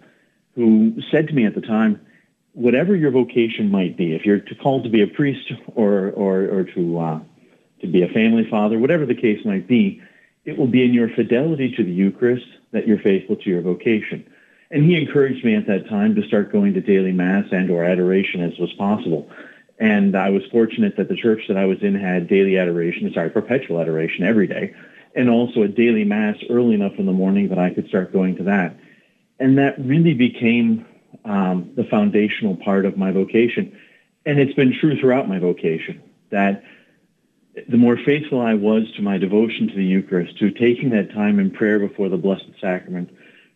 who 0.56 0.96
said 1.12 1.28
to 1.28 1.34
me 1.34 1.46
at 1.46 1.54
the 1.54 1.62
time, 1.62 2.04
whatever 2.54 2.96
your 2.96 3.12
vocation 3.12 3.70
might 3.70 3.98
be, 3.98 4.16
if 4.16 4.26
you're 4.26 4.42
called 4.62 4.84
to 4.84 4.90
be 4.90 5.02
a 5.02 5.08
priest 5.08 5.52
or 5.76 6.12
or, 6.12 6.44
or 6.44 6.64
to 6.64 7.00
uh, 7.00 7.20
to 7.82 7.88
be 7.88 8.04
a 8.04 8.08
family 8.08 8.48
father, 8.50 8.80
whatever 8.80 9.06
the 9.06 9.16
case 9.16 9.44
might 9.46 9.68
be, 9.68 10.02
it 10.46 10.58
will 10.58 10.68
be 10.68 10.84
in 10.84 10.94
your 10.94 11.10
fidelity 11.10 11.74
to 11.76 11.84
the 11.84 11.92
Eucharist 11.92 12.46
that 12.72 12.88
you're 12.88 13.00
faithful 13.00 13.36
to 13.36 13.50
your 13.50 13.62
vocation. 13.62 14.26
And 14.72 14.86
he 14.86 14.96
encouraged 15.00 15.46
me 15.46 15.56
at 15.56 15.68
that 15.68 15.88
time 15.88 16.16
to 16.16 16.28
start 16.28 16.52
going 16.52 16.74
to 16.74 16.82
daily 16.82 17.12
mass 17.12 17.46
and 17.52 17.70
or 17.70 17.84
adoration 17.84 18.42
as 18.42 18.58
was 18.58 18.74
possible. 18.74 19.30
And 19.80 20.16
I 20.16 20.30
was 20.30 20.44
fortunate 20.52 20.98
that 20.98 21.10
the 21.10 21.16
church 21.16 21.44
that 21.48 21.58
I 21.58 21.66
was 21.66 21.78
in 21.82 21.94
had 21.94 22.28
daily 22.28 22.58
adoration, 22.58 23.12
sorry, 23.14 23.30
perpetual 23.30 23.80
adoration 23.80 24.24
every 24.24 24.48
day, 24.48 24.74
and 25.16 25.30
also 25.30 25.62
a 25.62 25.68
daily 25.68 26.04
mass 26.04 26.38
early 26.50 26.74
enough 26.74 26.94
in 26.98 27.06
the 27.06 27.12
morning 27.12 27.50
that 27.50 27.60
I 27.60 27.72
could 27.72 27.88
start 27.88 28.14
going 28.14 28.36
to 28.38 28.44
that. 28.44 28.76
And 29.40 29.58
that 29.58 29.78
really 29.78 30.14
became 30.14 30.86
um, 31.26 31.72
the 31.76 31.84
foundational 31.84 32.56
part 32.56 32.86
of 32.86 32.98
my 32.98 33.12
vocation. 33.12 33.78
And 34.26 34.40
it's 34.40 34.54
been 34.54 34.78
true 34.80 35.00
throughout 35.00 35.28
my 35.28 35.40
vocation 35.40 36.02
that 36.30 36.64
the 37.68 37.78
more 37.78 37.98
faithful 37.98 38.42
I 38.42 38.56
was 38.56 38.92
to 38.96 39.02
my 39.02 39.18
devotion 39.18 39.68
to 39.68 39.76
the 39.76 39.84
Eucharist, 39.84 40.38
to 40.40 40.50
taking 40.52 40.90
that 40.92 41.12
time 41.12 41.40
in 41.40 41.52
prayer 41.52 41.80
before 41.80 42.10
the 42.10 42.18
Blessed 42.18 42.46
Sacrament, 42.60 43.10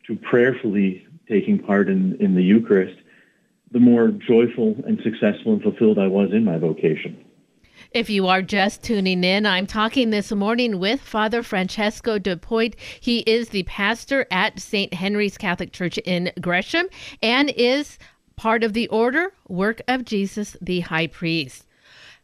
to 0.05 0.15
prayerfully 0.15 1.05
taking 1.27 1.59
part 1.59 1.89
in, 1.89 2.15
in 2.21 2.35
the 2.35 2.43
Eucharist, 2.43 2.97
the 3.71 3.79
more 3.79 4.09
joyful 4.09 4.75
and 4.85 5.01
successful 5.01 5.53
and 5.53 5.61
fulfilled 5.61 5.99
I 5.99 6.07
was 6.07 6.31
in 6.31 6.45
my 6.45 6.57
vocation. 6.57 7.25
If 7.91 8.09
you 8.09 8.27
are 8.27 8.41
just 8.41 8.83
tuning 8.83 9.23
in, 9.23 9.45
I'm 9.45 9.65
talking 9.65 10.09
this 10.09 10.31
morning 10.33 10.77
with 10.77 10.99
Father 10.99 11.41
Francesco 11.41 12.19
Dupuit. 12.19 12.75
He 12.99 13.19
is 13.19 13.49
the 13.49 13.63
pastor 13.63 14.27
at 14.29 14.59
St. 14.59 14.93
Henry's 14.93 15.37
Catholic 15.37 15.71
Church 15.71 15.97
in 15.99 16.31
Gresham 16.41 16.87
and 17.23 17.49
is 17.49 17.97
part 18.35 18.63
of 18.63 18.73
the 18.73 18.89
order 18.89 19.31
Work 19.47 19.81
of 19.87 20.03
Jesus 20.03 20.57
the 20.61 20.81
High 20.81 21.07
Priest. 21.07 21.65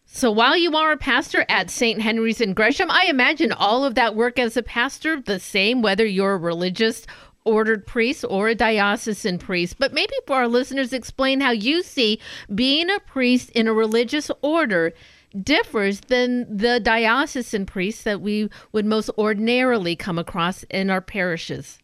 So 0.06 0.31
while 0.31 0.57
you 0.57 0.76
are 0.76 0.91
a 0.91 0.98
pastor 0.98 1.45
at 1.48 1.69
St. 1.69 2.02
Henry's 2.02 2.41
in 2.41 2.53
Gresham, 2.53 2.91
I 2.91 3.06
imagine 3.06 3.53
all 3.53 3.85
of 3.85 3.95
that 3.95 4.15
work 4.15 4.38
as 4.38 4.57
a 4.57 4.64
pastor 4.64 5.22
the 5.22 5.40
same, 5.40 5.81
whether 5.81 6.06
you're 6.06 6.34
a 6.34 6.38
religious 6.38 7.07
ordered 7.45 7.88
priest 7.88 8.26
or 8.30 8.49
a 8.49 8.56
diocesan 8.56 9.38
priest. 9.38 9.77
But 9.80 9.94
maybe 9.94 10.14
for 10.27 10.35
our 10.35 10.48
listeners, 10.48 10.94
explain 10.94 11.40
how 11.40 11.52
you 11.52 11.84
see 11.84 12.19
being 12.53 12.90
a 12.90 12.99
priest 12.99 13.49
in 13.52 13.68
a 13.68 13.73
religious 13.73 14.30
order 14.41 14.94
differs 15.41 15.99
than 16.01 16.57
the 16.57 16.80
diocesan 16.80 17.65
priests 17.65 18.03
that 18.03 18.22
we 18.22 18.49
would 18.72 18.85
most 18.85 19.10
ordinarily 19.18 19.95
come 19.95 20.19
across 20.19 20.64
in 20.64 20.89
our 20.89 21.01
parishes? 21.01 21.80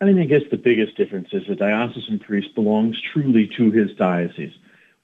I 0.00 0.06
mean, 0.06 0.18
I 0.18 0.26
guess 0.26 0.42
the 0.50 0.56
biggest 0.56 0.96
difference 0.96 1.28
is 1.32 1.46
the 1.46 1.54
diocesan 1.54 2.18
priest 2.18 2.54
belongs 2.54 3.00
truly 3.00 3.46
to 3.56 3.70
his 3.70 3.94
diocese. 3.96 4.52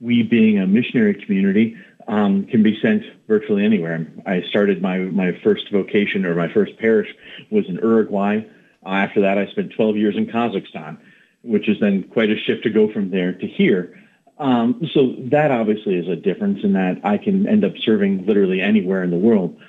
We, 0.00 0.22
being 0.22 0.58
a 0.58 0.66
missionary 0.66 1.14
community, 1.14 1.76
um, 2.08 2.44
can 2.46 2.62
be 2.62 2.78
sent 2.80 3.04
virtually 3.28 3.64
anywhere. 3.64 4.06
I 4.26 4.42
started 4.42 4.82
my, 4.82 4.98
my 4.98 5.32
first 5.42 5.70
vocation 5.70 6.26
or 6.26 6.34
my 6.34 6.52
first 6.52 6.76
parish 6.78 7.08
was 7.50 7.68
in 7.68 7.76
Uruguay. 7.76 8.40
Uh, 8.84 8.88
after 8.88 9.20
that, 9.20 9.38
I 9.38 9.46
spent 9.46 9.72
12 9.72 9.96
years 9.96 10.16
in 10.16 10.26
Kazakhstan, 10.26 10.98
which 11.42 11.68
is 11.68 11.78
then 11.80 12.02
quite 12.04 12.30
a 12.30 12.36
shift 12.36 12.64
to 12.64 12.70
go 12.70 12.92
from 12.92 13.10
there 13.10 13.32
to 13.32 13.46
here. 13.46 13.99
Um, 14.40 14.88
so 14.94 15.14
that 15.30 15.50
obviously 15.50 15.96
is 15.96 16.08
a 16.08 16.16
difference 16.16 16.64
in 16.64 16.72
that 16.72 17.02
I 17.04 17.18
can 17.18 17.46
end 17.46 17.62
up 17.62 17.74
serving 17.84 18.24
literally 18.24 18.62
anywhere 18.62 19.04
in 19.04 19.10
the 19.10 19.18
world. 19.18 19.60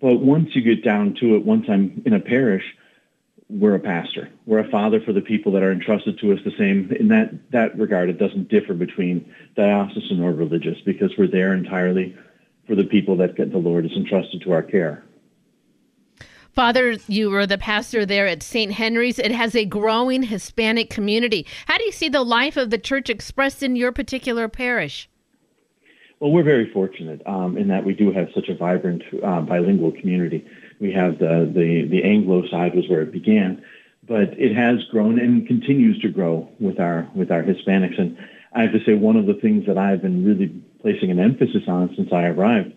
But 0.00 0.14
once 0.16 0.56
you 0.56 0.62
get 0.62 0.82
down 0.82 1.14
to 1.20 1.36
it, 1.36 1.44
once 1.44 1.66
I'm 1.68 2.02
in 2.06 2.14
a 2.14 2.20
parish, 2.20 2.64
we're 3.50 3.74
a 3.74 3.80
pastor. 3.80 4.30
We're 4.46 4.60
a 4.60 4.70
father 4.70 5.00
for 5.02 5.12
the 5.12 5.20
people 5.20 5.52
that 5.52 5.62
are 5.62 5.70
entrusted 5.70 6.18
to 6.20 6.32
us 6.32 6.38
the 6.42 6.56
same. 6.58 6.90
In 6.98 7.08
that, 7.08 7.50
that 7.50 7.78
regard, 7.78 8.08
it 8.08 8.18
doesn't 8.18 8.48
differ 8.48 8.72
between 8.72 9.30
diocesan 9.56 10.22
or 10.22 10.32
religious 10.32 10.80
because 10.86 11.12
we're 11.18 11.28
there 11.28 11.52
entirely 11.52 12.16
for 12.66 12.74
the 12.74 12.84
people 12.84 13.18
that 13.18 13.36
the 13.36 13.58
Lord 13.58 13.84
has 13.84 13.92
entrusted 13.92 14.40
to 14.40 14.52
our 14.52 14.62
care. 14.62 15.04
Father, 16.54 16.92
you 17.08 17.30
were 17.30 17.46
the 17.46 17.58
pastor 17.58 18.06
there 18.06 18.28
at 18.28 18.40
St. 18.40 18.70
Henry's. 18.70 19.18
It 19.18 19.32
has 19.32 19.56
a 19.56 19.64
growing 19.64 20.22
Hispanic 20.22 20.88
community. 20.88 21.46
How 21.66 21.76
do 21.76 21.84
you 21.84 21.90
see 21.90 22.08
the 22.08 22.22
life 22.22 22.56
of 22.56 22.70
the 22.70 22.78
church 22.78 23.10
expressed 23.10 23.60
in 23.64 23.74
your 23.74 23.90
particular 23.90 24.48
parish? 24.48 25.08
Well, 26.20 26.30
we're 26.30 26.44
very 26.44 26.70
fortunate 26.72 27.20
um, 27.26 27.58
in 27.58 27.66
that 27.68 27.84
we 27.84 27.92
do 27.92 28.12
have 28.12 28.28
such 28.32 28.48
a 28.48 28.54
vibrant 28.54 29.02
uh, 29.24 29.40
bilingual 29.40 29.90
community. 29.90 30.46
We 30.80 30.92
have 30.92 31.18
the, 31.18 31.50
the, 31.52 31.88
the 31.90 32.04
Anglo 32.04 32.46
side 32.48 32.76
was 32.76 32.88
where 32.88 33.02
it 33.02 33.10
began, 33.10 33.60
but 34.06 34.38
it 34.38 34.54
has 34.54 34.76
grown 34.92 35.18
and 35.18 35.48
continues 35.48 35.98
to 36.02 36.08
grow 36.08 36.48
with 36.60 36.78
our 36.78 37.10
with 37.16 37.32
our 37.32 37.42
Hispanics. 37.42 38.00
And 38.00 38.16
I 38.52 38.62
have 38.62 38.72
to 38.72 38.84
say, 38.84 38.94
one 38.94 39.16
of 39.16 39.26
the 39.26 39.34
things 39.34 39.66
that 39.66 39.76
I've 39.76 40.02
been 40.02 40.24
really 40.24 40.54
placing 40.82 41.10
an 41.10 41.18
emphasis 41.18 41.64
on 41.66 41.92
since 41.96 42.12
I 42.12 42.26
arrived 42.26 42.74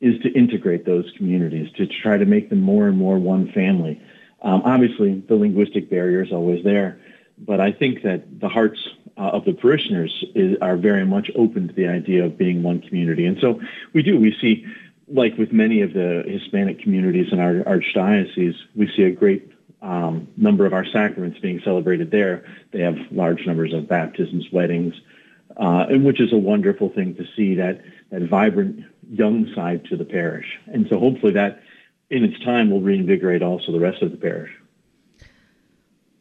is 0.00 0.20
to 0.22 0.30
integrate 0.32 0.86
those 0.86 1.10
communities, 1.16 1.70
to 1.76 1.86
try 1.86 2.16
to 2.16 2.24
make 2.24 2.48
them 2.50 2.60
more 2.60 2.88
and 2.88 2.96
more 2.96 3.18
one 3.18 3.50
family. 3.52 4.00
Um, 4.42 4.62
obviously, 4.64 5.22
the 5.28 5.34
linguistic 5.34 5.90
barrier 5.90 6.22
is 6.22 6.32
always 6.32 6.64
there, 6.64 6.98
but 7.38 7.60
I 7.60 7.72
think 7.72 8.02
that 8.02 8.40
the 8.40 8.48
hearts 8.48 8.88
uh, 9.18 9.30
of 9.32 9.44
the 9.44 9.52
parishioners 9.52 10.24
is, 10.34 10.56
are 10.62 10.76
very 10.76 11.04
much 11.04 11.30
open 11.34 11.68
to 11.68 11.74
the 11.74 11.86
idea 11.86 12.24
of 12.24 12.38
being 12.38 12.62
one 12.62 12.80
community. 12.80 13.26
And 13.26 13.38
so 13.40 13.60
we 13.92 14.02
do. 14.02 14.18
We 14.18 14.34
see, 14.40 14.64
like 15.08 15.36
with 15.36 15.52
many 15.52 15.82
of 15.82 15.92
the 15.92 16.24
Hispanic 16.26 16.80
communities 16.80 17.32
in 17.32 17.38
our 17.38 17.56
archdiocese, 17.64 18.56
we 18.74 18.90
see 18.96 19.02
a 19.02 19.10
great 19.10 19.52
um, 19.82 20.28
number 20.36 20.64
of 20.64 20.72
our 20.72 20.86
sacraments 20.86 21.38
being 21.38 21.60
celebrated 21.62 22.10
there. 22.10 22.44
They 22.72 22.80
have 22.80 22.96
large 23.10 23.46
numbers 23.46 23.74
of 23.74 23.88
baptisms, 23.88 24.46
weddings, 24.52 24.94
uh, 25.56 25.86
and 25.88 26.04
which 26.04 26.20
is 26.20 26.32
a 26.32 26.38
wonderful 26.38 26.88
thing 26.88 27.14
to 27.16 27.24
see 27.36 27.54
that 27.56 27.82
that 28.10 28.22
vibrant 28.22 28.84
young 29.10 29.50
side 29.54 29.84
to 29.86 29.96
the 29.96 30.04
parish. 30.04 30.46
And 30.66 30.86
so 30.88 30.98
hopefully 30.98 31.32
that, 31.32 31.60
in 32.10 32.24
its 32.24 32.42
time, 32.44 32.70
will 32.70 32.80
reinvigorate 32.80 33.42
also 33.42 33.72
the 33.72 33.80
rest 33.80 34.02
of 34.02 34.10
the 34.10 34.16
parish. 34.16 34.50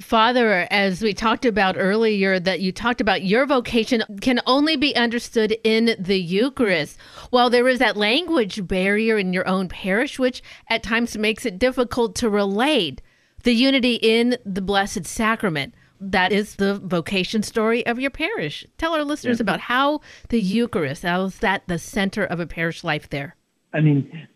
Father, 0.01 0.65
as 0.71 1.01
we 1.01 1.13
talked 1.13 1.45
about 1.45 1.75
earlier, 1.77 2.39
that 2.39 2.61
you 2.61 2.71
talked 2.71 3.01
about 3.01 3.21
your 3.21 3.45
vocation 3.45 4.01
can 4.21 4.39
only 4.47 4.75
be 4.77 4.95
understood 4.95 5.57
in 5.63 5.95
the 5.99 6.19
Eucharist. 6.19 6.97
While 7.29 7.49
there 7.49 7.67
is 7.67 7.79
that 7.79 7.97
language 7.97 8.65
barrier 8.65 9.17
in 9.17 9.33
your 9.33 9.47
own 9.47 9.67
parish, 9.67 10.17
which 10.17 10.41
at 10.69 10.83
times 10.83 11.17
makes 11.17 11.45
it 11.45 11.59
difficult 11.59 12.15
to 12.15 12.29
relate 12.29 13.01
the 13.43 13.53
unity 13.53 13.95
in 13.95 14.37
the 14.45 14.61
Blessed 14.61 15.05
Sacrament. 15.05 15.75
That 15.99 16.31
is 16.31 16.55
the 16.55 16.75
vocation 16.75 17.43
story 17.43 17.85
of 17.85 17.99
your 17.99 18.11
parish. 18.11 18.65
Tell 18.77 18.93
our 18.93 19.03
listeners 19.03 19.39
yeah. 19.39 19.43
about 19.43 19.59
how 19.59 20.01
the 20.29 20.39
Eucharist, 20.39 21.03
how 21.03 21.25
is 21.25 21.39
that 21.39 21.63
the 21.67 21.79
center 21.79 22.23
of 22.23 22.39
a 22.39 22.47
parish 22.47 22.83
life 22.83 23.09
there? 23.09 23.35
I 23.73 23.81
mean, 23.81 24.27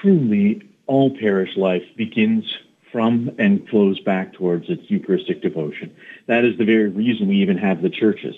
truly, 0.00 0.62
all 0.86 1.16
parish 1.18 1.56
life 1.56 1.82
begins 1.96 2.44
from 2.92 3.30
and 3.38 3.68
flows 3.68 3.98
back 4.00 4.32
towards 4.32 4.68
its 4.68 4.90
Eucharistic 4.90 5.42
devotion. 5.42 5.94
That 6.26 6.44
is 6.44 6.56
the 6.58 6.64
very 6.64 6.88
reason 6.88 7.28
we 7.28 7.36
even 7.36 7.58
have 7.58 7.82
the 7.82 7.90
churches. 7.90 8.34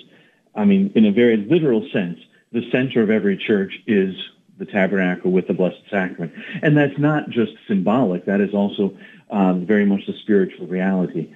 I 0.54 0.64
mean, 0.64 0.92
in 0.94 1.04
a 1.04 1.12
very 1.12 1.36
literal 1.36 1.86
sense, 1.92 2.18
the 2.52 2.68
center 2.70 3.02
of 3.02 3.10
every 3.10 3.36
church 3.36 3.74
is 3.86 4.14
the 4.58 4.64
tabernacle 4.66 5.30
with 5.30 5.46
the 5.46 5.54
Blessed 5.54 5.82
Sacrament. 5.90 6.32
And 6.62 6.76
that's 6.76 6.98
not 6.98 7.30
just 7.30 7.52
symbolic, 7.66 8.24
that 8.24 8.40
is 8.40 8.54
also 8.54 8.96
um, 9.30 9.66
very 9.66 9.84
much 9.84 10.06
the 10.06 10.14
spiritual 10.22 10.66
reality. 10.66 11.32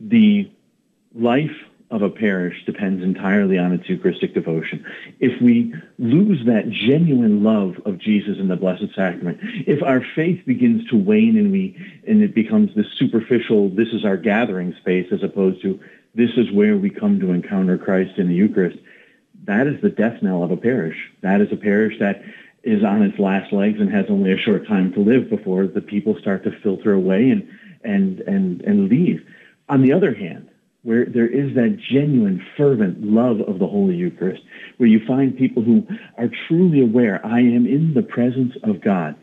The 0.00 0.50
life 1.14 1.56
of 1.92 2.00
a 2.00 2.08
parish 2.08 2.64
depends 2.64 3.02
entirely 3.02 3.58
on 3.58 3.72
its 3.72 3.86
Eucharistic 3.86 4.32
devotion. 4.32 4.84
If 5.20 5.40
we 5.42 5.74
lose 5.98 6.44
that 6.46 6.70
genuine 6.70 7.44
love 7.44 7.74
of 7.84 7.98
Jesus 7.98 8.38
in 8.38 8.48
the 8.48 8.56
Blessed 8.56 8.94
Sacrament, 8.94 9.38
if 9.66 9.82
our 9.82 10.02
faith 10.16 10.44
begins 10.46 10.88
to 10.88 10.96
wane 10.96 11.36
and 11.36 11.52
we 11.52 11.76
and 12.08 12.22
it 12.22 12.34
becomes 12.34 12.74
this 12.74 12.86
superficial, 12.96 13.68
this 13.68 13.88
is 13.88 14.06
our 14.06 14.16
gathering 14.16 14.74
space, 14.80 15.08
as 15.12 15.22
opposed 15.22 15.60
to 15.62 15.78
this 16.14 16.30
is 16.38 16.50
where 16.50 16.78
we 16.78 16.88
come 16.88 17.20
to 17.20 17.30
encounter 17.30 17.76
Christ 17.76 18.18
in 18.18 18.28
the 18.28 18.34
Eucharist, 18.34 18.78
that 19.44 19.66
is 19.66 19.80
the 19.82 19.90
death 19.90 20.22
knell 20.22 20.42
of 20.42 20.50
a 20.50 20.56
parish. 20.56 20.96
That 21.20 21.42
is 21.42 21.52
a 21.52 21.56
parish 21.56 21.98
that 21.98 22.22
is 22.62 22.82
on 22.84 23.02
its 23.02 23.18
last 23.18 23.52
legs 23.52 23.80
and 23.80 23.92
has 23.92 24.06
only 24.08 24.32
a 24.32 24.38
short 24.38 24.66
time 24.66 24.92
to 24.94 25.00
live 25.00 25.28
before 25.28 25.66
the 25.66 25.80
people 25.80 26.16
start 26.18 26.44
to 26.44 26.52
filter 26.62 26.92
away 26.94 27.28
and 27.28 27.46
and 27.84 28.20
and 28.20 28.62
and 28.62 28.88
leave. 28.88 29.26
On 29.68 29.82
the 29.82 29.92
other 29.92 30.14
hand, 30.14 30.48
where 30.82 31.04
there 31.04 31.28
is 31.28 31.54
that 31.54 31.78
genuine, 31.90 32.44
fervent 32.56 33.02
love 33.02 33.40
of 33.40 33.58
the 33.58 33.66
Holy 33.66 33.94
Eucharist, 33.94 34.42
where 34.78 34.88
you 34.88 35.00
find 35.06 35.36
people 35.36 35.62
who 35.62 35.86
are 36.18 36.28
truly 36.48 36.80
aware, 36.80 37.24
I 37.24 37.38
am 37.38 37.66
in 37.66 37.94
the 37.94 38.02
presence 38.02 38.54
of 38.64 38.80
God, 38.80 39.14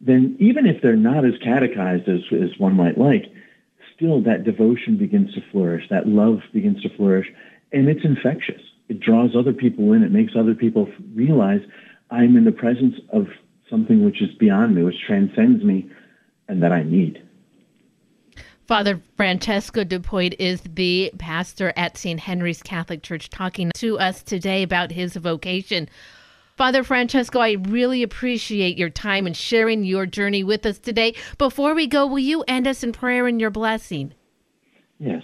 then 0.00 0.36
even 0.40 0.66
if 0.66 0.82
they're 0.82 0.96
not 0.96 1.24
as 1.24 1.34
catechized 1.44 2.08
as, 2.08 2.20
as 2.32 2.58
one 2.58 2.74
might 2.74 2.98
like, 2.98 3.26
still 3.94 4.22
that 4.22 4.44
devotion 4.44 4.96
begins 4.96 5.32
to 5.34 5.42
flourish, 5.52 5.84
that 5.90 6.08
love 6.08 6.40
begins 6.52 6.82
to 6.82 6.96
flourish, 6.96 7.28
and 7.72 7.88
it's 7.88 8.04
infectious. 8.04 8.62
It 8.88 9.00
draws 9.00 9.36
other 9.36 9.52
people 9.52 9.92
in. 9.92 10.02
It 10.02 10.12
makes 10.12 10.32
other 10.36 10.54
people 10.54 10.88
realize 11.14 11.60
I'm 12.10 12.36
in 12.36 12.44
the 12.44 12.52
presence 12.52 12.96
of 13.10 13.28
something 13.70 14.04
which 14.04 14.20
is 14.20 14.30
beyond 14.38 14.74
me, 14.74 14.82
which 14.82 15.00
transcends 15.06 15.62
me, 15.62 15.90
and 16.48 16.62
that 16.62 16.72
I 16.72 16.82
need. 16.82 17.22
Father 18.72 19.02
Francesco 19.18 19.84
Dupuy 19.84 20.28
is 20.38 20.62
the 20.62 21.12
pastor 21.18 21.74
at 21.76 21.98
St. 21.98 22.18
Henry's 22.18 22.62
Catholic 22.62 23.02
Church 23.02 23.28
talking 23.28 23.70
to 23.74 23.98
us 23.98 24.22
today 24.22 24.62
about 24.62 24.90
his 24.90 25.14
vocation. 25.14 25.90
Father 26.56 26.82
Francesco, 26.82 27.38
I 27.38 27.58
really 27.68 28.02
appreciate 28.02 28.78
your 28.78 28.88
time 28.88 29.26
and 29.26 29.36
sharing 29.36 29.84
your 29.84 30.06
journey 30.06 30.42
with 30.42 30.64
us 30.64 30.78
today. 30.78 31.14
Before 31.36 31.74
we 31.74 31.86
go, 31.86 32.06
will 32.06 32.18
you 32.18 32.44
end 32.48 32.66
us 32.66 32.82
in 32.82 32.92
prayer 32.92 33.26
and 33.26 33.38
your 33.38 33.50
blessing? 33.50 34.14
Yes. 34.98 35.22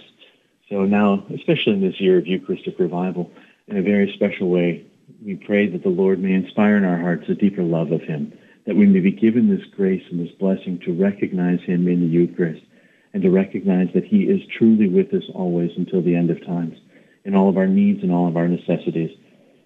So 0.69 0.85
now, 0.85 1.25
especially 1.33 1.73
in 1.73 1.81
this 1.81 1.99
year 1.99 2.19
of 2.19 2.27
Eucharistic 2.27 2.77
revival, 2.77 3.31
in 3.67 3.77
a 3.77 3.81
very 3.81 4.13
special 4.13 4.51
way, 4.51 4.85
we 5.25 5.33
pray 5.33 5.65
that 5.65 5.81
the 5.81 5.89
Lord 5.89 6.19
may 6.19 6.33
inspire 6.33 6.77
in 6.77 6.85
our 6.85 6.99
hearts 6.99 7.27
a 7.29 7.33
deeper 7.33 7.63
love 7.63 7.91
of 7.91 8.03
him, 8.03 8.31
that 8.67 8.75
we 8.75 8.85
may 8.85 8.99
be 8.99 9.11
given 9.11 9.49
this 9.49 9.65
grace 9.75 10.03
and 10.11 10.19
this 10.19 10.35
blessing 10.35 10.79
to 10.85 10.93
recognize 10.93 11.61
him 11.61 11.87
in 11.87 12.01
the 12.01 12.05
Eucharist 12.05 12.61
and 13.13 13.23
to 13.23 13.29
recognize 13.29 13.87
that 13.93 14.05
He 14.05 14.23
is 14.23 14.41
truly 14.57 14.87
with 14.87 15.13
us 15.13 15.23
always 15.33 15.71
until 15.77 16.01
the 16.01 16.15
end 16.15 16.29
of 16.29 16.45
times, 16.45 16.77
in 17.25 17.35
all 17.35 17.49
of 17.49 17.57
our 17.57 17.67
needs 17.67 18.03
and 18.03 18.11
all 18.11 18.27
of 18.27 18.37
our 18.37 18.47
necessities. 18.47 19.11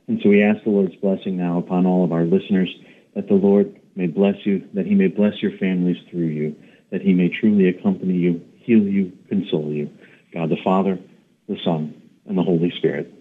And 0.07 0.19
so 0.21 0.29
we 0.29 0.43
ask 0.43 0.63
the 0.63 0.69
Lord's 0.69 0.95
blessing 0.95 1.37
now 1.37 1.57
upon 1.57 1.85
all 1.85 2.03
of 2.03 2.11
our 2.11 2.23
listeners, 2.23 2.69
that 3.15 3.27
the 3.27 3.35
Lord 3.35 3.79
may 3.95 4.07
bless 4.07 4.35
you, 4.45 4.67
that 4.73 4.85
He 4.85 4.95
may 4.95 5.07
bless 5.07 5.41
your 5.41 5.57
families 5.57 5.97
through 6.09 6.27
you, 6.27 6.55
that 6.91 7.01
He 7.01 7.13
may 7.13 7.29
truly 7.29 7.67
accompany 7.67 8.13
you, 8.13 8.43
heal 8.55 8.83
you, 8.83 9.11
console 9.29 9.71
you. 9.71 9.89
God 10.33 10.49
the 10.49 10.57
Father, 10.63 10.99
the 11.47 11.57
Son, 11.63 11.93
and 12.25 12.37
the 12.37 12.43
Holy 12.43 12.71
Spirit. 12.77 13.13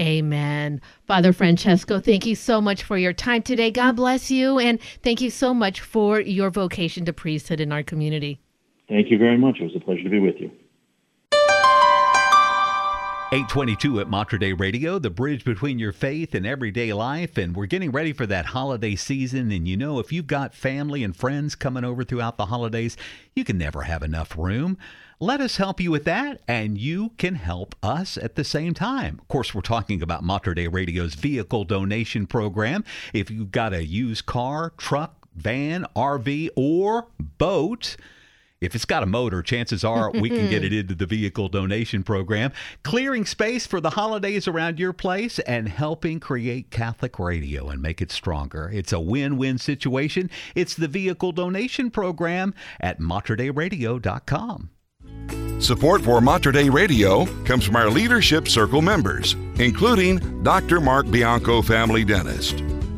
Amen. 0.00 0.80
Father 1.06 1.32
Francesco, 1.32 2.00
thank 2.00 2.26
you 2.26 2.34
so 2.34 2.60
much 2.60 2.82
for 2.82 2.98
your 2.98 3.12
time 3.12 3.42
today. 3.42 3.70
God 3.70 3.94
bless 3.94 4.30
you, 4.30 4.58
and 4.58 4.80
thank 5.02 5.20
you 5.20 5.30
so 5.30 5.54
much 5.54 5.80
for 5.80 6.20
your 6.20 6.50
vocation 6.50 7.04
to 7.04 7.12
priesthood 7.12 7.60
in 7.60 7.70
our 7.70 7.84
community. 7.84 8.40
Thank 8.94 9.10
you 9.10 9.18
very 9.18 9.36
much. 9.36 9.58
It 9.58 9.64
was 9.64 9.74
a 9.74 9.80
pleasure 9.80 10.04
to 10.04 10.08
be 10.08 10.20
with 10.20 10.36
you. 10.38 10.52
822 13.32 13.98
at 13.98 14.08
Mater 14.08 14.38
Dei 14.38 14.52
Radio, 14.52 15.00
the 15.00 15.10
bridge 15.10 15.44
between 15.44 15.80
your 15.80 15.90
faith 15.90 16.32
and 16.32 16.46
everyday 16.46 16.92
life. 16.92 17.36
And 17.36 17.56
we're 17.56 17.66
getting 17.66 17.90
ready 17.90 18.12
for 18.12 18.24
that 18.26 18.46
holiday 18.46 18.94
season. 18.94 19.50
And 19.50 19.66
you 19.66 19.76
know, 19.76 19.98
if 19.98 20.12
you've 20.12 20.28
got 20.28 20.54
family 20.54 21.02
and 21.02 21.16
friends 21.16 21.56
coming 21.56 21.82
over 21.82 22.04
throughout 22.04 22.36
the 22.36 22.46
holidays, 22.46 22.96
you 23.34 23.42
can 23.42 23.58
never 23.58 23.82
have 23.82 24.04
enough 24.04 24.38
room. 24.38 24.78
Let 25.18 25.40
us 25.40 25.56
help 25.56 25.80
you 25.80 25.90
with 25.90 26.04
that, 26.04 26.42
and 26.46 26.78
you 26.78 27.10
can 27.18 27.34
help 27.34 27.74
us 27.82 28.16
at 28.16 28.36
the 28.36 28.44
same 28.44 28.74
time. 28.74 29.18
Of 29.20 29.26
course, 29.26 29.52
we're 29.52 29.62
talking 29.62 30.02
about 30.02 30.22
Mater 30.22 30.54
Dei 30.54 30.68
Radio's 30.68 31.16
vehicle 31.16 31.64
donation 31.64 32.28
program. 32.28 32.84
If 33.12 33.28
you've 33.28 33.50
got 33.50 33.74
a 33.74 33.84
used 33.84 34.26
car, 34.26 34.72
truck, 34.76 35.26
van, 35.34 35.84
RV, 35.96 36.50
or 36.54 37.08
boat, 37.18 37.96
if 38.60 38.74
it's 38.74 38.84
got 38.84 39.02
a 39.02 39.06
motor, 39.06 39.42
chances 39.42 39.84
are 39.84 40.10
we 40.10 40.28
can 40.28 40.48
get 40.48 40.64
it 40.64 40.72
into 40.72 40.94
the 40.94 41.06
vehicle 41.06 41.48
donation 41.48 42.02
program, 42.02 42.52
clearing 42.82 43.24
space 43.26 43.66
for 43.66 43.80
the 43.80 43.90
holidays 43.90 44.48
around 44.48 44.78
your 44.78 44.92
place 44.92 45.38
and 45.40 45.68
helping 45.68 46.20
create 46.20 46.70
Catholic 46.70 47.18
radio 47.18 47.68
and 47.68 47.82
make 47.82 48.00
it 48.00 48.10
stronger. 48.10 48.70
It's 48.72 48.92
a 48.92 49.00
win 49.00 49.36
win 49.36 49.58
situation. 49.58 50.30
It's 50.54 50.74
the 50.74 50.88
vehicle 50.88 51.32
donation 51.32 51.90
program 51.90 52.54
at 52.80 53.00
materdeiradio.com. 53.00 54.70
Support 55.60 56.02
for 56.02 56.20
Mater 56.20 56.52
Dei 56.52 56.68
Radio 56.68 57.26
comes 57.44 57.64
from 57.64 57.76
our 57.76 57.88
Leadership 57.88 58.48
Circle 58.48 58.82
members, 58.82 59.34
including 59.58 60.42
Dr. 60.42 60.80
Mark 60.80 61.10
Bianco, 61.10 61.62
family 61.62 62.04
dentist. 62.04 62.62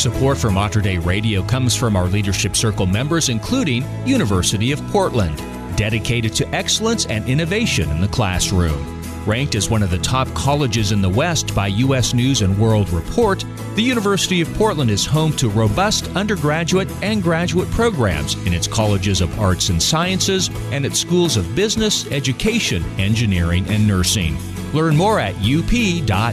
Support 0.00 0.38
for 0.38 0.50
Mater 0.50 0.80
Dei 0.80 0.96
Radio 0.96 1.42
comes 1.42 1.76
from 1.76 1.94
our 1.94 2.06
Leadership 2.06 2.56
Circle 2.56 2.86
members, 2.86 3.28
including 3.28 3.84
University 4.06 4.72
of 4.72 4.80
Portland, 4.86 5.36
dedicated 5.76 6.34
to 6.36 6.48
excellence 6.54 7.04
and 7.04 7.28
innovation 7.28 7.90
in 7.90 8.00
the 8.00 8.08
classroom. 8.08 9.02
Ranked 9.26 9.56
as 9.56 9.68
one 9.68 9.82
of 9.82 9.90
the 9.90 9.98
top 9.98 10.26
colleges 10.28 10.92
in 10.92 11.02
the 11.02 11.08
West 11.10 11.54
by 11.54 11.66
U.S. 11.66 12.14
News 12.14 12.40
and 12.40 12.58
World 12.58 12.88
Report, 12.88 13.44
the 13.74 13.82
University 13.82 14.40
of 14.40 14.50
Portland 14.54 14.90
is 14.90 15.04
home 15.04 15.36
to 15.36 15.50
robust 15.50 16.08
undergraduate 16.16 16.90
and 17.02 17.22
graduate 17.22 17.70
programs 17.70 18.36
in 18.46 18.54
its 18.54 18.66
colleges 18.66 19.20
of 19.20 19.38
arts 19.38 19.68
and 19.68 19.82
sciences 19.82 20.48
and 20.72 20.86
its 20.86 20.98
schools 20.98 21.36
of 21.36 21.54
business, 21.54 22.10
education, 22.10 22.82
engineering, 22.98 23.66
and 23.68 23.86
nursing. 23.86 24.38
Learn 24.72 24.96
more 24.96 25.20
at 25.20 25.34
up.edu. 25.34 26.30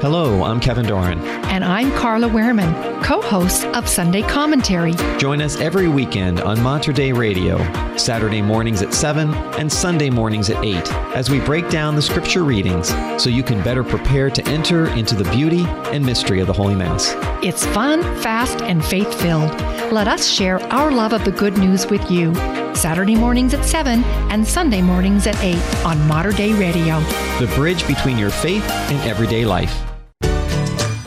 Hello, 0.00 0.44
I'm 0.44 0.60
Kevin 0.60 0.86
Doran. 0.86 1.20
And 1.50 1.62
I'm 1.62 1.92
Carla 1.92 2.26
Wehrman, 2.26 3.04
co 3.04 3.20
host 3.20 3.66
of 3.66 3.86
Sunday 3.86 4.22
Commentary. 4.22 4.94
Join 5.18 5.42
us 5.42 5.60
every 5.60 5.88
weekend 5.88 6.40
on 6.40 6.58
Mater 6.62 6.90
Dei 6.90 7.12
Radio, 7.12 7.58
Saturday 7.98 8.40
mornings 8.40 8.80
at 8.80 8.94
7 8.94 9.34
and 9.58 9.70
Sunday 9.70 10.08
mornings 10.08 10.48
at 10.48 10.64
8, 10.64 10.90
as 11.14 11.28
we 11.28 11.38
break 11.40 11.68
down 11.68 11.96
the 11.96 12.00
scripture 12.00 12.44
readings 12.44 12.88
so 13.22 13.28
you 13.28 13.42
can 13.42 13.62
better 13.62 13.84
prepare 13.84 14.30
to 14.30 14.48
enter 14.48 14.88
into 14.96 15.14
the 15.14 15.30
beauty 15.32 15.66
and 15.92 16.02
mystery 16.02 16.40
of 16.40 16.46
the 16.46 16.54
Holy 16.54 16.74
Mass. 16.74 17.14
It's 17.44 17.66
fun, 17.66 18.00
fast, 18.22 18.62
and 18.62 18.82
faith 18.82 19.12
filled. 19.20 19.50
Let 19.92 20.08
us 20.08 20.26
share 20.26 20.62
our 20.72 20.90
love 20.90 21.12
of 21.12 21.26
the 21.26 21.32
good 21.32 21.58
news 21.58 21.86
with 21.88 22.10
you. 22.10 22.34
Saturday 22.74 23.16
mornings 23.16 23.52
at 23.52 23.66
7 23.66 24.02
and 24.30 24.48
Sunday 24.48 24.80
mornings 24.80 25.26
at 25.26 25.38
8 25.42 25.84
on 25.84 26.08
Mater 26.08 26.32
Dei 26.32 26.54
Radio. 26.54 27.00
The 27.38 27.52
bridge 27.54 27.86
between 27.86 28.16
your 28.16 28.30
faith 28.30 28.64
and 28.90 28.98
everyday 29.06 29.44
life. 29.44 29.89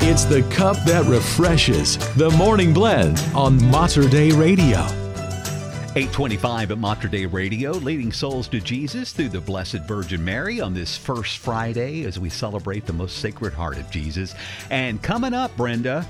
It's 0.06 0.26
the 0.26 0.42
cup 0.54 0.76
that 0.84 1.06
refreshes. 1.06 1.98
The 2.16 2.30
Morning 2.32 2.74
Blend 2.74 3.26
on 3.34 3.56
Mater 3.72 4.06
Dei 4.10 4.32
Radio. 4.32 4.80
825 5.96 6.72
at 6.72 6.78
Mater 6.78 7.08
Dei 7.08 7.26
Radio, 7.26 7.72
leading 7.72 8.12
souls 8.12 8.50
to 8.50 8.60
Jesus 8.60 9.14
through 9.14 9.30
the 9.30 9.40
Blessed 9.40 9.80
Virgin 9.88 10.24
Mary 10.24 10.60
on 10.60 10.74
this 10.74 10.98
first 10.98 11.38
Friday 11.38 12.04
as 12.04 12.20
we 12.20 12.30
celebrate 12.30 12.86
the 12.86 12.92
most 12.92 13.20
sacred 13.20 13.54
heart 13.54 13.78
of 13.78 13.90
Jesus. 13.90 14.36
And 14.70 15.02
coming 15.02 15.34
up, 15.34 15.56
Brenda, 15.56 16.06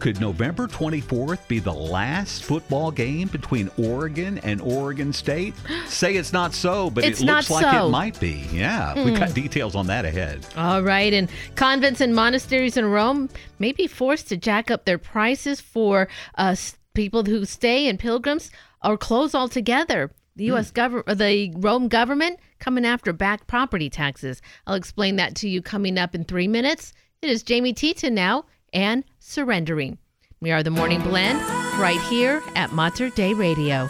could 0.00 0.20
November 0.20 0.66
24th 0.66 1.46
be 1.46 1.58
the 1.58 1.72
last 1.72 2.42
football 2.44 2.90
game 2.90 3.28
between 3.28 3.70
Oregon 3.76 4.38
and 4.38 4.60
Oregon 4.62 5.12
State? 5.12 5.54
Say 5.86 6.16
it's 6.16 6.32
not 6.32 6.54
so, 6.54 6.90
but 6.90 7.04
It's 7.04 7.20
it 7.20 7.26
looks 7.26 7.50
like 7.50 7.64
so. 7.66 7.86
it 7.86 7.90
might 7.90 8.18
be. 8.18 8.46
Yeah, 8.52 8.94
we 9.04 9.10
Hmm. 9.12 9.18
got 9.18 9.34
details 9.34 9.74
on 9.76 9.86
that 9.88 10.04
ahead. 10.04 10.46
All 10.56 10.82
right, 10.82 11.12
and 11.12 11.28
convents 11.54 12.00
and 12.00 12.14
monasteries 12.14 12.76
in 12.76 12.86
Rome 12.86 13.28
may 13.58 13.72
be 13.72 13.86
forced 13.86 14.28
to 14.30 14.36
jack 14.36 14.70
up 14.70 14.86
their 14.86 14.98
prices 14.98 15.60
for 15.60 16.08
uh, 16.36 16.56
people 16.94 17.24
who 17.24 17.44
stay 17.44 17.86
and 17.86 17.98
pilgrims 17.98 18.50
or 18.82 18.96
close 18.96 19.34
altogether. 19.34 20.10
The 20.36 20.44
U.S. 20.46 20.70
government, 20.70 21.18
the 21.18 21.52
Rome 21.56 21.88
government, 21.88 22.38
coming 22.60 22.86
after 22.86 23.12
back 23.12 23.46
property 23.46 23.90
taxes. 23.90 24.40
I'll 24.66 24.74
explain 24.76 25.16
that 25.16 25.34
to 25.36 25.48
you 25.48 25.60
coming 25.60 25.98
up 25.98 26.14
in 26.14 26.24
three 26.24 26.48
minutes. 26.48 26.94
It 27.20 27.28
is 27.28 27.42
Jamie 27.42 27.74
Tita 27.74 28.08
now 28.08 28.46
and 28.72 29.04
surrendering. 29.18 29.98
We 30.40 30.50
are 30.52 30.62
the 30.62 30.70
Morning 30.70 31.02
Blend 31.02 31.40
right 31.78 32.00
here 32.08 32.42
at 32.54 32.72
Mater 32.72 33.10
Dei 33.10 33.34
Radio. 33.34 33.88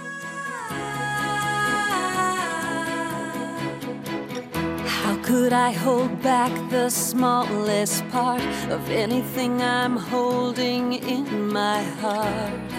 How 4.87 5.17
could 5.23 5.53
I 5.53 5.71
hold 5.73 6.23
back 6.23 6.53
the 6.71 6.91
smallest 6.91 8.09
part 8.09 8.43
of 8.71 8.91
anything 8.91 9.63
I'm 9.63 9.97
holding 9.97 10.95
in 10.95 11.53
my 11.53 11.83
heart 12.01 12.73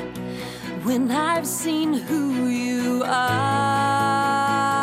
when 0.83 1.11
I've 1.11 1.47
seen 1.47 1.93
who 1.93 2.47
you 2.47 3.03
are? 3.05 4.80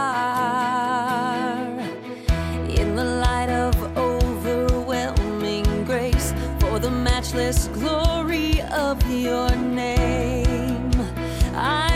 Matchless 7.18 7.66
glory 7.74 8.62
of 8.70 8.96
your 9.10 9.50
name, 9.56 10.92
I 11.52 11.87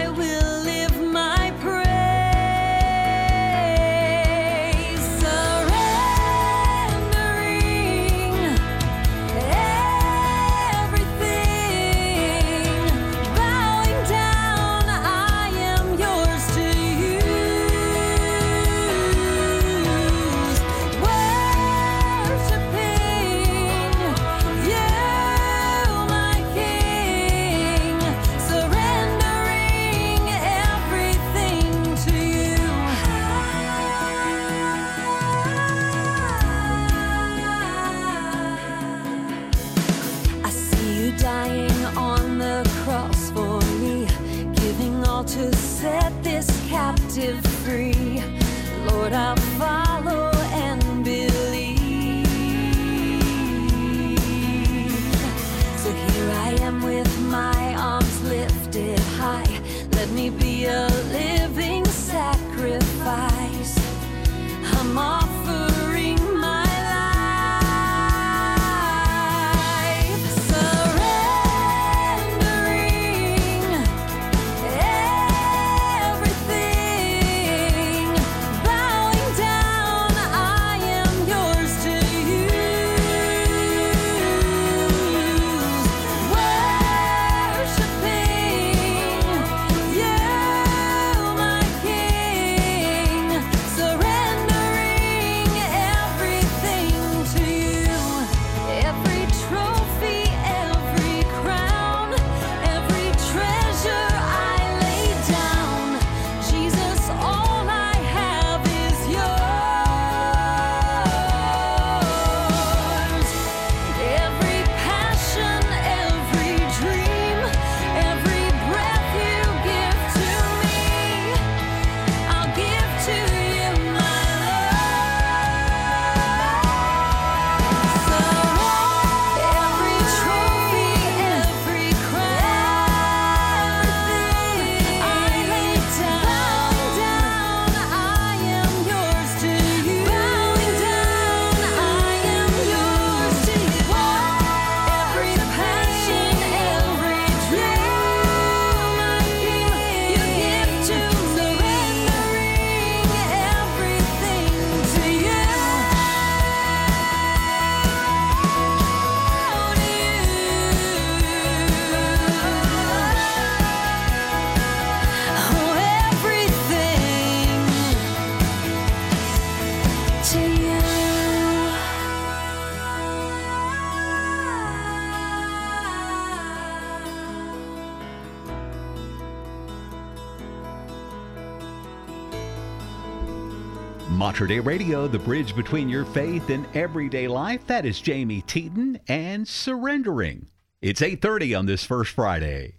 Mater 184.33 184.47
Dei 184.47 184.61
Radio, 184.61 185.07
the 185.07 185.19
bridge 185.19 185.55
between 185.55 185.91
your 185.91 186.07
faith 186.07 186.49
and 186.49 186.65
everyday 186.75 187.29
life. 187.29 187.67
That 187.67 187.85
is 187.85 188.01
Jamie 188.01 188.41
Teton 188.47 188.99
and 189.07 189.47
Surrendering. 189.47 190.49
It's 190.81 191.03
8:30 191.03 191.55
on 191.55 191.67
this 191.67 191.85
first 191.85 192.13
Friday. 192.13 192.77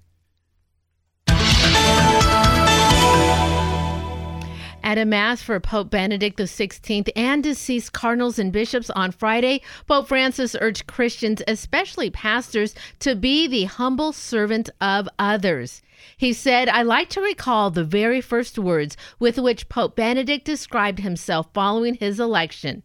At 4.83 4.97
a 4.97 5.05
Mass 5.05 5.43
for 5.43 5.59
Pope 5.59 5.91
Benedict 5.91 6.39
XVI 6.39 7.11
and 7.15 7.43
deceased 7.43 7.93
cardinals 7.93 8.39
and 8.39 8.51
bishops 8.51 8.89
on 8.89 9.11
Friday, 9.11 9.61
Pope 9.85 10.07
Francis 10.07 10.55
urged 10.59 10.87
Christians, 10.87 11.43
especially 11.47 12.09
pastors, 12.09 12.73
to 12.97 13.15
be 13.15 13.45
the 13.45 13.65
humble 13.65 14.11
servant 14.11 14.71
of 14.81 15.07
others. 15.19 15.83
He 16.17 16.33
said, 16.33 16.69
I 16.69 16.81
like 16.81 17.09
to 17.09 17.21
recall 17.21 17.69
the 17.69 17.83
very 17.83 18.21
first 18.21 18.59
words 18.59 18.97
with 19.19 19.37
which 19.37 19.69
Pope 19.69 19.95
Benedict 19.95 20.45
described 20.45 20.99
himself 20.99 21.47
following 21.53 21.95
his 21.95 22.19
election. 22.19 22.83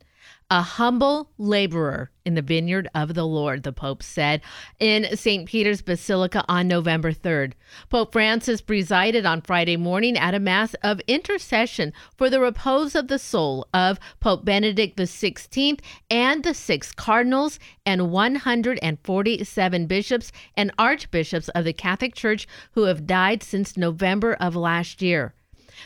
A 0.51 0.63
humble 0.63 1.31
laborer 1.37 2.11
in 2.25 2.35
the 2.35 2.41
vineyard 2.41 2.89
of 2.95 3.13
the 3.13 3.27
Lord, 3.27 3.65
the 3.65 3.73
Pope 3.73 4.03
said 4.03 4.41
in 4.81 5.15
St. 5.15 5.47
Peter's 5.47 5.83
Basilica 5.83 6.43
on 6.49 6.67
November 6.67 7.13
3rd. 7.13 7.53
Pope 7.91 8.13
Francis 8.13 8.63
presided 8.63 9.27
on 9.27 9.43
Friday 9.43 9.77
morning 9.77 10.17
at 10.17 10.35
a 10.35 10.41
Mass 10.41 10.73
of 10.83 11.03
intercession 11.07 11.93
for 12.17 12.31
the 12.31 12.41
repose 12.41 12.95
of 12.95 13.09
the 13.09 13.19
soul 13.19 13.69
of 13.75 14.01
Pope 14.21 14.47
Benedict 14.47 14.97
XVI 14.97 15.81
and 16.11 16.43
the 16.43 16.55
six 16.55 16.93
cardinals 16.93 17.59
and 17.85 18.11
147 18.11 19.87
bishops 19.87 20.33
and 20.57 20.73
archbishops 20.79 21.51
of 21.51 21.67
the 21.67 21.75
Catholic 21.75 22.15
Church 22.15 22.49
who 22.73 22.85
have 22.85 23.07
died 23.07 23.43
since 23.43 23.77
November 23.77 24.33
of 24.33 24.57
last 24.57 25.03
year. 25.03 25.35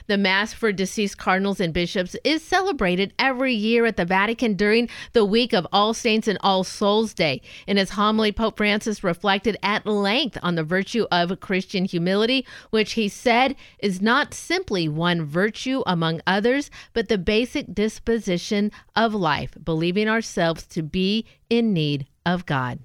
The 0.06 0.18
Mass 0.18 0.52
for 0.52 0.72
deceased 0.72 1.18
cardinals 1.18 1.60
and 1.60 1.72
bishops 1.72 2.16
is 2.24 2.42
celebrated 2.42 3.12
every 3.18 3.54
year 3.54 3.86
at 3.86 3.96
the 3.96 4.04
Vatican 4.04 4.54
during 4.54 4.88
the 5.12 5.24
week 5.24 5.52
of 5.52 5.66
All 5.72 5.94
Saints 5.94 6.28
and 6.28 6.38
All 6.42 6.64
Souls 6.64 7.14
Day. 7.14 7.40
In 7.66 7.76
his 7.76 7.90
homily, 7.90 8.32
Pope 8.32 8.56
Francis 8.56 9.04
reflected 9.04 9.56
at 9.62 9.86
length 9.86 10.38
on 10.42 10.54
the 10.54 10.64
virtue 10.64 11.06
of 11.10 11.40
Christian 11.40 11.84
humility, 11.84 12.46
which 12.70 12.92
he 12.92 13.08
said 13.08 13.56
is 13.78 14.00
not 14.00 14.34
simply 14.34 14.88
one 14.88 15.24
virtue 15.24 15.82
among 15.86 16.20
others, 16.26 16.70
but 16.92 17.08
the 17.08 17.18
basic 17.18 17.74
disposition 17.74 18.70
of 18.96 19.14
life, 19.14 19.56
believing 19.62 20.08
ourselves 20.08 20.66
to 20.66 20.82
be 20.82 21.26
in 21.50 21.72
need 21.72 22.06
of 22.24 22.46
God. 22.46 22.78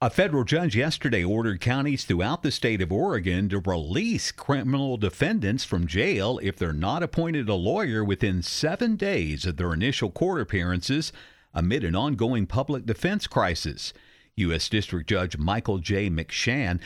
A 0.00 0.10
federal 0.10 0.44
judge 0.44 0.76
yesterday 0.76 1.24
ordered 1.24 1.60
counties 1.60 2.04
throughout 2.04 2.44
the 2.44 2.52
state 2.52 2.80
of 2.80 2.92
Oregon 2.92 3.48
to 3.48 3.58
release 3.58 4.30
criminal 4.30 4.96
defendants 4.96 5.64
from 5.64 5.88
jail 5.88 6.38
if 6.40 6.56
they're 6.56 6.72
not 6.72 7.02
appointed 7.02 7.48
a 7.48 7.54
lawyer 7.54 8.04
within 8.04 8.40
seven 8.40 8.94
days 8.94 9.44
of 9.44 9.56
their 9.56 9.74
initial 9.74 10.08
court 10.08 10.40
appearances 10.40 11.12
amid 11.52 11.82
an 11.82 11.96
ongoing 11.96 12.46
public 12.46 12.86
defense 12.86 13.26
crisis. 13.26 13.92
U.S. 14.36 14.68
District 14.68 15.08
Judge 15.08 15.36
Michael 15.36 15.78
J. 15.78 16.08
McShane 16.08 16.78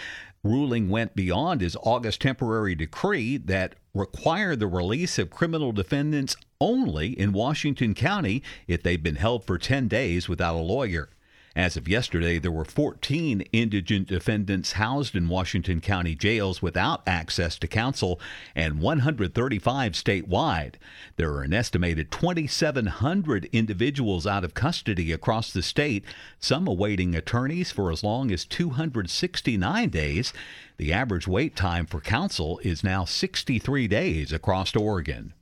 ruling 0.43 0.89
went 0.89 1.15
beyond 1.15 1.61
his 1.61 1.77
August 1.83 2.23
temporary 2.23 2.75
decree 2.75 3.37
that 3.37 3.75
required 3.93 4.59
the 4.59 4.67
release 4.67 5.19
of 5.19 5.29
criminal 5.29 5.73
defendants 5.73 6.35
only 6.63 7.09
in 7.09 7.33
Washington 7.33 7.93
County 7.93 8.43
if 8.67 8.83
they've 8.83 9.03
been 9.03 9.17
held 9.17 9.45
for 9.45 9.59
10 9.59 9.87
days 9.87 10.31
without 10.31 10.57
a 10.57 10.63
lawyer. 10.63 11.11
As 11.55 11.77
of 11.77 11.87
yesterday, 11.87 12.39
there 12.39 12.51
were 12.51 12.65
14 12.65 13.43
indigent 13.53 14.09
defendants 14.09 14.73
housed 14.73 15.15
in 15.15 15.29
Washington 15.29 15.83
County 15.83 16.15
jails 16.15 16.63
without 16.63 17.03
access 17.07 17.59
to 17.59 17.67
counsel 17.67 18.19
and 18.55 18.81
135 18.81 19.93
statewide. 19.93 20.77
There 21.17 21.31
are 21.33 21.43
an 21.43 21.53
estimated 21.53 22.11
2,700 22.11 23.51
individuals 23.53 24.27
out 24.27 24.45
of 24.45 24.55
custody 24.55 25.13
across 25.13 25.53
the 25.53 25.63
state, 25.63 26.05
some 26.39 26.67
awaiting 26.67 27.15
attorneys 27.15 27.71
for 27.71 27.93
as 27.93 28.03
long 28.03 28.33
as 28.33 28.47
269 28.47 29.91
days. 29.91 30.33
The 30.79 30.93
average 30.93 31.29
wait 31.29 31.55
time 31.55 31.85
for 31.85 32.01
counsel 32.01 32.61
is 32.61 32.83
now 32.83 33.05
63 33.05 33.89
days 33.89 34.33
across 34.33 34.75
Oregon. 34.75 35.35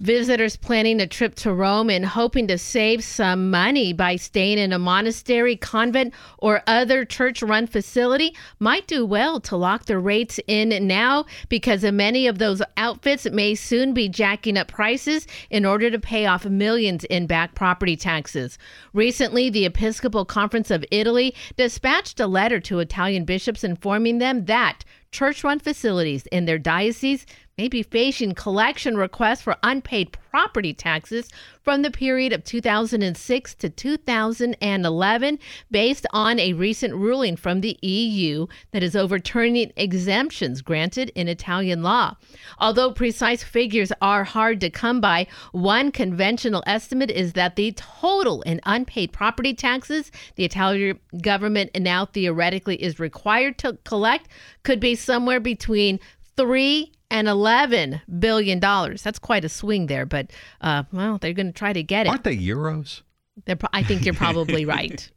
Visitors 0.00 0.56
planning 0.56 1.00
a 1.00 1.06
trip 1.06 1.34
to 1.36 1.52
Rome 1.52 1.90
and 1.90 2.04
hoping 2.04 2.46
to 2.48 2.58
save 2.58 3.04
some 3.04 3.50
money 3.50 3.92
by 3.92 4.16
staying 4.16 4.58
in 4.58 4.72
a 4.72 4.78
monastery, 4.78 5.56
convent, 5.56 6.14
or 6.38 6.62
other 6.66 7.04
church 7.04 7.42
run 7.42 7.66
facility 7.66 8.34
might 8.58 8.86
do 8.86 9.04
well 9.04 9.40
to 9.40 9.56
lock 9.56 9.86
their 9.86 10.00
rates 10.00 10.40
in 10.46 10.86
now 10.86 11.24
because 11.48 11.82
many 11.82 12.26
of 12.26 12.38
those 12.38 12.62
outfits 12.76 13.28
may 13.30 13.54
soon 13.54 13.92
be 13.92 14.08
jacking 14.08 14.56
up 14.56 14.68
prices 14.68 15.26
in 15.50 15.64
order 15.64 15.90
to 15.90 15.98
pay 15.98 16.26
off 16.26 16.44
millions 16.44 17.04
in 17.04 17.26
back 17.26 17.54
property 17.54 17.96
taxes. 17.96 18.58
Recently, 18.92 19.50
the 19.50 19.66
Episcopal 19.66 20.24
Conference 20.24 20.70
of 20.70 20.84
Italy 20.90 21.34
dispatched 21.56 22.20
a 22.20 22.26
letter 22.26 22.60
to 22.60 22.78
Italian 22.78 23.24
bishops 23.24 23.64
informing 23.64 24.18
them 24.18 24.44
that 24.46 24.84
church 25.12 25.42
run 25.42 25.58
facilities 25.58 26.26
in 26.26 26.44
their 26.44 26.58
diocese 26.58 27.26
may 27.60 27.68
be 27.68 27.82
facing 27.82 28.32
collection 28.32 28.96
requests 28.96 29.42
for 29.42 29.54
unpaid 29.62 30.16
property 30.30 30.72
taxes 30.72 31.28
from 31.62 31.82
the 31.82 31.90
period 31.90 32.32
of 32.32 32.42
2006 32.42 33.54
to 33.56 33.68
2011 33.68 35.38
based 35.70 36.06
on 36.14 36.38
a 36.38 36.54
recent 36.54 36.94
ruling 36.94 37.36
from 37.36 37.60
the 37.60 37.78
EU 37.82 38.46
that 38.70 38.82
is 38.82 38.96
overturning 38.96 39.70
exemptions 39.76 40.62
granted 40.62 41.12
in 41.14 41.28
Italian 41.28 41.82
law. 41.82 42.16
Although 42.58 42.92
precise 42.92 43.42
figures 43.42 43.92
are 44.00 44.24
hard 44.24 44.58
to 44.62 44.70
come 44.70 45.02
by, 45.02 45.26
one 45.52 45.92
conventional 45.92 46.62
estimate 46.66 47.10
is 47.10 47.34
that 47.34 47.56
the 47.56 47.72
total 47.72 48.40
in 48.42 48.62
unpaid 48.64 49.12
property 49.12 49.52
taxes 49.52 50.10
the 50.36 50.46
Italian 50.46 50.98
government 51.20 51.72
now 51.78 52.06
theoretically 52.06 52.82
is 52.82 52.98
required 52.98 53.58
to 53.58 53.76
collect 53.84 54.28
could 54.62 54.80
be 54.80 54.94
somewhere 54.94 55.40
between 55.40 56.00
3 56.38 56.90
and 57.10 57.28
11 57.28 58.00
billion 58.18 58.60
dollars. 58.60 59.02
That's 59.02 59.18
quite 59.18 59.44
a 59.44 59.48
swing 59.48 59.86
there, 59.86 60.06
but 60.06 60.30
uh, 60.60 60.84
well, 60.92 61.18
they're 61.18 61.32
going 61.32 61.48
to 61.48 61.52
try 61.52 61.72
to 61.72 61.82
get 61.82 62.06
it. 62.06 62.10
Aren't 62.10 62.24
they 62.24 62.36
euros? 62.36 63.02
They're 63.44 63.58
I 63.72 63.82
think 63.82 64.04
you're 64.04 64.14
probably 64.26 64.64
right. 64.64 65.10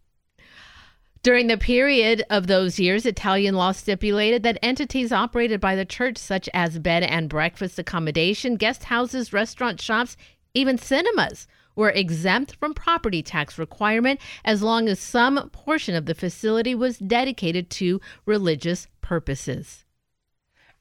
During 1.23 1.47
the 1.47 1.57
period 1.57 2.25
of 2.29 2.47
those 2.47 2.79
years, 2.79 3.05
Italian 3.05 3.55
law 3.55 3.71
stipulated 3.71 4.43
that 4.43 4.59
entities 4.61 5.13
operated 5.13 5.61
by 5.61 5.73
the 5.73 5.85
church, 5.85 6.17
such 6.17 6.49
as 6.53 6.79
bed 6.79 7.01
and 7.03 7.29
breakfast 7.29 7.79
accommodation, 7.79 8.57
guest 8.57 8.83
houses, 8.83 9.31
restaurant 9.31 9.79
shops, 9.79 10.17
even 10.53 10.77
cinemas, 10.77 11.47
were 11.75 11.91
exempt 11.91 12.57
from 12.57 12.73
property 12.73 13.23
tax 13.23 13.57
requirement 13.57 14.19
as 14.43 14.61
long 14.61 14.89
as 14.89 14.99
some 14.99 15.49
portion 15.51 15.95
of 15.95 16.07
the 16.07 16.13
facility 16.13 16.75
was 16.75 16.97
dedicated 16.97 17.69
to 17.69 18.01
religious 18.25 18.87
purposes. 18.99 19.82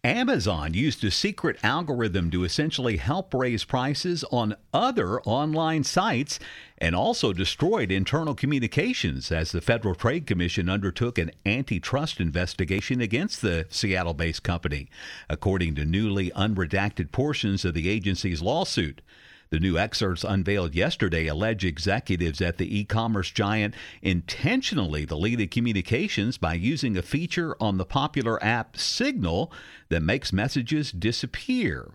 Amazon 0.04 0.74
used 0.74 1.04
a 1.04 1.12
secret 1.12 1.56
algorithm 1.62 2.28
to 2.28 2.42
essentially 2.42 2.96
help 2.96 3.32
raise 3.32 3.62
prices 3.62 4.24
on 4.32 4.56
other 4.74 5.20
online 5.20 5.84
sites 5.84 6.40
and 6.78 6.96
also 6.96 7.32
destroyed 7.32 7.92
internal 7.92 8.34
communications 8.34 9.30
as 9.30 9.52
the 9.52 9.60
Federal 9.60 9.94
Trade 9.94 10.26
Commission 10.26 10.68
undertook 10.68 11.18
an 11.18 11.30
antitrust 11.46 12.18
investigation 12.18 13.00
against 13.00 13.42
the 13.42 13.64
Seattle 13.68 14.12
based 14.12 14.42
company, 14.42 14.90
according 15.30 15.76
to 15.76 15.84
newly 15.84 16.32
unredacted 16.32 17.12
portions 17.12 17.64
of 17.64 17.72
the 17.72 17.88
agency's 17.88 18.42
lawsuit. 18.42 19.02
The 19.52 19.60
new 19.60 19.76
excerpts 19.76 20.24
unveiled 20.24 20.74
yesterday 20.74 21.26
allege 21.26 21.62
executives 21.62 22.40
at 22.40 22.56
the 22.56 22.78
e 22.78 22.84
commerce 22.84 23.30
giant 23.30 23.74
intentionally 24.00 25.04
deleted 25.04 25.50
communications 25.50 26.38
by 26.38 26.54
using 26.54 26.96
a 26.96 27.02
feature 27.02 27.54
on 27.60 27.76
the 27.76 27.84
popular 27.84 28.42
app 28.42 28.78
Signal 28.78 29.52
that 29.90 30.02
makes 30.02 30.32
messages 30.32 30.90
disappear. 30.90 31.90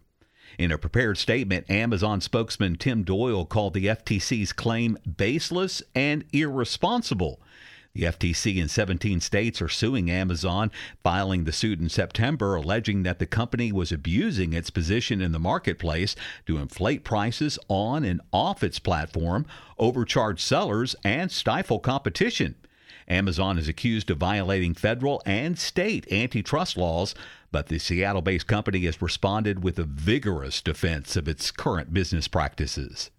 In 0.59 0.71
a 0.71 0.77
prepared 0.77 1.17
statement, 1.17 1.67
Amazon 1.67 2.21
spokesman 2.21 2.75
Tim 2.75 3.01
Doyle 3.01 3.47
called 3.47 3.73
the 3.73 3.87
FTC's 3.87 4.53
claim 4.53 4.95
baseless 5.17 5.81
and 5.95 6.25
irresponsible. 6.31 7.41
The 7.97 8.03
FTC 8.03 8.57
in 8.57 8.67
17 8.67 9.21
states 9.21 9.59
are 9.59 9.67
suing 9.67 10.11
Amazon, 10.11 10.69
filing 11.01 11.45
the 11.45 11.51
suit 11.51 11.79
in 11.79 11.89
September, 11.89 12.53
alleging 12.53 13.01
that 13.01 13.17
the 13.17 13.25
company 13.25 13.71
was 13.71 13.91
abusing 13.91 14.53
its 14.53 14.69
position 14.69 15.19
in 15.19 15.31
the 15.31 15.39
marketplace 15.39 16.15
to 16.45 16.59
inflate 16.59 17.03
prices 17.03 17.57
on 17.67 18.05
and 18.05 18.21
off 18.31 18.61
its 18.61 18.77
platform, 18.77 19.47
overcharge 19.79 20.39
sellers, 20.39 20.95
and 21.03 21.31
stifle 21.31 21.79
competition. 21.79 22.53
Amazon 23.07 23.57
is 23.57 23.67
accused 23.67 24.11
of 24.11 24.19
violating 24.19 24.75
federal 24.75 25.23
and 25.25 25.57
state 25.57 26.05
antitrust 26.11 26.77
laws, 26.77 27.15
but 27.51 27.65
the 27.65 27.79
Seattle 27.79 28.21
based 28.21 28.45
company 28.45 28.81
has 28.81 29.01
responded 29.01 29.63
with 29.63 29.79
a 29.79 29.83
vigorous 29.83 30.61
defense 30.61 31.15
of 31.15 31.27
its 31.27 31.49
current 31.49 31.95
business 31.95 32.27
practices. 32.27 33.09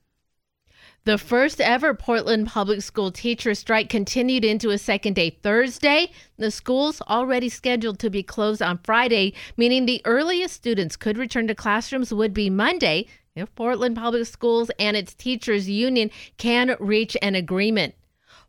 The 1.08 1.16
first 1.16 1.58
ever 1.58 1.94
Portland 1.94 2.48
Public 2.48 2.82
School 2.82 3.10
teacher 3.10 3.54
strike 3.54 3.88
continued 3.88 4.44
into 4.44 4.68
a 4.68 4.76
second 4.76 5.14
day 5.14 5.30
Thursday. 5.30 6.12
The 6.36 6.50
school's 6.50 7.00
already 7.00 7.48
scheduled 7.48 7.98
to 8.00 8.10
be 8.10 8.22
closed 8.22 8.60
on 8.60 8.80
Friday, 8.84 9.32
meaning 9.56 9.86
the 9.86 10.02
earliest 10.04 10.54
students 10.54 10.96
could 10.96 11.16
return 11.16 11.48
to 11.48 11.54
classrooms 11.54 12.12
would 12.12 12.34
be 12.34 12.50
Monday 12.50 13.06
if 13.34 13.54
Portland 13.54 13.96
Public 13.96 14.26
Schools 14.26 14.70
and 14.78 14.98
its 14.98 15.14
teachers 15.14 15.66
union 15.66 16.10
can 16.36 16.76
reach 16.78 17.16
an 17.22 17.34
agreement. 17.34 17.94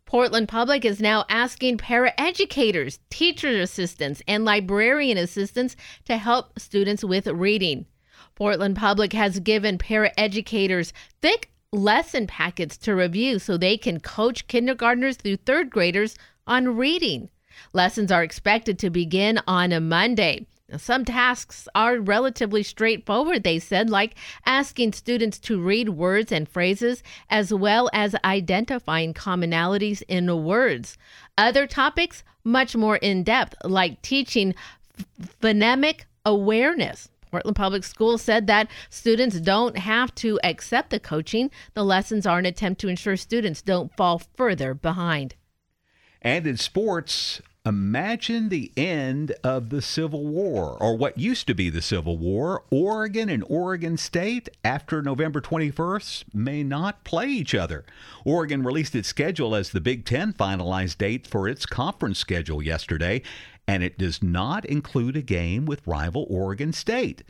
Portland 0.04 0.46
Public 0.46 0.84
is 0.84 1.00
now 1.00 1.24
asking 1.30 1.78
paraeducators, 1.78 2.98
teacher 3.08 3.58
assistants, 3.58 4.20
and 4.28 4.44
librarian 4.44 5.16
assistants 5.16 5.76
to 6.04 6.18
help 6.18 6.58
students 6.60 7.02
with 7.02 7.26
reading. 7.26 7.86
Portland 8.34 8.76
Public 8.76 9.14
has 9.14 9.40
given 9.40 9.78
paraeducators 9.78 10.92
thick 11.22 11.50
lesson 11.72 12.26
packets 12.26 12.76
to 12.76 12.96
review 12.96 13.38
so 13.38 13.56
they 13.56 13.76
can 13.76 14.00
coach 14.00 14.48
kindergartners 14.48 15.16
through 15.16 15.36
third 15.36 15.70
graders 15.70 16.16
on 16.46 16.76
reading. 16.76 17.28
Lessons 17.72 18.10
are 18.10 18.24
expected 18.24 18.76
to 18.78 18.90
begin 18.90 19.40
on 19.46 19.70
a 19.70 19.80
Monday. 19.80 20.46
Some 20.76 21.04
tasks 21.04 21.68
are 21.74 21.98
relatively 21.98 22.62
straightforward, 22.64 23.44
they 23.44 23.58
said, 23.60 23.88
like 23.88 24.16
asking 24.46 24.92
students 24.92 25.38
to 25.40 25.60
read 25.60 25.90
words 25.90 26.32
and 26.32 26.48
phrases 26.48 27.02
as 27.28 27.54
well 27.54 27.88
as 27.92 28.16
identifying 28.24 29.14
commonalities 29.14 30.02
in 30.08 30.44
words. 30.44 30.96
Other 31.38 31.66
topics, 31.66 32.24
much 32.42 32.74
more 32.74 32.96
in 32.96 33.22
depth, 33.22 33.54
like 33.64 34.02
teaching 34.02 34.54
phonemic 35.40 36.02
awareness. 36.24 37.08
Portland 37.30 37.56
Public 37.56 37.84
Schools 37.84 38.22
said 38.22 38.46
that 38.46 38.68
students 38.88 39.40
don't 39.40 39.78
have 39.78 40.14
to 40.16 40.38
accept 40.42 40.90
the 40.90 41.00
coaching. 41.00 41.50
The 41.74 41.84
lessons 41.84 42.26
are 42.26 42.38
an 42.38 42.46
attempt 42.46 42.80
to 42.82 42.88
ensure 42.88 43.16
students 43.16 43.62
don't 43.62 43.94
fall 43.96 44.22
further 44.36 44.74
behind. 44.74 45.34
And 46.22 46.46
in 46.46 46.56
sports, 46.58 47.40
imagine 47.64 48.48
the 48.48 48.72
end 48.76 49.32
of 49.44 49.70
the 49.70 49.82
Civil 49.82 50.26
War, 50.26 50.76
or 50.80 50.96
what 50.96 51.18
used 51.18 51.46
to 51.46 51.54
be 51.54 51.70
the 51.70 51.82
Civil 51.82 52.18
War. 52.18 52.64
Oregon 52.70 53.28
and 53.28 53.44
Oregon 53.48 53.96
State, 53.96 54.48
after 54.64 55.02
November 55.02 55.40
21st, 55.40 56.24
may 56.34 56.62
not 56.62 57.04
play 57.04 57.28
each 57.28 57.54
other. 57.54 57.84
Oregon 58.24 58.62
released 58.62 58.94
its 58.94 59.08
schedule 59.08 59.54
as 59.54 59.70
the 59.70 59.80
Big 59.80 60.04
Ten 60.04 60.32
finalized 60.32 60.98
date 60.98 61.26
for 61.26 61.48
its 61.48 61.64
conference 61.66 62.18
schedule 62.18 62.62
yesterday, 62.62 63.22
and 63.70 63.84
it 63.84 63.96
does 63.96 64.20
not 64.20 64.64
include 64.64 65.16
a 65.16 65.22
game 65.22 65.64
with 65.64 65.86
rival 65.86 66.26
Oregon 66.28 66.72
State. 66.72 67.22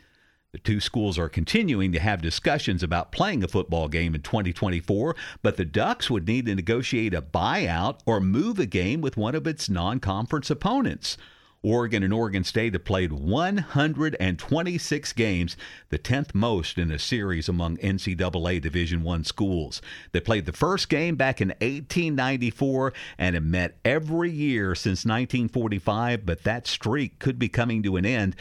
The 0.53 0.57
two 0.57 0.79
schools 0.79 1.19
are 1.19 1.29
continuing 1.29 1.91
to 1.91 1.99
have 1.99 2.19
discussions 2.19 2.81
about 2.81 3.11
playing 3.11 3.43
a 3.43 3.47
football 3.47 3.87
game 3.87 4.15
in 4.15 4.23
2024, 4.23 5.15
but 5.43 5.57
the 5.57 5.65
Ducks 5.65 6.09
would 6.09 6.27
need 6.27 6.47
to 6.47 6.55
negotiate 6.55 7.13
a 7.13 7.21
buyout 7.21 7.99
or 8.07 8.19
move 8.19 8.57
a 8.57 8.65
game 8.65 9.01
with 9.01 9.17
one 9.17 9.35
of 9.35 9.45
its 9.45 9.69
non 9.69 9.99
conference 9.99 10.49
opponents. 10.49 11.15
Oregon 11.63 12.01
and 12.01 12.11
Oregon 12.11 12.43
State 12.43 12.73
have 12.73 12.85
played 12.85 13.13
126 13.13 15.13
games, 15.13 15.55
the 15.89 15.99
10th 15.99 16.33
most 16.33 16.79
in 16.79 16.89
a 16.89 16.97
series 16.97 17.47
among 17.47 17.77
NCAA 17.77 18.59
Division 18.59 19.07
I 19.07 19.21
schools. 19.21 19.79
They 20.11 20.21
played 20.21 20.47
the 20.47 20.53
first 20.53 20.89
game 20.89 21.15
back 21.15 21.39
in 21.39 21.49
1894 21.49 22.93
and 23.19 23.35
have 23.35 23.43
met 23.43 23.77
every 23.85 24.31
year 24.31 24.73
since 24.73 25.05
1945, 25.05 26.25
but 26.25 26.41
that 26.43 26.65
streak 26.65 27.19
could 27.19 27.37
be 27.37 27.47
coming 27.47 27.83
to 27.83 27.95
an 27.95 28.07
end 28.07 28.35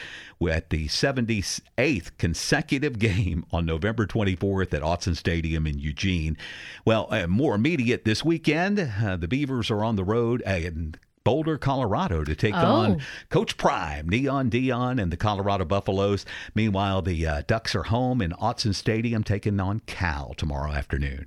at 0.48 0.70
the 0.70 0.88
78th 0.88 2.16
consecutive 2.16 2.98
game 2.98 3.44
on 3.50 3.66
November 3.66 4.06
24th 4.06 4.72
at 4.72 4.80
Autzen 4.80 5.14
Stadium 5.14 5.66
in 5.66 5.78
Eugene. 5.78 6.38
Well, 6.86 7.06
uh, 7.10 7.26
more 7.26 7.54
immediate 7.54 8.06
this 8.06 8.24
weekend, 8.24 8.80
uh, 8.80 9.16
the 9.16 9.28
Beavers 9.28 9.70
are 9.70 9.84
on 9.84 9.96
the 9.96 10.04
road 10.04 10.42
and 10.46 10.98
Boulder, 11.24 11.58
Colorado 11.58 12.24
to 12.24 12.34
take 12.34 12.54
Oh. 12.54 12.58
on 12.58 13.02
Coach 13.28 13.56
Prime, 13.56 14.08
Neon 14.08 14.50
Deion, 14.50 15.00
and 15.00 15.12
the 15.12 15.16
Colorado 15.16 15.64
Buffaloes. 15.64 16.24
Meanwhile, 16.54 17.02
the 17.02 17.26
uh, 17.26 17.42
Ducks 17.46 17.74
are 17.74 17.84
home 17.84 18.22
in 18.22 18.32
Autzen 18.32 18.74
Stadium 18.74 19.22
taking 19.22 19.60
on 19.60 19.80
Cal 19.80 20.34
tomorrow 20.34 20.72
afternoon. 20.72 21.26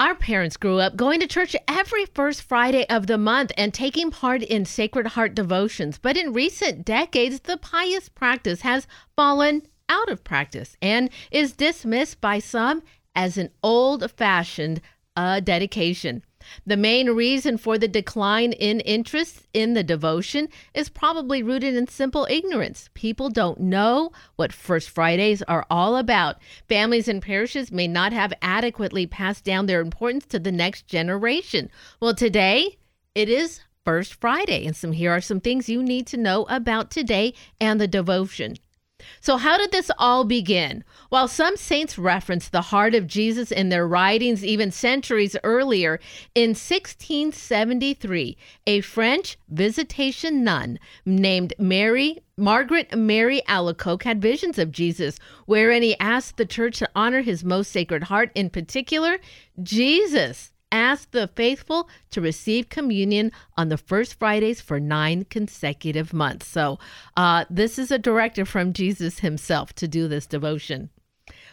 Our 0.00 0.14
parents 0.14 0.56
grew 0.56 0.78
up 0.78 0.94
going 0.94 1.18
to 1.20 1.26
church 1.26 1.56
every 1.66 2.04
first 2.06 2.42
Friday 2.42 2.86
of 2.88 3.08
the 3.08 3.18
month 3.18 3.50
and 3.56 3.74
taking 3.74 4.12
part 4.12 4.44
in 4.44 4.64
Sacred 4.64 5.08
Heart 5.08 5.34
devotions. 5.34 5.98
But 5.98 6.16
in 6.16 6.32
recent 6.32 6.84
decades, 6.84 7.40
the 7.40 7.56
pious 7.56 8.08
practice 8.08 8.60
has 8.60 8.86
fallen 9.16 9.62
out 9.88 10.08
of 10.08 10.22
practice 10.22 10.76
and 10.80 11.10
is 11.32 11.52
dismissed 11.54 12.20
by 12.20 12.38
some 12.38 12.82
as 13.16 13.36
an 13.36 13.50
old 13.60 14.08
fashioned 14.12 14.80
uh, 15.16 15.40
dedication. 15.40 16.22
The 16.66 16.76
main 16.76 17.10
reason 17.10 17.58
for 17.58 17.78
the 17.78 17.88
decline 17.88 18.52
in 18.52 18.80
interest 18.80 19.46
in 19.52 19.74
the 19.74 19.82
devotion 19.82 20.48
is 20.74 20.88
probably 20.88 21.42
rooted 21.42 21.74
in 21.74 21.88
simple 21.88 22.26
ignorance. 22.30 22.90
People 22.94 23.30
don't 23.30 23.60
know 23.60 24.12
what 24.36 24.52
First 24.52 24.90
Fridays 24.90 25.42
are 25.42 25.66
all 25.70 25.96
about. 25.96 26.36
Families 26.68 27.08
and 27.08 27.22
parishes 27.22 27.72
may 27.72 27.88
not 27.88 28.12
have 28.12 28.32
adequately 28.42 29.06
passed 29.06 29.44
down 29.44 29.66
their 29.66 29.80
importance 29.80 30.26
to 30.26 30.38
the 30.38 30.52
next 30.52 30.86
generation. 30.86 31.70
Well, 32.00 32.14
today 32.14 32.78
it 33.14 33.28
is 33.28 33.60
First 33.84 34.20
Friday, 34.20 34.66
and 34.66 34.76
some 34.76 34.92
here 34.92 35.12
are 35.12 35.20
some 35.20 35.40
things 35.40 35.68
you 35.68 35.82
need 35.82 36.06
to 36.08 36.18
know 36.18 36.44
about 36.50 36.90
today 36.90 37.32
and 37.58 37.80
the 37.80 37.88
devotion. 37.88 38.56
So, 39.20 39.36
how 39.36 39.56
did 39.56 39.72
this 39.72 39.90
all 39.98 40.24
begin? 40.24 40.82
While 41.08 41.28
some 41.28 41.56
saints 41.56 41.98
reference 41.98 42.48
the 42.48 42.62
heart 42.62 42.94
of 42.94 43.06
Jesus 43.06 43.52
in 43.52 43.68
their 43.68 43.86
writings 43.86 44.44
even 44.44 44.70
centuries 44.70 45.36
earlier, 45.44 46.00
in 46.34 46.50
1673, 46.50 48.36
a 48.66 48.80
French 48.80 49.38
visitation 49.48 50.42
nun 50.42 50.78
named 51.04 51.54
Mary 51.58 52.18
Margaret 52.36 52.96
Mary 52.96 53.42
Alacoque 53.48 54.04
had 54.04 54.22
visions 54.22 54.58
of 54.58 54.72
Jesus, 54.72 55.18
wherein 55.46 55.82
he 55.82 55.98
asked 55.98 56.36
the 56.36 56.46
church 56.46 56.78
to 56.78 56.90
honor 56.94 57.22
his 57.22 57.44
most 57.44 57.70
sacred 57.72 58.04
heart. 58.04 58.30
In 58.34 58.50
particular, 58.50 59.18
Jesus 59.62 60.52
asked 60.70 61.12
the 61.12 61.28
faithful 61.28 61.88
to 62.10 62.20
receive 62.20 62.68
communion 62.68 63.32
on 63.56 63.68
the 63.68 63.76
first 63.76 64.18
Fridays 64.18 64.60
for 64.60 64.78
nine 64.78 65.24
consecutive 65.24 66.12
months. 66.12 66.46
So, 66.46 66.78
uh, 67.16 67.44
this 67.48 67.78
is 67.78 67.90
a 67.90 67.98
directive 67.98 68.48
from 68.48 68.72
Jesus 68.72 69.20
himself 69.20 69.72
to 69.74 69.88
do 69.88 70.08
this 70.08 70.26
devotion. 70.26 70.90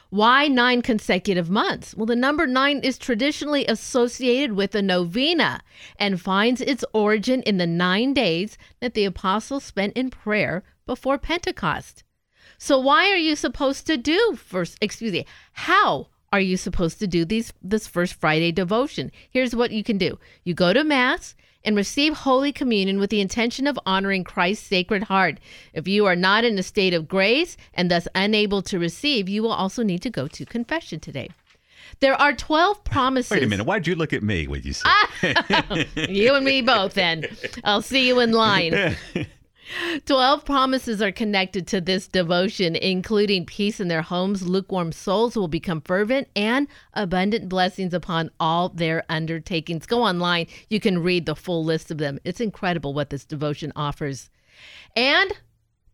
Why 0.09 0.47
nine 0.47 0.81
consecutive 0.81 1.49
months? 1.49 1.95
Well, 1.95 2.05
the 2.05 2.15
number 2.15 2.47
nine 2.47 2.79
is 2.79 2.97
traditionally 2.97 3.65
associated 3.65 4.53
with 4.53 4.75
a 4.75 4.81
novena 4.81 5.61
and 5.97 6.21
finds 6.21 6.61
its 6.61 6.85
origin 6.93 7.41
in 7.41 7.57
the 7.57 7.67
nine 7.67 8.13
days 8.13 8.57
that 8.79 8.93
the 8.93 9.05
apostles 9.05 9.63
spent 9.63 9.97
in 9.97 10.09
prayer 10.09 10.63
before 10.85 11.17
Pentecost. 11.17 12.03
So, 12.57 12.79
why 12.79 13.09
are 13.09 13.17
you 13.17 13.35
supposed 13.35 13.87
to 13.87 13.97
do 13.97 14.37
first? 14.37 14.77
Excuse 14.79 15.11
me. 15.11 15.25
How 15.53 16.07
are 16.35 16.41
you 16.41 16.57
supposed 16.57 16.99
to 16.99 17.07
do 17.07 17.23
these 17.23 17.53
this 17.61 17.87
first 17.87 18.15
Friday 18.15 18.51
devotion? 18.51 19.09
Here's 19.29 19.55
what 19.55 19.71
you 19.71 19.85
can 19.85 19.97
do. 19.97 20.19
You 20.43 20.53
go 20.53 20.73
to 20.73 20.83
mass 20.83 21.33
and 21.63 21.77
receive 21.77 22.13
holy 22.13 22.51
communion 22.51 22.99
with 22.99 23.09
the 23.09 23.21
intention 23.21 23.67
of 23.67 23.79
honoring 23.85 24.25
Christ's 24.25 24.67
sacred 24.67 25.03
heart. 25.03 25.39
If 25.73 25.87
you 25.87 26.05
are 26.05 26.15
not 26.15 26.43
in 26.43 26.59
a 26.59 26.63
state 26.63 26.93
of 26.93 27.07
grace 27.07 27.55
and 27.73 27.89
thus 27.89 28.09
unable 28.13 28.61
to 28.63 28.77
receive, 28.77 29.29
you 29.29 29.43
will 29.43 29.53
also 29.53 29.81
need 29.81 30.01
to 30.01 30.09
go 30.09 30.27
to 30.27 30.45
confession 30.45 30.99
today. 30.99 31.29
There 32.01 32.19
are 32.19 32.33
12 32.33 32.83
promises. 32.83 33.31
Wait 33.31 33.43
a 33.43 33.47
minute. 33.47 33.63
Why'd 33.63 33.87
you 33.87 33.95
look 33.95 34.11
at 34.11 34.21
me 34.21 34.45
when 34.47 34.61
you 34.63 34.73
said 34.73 34.87
ah! 34.87 35.85
you 35.95 36.35
and 36.35 36.43
me 36.43 36.61
both, 36.61 36.95
then. 36.95 37.25
I'll 37.63 37.81
see 37.81 38.07
you 38.07 38.19
in 38.19 38.33
line. 38.33 38.97
12 40.05 40.45
promises 40.45 41.01
are 41.01 41.11
connected 41.11 41.65
to 41.67 41.81
this 41.81 42.07
devotion, 42.07 42.75
including 42.75 43.45
peace 43.45 43.79
in 43.79 43.87
their 43.87 44.01
homes, 44.01 44.47
lukewarm 44.47 44.91
souls 44.91 45.35
will 45.35 45.47
become 45.47 45.81
fervent, 45.81 46.27
and 46.35 46.67
abundant 46.93 47.49
blessings 47.49 47.93
upon 47.93 48.29
all 48.39 48.69
their 48.69 49.03
undertakings. 49.09 49.85
Go 49.85 50.03
online. 50.03 50.47
You 50.69 50.79
can 50.79 50.99
read 50.99 51.25
the 51.25 51.35
full 51.35 51.63
list 51.63 51.89
of 51.89 51.97
them. 51.97 52.19
It's 52.23 52.39
incredible 52.39 52.93
what 52.93 53.09
this 53.09 53.25
devotion 53.25 53.71
offers. 53.75 54.29
And 54.95 55.31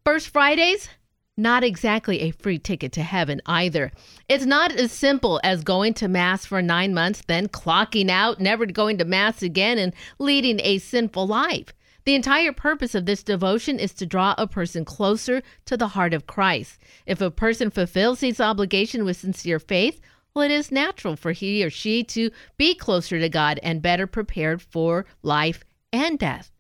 First 0.03 0.30
Fridays, 0.30 0.89
not 1.38 1.64
exactly 1.64 2.22
a 2.22 2.31
free 2.31 2.60
ticket 2.60 2.91
to 2.93 3.03
heaven 3.03 3.41
either. 3.45 3.91
It's 4.27 4.45
not 4.45 4.72
as 4.72 4.91
simple 4.91 5.39
as 5.43 5.64
going 5.64 5.93
to 5.95 6.07
Mass 6.07 6.45
for 6.45 6.61
nine 6.61 6.93
months, 6.93 7.23
then 7.26 7.48
clocking 7.48 8.10
out, 8.10 8.39
never 8.39 8.65
going 8.65 8.98
to 8.98 9.06
Mass 9.06 9.41
again, 9.41 9.77
and 9.77 9.93
leading 10.19 10.60
a 10.61 10.80
sinful 10.80 11.26
life. 11.27 11.73
The 12.12 12.16
entire 12.16 12.52
purpose 12.52 12.94
of 12.94 13.06
this 13.06 13.24
devotion 13.24 13.80
is 13.80 13.94
to 13.94 14.06
draw 14.06 14.36
a 14.38 14.46
person 14.46 14.84
closer 14.84 15.42
to 15.64 15.78
the 15.78 15.88
heart 15.88 16.14
of 16.14 16.28
Christ. 16.28 16.78
If 17.06 17.22
a 17.22 17.32
person 17.32 17.70
fulfills 17.70 18.20
his 18.20 18.42
obligation 18.42 19.06
with 19.06 19.16
sincere 19.16 19.60
faith, 19.60 20.02
well, 20.34 20.44
it 20.44 20.52
is 20.52 20.74
natural 20.74 21.16
for 21.16 21.32
he 21.32 21.64
or 21.64 21.70
she 21.70 22.04
to 22.04 22.30
be 22.58 22.76
closer 22.76 23.18
to 23.18 23.30
God 23.30 23.62
and 23.64 23.82
better 23.82 24.08
prepared 24.08 24.62
for 24.62 25.06
life 25.24 25.64
and 25.94 26.20
death. 26.20 26.52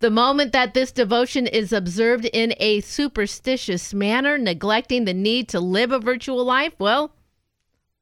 The 0.00 0.10
moment 0.10 0.50
that 0.50 0.74
this 0.74 0.90
devotion 0.90 1.46
is 1.46 1.72
observed 1.72 2.24
in 2.24 2.54
a 2.58 2.80
superstitious 2.80 3.94
manner, 3.94 4.36
neglecting 4.36 5.04
the 5.04 5.14
need 5.14 5.48
to 5.50 5.60
live 5.60 5.92
a 5.92 6.00
virtual 6.00 6.44
life, 6.44 6.72
well, 6.80 7.14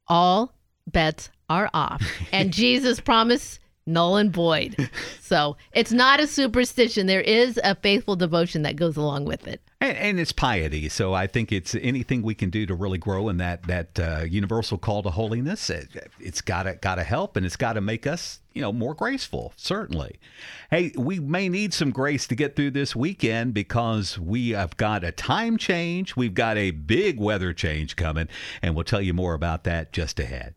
all 0.08 0.54
bets 0.86 1.28
are 1.50 1.68
off. 1.74 2.02
And 2.32 2.50
Jesus 2.50 2.98
promised 2.98 3.60
null 3.86 4.16
and 4.16 4.32
void. 4.32 4.76
So 5.24 5.56
it's 5.72 5.90
not 5.90 6.20
a 6.20 6.26
superstition. 6.26 7.06
There 7.06 7.22
is 7.22 7.58
a 7.64 7.74
faithful 7.76 8.14
devotion 8.14 8.60
that 8.62 8.76
goes 8.76 8.98
along 8.98 9.24
with 9.24 9.48
it. 9.48 9.62
And, 9.80 9.96
and 9.96 10.20
it's 10.20 10.32
piety, 10.32 10.90
so 10.90 11.14
I 11.14 11.26
think 11.26 11.50
it's 11.50 11.74
anything 11.74 12.20
we 12.20 12.34
can 12.34 12.50
do 12.50 12.66
to 12.66 12.74
really 12.74 12.98
grow 12.98 13.30
in 13.30 13.38
that 13.38 13.62
that 13.64 13.98
uh, 13.98 14.24
universal 14.24 14.76
call 14.76 15.02
to 15.02 15.10
holiness. 15.10 15.70
It, 15.70 16.10
it's 16.20 16.42
gotta 16.42 16.74
gotta 16.74 17.02
help, 17.02 17.36
and 17.36 17.46
it's 17.46 17.56
gotta 17.56 17.80
make 17.80 18.06
us 18.06 18.40
you 18.52 18.60
know 18.60 18.70
more 18.70 18.94
graceful. 18.94 19.54
Certainly. 19.56 20.18
Hey, 20.70 20.92
we 20.96 21.18
may 21.18 21.48
need 21.48 21.72
some 21.72 21.90
grace 21.90 22.26
to 22.26 22.34
get 22.34 22.54
through 22.54 22.72
this 22.72 22.94
weekend 22.94 23.54
because 23.54 24.18
we 24.18 24.50
have 24.50 24.76
got 24.76 25.04
a 25.04 25.10
time 25.10 25.56
change. 25.56 26.16
We've 26.16 26.34
got 26.34 26.58
a 26.58 26.70
big 26.70 27.18
weather 27.18 27.54
change 27.54 27.96
coming, 27.96 28.28
and 28.60 28.74
we'll 28.74 28.84
tell 28.84 29.02
you 29.02 29.14
more 29.14 29.32
about 29.32 29.64
that 29.64 29.92
just 29.92 30.20
ahead. 30.20 30.54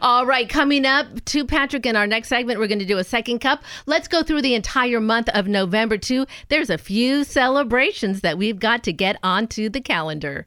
All 0.00 0.26
right, 0.26 0.48
coming 0.48 0.84
up 0.86 1.24
to 1.26 1.44
Patrick 1.44 1.86
in 1.86 1.96
our 1.96 2.06
next 2.06 2.28
segment, 2.28 2.58
we're 2.58 2.66
going 2.66 2.78
to 2.78 2.84
do 2.84 2.98
a 2.98 3.04
second 3.04 3.38
cup. 3.38 3.62
Let's 3.86 4.08
go 4.08 4.22
through 4.22 4.42
the 4.42 4.54
entire 4.54 5.00
month 5.00 5.28
of 5.30 5.46
November, 5.46 5.98
too. 5.98 6.26
There's 6.48 6.70
a 6.70 6.78
few 6.78 7.24
celebrations 7.24 8.20
that 8.20 8.38
we've 8.38 8.58
got 8.58 8.84
to 8.84 8.92
get 8.92 9.16
onto 9.22 9.68
the 9.68 9.80
calendar. 9.80 10.46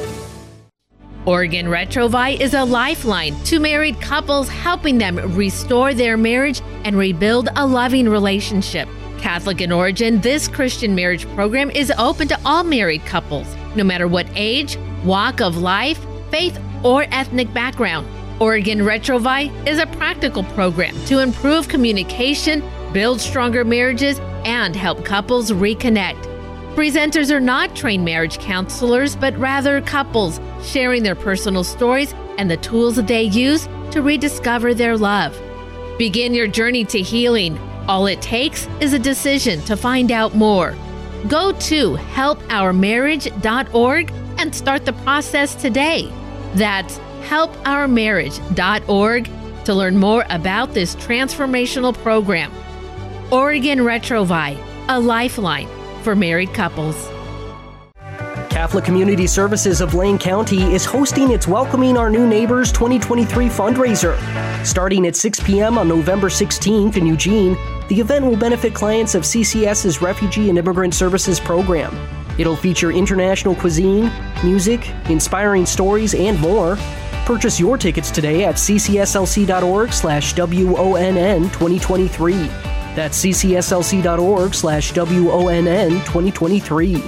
Oregon 1.27 1.67
Retrouvaille 1.67 2.39
is 2.39 2.55
a 2.55 2.63
lifeline 2.63 3.35
to 3.43 3.59
married 3.59 4.01
couples, 4.01 4.49
helping 4.49 4.97
them 4.97 5.17
restore 5.35 5.93
their 5.93 6.17
marriage 6.17 6.61
and 6.83 6.97
rebuild 6.97 7.49
a 7.55 7.65
loving 7.65 8.09
relationship. 8.09 8.89
Catholic 9.19 9.61
in 9.61 9.71
origin, 9.71 10.19
this 10.21 10.47
Christian 10.47 10.95
marriage 10.95 11.27
program 11.35 11.69
is 11.69 11.93
open 11.99 12.27
to 12.27 12.39
all 12.43 12.63
married 12.63 13.05
couples, 13.05 13.55
no 13.75 13.83
matter 13.83 14.07
what 14.07 14.25
age, 14.33 14.79
walk 15.03 15.41
of 15.41 15.57
life, 15.57 16.03
faith, 16.31 16.59
or 16.83 17.05
ethnic 17.11 17.53
background. 17.53 18.07
Oregon 18.41 18.79
Retrouvaille 18.79 19.51
is 19.67 19.77
a 19.77 19.85
practical 19.85 20.43
program 20.43 20.95
to 21.05 21.19
improve 21.19 21.67
communication, 21.67 22.63
build 22.93 23.21
stronger 23.21 23.63
marriages, 23.63 24.17
and 24.43 24.75
help 24.75 25.05
couples 25.05 25.51
reconnect. 25.51 26.30
Presenters 26.75 27.31
are 27.31 27.39
not 27.41 27.75
trained 27.75 28.05
marriage 28.05 28.37
counselors, 28.39 29.17
but 29.17 29.37
rather 29.37 29.81
couples 29.81 30.39
sharing 30.63 31.03
their 31.03 31.15
personal 31.15 31.65
stories 31.65 32.15
and 32.37 32.49
the 32.49 32.55
tools 32.57 32.95
that 32.95 33.07
they 33.07 33.23
use 33.23 33.67
to 33.91 34.01
rediscover 34.01 34.73
their 34.73 34.95
love. 34.95 35.37
Begin 35.97 36.33
your 36.33 36.47
journey 36.47 36.85
to 36.85 37.01
healing. 37.01 37.59
All 37.89 38.07
it 38.07 38.21
takes 38.21 38.69
is 38.79 38.93
a 38.93 38.99
decision 38.99 39.59
to 39.63 39.75
find 39.75 40.13
out 40.13 40.33
more. 40.33 40.73
Go 41.27 41.51
to 41.51 41.95
helpourmarriage.org 41.95 44.13
and 44.37 44.55
start 44.55 44.85
the 44.85 44.93
process 44.93 45.55
today. 45.55 46.09
That's 46.53 46.99
helpourmarriage.org 47.23 49.29
to 49.65 49.73
learn 49.73 49.97
more 49.97 50.23
about 50.29 50.73
this 50.73 50.95
transformational 50.95 51.93
program. 51.95 52.49
Oregon 53.29 53.79
Retrouvaille, 53.79 54.57
a 54.87 54.97
lifeline 54.97 55.67
for 56.01 56.15
married 56.15 56.53
couples. 56.53 57.09
Catholic 58.49 58.83
Community 58.83 59.27
Services 59.27 59.81
of 59.81 59.93
Lane 59.93 60.19
County 60.19 60.61
is 60.73 60.85
hosting 60.85 61.31
its 61.31 61.47
Welcoming 61.47 61.97
Our 61.97 62.09
New 62.09 62.27
Neighbors 62.27 62.71
2023 62.71 63.47
fundraiser. 63.47 64.65
Starting 64.65 65.07
at 65.07 65.15
6 65.15 65.39
p.m. 65.39 65.77
on 65.77 65.87
November 65.87 66.29
16th 66.29 66.95
in 66.95 67.07
Eugene, 67.07 67.57
the 67.87 67.99
event 67.99 68.25
will 68.25 68.37
benefit 68.37 68.75
clients 68.75 69.15
of 69.15 69.23
CCS's 69.23 70.01
Refugee 70.01 70.49
and 70.49 70.57
Immigrant 70.57 70.93
Services 70.93 71.39
program. 71.39 71.97
It'll 72.37 72.55
feature 72.55 72.91
international 72.91 73.55
cuisine, 73.55 74.11
music, 74.43 74.89
inspiring 75.09 75.65
stories, 75.65 76.13
and 76.13 76.39
more. 76.39 76.77
Purchase 77.25 77.59
your 77.59 77.77
tickets 77.77 78.11
today 78.11 78.45
at 78.45 78.55
ccslc.org 78.55 79.93
slash 79.93 80.33
WONN 80.35 81.43
2023. 81.51 82.70
That's 82.95 83.23
ccslc.org 83.23 84.53
slash 84.53 84.93
WONN 84.93 85.89
2023. 86.05 87.03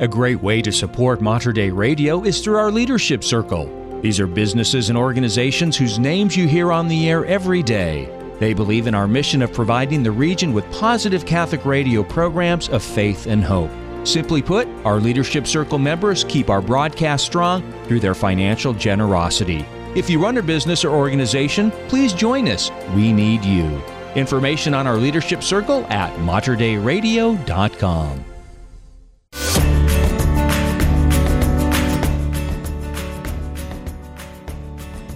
A 0.00 0.06
great 0.08 0.40
way 0.40 0.62
to 0.62 0.70
support 0.70 1.20
Mater 1.20 1.52
Dei 1.52 1.70
Radio 1.70 2.22
is 2.22 2.40
through 2.40 2.56
our 2.56 2.70
Leadership 2.70 3.24
Circle. 3.24 4.00
These 4.00 4.20
are 4.20 4.28
businesses 4.28 4.90
and 4.90 4.98
organizations 4.98 5.76
whose 5.76 5.98
names 5.98 6.36
you 6.36 6.46
hear 6.46 6.70
on 6.70 6.86
the 6.86 7.10
air 7.10 7.26
every 7.26 7.64
day. 7.64 8.08
They 8.38 8.54
believe 8.54 8.86
in 8.86 8.94
our 8.94 9.08
mission 9.08 9.42
of 9.42 9.52
providing 9.52 10.04
the 10.04 10.12
region 10.12 10.52
with 10.52 10.70
positive 10.70 11.26
Catholic 11.26 11.64
radio 11.64 12.04
programs 12.04 12.68
of 12.68 12.84
faith 12.84 13.26
and 13.26 13.42
hope. 13.42 13.72
Simply 14.04 14.40
put, 14.40 14.68
our 14.84 15.00
Leadership 15.00 15.48
Circle 15.48 15.80
members 15.80 16.22
keep 16.28 16.48
our 16.48 16.62
broadcast 16.62 17.26
strong 17.26 17.64
through 17.84 17.98
their 17.98 18.14
financial 18.14 18.72
generosity. 18.72 19.66
If 19.96 20.08
you 20.08 20.22
run 20.22 20.38
a 20.38 20.42
business 20.42 20.84
or 20.84 20.94
organization, 20.94 21.72
please 21.88 22.12
join 22.12 22.46
us. 22.46 22.70
We 22.94 23.12
need 23.12 23.44
you. 23.44 23.82
Information 24.18 24.74
on 24.74 24.88
our 24.88 24.96
leadership 24.96 25.44
circle 25.44 25.86
at 25.88 26.12
materdeiradio.com. 26.18 28.24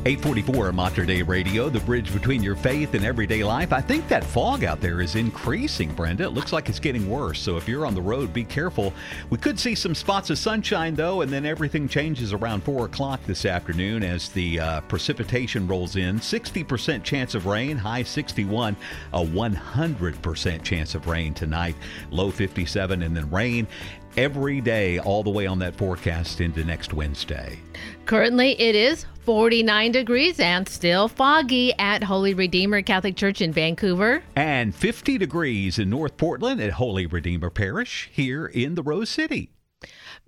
844 0.05 0.73
Mater 0.73 1.07
Dei 1.07 1.23
Radio, 1.23 1.69
the 1.69 1.79
bridge 1.79 2.13
between 2.13 2.43
your 2.43 2.57
faith 2.57 2.95
and 2.95 3.05
everyday 3.05 3.45
life. 3.45 3.73
I 3.73 3.81
think 3.81 4.09
that 4.09 4.25
fog 4.25 4.65
out 4.65 4.81
there 4.81 5.01
is 5.01 5.15
increasing, 5.15 5.95
Brenda. 5.95 6.25
It 6.25 6.31
looks 6.31 6.53
like 6.53 6.69
it's 6.69 6.81
getting 6.81 7.09
worse. 7.09 7.39
So 7.39 7.57
if 7.57 7.69
you're 7.69 7.87
on 7.87 7.95
the 7.95 8.03
road, 8.03 8.33
be 8.33 8.43
careful. 8.43 8.93
We 9.31 9.39
could 9.39 9.61
see 9.61 9.77
some 9.77 9.95
spots 9.95 10.29
of 10.31 10.39
sunshine, 10.39 10.97
though, 10.97 11.21
and 11.21 11.33
then 11.33 11.47
everything 11.47 11.87
changes 11.87 12.33
around 12.33 12.65
4 12.65 12.87
o'clock 12.87 13.21
this 13.27 13.47
afternoon 13.47 14.03
as 14.03 14.31
the 14.31 14.59
uh, 14.59 14.81
precipitation 14.83 15.69
rolls 15.69 15.95
in. 15.95 16.19
60% 16.19 17.05
chance 17.05 17.37
of 17.37 17.47
rain, 17.47 17.77
high 17.77 18.03
61, 18.03 18.75
a 19.13 19.25
100% 19.25 20.63
chance 20.65 20.97
of 20.97 21.07
rain 21.07 21.33
tonight, 21.33 21.77
low 22.11 22.33
57, 22.33 23.05
and 23.05 23.17
then 23.17 23.31
rain 23.31 23.69
every 24.17 24.61
day 24.61 24.99
all 24.99 25.23
the 25.23 25.31
way 25.31 25.47
on 25.47 25.59
that 25.61 25.75
forecast 25.75 26.41
into 26.41 26.65
next 26.65 26.93
Wednesday. 26.93 27.59
Currently, 28.07 28.61
it 28.61 28.75
is 28.75 29.07
49 29.21 29.93
degrees 29.93 30.41
and 30.41 30.69
still 30.69 31.09
foggy 31.09 31.73
at 31.79 32.03
Holy 32.03 32.35
Redeemer 32.35 32.83
Catholic 32.83 33.17
Church 33.17 33.41
in 33.41 33.53
Vancouver. 33.53 34.23
And 34.35 34.75
50 34.75 35.19
degrees 35.19 35.79
in 35.79 35.89
North 35.89 36.17
Portland 36.17 36.61
at 36.61 36.73
Holy 36.73 37.07
Redeemer 37.07 37.51
Parish 37.51 38.11
here 38.13 38.47
in 38.47 38.75
the 38.75 38.83
Rose 38.83 39.11
City. 39.11 39.51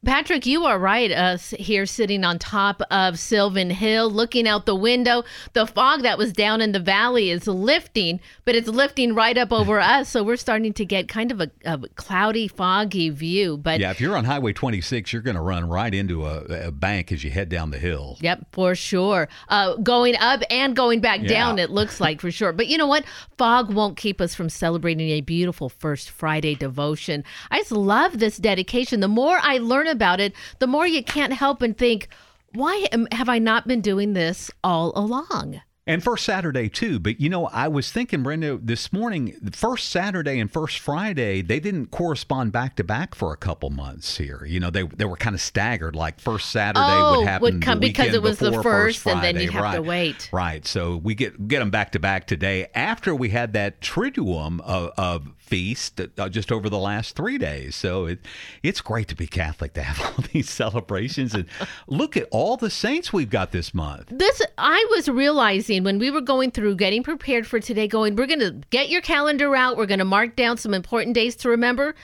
Patrick, 0.05 0.45
you 0.45 0.65
are 0.67 0.79
right. 0.79 1.11
Us 1.11 1.51
here 1.59 1.87
sitting 1.87 2.25
on 2.25 2.39
top 2.39 2.83
of 2.91 3.19
Sylvan 3.19 3.71
Hill, 3.71 4.11
looking 4.11 4.47
out 4.47 4.67
the 4.67 4.75
window. 4.75 5.25
The 5.55 5.67
fog 5.67 6.03
that 6.03 6.19
was 6.19 6.33
down 6.33 6.61
in 6.61 6.73
the 6.73 6.81
valley 6.81 7.31
is 7.31 7.47
lifting, 7.47 8.21
but 8.45 8.55
it's 8.55 8.69
lifting 8.69 9.15
right 9.15 9.37
up 9.39 9.53
over 9.53 9.81
us. 9.81 10.09
So 10.09 10.23
we're 10.23 10.37
starting 10.37 10.73
to 10.75 10.85
get 10.85 11.09
kind 11.09 11.31
of 11.31 11.41
a, 11.41 11.51
a 11.65 11.79
cloudy, 11.95 12.49
foggy 12.49 13.11
view. 13.11 13.57
But 13.57 13.81
yeah, 13.81 13.91
if 13.91 14.01
you're 14.01 14.17
on 14.17 14.25
Highway 14.25 14.53
26, 14.53 15.13
you're 15.13 15.23
going 15.23 15.37
to 15.37 15.43
run 15.43 15.69
right 15.69 15.95
into 15.95 16.27
a, 16.27 16.67
a, 16.67 16.71
bank 16.71 17.13
as 17.13 17.25
you 17.25 17.31
head 17.31 17.49
down 17.49 17.71
the 17.71 17.79
hill. 17.79 18.19
Yep, 18.21 18.47
for 18.53 18.75
sure. 18.75 19.29
Uh, 19.49 19.77
going 19.77 20.17
up 20.17 20.43
and 20.51 20.77
going 20.77 21.01
back 21.01 21.23
yeah. 21.23 21.29
down, 21.29 21.59
it 21.59 21.71
looks 21.71 22.01
like 22.01 22.21
for 22.21 22.31
sure. 22.31 22.53
But 22.53 22.67
you 22.67 22.77
know 22.77 22.87
what? 22.87 23.05
Fog 23.39 23.73
won't 23.73 23.97
keep 23.97 24.21
us 24.21 24.35
from 24.35 24.49
celebrating 24.49 25.11
a 25.11 25.21
beautiful 25.21 25.69
First 25.69 26.11
Friday 26.11 26.55
devotion. 26.55 27.25
I 27.51 27.59
just 27.59 27.73
love 27.73 28.19
this 28.19 28.37
dedication. 28.37 29.01
The 29.01 29.09
more 29.09 29.39
I 29.41 29.59
learn 29.59 29.87
about 29.95 30.21
it, 30.21 30.35
the 30.59 30.66
more 30.66 30.87
you 30.87 31.03
can't 31.03 31.33
help 31.33 31.62
and 31.62 31.79
think, 31.79 32.09
why 32.53 32.87
am, 32.93 33.09
have 33.12 33.31
I 33.31 33.39
not 33.39 33.66
been 33.66 33.81
doing 33.81 34.12
this 34.12 34.51
all 34.62 34.93
along? 34.95 35.61
And 35.86 36.02
first 36.02 36.24
Saturday 36.24 36.70
too. 36.70 36.98
But 36.98 37.20
you 37.20 37.28
know, 37.28 37.47
I 37.47 37.69
was 37.69 37.93
thinking, 37.93 38.23
Brenda, 38.23 38.56
this 38.56 38.90
morning, 38.90 39.36
the 39.43 39.55
first 39.55 39.90
Saturday 39.90 40.40
and 40.40 40.51
first 40.51 40.78
Friday, 40.78 41.43
they 41.43 41.61
didn't 41.61 41.90
correspond 41.90 42.52
back 42.52 42.77
to 42.77 42.85
back 42.85 43.15
for 43.15 43.35
a 43.35 43.36
couple 43.36 43.69
months 43.69 44.16
here. 44.16 44.47
You 44.47 44.61
know, 44.61 44.70
they 44.70 44.85
they 44.85 45.05
were 45.05 45.19
kind 45.19 45.35
of 45.35 45.43
staggered. 45.43 45.94
Like 45.94 46.20
first 46.20 46.51
Saturday 46.51 46.81
oh, 46.81 47.19
would 47.19 47.28
happen 47.28 47.43
would 47.43 47.62
come 47.62 47.81
because 47.81 48.15
it 48.15 48.23
was 48.23 48.39
the 48.39 48.62
first, 48.62 49.01
Friday, 49.01 49.28
and 49.28 49.36
then 49.36 49.44
you 49.44 49.51
have 49.51 49.62
right, 49.62 49.74
to 49.77 49.82
wait. 49.82 50.31
Right. 50.32 50.66
So 50.66 50.97
we 50.97 51.15
get 51.15 51.48
get 51.48 51.59
them 51.59 51.70
back 51.70 51.93
to 51.93 51.98
back 51.98 52.27
today 52.27 52.69
after 52.74 53.15
we 53.15 53.28
had 53.28 53.52
that 53.52 53.82
triduum 53.82 54.62
of, 54.62 54.90
of 54.97 55.28
feast 55.36 56.01
uh, 56.19 56.28
just 56.31 56.51
over 56.51 56.70
the 56.70 56.78
last 56.78 57.15
three 57.15 57.36
days. 57.36 57.77
So 57.77 58.06
it, 58.06 58.20
it's 58.62 58.81
great 58.81 59.09
to 59.09 59.15
be 59.15 59.27
Catholic 59.27 59.74
to 59.74 59.82
have 59.82 60.01
all 60.19 60.24
these 60.32 60.48
celebrations. 60.48 61.35
And 61.35 61.47
look 61.86 62.16
at 62.16 62.27
all 62.31 62.56
the 62.56 62.70
saints 62.70 63.12
we've 63.12 63.28
got 63.28 63.52
this 63.52 63.74
month. 63.74 64.09
This 64.11 64.40
I 64.56 64.86
was 64.90 65.09
realizing 65.09 65.74
when 65.83 65.99
we 65.99 66.11
were 66.11 66.21
going 66.21 66.51
through 66.53 66.77
getting 66.77 67.03
prepared 67.03 67.47
for 67.47 67.59
today, 67.59 67.89
going, 67.89 68.15
we're 68.15 68.27
going 68.27 68.41
to 68.41 68.61
get 68.71 68.89
your 68.91 69.01
calendar 69.01 69.57
out. 69.57 69.77
We're 69.77 69.87
going 69.87 69.99
to 69.99 70.05
mark 70.05 70.37
down 70.37 70.59
some 70.59 70.75
important 70.75 71.15
days 71.15 71.35
to 71.37 71.49
remember. 71.49 71.95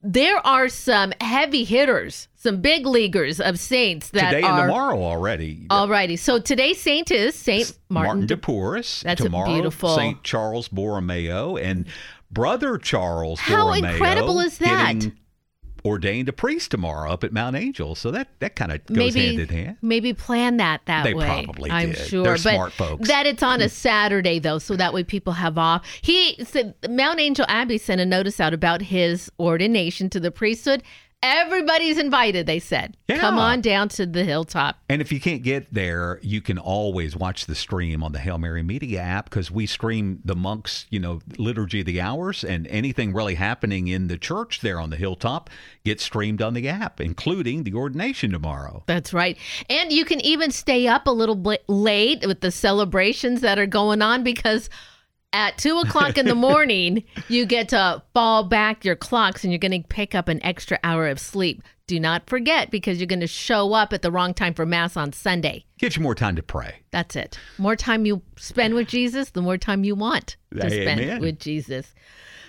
There 0.00 0.38
are 0.46 0.68
some 0.68 1.12
heavy 1.20 1.64
hitters, 1.64 2.28
some 2.36 2.60
big 2.60 2.86
leaguers 2.86 3.40
of 3.40 3.58
saints 3.58 4.10
that 4.10 4.30
Today 4.30 4.42
are 4.46 4.60
and 4.60 4.68
tomorrow 4.68 5.02
already. 5.02 5.66
Alrighty, 5.70 6.16
so 6.16 6.38
today's 6.38 6.80
saint 6.80 7.10
is 7.10 7.34
Saint 7.34 7.76
Martin, 7.88 8.20
Martin 8.20 8.26
de 8.28 8.36
Porres. 8.36 9.02
That's 9.02 9.20
a 9.20 9.24
tomorrow, 9.24 9.52
beautiful- 9.52 9.96
St. 9.96 10.22
Charles 10.22 10.68
Borromeo 10.68 11.56
and 11.56 11.86
brother 12.30 12.78
Charles 12.78 13.40
How 13.40 13.64
Borromeo. 13.72 13.90
incredible 13.90 14.38
is 14.38 14.58
that? 14.58 14.94
getting 14.94 15.18
Ordained 15.84 16.28
a 16.28 16.32
priest 16.32 16.70
tomorrow 16.70 17.10
up 17.10 17.24
at 17.24 17.32
Mount 17.32 17.56
Angel. 17.56 17.94
So 17.94 18.10
that, 18.10 18.28
that 18.40 18.56
kind 18.56 18.72
of 18.72 18.84
goes 18.86 19.14
maybe 19.14 19.26
hand 19.26 19.38
in 19.38 19.48
hand. 19.48 19.76
maybe 19.82 20.12
plan 20.12 20.56
that 20.58 20.82
that 20.86 21.04
They 21.04 21.14
way. 21.14 21.26
probably 21.26 21.70
I'm 21.70 21.92
did. 21.92 22.08
sure, 22.08 22.24
They're 22.24 22.32
but 22.34 22.40
smart 22.40 22.72
folks. 22.72 23.08
that 23.08 23.26
it's 23.26 23.42
on 23.42 23.60
a 23.60 23.64
hmm. 23.64 23.68
Saturday 23.70 24.38
though, 24.38 24.58
so 24.58 24.76
that 24.76 24.92
way 24.92 25.04
people 25.04 25.34
have 25.34 25.56
off. 25.58 25.86
He 26.02 26.42
said 26.44 26.74
Mount 26.88 27.20
Angel 27.20 27.46
Abbey 27.48 27.78
sent 27.78 28.00
a 28.00 28.06
notice 28.06 28.40
out 28.40 28.54
about 28.54 28.82
his 28.82 29.30
ordination 29.38 30.10
to 30.10 30.20
the 30.20 30.30
priesthood. 30.30 30.82
Everybody's 31.20 31.98
invited. 31.98 32.46
They 32.46 32.60
said, 32.60 32.96
"Come 33.08 33.38
on 33.38 33.60
down 33.60 33.88
to 33.90 34.06
the 34.06 34.22
hilltop." 34.22 34.78
And 34.88 35.02
if 35.02 35.10
you 35.10 35.18
can't 35.18 35.42
get 35.42 35.74
there, 35.74 36.20
you 36.22 36.40
can 36.40 36.58
always 36.58 37.16
watch 37.16 37.46
the 37.46 37.56
stream 37.56 38.04
on 38.04 38.12
the 38.12 38.20
Hail 38.20 38.38
Mary 38.38 38.62
Media 38.62 39.00
app 39.00 39.24
because 39.24 39.50
we 39.50 39.66
stream 39.66 40.20
the 40.24 40.36
monks, 40.36 40.86
you 40.90 41.00
know, 41.00 41.20
liturgy 41.36 41.80
of 41.80 41.86
the 41.86 42.00
hours 42.00 42.44
and 42.44 42.68
anything 42.68 43.12
really 43.12 43.34
happening 43.34 43.88
in 43.88 44.06
the 44.06 44.16
church 44.16 44.60
there 44.60 44.78
on 44.78 44.90
the 44.90 44.96
hilltop 44.96 45.50
gets 45.84 46.04
streamed 46.04 46.40
on 46.40 46.54
the 46.54 46.68
app, 46.68 47.00
including 47.00 47.64
the 47.64 47.74
ordination 47.74 48.30
tomorrow. 48.30 48.84
That's 48.86 49.12
right. 49.12 49.36
And 49.68 49.92
you 49.92 50.04
can 50.04 50.20
even 50.20 50.52
stay 50.52 50.86
up 50.86 51.08
a 51.08 51.12
little 51.12 51.34
bit 51.34 51.64
late 51.68 52.24
with 52.26 52.42
the 52.42 52.52
celebrations 52.52 53.40
that 53.40 53.58
are 53.58 53.66
going 53.66 54.02
on 54.02 54.22
because 54.22 54.70
at 55.32 55.58
two 55.58 55.78
o'clock 55.78 56.18
in 56.18 56.26
the 56.26 56.34
morning, 56.48 57.04
you 57.28 57.46
get 57.46 57.70
to 57.70 58.02
fall 58.14 58.44
back 58.44 58.84
your 58.84 58.96
clocks 58.96 59.44
and 59.44 59.52
you're 59.52 59.58
going 59.58 59.82
to 59.82 59.88
pick 59.88 60.14
up 60.14 60.28
an 60.28 60.42
extra 60.44 60.78
hour 60.82 61.08
of 61.08 61.20
sleep. 61.20 61.62
Do 61.86 61.98
not 61.98 62.28
forget 62.28 62.70
because 62.70 62.98
you're 62.98 63.06
going 63.06 63.20
to 63.20 63.26
show 63.26 63.72
up 63.72 63.94
at 63.94 64.02
the 64.02 64.10
wrong 64.10 64.34
time 64.34 64.52
for 64.52 64.66
Mass 64.66 64.96
on 64.96 65.12
Sunday. 65.12 65.64
Get 65.78 65.96
you 65.96 66.02
more 66.02 66.14
time 66.14 66.36
to 66.36 66.42
pray. 66.42 66.76
That's 66.90 67.16
it. 67.16 67.38
More 67.56 67.76
time 67.76 68.04
you 68.04 68.20
spend 68.36 68.74
with 68.74 68.88
Jesus, 68.88 69.30
the 69.30 69.40
more 69.40 69.56
time 69.56 69.84
you 69.84 69.94
want 69.94 70.36
to 70.52 70.70
spend 70.70 71.20
with 71.22 71.38
Jesus. 71.38 71.94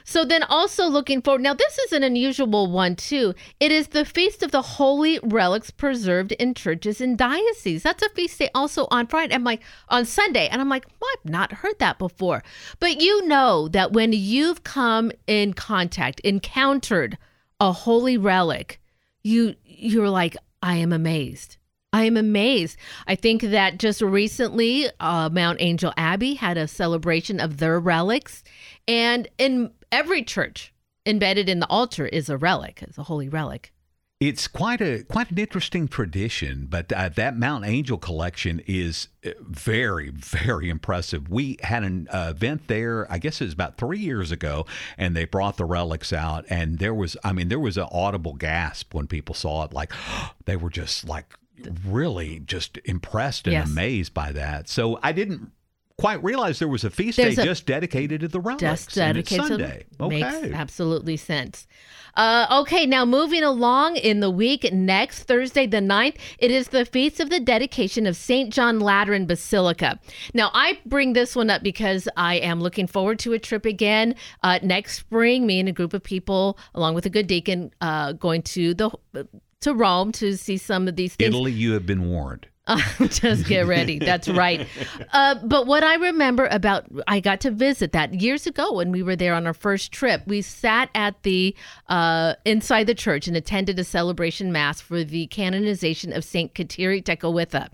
So 0.10 0.26
then 0.26 0.41
also 0.41 0.88
looking 0.88 1.22
forward. 1.22 1.44
Now 1.44 1.53
this 1.53 1.77
is 1.77 1.91
an 1.91 2.02
unusual 2.02 2.65
one 2.65 2.95
too. 2.95 3.36
It 3.60 3.72
is 3.72 3.90
the 3.90 4.06
feast 4.06 4.41
of 4.41 4.49
the 4.49 4.64
holy 4.64 5.19
relics 5.22 5.69
preserved 5.69 6.31
in 6.31 6.56
churches 6.56 6.99
and 6.99 7.15
dioceses. 7.15 7.84
That's 7.84 8.02
a 8.02 8.10
feast 8.10 8.40
day 8.40 8.49
also 8.56 8.88
on 8.90 9.06
Friday. 9.06 9.36
I'm 9.36 9.44
like 9.44 9.61
on 9.88 10.06
Sunday, 10.06 10.48
and 10.48 10.61
I'm 10.61 10.68
like, 10.68 10.88
well, 10.99 11.11
I've 11.14 11.30
not 11.30 11.52
heard 11.52 11.77
that 11.77 11.99
before. 11.99 12.41
But 12.80 12.99
you 12.99 13.27
know 13.27 13.68
that 13.68 13.94
when 13.94 14.11
you've 14.11 14.64
come 14.64 15.11
in 15.27 15.53
contact, 15.53 16.22
encountered 16.22 17.15
a 17.60 17.72
holy 17.72 18.18
relic, 18.18 18.81
you 19.22 19.53
you're 19.64 20.10
like, 20.10 20.36
I 20.64 20.77
am 20.77 20.91
amazed. 20.91 21.57
I 21.94 22.06
am 22.06 22.18
amazed. 22.18 22.77
I 23.06 23.14
think 23.14 23.44
that 23.44 23.77
just 23.77 24.02
recently, 24.02 24.90
uh, 24.99 25.30
Mount 25.30 25.61
Angel 25.61 25.94
Abbey 25.98 26.34
had 26.34 26.57
a 26.57 26.68
celebration 26.68 27.40
of 27.40 27.57
their 27.57 27.80
relics, 27.80 28.44
and 28.88 29.27
in 29.38 29.72
every 29.91 30.23
church, 30.23 30.73
embedded 31.05 31.49
in 31.49 31.59
the 31.59 31.67
altar 31.67 32.05
is 32.05 32.29
a 32.29 32.37
relic, 32.37 32.83
is 32.87 32.97
a 32.97 33.03
holy 33.03 33.29
relic. 33.29 33.71
It's 34.19 34.49
quite 34.49 34.81
a 34.81 35.03
quite 35.03 35.31
an 35.31 35.37
interesting 35.37 35.87
tradition, 35.87 36.67
but 36.69 36.91
uh, 36.91 37.07
that 37.07 37.37
Mount 37.37 37.63
Angel 37.65 37.97
collection 37.97 38.61
is 38.67 39.07
uh, 39.25 39.29
very 39.39 40.09
very 40.09 40.69
impressive. 40.69 41.29
We 41.29 41.57
had 41.61 41.83
an 41.85 42.09
uh, 42.11 42.33
event 42.35 42.67
there, 42.67 43.09
I 43.09 43.17
guess 43.17 43.39
it 43.39 43.45
was 43.45 43.53
about 43.53 43.77
three 43.77 43.99
years 43.99 44.33
ago, 44.33 44.65
and 44.97 45.15
they 45.15 45.23
brought 45.23 45.55
the 45.55 45.63
relics 45.63 46.11
out, 46.11 46.43
and 46.49 46.79
there 46.79 46.93
was, 46.93 47.15
I 47.23 47.31
mean, 47.31 47.47
there 47.47 47.61
was 47.61 47.77
an 47.77 47.87
audible 47.93 48.33
gasp 48.33 48.93
when 48.93 49.07
people 49.07 49.35
saw 49.35 49.63
it. 49.63 49.71
Like 49.71 49.93
they 50.45 50.57
were 50.57 50.69
just 50.69 51.07
like 51.07 51.33
really 51.85 52.39
just 52.41 52.77
impressed 52.83 53.47
and 53.47 53.53
Yes. 53.53 53.69
amazed 53.69 54.13
by 54.13 54.33
that. 54.33 54.67
So 54.67 54.99
I 55.01 55.13
didn't 55.13 55.51
quite 55.99 56.23
realize 56.23 56.59
there 56.59 56.67
was 56.67 56.84
a 56.84 56.89
feast 56.89 57.17
There's 57.17 57.35
day 57.35 57.41
a- 57.41 57.45
just 57.45 57.65
dedicated 57.65 58.21
to 58.21 58.27
the 58.27 58.39
relics. 58.39 58.61
Just 58.61 58.95
dedicated 58.95 59.41
to- 59.43 59.47
Sunday. 59.47 59.85
Okay. 59.99 60.21
Makes 60.21 60.53
absolutely 60.55 61.17
sense. 61.17 61.67
Uh, 62.15 62.61
okay, 62.61 62.85
now 62.85 63.05
moving 63.05 63.43
along 63.43 63.95
in 63.95 64.19
the 64.19 64.30
week, 64.31 64.71
next 64.73 65.23
Thursday, 65.23 65.67
the 65.67 65.77
9th, 65.77 66.15
it 66.39 66.51
is 66.51 66.69
the 66.69 66.84
feast 66.84 67.19
of 67.19 67.30
the 67.30 67.39
dedication 67.39 68.07
of 68.07 68.15
St. 68.15 68.51
John 68.51 68.80
Lateran 68.80 69.26
Basilica. 69.26 69.99
Now, 70.34 70.49
I 70.53 70.80
bring 70.85 71.13
this 71.13 71.35
one 71.35 71.49
up 71.49 71.61
because 71.63 72.09
I 72.17 72.35
am 72.35 72.61
looking 72.61 72.88
forward 72.88 73.19
to 73.19 73.34
a 73.34 73.39
trip 73.39 73.65
again 73.65 74.15
uh, 74.43 74.59
next 74.63 74.97
spring. 74.97 75.45
Me 75.45 75.59
and 75.59 75.69
a 75.69 75.71
group 75.71 75.93
of 75.93 76.03
people, 76.03 76.57
along 76.73 76.95
with 76.95 77.05
a 77.05 77.09
good 77.09 77.27
deacon, 77.27 77.71
uh, 77.81 78.13
going 78.13 78.41
to 78.43 78.73
the 78.73 78.89
to 79.61 79.73
Rome 79.73 80.11
to 80.13 80.38
see 80.38 80.57
some 80.57 80.88
of 80.88 80.95
these 80.95 81.15
things. 81.15 81.27
Italy, 81.27 81.51
you 81.51 81.73
have 81.73 81.85
been 81.85 82.09
warned. 82.09 82.47
Just 83.09 83.47
get 83.47 83.67
ready. 83.67 83.99
That's 83.99 84.27
right. 84.27 84.67
Uh, 85.11 85.35
but 85.43 85.65
what 85.65 85.83
I 85.83 85.95
remember 85.95 86.47
about, 86.51 86.85
I 87.07 87.19
got 87.19 87.41
to 87.41 87.51
visit 87.51 87.93
that 87.93 88.21
years 88.21 88.45
ago 88.45 88.73
when 88.73 88.91
we 88.91 89.01
were 89.01 89.15
there 89.15 89.33
on 89.33 89.47
our 89.47 89.53
first 89.53 89.91
trip. 89.91 90.21
We 90.27 90.41
sat 90.41 90.89
at 90.93 91.23
the 91.23 91.55
uh, 91.87 92.35
inside 92.45 92.85
the 92.85 92.93
church 92.93 93.27
and 93.27 93.35
attended 93.35 93.79
a 93.79 93.83
celebration 93.83 94.51
mass 94.51 94.81
for 94.81 95.03
the 95.03 95.25
canonization 95.27 96.13
of 96.13 96.23
Saint 96.23 96.53
Kateri 96.53 97.03
Tekakwitha. 97.03 97.69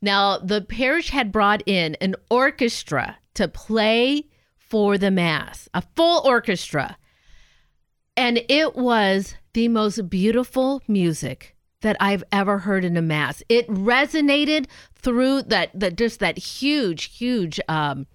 Now, 0.00 0.38
the 0.38 0.60
parish 0.60 1.10
had 1.10 1.32
brought 1.32 1.62
in 1.66 1.96
an 1.96 2.14
orchestra 2.30 3.18
to 3.34 3.48
play 3.48 4.26
for 4.56 4.98
the 4.98 5.10
mass, 5.10 5.68
a 5.74 5.82
full 5.96 6.22
orchestra. 6.24 6.96
And 8.16 8.42
it 8.48 8.76
was 8.76 9.34
the 9.52 9.68
most 9.68 10.08
beautiful 10.08 10.82
music 10.86 11.56
that 11.82 11.96
I've 12.00 12.24
ever 12.32 12.58
heard 12.60 12.84
in 12.84 12.96
a 12.96 13.02
mass. 13.02 13.42
It 13.48 13.68
resonated 13.68 14.66
through 14.94 15.42
that 15.42 15.70
that 15.78 15.96
just 15.96 16.20
that 16.20 16.38
huge, 16.38 17.16
huge 17.16 17.60
um, 17.68 18.06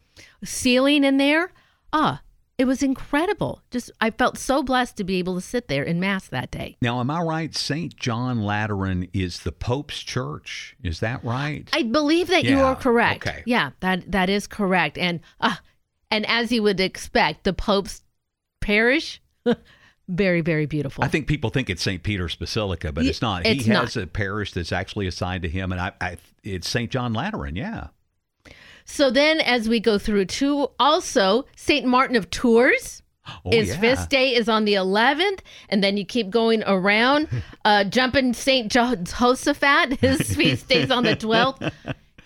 ceiling 0.43 1.03
in 1.03 1.17
there. 1.17 1.51
Ah, 1.91 2.21
it 2.57 2.65
was 2.65 2.83
incredible. 2.83 3.61
Just 3.71 3.91
I 3.99 4.11
felt 4.11 4.37
so 4.37 4.61
blessed 4.63 4.97
to 4.97 5.03
be 5.03 5.17
able 5.17 5.35
to 5.35 5.41
sit 5.41 5.67
there 5.67 5.83
in 5.83 5.99
mass 5.99 6.27
that 6.27 6.51
day. 6.51 6.77
Now, 6.81 6.99
am 6.99 7.09
I 7.09 7.19
right? 7.21 7.55
St. 7.55 7.95
John 7.95 8.43
Lateran 8.43 9.09
is 9.13 9.39
the 9.39 9.51
Pope's 9.51 9.99
church. 10.01 10.75
Is 10.83 10.99
that 10.99 11.23
right? 11.23 11.67
I 11.73 11.83
believe 11.83 12.27
that 12.27 12.43
you 12.43 12.59
are 12.59 12.75
correct. 12.75 13.27
okay. 13.27 13.43
Yeah, 13.45 13.71
that 13.79 14.11
that 14.11 14.29
is 14.29 14.45
correct. 14.47 14.97
And 14.97 15.21
uh, 15.39 15.55
and 16.11 16.25
as 16.27 16.51
you 16.51 16.61
would 16.63 16.79
expect, 16.79 17.43
the 17.43 17.53
Pope's 17.53 18.03
parish, 18.61 19.21
very 20.07 20.41
very 20.41 20.65
beautiful. 20.65 21.03
I 21.03 21.07
think 21.07 21.27
people 21.27 21.49
think 21.49 21.69
it's 21.69 21.81
St. 21.81 22.03
Peter's 22.03 22.35
Basilica, 22.35 22.91
but 22.91 23.05
it's 23.05 23.21
not. 23.21 23.45
it's 23.45 23.65
he 23.65 23.71
has 23.71 23.95
not. 23.95 24.03
a 24.03 24.07
parish 24.07 24.51
that's 24.51 24.71
actually 24.71 25.07
assigned 25.07 25.43
to 25.43 25.49
him, 25.49 25.71
and 25.71 25.79
I, 25.79 25.91
I 26.01 26.17
it's 26.43 26.67
St. 26.69 26.91
John 26.91 27.13
Lateran. 27.13 27.55
Yeah. 27.55 27.87
So 28.85 29.09
then, 29.09 29.39
as 29.39 29.69
we 29.69 29.79
go 29.79 29.97
through 29.97 30.25
to 30.25 30.69
also 30.79 31.45
Saint 31.55 31.85
Martin 31.85 32.15
of 32.15 32.29
Tours. 32.29 33.01
Oh, 33.45 33.51
His 33.51 33.69
yeah. 33.69 33.79
feast 33.79 34.09
day 34.09 34.35
is 34.35 34.49
on 34.49 34.65
the 34.65 34.73
11th, 34.73 35.39
and 35.69 35.81
then 35.81 35.95
you 35.95 36.05
keep 36.05 36.29
going 36.29 36.61
around. 36.65 37.29
Uh, 37.65 37.85
jumping 37.85 38.33
Saint 38.33 38.69
Jehoshaphat, 38.69 39.97
his 40.01 40.19
feast 40.35 40.67
day 40.67 40.81
is 40.81 40.91
on 40.91 41.05
the 41.05 41.15
12th, 41.15 41.71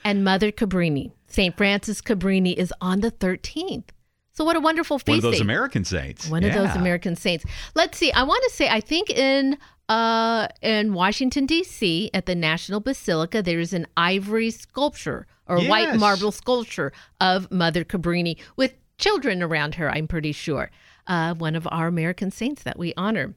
and 0.04 0.24
Mother 0.24 0.52
Cabrini, 0.52 1.12
Saint 1.28 1.56
Frances 1.56 2.02
Cabrini, 2.02 2.56
is 2.56 2.74
on 2.82 3.02
the 3.02 3.12
13th. 3.12 3.90
So 4.38 4.44
what 4.44 4.56
a 4.56 4.60
wonderful 4.60 5.00
feast 5.00 5.08
One 5.08 5.18
of 5.18 5.22
those 5.24 5.38
day. 5.38 5.42
American 5.42 5.84
saints. 5.84 6.30
One 6.30 6.44
of 6.44 6.54
those 6.54 6.76
American 6.76 7.16
saints. 7.16 7.44
Let's 7.74 7.98
see. 7.98 8.12
I 8.12 8.22
want 8.22 8.44
to 8.44 8.52
say 8.52 8.70
I 8.70 8.82
think 8.82 9.10
in 9.10 9.58
uh 9.90 10.48
in 10.62 10.94
Washington 10.94 11.48
D.C. 11.48 12.12
at 12.14 12.28
the 12.28 12.36
National 12.36 12.80
Basilica 12.80 13.42
there 13.42 13.60
is 13.60 13.74
an 13.74 13.88
ivory 13.98 14.52
sculpture 14.52 15.26
or 15.48 15.60
white 15.62 15.96
marble 15.96 16.32
sculpture 16.32 16.94
of 17.20 17.50
Mother 17.50 17.84
Cabrini 17.84 18.38
with 18.56 18.76
children 19.00 19.42
around 19.42 19.74
her. 19.74 19.90
I'm 19.90 20.08
pretty 20.08 20.34
sure. 20.34 20.70
Uh, 21.08 21.34
one 21.34 21.56
of 21.56 21.68
our 21.72 21.88
American 21.88 22.30
saints 22.30 22.62
that 22.62 22.78
we 22.78 22.94
honor. 22.96 23.34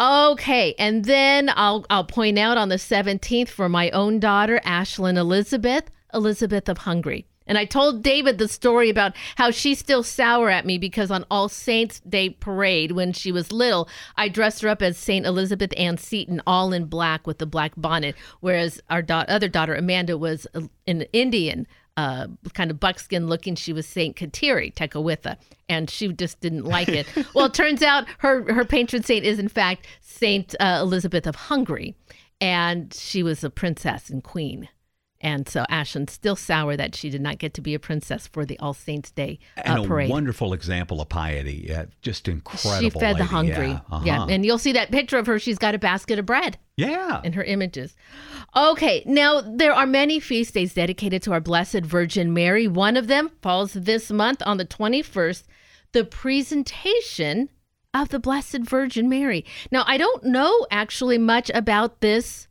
Okay, 0.00 0.74
and 0.78 1.04
then 1.04 1.50
I'll 1.54 1.84
I'll 1.90 2.04
point 2.04 2.38
out 2.38 2.56
on 2.56 2.70
the 2.70 2.76
17th 2.76 3.50
for 3.50 3.68
my 3.68 3.90
own 3.90 4.20
daughter 4.20 4.58
Ashlyn 4.64 5.18
Elizabeth, 5.18 5.90
Elizabeth 6.14 6.66
of 6.70 6.78
Hungary. 6.78 7.26
And 7.48 7.58
I 7.58 7.64
told 7.64 8.02
David 8.02 8.38
the 8.38 8.46
story 8.46 8.90
about 8.90 9.16
how 9.36 9.50
she's 9.50 9.78
still 9.78 10.02
sour 10.02 10.50
at 10.50 10.66
me 10.66 10.78
because 10.78 11.10
on 11.10 11.24
All 11.30 11.48
Saints 11.48 12.00
Day 12.00 12.30
parade 12.30 12.92
when 12.92 13.12
she 13.12 13.32
was 13.32 13.50
little, 13.50 13.88
I 14.16 14.28
dressed 14.28 14.62
her 14.62 14.68
up 14.68 14.82
as 14.82 14.98
Saint 14.98 15.26
Elizabeth 15.26 15.72
Ann 15.76 15.98
Seton, 15.98 16.42
all 16.46 16.72
in 16.72 16.84
black 16.84 17.26
with 17.26 17.38
the 17.38 17.46
black 17.46 17.72
bonnet, 17.76 18.14
whereas 18.40 18.80
our 18.90 19.02
da- 19.02 19.24
other 19.28 19.48
daughter 19.48 19.74
Amanda 19.74 20.16
was 20.18 20.46
an 20.86 21.02
Indian 21.12 21.66
uh, 21.98 22.28
kind 22.54 22.70
of 22.70 22.78
buckskin 22.78 23.26
looking. 23.26 23.56
She 23.56 23.72
was 23.72 23.84
Saint 23.84 24.14
Kateri 24.14 24.72
Tekakwitha, 24.72 25.36
and 25.68 25.90
she 25.90 26.12
just 26.12 26.38
didn't 26.40 26.64
like 26.64 26.88
it. 26.88 27.08
well, 27.34 27.46
it 27.46 27.54
turns 27.54 27.82
out 27.82 28.06
her 28.18 28.52
her 28.52 28.64
patron 28.64 29.02
saint 29.02 29.24
is 29.24 29.40
in 29.40 29.48
fact 29.48 29.86
Saint 30.00 30.54
uh, 30.60 30.78
Elizabeth 30.80 31.26
of 31.26 31.34
Hungary, 31.34 31.96
and 32.40 32.94
she 32.94 33.24
was 33.24 33.42
a 33.42 33.50
princess 33.50 34.10
and 34.10 34.22
queen. 34.22 34.68
And 35.20 35.48
so 35.48 35.64
Ashlyn's 35.68 36.12
still 36.12 36.36
sour 36.36 36.76
that 36.76 36.94
she 36.94 37.10
did 37.10 37.20
not 37.20 37.38
get 37.38 37.52
to 37.54 37.60
be 37.60 37.74
a 37.74 37.78
princess 37.80 38.28
for 38.28 38.44
the 38.44 38.56
All 38.60 38.72
Saints 38.72 39.10
Day 39.10 39.40
uh, 39.56 39.62
and 39.64 39.84
a 39.84 39.88
parade. 39.88 40.10
wonderful 40.10 40.52
example 40.52 41.00
of 41.00 41.08
piety. 41.08 41.74
Uh, 41.74 41.86
just 42.02 42.28
incredible. 42.28 42.80
She 42.80 42.90
fed 42.90 43.18
the 43.18 43.24
hungry. 43.24 43.68
Yeah. 43.68 43.80
uh-huh. 43.90 44.02
yeah. 44.04 44.26
And 44.28 44.46
you'll 44.46 44.58
see 44.58 44.72
that 44.72 44.92
picture 44.92 45.18
of 45.18 45.26
her. 45.26 45.38
She's 45.40 45.58
got 45.58 45.74
a 45.74 45.78
basket 45.78 46.20
of 46.20 46.26
bread. 46.26 46.58
Yeah. 46.76 47.20
In 47.24 47.32
her 47.32 47.42
images. 47.42 47.96
Okay. 48.54 49.02
Now, 49.06 49.40
there 49.40 49.72
are 49.72 49.86
many 49.86 50.20
feast 50.20 50.54
days 50.54 50.74
dedicated 50.74 51.22
to 51.22 51.32
our 51.32 51.40
Blessed 51.40 51.80
Virgin 51.80 52.32
Mary. 52.32 52.68
One 52.68 52.96
of 52.96 53.08
them 53.08 53.32
falls 53.42 53.72
this 53.72 54.12
month 54.12 54.40
on 54.46 54.58
the 54.58 54.64
21st, 54.64 55.42
the 55.90 56.04
presentation 56.04 57.48
of 57.92 58.10
the 58.10 58.20
Blessed 58.20 58.60
Virgin 58.60 59.08
Mary. 59.08 59.44
Now, 59.72 59.82
I 59.88 59.96
don't 59.96 60.22
know 60.22 60.66
actually 60.70 61.18
much 61.18 61.50
about 61.52 62.00
this 62.00 62.46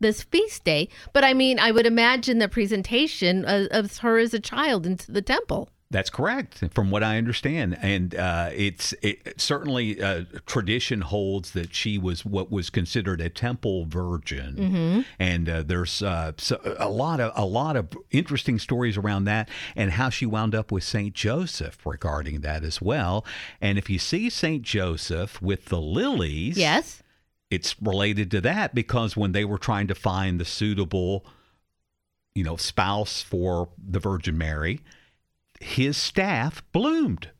this 0.00 0.22
feast 0.22 0.64
day, 0.64 0.88
but 1.12 1.24
I 1.24 1.34
mean, 1.34 1.58
I 1.58 1.70
would 1.70 1.86
imagine 1.86 2.38
the 2.38 2.48
presentation 2.48 3.44
of, 3.44 3.68
of 3.70 3.98
her 3.98 4.18
as 4.18 4.34
a 4.34 4.40
child 4.40 4.86
into 4.86 5.10
the 5.12 5.22
temple. 5.22 5.68
That's 5.90 6.10
correct, 6.10 6.64
from 6.72 6.90
what 6.90 7.04
I 7.04 7.18
understand, 7.18 7.78
and 7.80 8.16
uh, 8.16 8.50
it's 8.52 8.94
it, 9.00 9.40
certainly 9.40 10.02
uh, 10.02 10.24
tradition 10.44 11.02
holds 11.02 11.52
that 11.52 11.72
she 11.72 11.98
was 11.98 12.24
what 12.24 12.50
was 12.50 12.68
considered 12.68 13.20
a 13.20 13.28
temple 13.28 13.84
virgin, 13.86 14.56
Mm-hmm. 14.56 15.00
and 15.20 15.48
uh, 15.48 15.62
there's 15.62 16.02
uh, 16.02 16.32
so 16.36 16.58
a 16.80 16.88
lot 16.88 17.20
of 17.20 17.30
a 17.36 17.44
lot 17.46 17.76
of 17.76 17.90
interesting 18.10 18.58
stories 18.58 18.96
around 18.96 19.24
that, 19.26 19.48
and 19.76 19.92
how 19.92 20.08
she 20.08 20.26
wound 20.26 20.52
up 20.52 20.72
with 20.72 20.82
Saint 20.82 21.14
Joseph 21.14 21.78
regarding 21.86 22.40
that 22.40 22.64
as 22.64 22.82
well. 22.82 23.24
And 23.60 23.78
if 23.78 23.88
you 23.88 24.00
see 24.00 24.30
Saint 24.30 24.62
Joseph 24.62 25.40
with 25.40 25.66
the 25.66 25.80
lilies, 25.80 26.56
Yes. 26.58 27.03
It's 27.50 27.80
related 27.80 28.30
to 28.32 28.40
that 28.42 28.74
because 28.74 29.16
when 29.16 29.32
they 29.32 29.44
were 29.44 29.58
trying 29.58 29.86
to 29.88 29.94
find 29.94 30.40
the 30.40 30.44
suitable, 30.44 31.24
you 32.34 32.42
know, 32.44 32.56
spouse 32.56 33.22
for 33.22 33.68
the 33.78 33.98
Virgin 34.00 34.36
Mary, 34.38 34.80
his 35.60 35.96
staff 35.96 36.62
bloomed. 36.72 37.30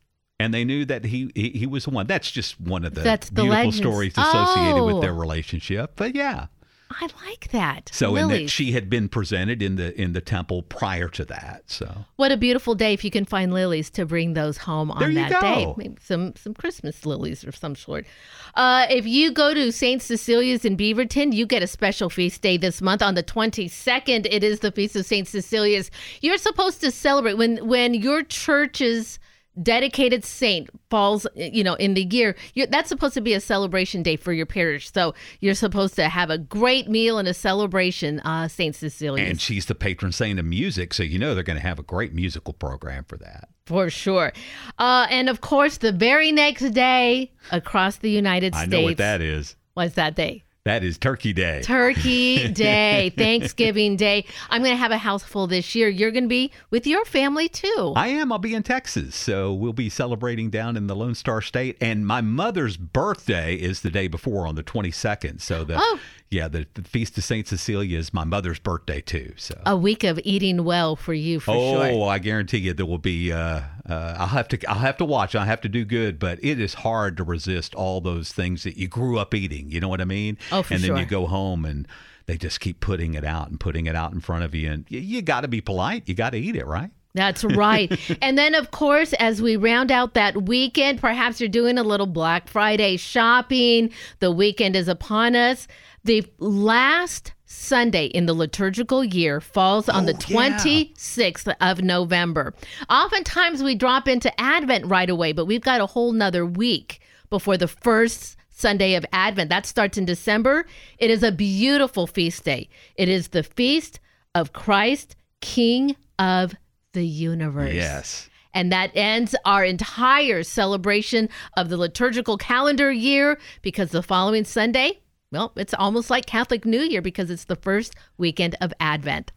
And 0.40 0.52
they 0.52 0.64
knew 0.64 0.84
that 0.86 1.04
he, 1.04 1.30
he 1.34 1.50
he 1.50 1.66
was 1.66 1.84
the 1.84 1.90
one. 1.90 2.06
That's 2.08 2.30
just 2.30 2.60
one 2.60 2.84
of 2.84 2.94
the 2.94 3.02
That's 3.02 3.30
beautiful 3.30 3.54
legends. 3.56 3.76
stories 3.76 4.12
associated 4.18 4.80
Oh. 4.80 4.86
with 4.86 5.00
their 5.00 5.12
oh. 5.12 5.18
relationship. 5.18 5.92
But 5.94 6.14
yeah, 6.16 6.46
I 6.90 7.08
like 7.26 7.50
that. 7.50 7.90
so 7.92 8.14
in 8.14 8.28
that 8.28 8.48
she 8.50 8.72
had 8.72 8.88
been 8.88 9.08
presented 9.08 9.62
in 9.62 9.76
the 9.76 9.98
in 10.00 10.12
the 10.12 10.20
temple 10.20 10.62
prior 10.62 11.08
to 11.08 11.24
that. 11.24 11.64
So 11.66 12.04
What 12.16 12.30
a 12.30 12.36
beautiful 12.36 12.74
day 12.74 12.92
if 12.92 13.04
you 13.04 13.10
can 13.10 13.24
find 13.24 13.52
lilies 13.52 13.90
to 13.90 14.06
bring 14.06 14.34
those 14.34 14.58
home 14.58 14.90
on 14.90 15.14
that 15.14 15.40
day. 15.40 15.74
Maybe 15.76 15.96
some 16.02 16.34
some 16.36 16.54
Christmas 16.54 17.04
lilies 17.04 17.42
of 17.42 17.56
some 17.56 17.74
sort. 17.74 18.06
Uh, 18.54 18.86
if 18.90 19.06
you 19.06 19.32
go 19.32 19.52
to 19.54 19.72
St. 19.72 20.00
Cecilia's 20.00 20.64
in 20.64 20.76
Beaverton, 20.76 21.32
you 21.32 21.46
get 21.46 21.62
a 21.62 21.66
special 21.66 22.08
feast 22.10 22.42
day 22.42 22.56
this 22.56 22.80
month 22.80 23.02
on 23.02 23.14
the 23.14 23.22
22nd. 23.24 24.26
It 24.30 24.44
is 24.44 24.60
the 24.60 24.70
feast 24.70 24.94
of 24.94 25.04
St. 25.04 25.26
Cecilia's. 25.26 25.90
You're 26.20 26.38
supposed 26.38 26.80
to 26.82 26.90
celebrate 26.90 27.34
when 27.34 27.66
when 27.66 27.94
your 27.94 28.22
church's 28.22 29.18
dedicated 29.62 30.24
saint 30.24 30.68
falls 30.90 31.26
you 31.36 31.62
know 31.62 31.74
in 31.74 31.94
the 31.94 32.02
year 32.10 32.34
you're, 32.54 32.66
that's 32.66 32.88
supposed 32.88 33.14
to 33.14 33.20
be 33.20 33.34
a 33.34 33.40
celebration 33.40 34.02
day 34.02 34.16
for 34.16 34.32
your 34.32 34.46
parish 34.46 34.90
so 34.92 35.14
you're 35.40 35.54
supposed 35.54 35.94
to 35.94 36.08
have 36.08 36.30
a 36.30 36.38
great 36.38 36.88
meal 36.88 37.18
and 37.18 37.28
a 37.28 37.34
celebration 37.34 38.20
uh 38.20 38.48
saint 38.48 38.74
cecilia 38.74 39.24
and 39.24 39.40
she's 39.40 39.66
the 39.66 39.74
patron 39.74 40.12
saint 40.12 40.38
of 40.38 40.44
music, 40.44 40.94
so 40.94 41.02
you 41.02 41.18
know 41.18 41.34
they're 41.34 41.44
going 41.44 41.58
to 41.58 41.66
have 41.66 41.78
a 41.78 41.82
great 41.82 42.14
musical 42.14 42.52
program 42.52 43.04
for 43.04 43.16
that. 43.18 43.48
For 43.66 43.90
sure. 43.90 44.32
Uh, 44.78 45.06
and 45.10 45.28
of 45.28 45.40
course, 45.40 45.78
the 45.78 45.92
very 45.92 46.32
next 46.32 46.70
day 46.70 47.32
across 47.50 47.96
the 47.96 48.10
United 48.10 48.54
I 48.54 48.64
States. 48.64 48.74
I 48.74 48.76
know 48.78 48.84
what 48.84 48.96
that 48.98 49.20
is. 49.20 49.56
What's 49.74 49.94
that 49.94 50.14
day? 50.14 50.44
That 50.64 50.82
is 50.82 50.96
Turkey 50.96 51.34
Day. 51.34 51.60
Turkey 51.62 52.48
Day, 52.52 53.10
Thanksgiving 53.10 53.96
Day. 53.96 54.24
I'm 54.48 54.62
going 54.62 54.72
to 54.72 54.78
have 54.78 54.92
a 54.92 54.96
house 54.96 55.22
full 55.22 55.46
this 55.46 55.74
year. 55.74 55.90
You're 55.90 56.10
going 56.10 56.24
to 56.24 56.28
be 56.28 56.52
with 56.70 56.86
your 56.86 57.04
family 57.04 57.50
too. 57.50 57.92
I 57.94 58.08
am. 58.08 58.32
I'll 58.32 58.38
be 58.38 58.54
in 58.54 58.62
Texas. 58.62 59.14
So 59.14 59.52
we'll 59.52 59.74
be 59.74 59.90
celebrating 59.90 60.48
down 60.48 60.78
in 60.78 60.86
the 60.86 60.96
Lone 60.96 61.14
Star 61.14 61.42
State. 61.42 61.76
And 61.82 62.06
my 62.06 62.22
mother's 62.22 62.78
birthday 62.78 63.56
is 63.56 63.82
the 63.82 63.90
day 63.90 64.08
before 64.08 64.46
on 64.46 64.54
the 64.54 64.62
22nd. 64.62 65.42
So 65.42 65.64
the 65.64 65.76
Oh. 65.78 65.98
Yeah, 66.34 66.48
the, 66.48 66.66
the 66.74 66.82
Feast 66.82 67.16
of 67.16 67.22
St. 67.22 67.46
Cecilia 67.46 67.96
is 67.96 68.12
my 68.12 68.24
mother's 68.24 68.58
birthday 68.58 69.00
too. 69.00 69.32
So 69.36 69.60
a 69.64 69.76
week 69.76 70.02
of 70.02 70.18
eating 70.24 70.64
well 70.64 70.96
for 70.96 71.14
you 71.14 71.38
for 71.38 71.52
oh, 71.54 71.88
sure. 71.88 72.08
I 72.08 72.18
guarantee 72.18 72.58
you 72.58 72.72
there 72.74 72.84
will 72.84 72.98
be 72.98 73.32
uh, 73.32 73.60
uh, 73.88 74.16
I'll 74.18 74.26
have 74.26 74.48
to 74.48 74.68
I'll 74.68 74.80
have 74.80 74.96
to 74.96 75.04
watch. 75.04 75.36
I 75.36 75.44
have 75.44 75.60
to 75.60 75.68
do 75.68 75.84
good, 75.84 76.18
but 76.18 76.42
it 76.42 76.58
is 76.58 76.74
hard 76.74 77.16
to 77.18 77.24
resist 77.24 77.74
all 77.76 78.00
those 78.00 78.32
things 78.32 78.64
that 78.64 78.76
you 78.76 78.88
grew 78.88 79.16
up 79.16 79.32
eating. 79.32 79.70
You 79.70 79.78
know 79.78 79.88
what 79.88 80.00
I 80.00 80.06
mean? 80.06 80.36
Oh, 80.50 80.64
for 80.64 80.74
and 80.74 80.82
then 80.82 80.96
you 80.96 81.06
go 81.06 81.26
home 81.26 81.64
and 81.64 81.86
they 82.26 82.36
just 82.36 82.58
keep 82.58 82.80
putting 82.80 83.14
it 83.14 83.24
out 83.24 83.48
and 83.48 83.60
putting 83.60 83.86
it 83.86 83.94
out 83.94 84.12
in 84.12 84.18
front 84.18 84.42
of 84.42 84.56
you 84.56 84.72
and 84.72 84.84
you, 84.88 84.98
you 84.98 85.22
got 85.22 85.42
to 85.42 85.48
be 85.48 85.60
polite. 85.60 86.08
You 86.08 86.16
got 86.16 86.30
to 86.30 86.38
eat 86.38 86.56
it, 86.56 86.66
right? 86.66 86.90
That's 87.14 87.44
right. 87.44 87.96
and 88.22 88.36
then, 88.36 88.56
of 88.56 88.72
course, 88.72 89.12
as 89.14 89.40
we 89.40 89.56
round 89.56 89.92
out 89.92 90.14
that 90.14 90.46
weekend, 90.46 91.00
perhaps 91.00 91.40
you're 91.40 91.48
doing 91.48 91.78
a 91.78 91.84
little 91.84 92.08
Black 92.08 92.48
Friday 92.48 92.96
shopping. 92.96 93.90
The 94.18 94.32
weekend 94.32 94.74
is 94.74 94.88
upon 94.88 95.36
us. 95.36 95.68
The 96.04 96.26
last 96.38 97.32
Sunday 97.46 98.06
in 98.06 98.26
the 98.26 98.34
liturgical 98.34 99.02
year 99.02 99.40
falls 99.40 99.88
on 99.88 100.04
the 100.04 100.12
26th 100.12 101.54
of 101.62 101.82
November. 101.82 102.52
Oftentimes 102.90 103.62
we 103.62 103.74
drop 103.74 104.06
into 104.06 104.38
Advent 104.38 104.84
right 104.86 105.08
away, 105.08 105.32
but 105.32 105.46
we've 105.46 105.62
got 105.62 105.80
a 105.80 105.86
whole 105.86 106.12
nother 106.12 106.44
week 106.44 107.00
before 107.30 107.56
the 107.56 107.68
first 107.68 108.36
Sunday 108.50 108.96
of 108.96 109.06
Advent. 109.12 109.48
That 109.48 109.64
starts 109.64 109.96
in 109.96 110.04
December. 110.04 110.66
It 110.98 111.10
is 111.10 111.22
a 111.22 111.32
beautiful 111.32 112.06
feast 112.06 112.44
day. 112.44 112.68
It 112.96 113.08
is 113.08 113.28
the 113.28 113.42
feast 113.42 113.98
of 114.34 114.52
Christ, 114.52 115.16
King 115.40 115.96
of 116.18 116.54
the 116.92 117.06
universe. 117.06 117.72
Yes. 117.72 118.28
And 118.52 118.70
that 118.72 118.90
ends 118.94 119.34
our 119.44 119.64
entire 119.64 120.42
celebration 120.42 121.30
of 121.56 121.70
the 121.70 121.76
liturgical 121.76 122.36
calendar 122.36 122.92
year 122.92 123.38
because 123.62 123.90
the 123.90 124.02
following 124.02 124.44
Sunday, 124.44 125.00
well, 125.34 125.52
it's 125.56 125.74
almost 125.74 126.10
like 126.10 126.26
Catholic 126.26 126.64
New 126.64 126.80
Year 126.80 127.02
because 127.02 127.28
it's 127.28 127.44
the 127.44 127.56
first 127.56 127.94
weekend 128.16 128.54
of 128.60 128.72
Advent. 128.78 129.32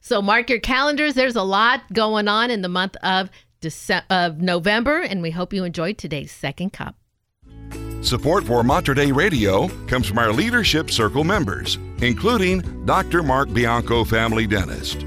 So 0.00 0.22
mark 0.22 0.48
your 0.48 0.60
calendars. 0.60 1.14
There's 1.14 1.36
a 1.36 1.42
lot 1.42 1.80
going 1.92 2.28
on 2.28 2.50
in 2.50 2.62
the 2.62 2.68
month 2.68 2.96
of 3.02 3.28
Dece- 3.60 4.04
of 4.08 4.40
November, 4.40 5.00
and 5.00 5.20
we 5.20 5.32
hope 5.32 5.52
you 5.52 5.64
enjoyed 5.64 5.98
today's 5.98 6.32
second 6.32 6.72
cup. 6.72 6.94
Support 8.02 8.44
for 8.44 8.62
Mater 8.62 8.94
Dei 8.94 9.12
Radio 9.12 9.68
comes 9.86 10.06
from 10.06 10.18
our 10.18 10.32
Leadership 10.32 10.90
Circle 10.90 11.24
members, 11.24 11.78
including 12.00 12.84
Dr. 12.84 13.22
Mark 13.22 13.52
Bianco, 13.52 14.04
family 14.04 14.46
dentist. 14.46 15.06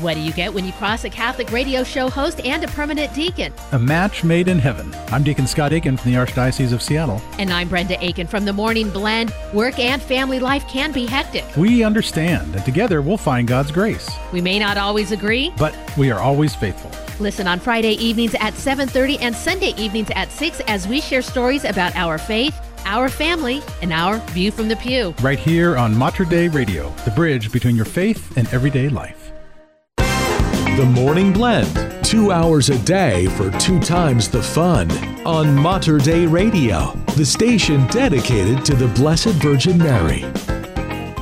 What 0.00 0.12
do 0.12 0.20
you 0.20 0.32
get 0.32 0.52
when 0.52 0.66
you 0.66 0.72
cross 0.72 1.04
a 1.04 1.10
Catholic 1.10 1.50
radio 1.50 1.82
show 1.82 2.10
host 2.10 2.42
and 2.44 2.62
a 2.62 2.68
permanent 2.68 3.14
deacon? 3.14 3.50
A 3.72 3.78
match 3.78 4.24
made 4.24 4.46
in 4.46 4.58
heaven. 4.58 4.94
I'm 5.08 5.24
Deacon 5.24 5.46
Scott 5.46 5.72
Aiken 5.72 5.96
from 5.96 6.12
the 6.12 6.18
Archdiocese 6.18 6.74
of 6.74 6.82
Seattle. 6.82 7.22
And 7.38 7.50
I'm 7.50 7.66
Brenda 7.66 7.96
Aiken 8.04 8.26
from 8.26 8.44
the 8.44 8.52
Morning 8.52 8.90
Blend. 8.90 9.32
Work 9.54 9.78
and 9.78 10.02
family 10.02 10.38
life 10.38 10.68
can 10.68 10.92
be 10.92 11.06
hectic. 11.06 11.44
We 11.56 11.82
understand, 11.82 12.54
and 12.54 12.62
together 12.66 13.00
we'll 13.00 13.16
find 13.16 13.48
God's 13.48 13.72
grace. 13.72 14.06
We 14.34 14.42
may 14.42 14.58
not 14.58 14.76
always 14.76 15.12
agree. 15.12 15.50
But 15.56 15.74
we 15.96 16.10
are 16.10 16.20
always 16.20 16.54
faithful. 16.54 16.90
Listen 17.18 17.46
on 17.46 17.58
Friday 17.58 17.92
evenings 17.92 18.34
at 18.34 18.52
7:30 18.52 19.18
and 19.20 19.34
Sunday 19.34 19.72
evenings 19.78 20.10
at 20.14 20.30
6 20.30 20.60
as 20.66 20.86
we 20.86 21.00
share 21.00 21.22
stories 21.22 21.64
about 21.64 21.96
our 21.96 22.18
faith, 22.18 22.54
our 22.84 23.08
family, 23.08 23.62
and 23.80 23.94
our 23.94 24.18
view 24.32 24.50
from 24.50 24.68
the 24.68 24.76
pew. 24.76 25.14
Right 25.22 25.38
here 25.38 25.78
on 25.78 25.96
Mater 25.96 26.26
Dei 26.26 26.48
Radio, 26.48 26.90
the 27.06 27.12
bridge 27.12 27.50
between 27.50 27.76
your 27.76 27.86
faith 27.86 28.36
and 28.36 28.46
everyday 28.52 28.90
life. 28.90 29.25
The 30.76 30.84
Morning 30.84 31.32
Blend, 31.32 32.04
two 32.04 32.32
hours 32.32 32.68
a 32.68 32.78
day 32.80 33.28
for 33.28 33.50
two 33.52 33.80
times 33.80 34.28
the 34.28 34.42
fun 34.42 34.90
on 35.26 35.56
Mater 35.56 35.96
Dei 35.96 36.26
Radio, 36.26 36.92
the 37.16 37.24
station 37.24 37.86
dedicated 37.86 38.62
to 38.66 38.74
the 38.74 38.88
Blessed 38.88 39.36
Virgin 39.36 39.78
Mary. 39.78 40.24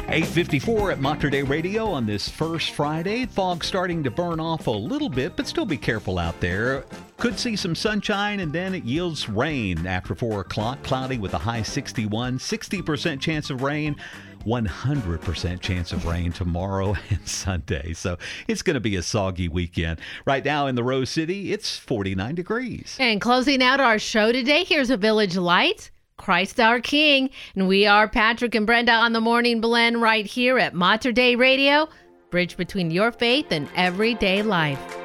854 0.09 0.91
at 0.91 1.01
Mater 1.01 1.31
Dei 1.31 1.45
Radio 1.45 1.87
on 1.87 2.05
this 2.05 2.29
first 2.29 2.73
Friday. 2.73 3.27
Fog 3.27 3.63
starting 3.63 4.03
to 4.03 4.11
burn 4.11 4.41
off 4.41 4.67
a 4.67 4.73
little 4.73 5.09
bit, 5.09 5.37
but 5.37 5.47
still 5.47 5.67
be 5.67 5.77
careful 5.77 6.19
out 6.19 6.41
there. 6.41 6.85
Could 7.17 7.39
see 7.39 7.55
some 7.55 7.77
sunshine 7.77 8.41
and 8.41 8.53
then 8.53 8.75
it 8.75 8.83
yields 8.83 9.29
rain 9.29 9.87
after 9.87 10.17
4 10.17 10.41
o'clock. 10.41 10.83
Cloudy 10.83 11.19
with 11.19 11.33
a 11.33 11.39
high 11.39 11.63
61, 11.63 12.41
60% 12.41 13.21
chance 13.21 13.51
of 13.51 13.63
rain. 13.63 13.95
100% 14.45 15.61
chance 15.61 15.93
of 15.93 16.07
rain 16.07 16.33
tomorrow 16.33 16.97
and 17.11 17.27
Sunday. 17.29 17.93
So 17.93 18.19
it's 18.49 18.63
going 18.63 18.75
to 18.75 18.81
be 18.81 18.97
a 18.97 19.03
soggy 19.03 19.49
weekend. 19.49 20.01
Right 20.27 20.45
now 20.45 20.67
in 20.67 20.75
the 20.75 20.85
Rose 20.85 21.11
City, 21.11 21.53
it's 21.53 21.77
49 21.77 22.35
degrees. 22.35 22.97
And 23.01 23.21
closing 23.21 23.63
out 23.63 23.81
our 23.81 23.99
show 23.99 24.33
today, 24.33 24.65
here's 24.65 24.91
a 24.91 24.97
Village 24.97 25.37
Light. 25.37 25.91
Christ 26.17 26.61
our 26.61 26.81
King. 26.81 27.31
And 27.55 27.67
we 27.67 27.87
are 27.87 28.09
Patrick 28.09 28.55
and 28.55 28.67
Brenda 28.67 28.93
on 28.93 29.13
the 29.13 29.21
Morning 29.21 29.61
Blend 29.61 30.01
right 30.01 30.27
here 30.27 30.59
at 30.59 30.75
Mater 30.75 31.13
Dei 31.13 31.35
Radio, 31.35 31.89
bridge 32.31 32.57
between 32.57 32.91
your 32.91 33.11
faith 33.11 33.47
and 33.51 33.69
everyday 33.75 34.43
life. 34.43 35.04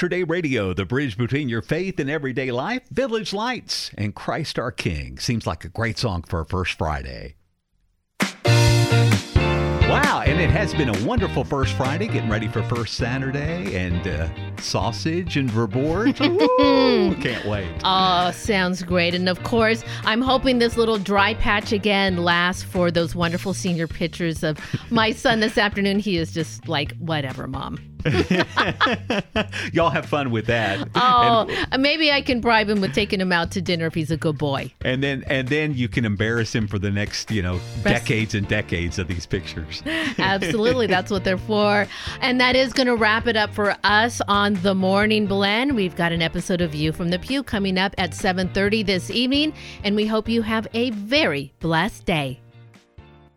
Mater 0.00 0.08
Dei 0.08 0.22
Radio, 0.22 0.72
the 0.72 0.86
bridge 0.86 1.18
between 1.18 1.50
your 1.50 1.60
faith 1.60 2.00
and 2.00 2.08
everyday 2.08 2.50
life, 2.50 2.88
Village 2.88 3.34
Lights, 3.34 3.90
and 3.98 4.14
Christ 4.14 4.58
our 4.58 4.72
King. 4.72 5.18
Seems 5.18 5.46
like 5.46 5.62
a 5.62 5.68
great 5.68 5.98
song 5.98 6.22
for 6.22 6.40
a 6.40 6.46
first 6.46 6.78
Friday. 6.78 7.34
Wow, 9.90 10.22
and 10.24 10.40
it 10.40 10.48
has 10.48 10.72
been 10.72 10.88
a 10.88 11.04
wonderful 11.04 11.44
first 11.44 11.74
Friday, 11.74 12.06
getting 12.06 12.30
ready 12.30 12.48
for 12.48 12.62
first 12.62 12.94
Saturday, 12.94 13.76
and 13.76 14.08
uh, 14.08 14.30
sausage 14.56 15.36
and 15.36 15.50
Verboort. 15.50 16.16
Can't 17.20 17.44
wait. 17.44 17.68
Oh, 17.84 18.30
sounds 18.30 18.82
great. 18.82 19.14
And 19.14 19.28
of 19.28 19.42
course, 19.42 19.84
I'm 20.04 20.22
hoping 20.22 20.60
this 20.60 20.78
little 20.78 20.96
dry 20.96 21.34
patch 21.34 21.72
again 21.72 22.24
lasts 22.24 22.62
for 22.62 22.90
those 22.90 23.14
wonderful 23.14 23.52
senior 23.52 23.86
pictures 23.86 24.42
of 24.42 24.58
my 24.90 25.10
son 25.10 25.40
this 25.40 25.58
afternoon. 25.58 25.98
He 25.98 26.16
is 26.16 26.32
just 26.32 26.68
like, 26.68 26.96
whatever, 26.96 27.46
mom. 27.46 27.89
Y'all 29.72 29.90
have 29.90 30.06
fun 30.06 30.30
with 30.30 30.46
that. 30.46 30.88
Oh, 30.94 31.48
uh, 31.72 31.78
maybe 31.78 32.10
I 32.10 32.22
can 32.22 32.40
bribe 32.40 32.68
him 32.68 32.80
with 32.80 32.94
taking 32.94 33.20
him 33.20 33.32
out 33.32 33.50
to 33.52 33.62
dinner 33.62 33.86
if 33.86 33.94
he's 33.94 34.10
a 34.10 34.16
good 34.16 34.38
boy. 34.38 34.72
And 34.82 35.02
then 35.02 35.24
and 35.26 35.48
then 35.48 35.74
you 35.74 35.88
can 35.88 36.04
embarrass 36.04 36.54
him 36.54 36.66
for 36.66 36.78
the 36.78 36.90
next, 36.90 37.30
you 37.30 37.42
know, 37.42 37.60
Rest- 37.84 38.06
decades 38.06 38.34
and 38.34 38.46
decades 38.48 38.98
of 38.98 39.08
these 39.08 39.26
pictures. 39.26 39.82
Absolutely, 40.18 40.86
that's 40.86 41.10
what 41.10 41.24
they're 41.24 41.38
for. 41.38 41.86
And 42.20 42.40
that 42.40 42.56
is 42.56 42.72
going 42.72 42.86
to 42.86 42.96
wrap 42.96 43.26
it 43.26 43.36
up 43.36 43.54
for 43.54 43.76
us 43.84 44.20
on 44.28 44.54
the 44.54 44.74
Morning 44.74 45.26
Blend. 45.26 45.74
We've 45.74 45.96
got 45.96 46.12
an 46.12 46.22
episode 46.22 46.60
of 46.60 46.72
View 46.72 46.92
from 46.92 47.10
the 47.10 47.18
Pew 47.18 47.42
coming 47.42 47.78
up 47.78 47.94
at 47.98 48.12
7:30 48.12 48.84
this 48.84 49.10
evening, 49.10 49.52
and 49.84 49.96
we 49.96 50.06
hope 50.06 50.28
you 50.28 50.42
have 50.42 50.66
a 50.74 50.90
very 50.90 51.52
blessed 51.60 52.06
day. 52.06 52.40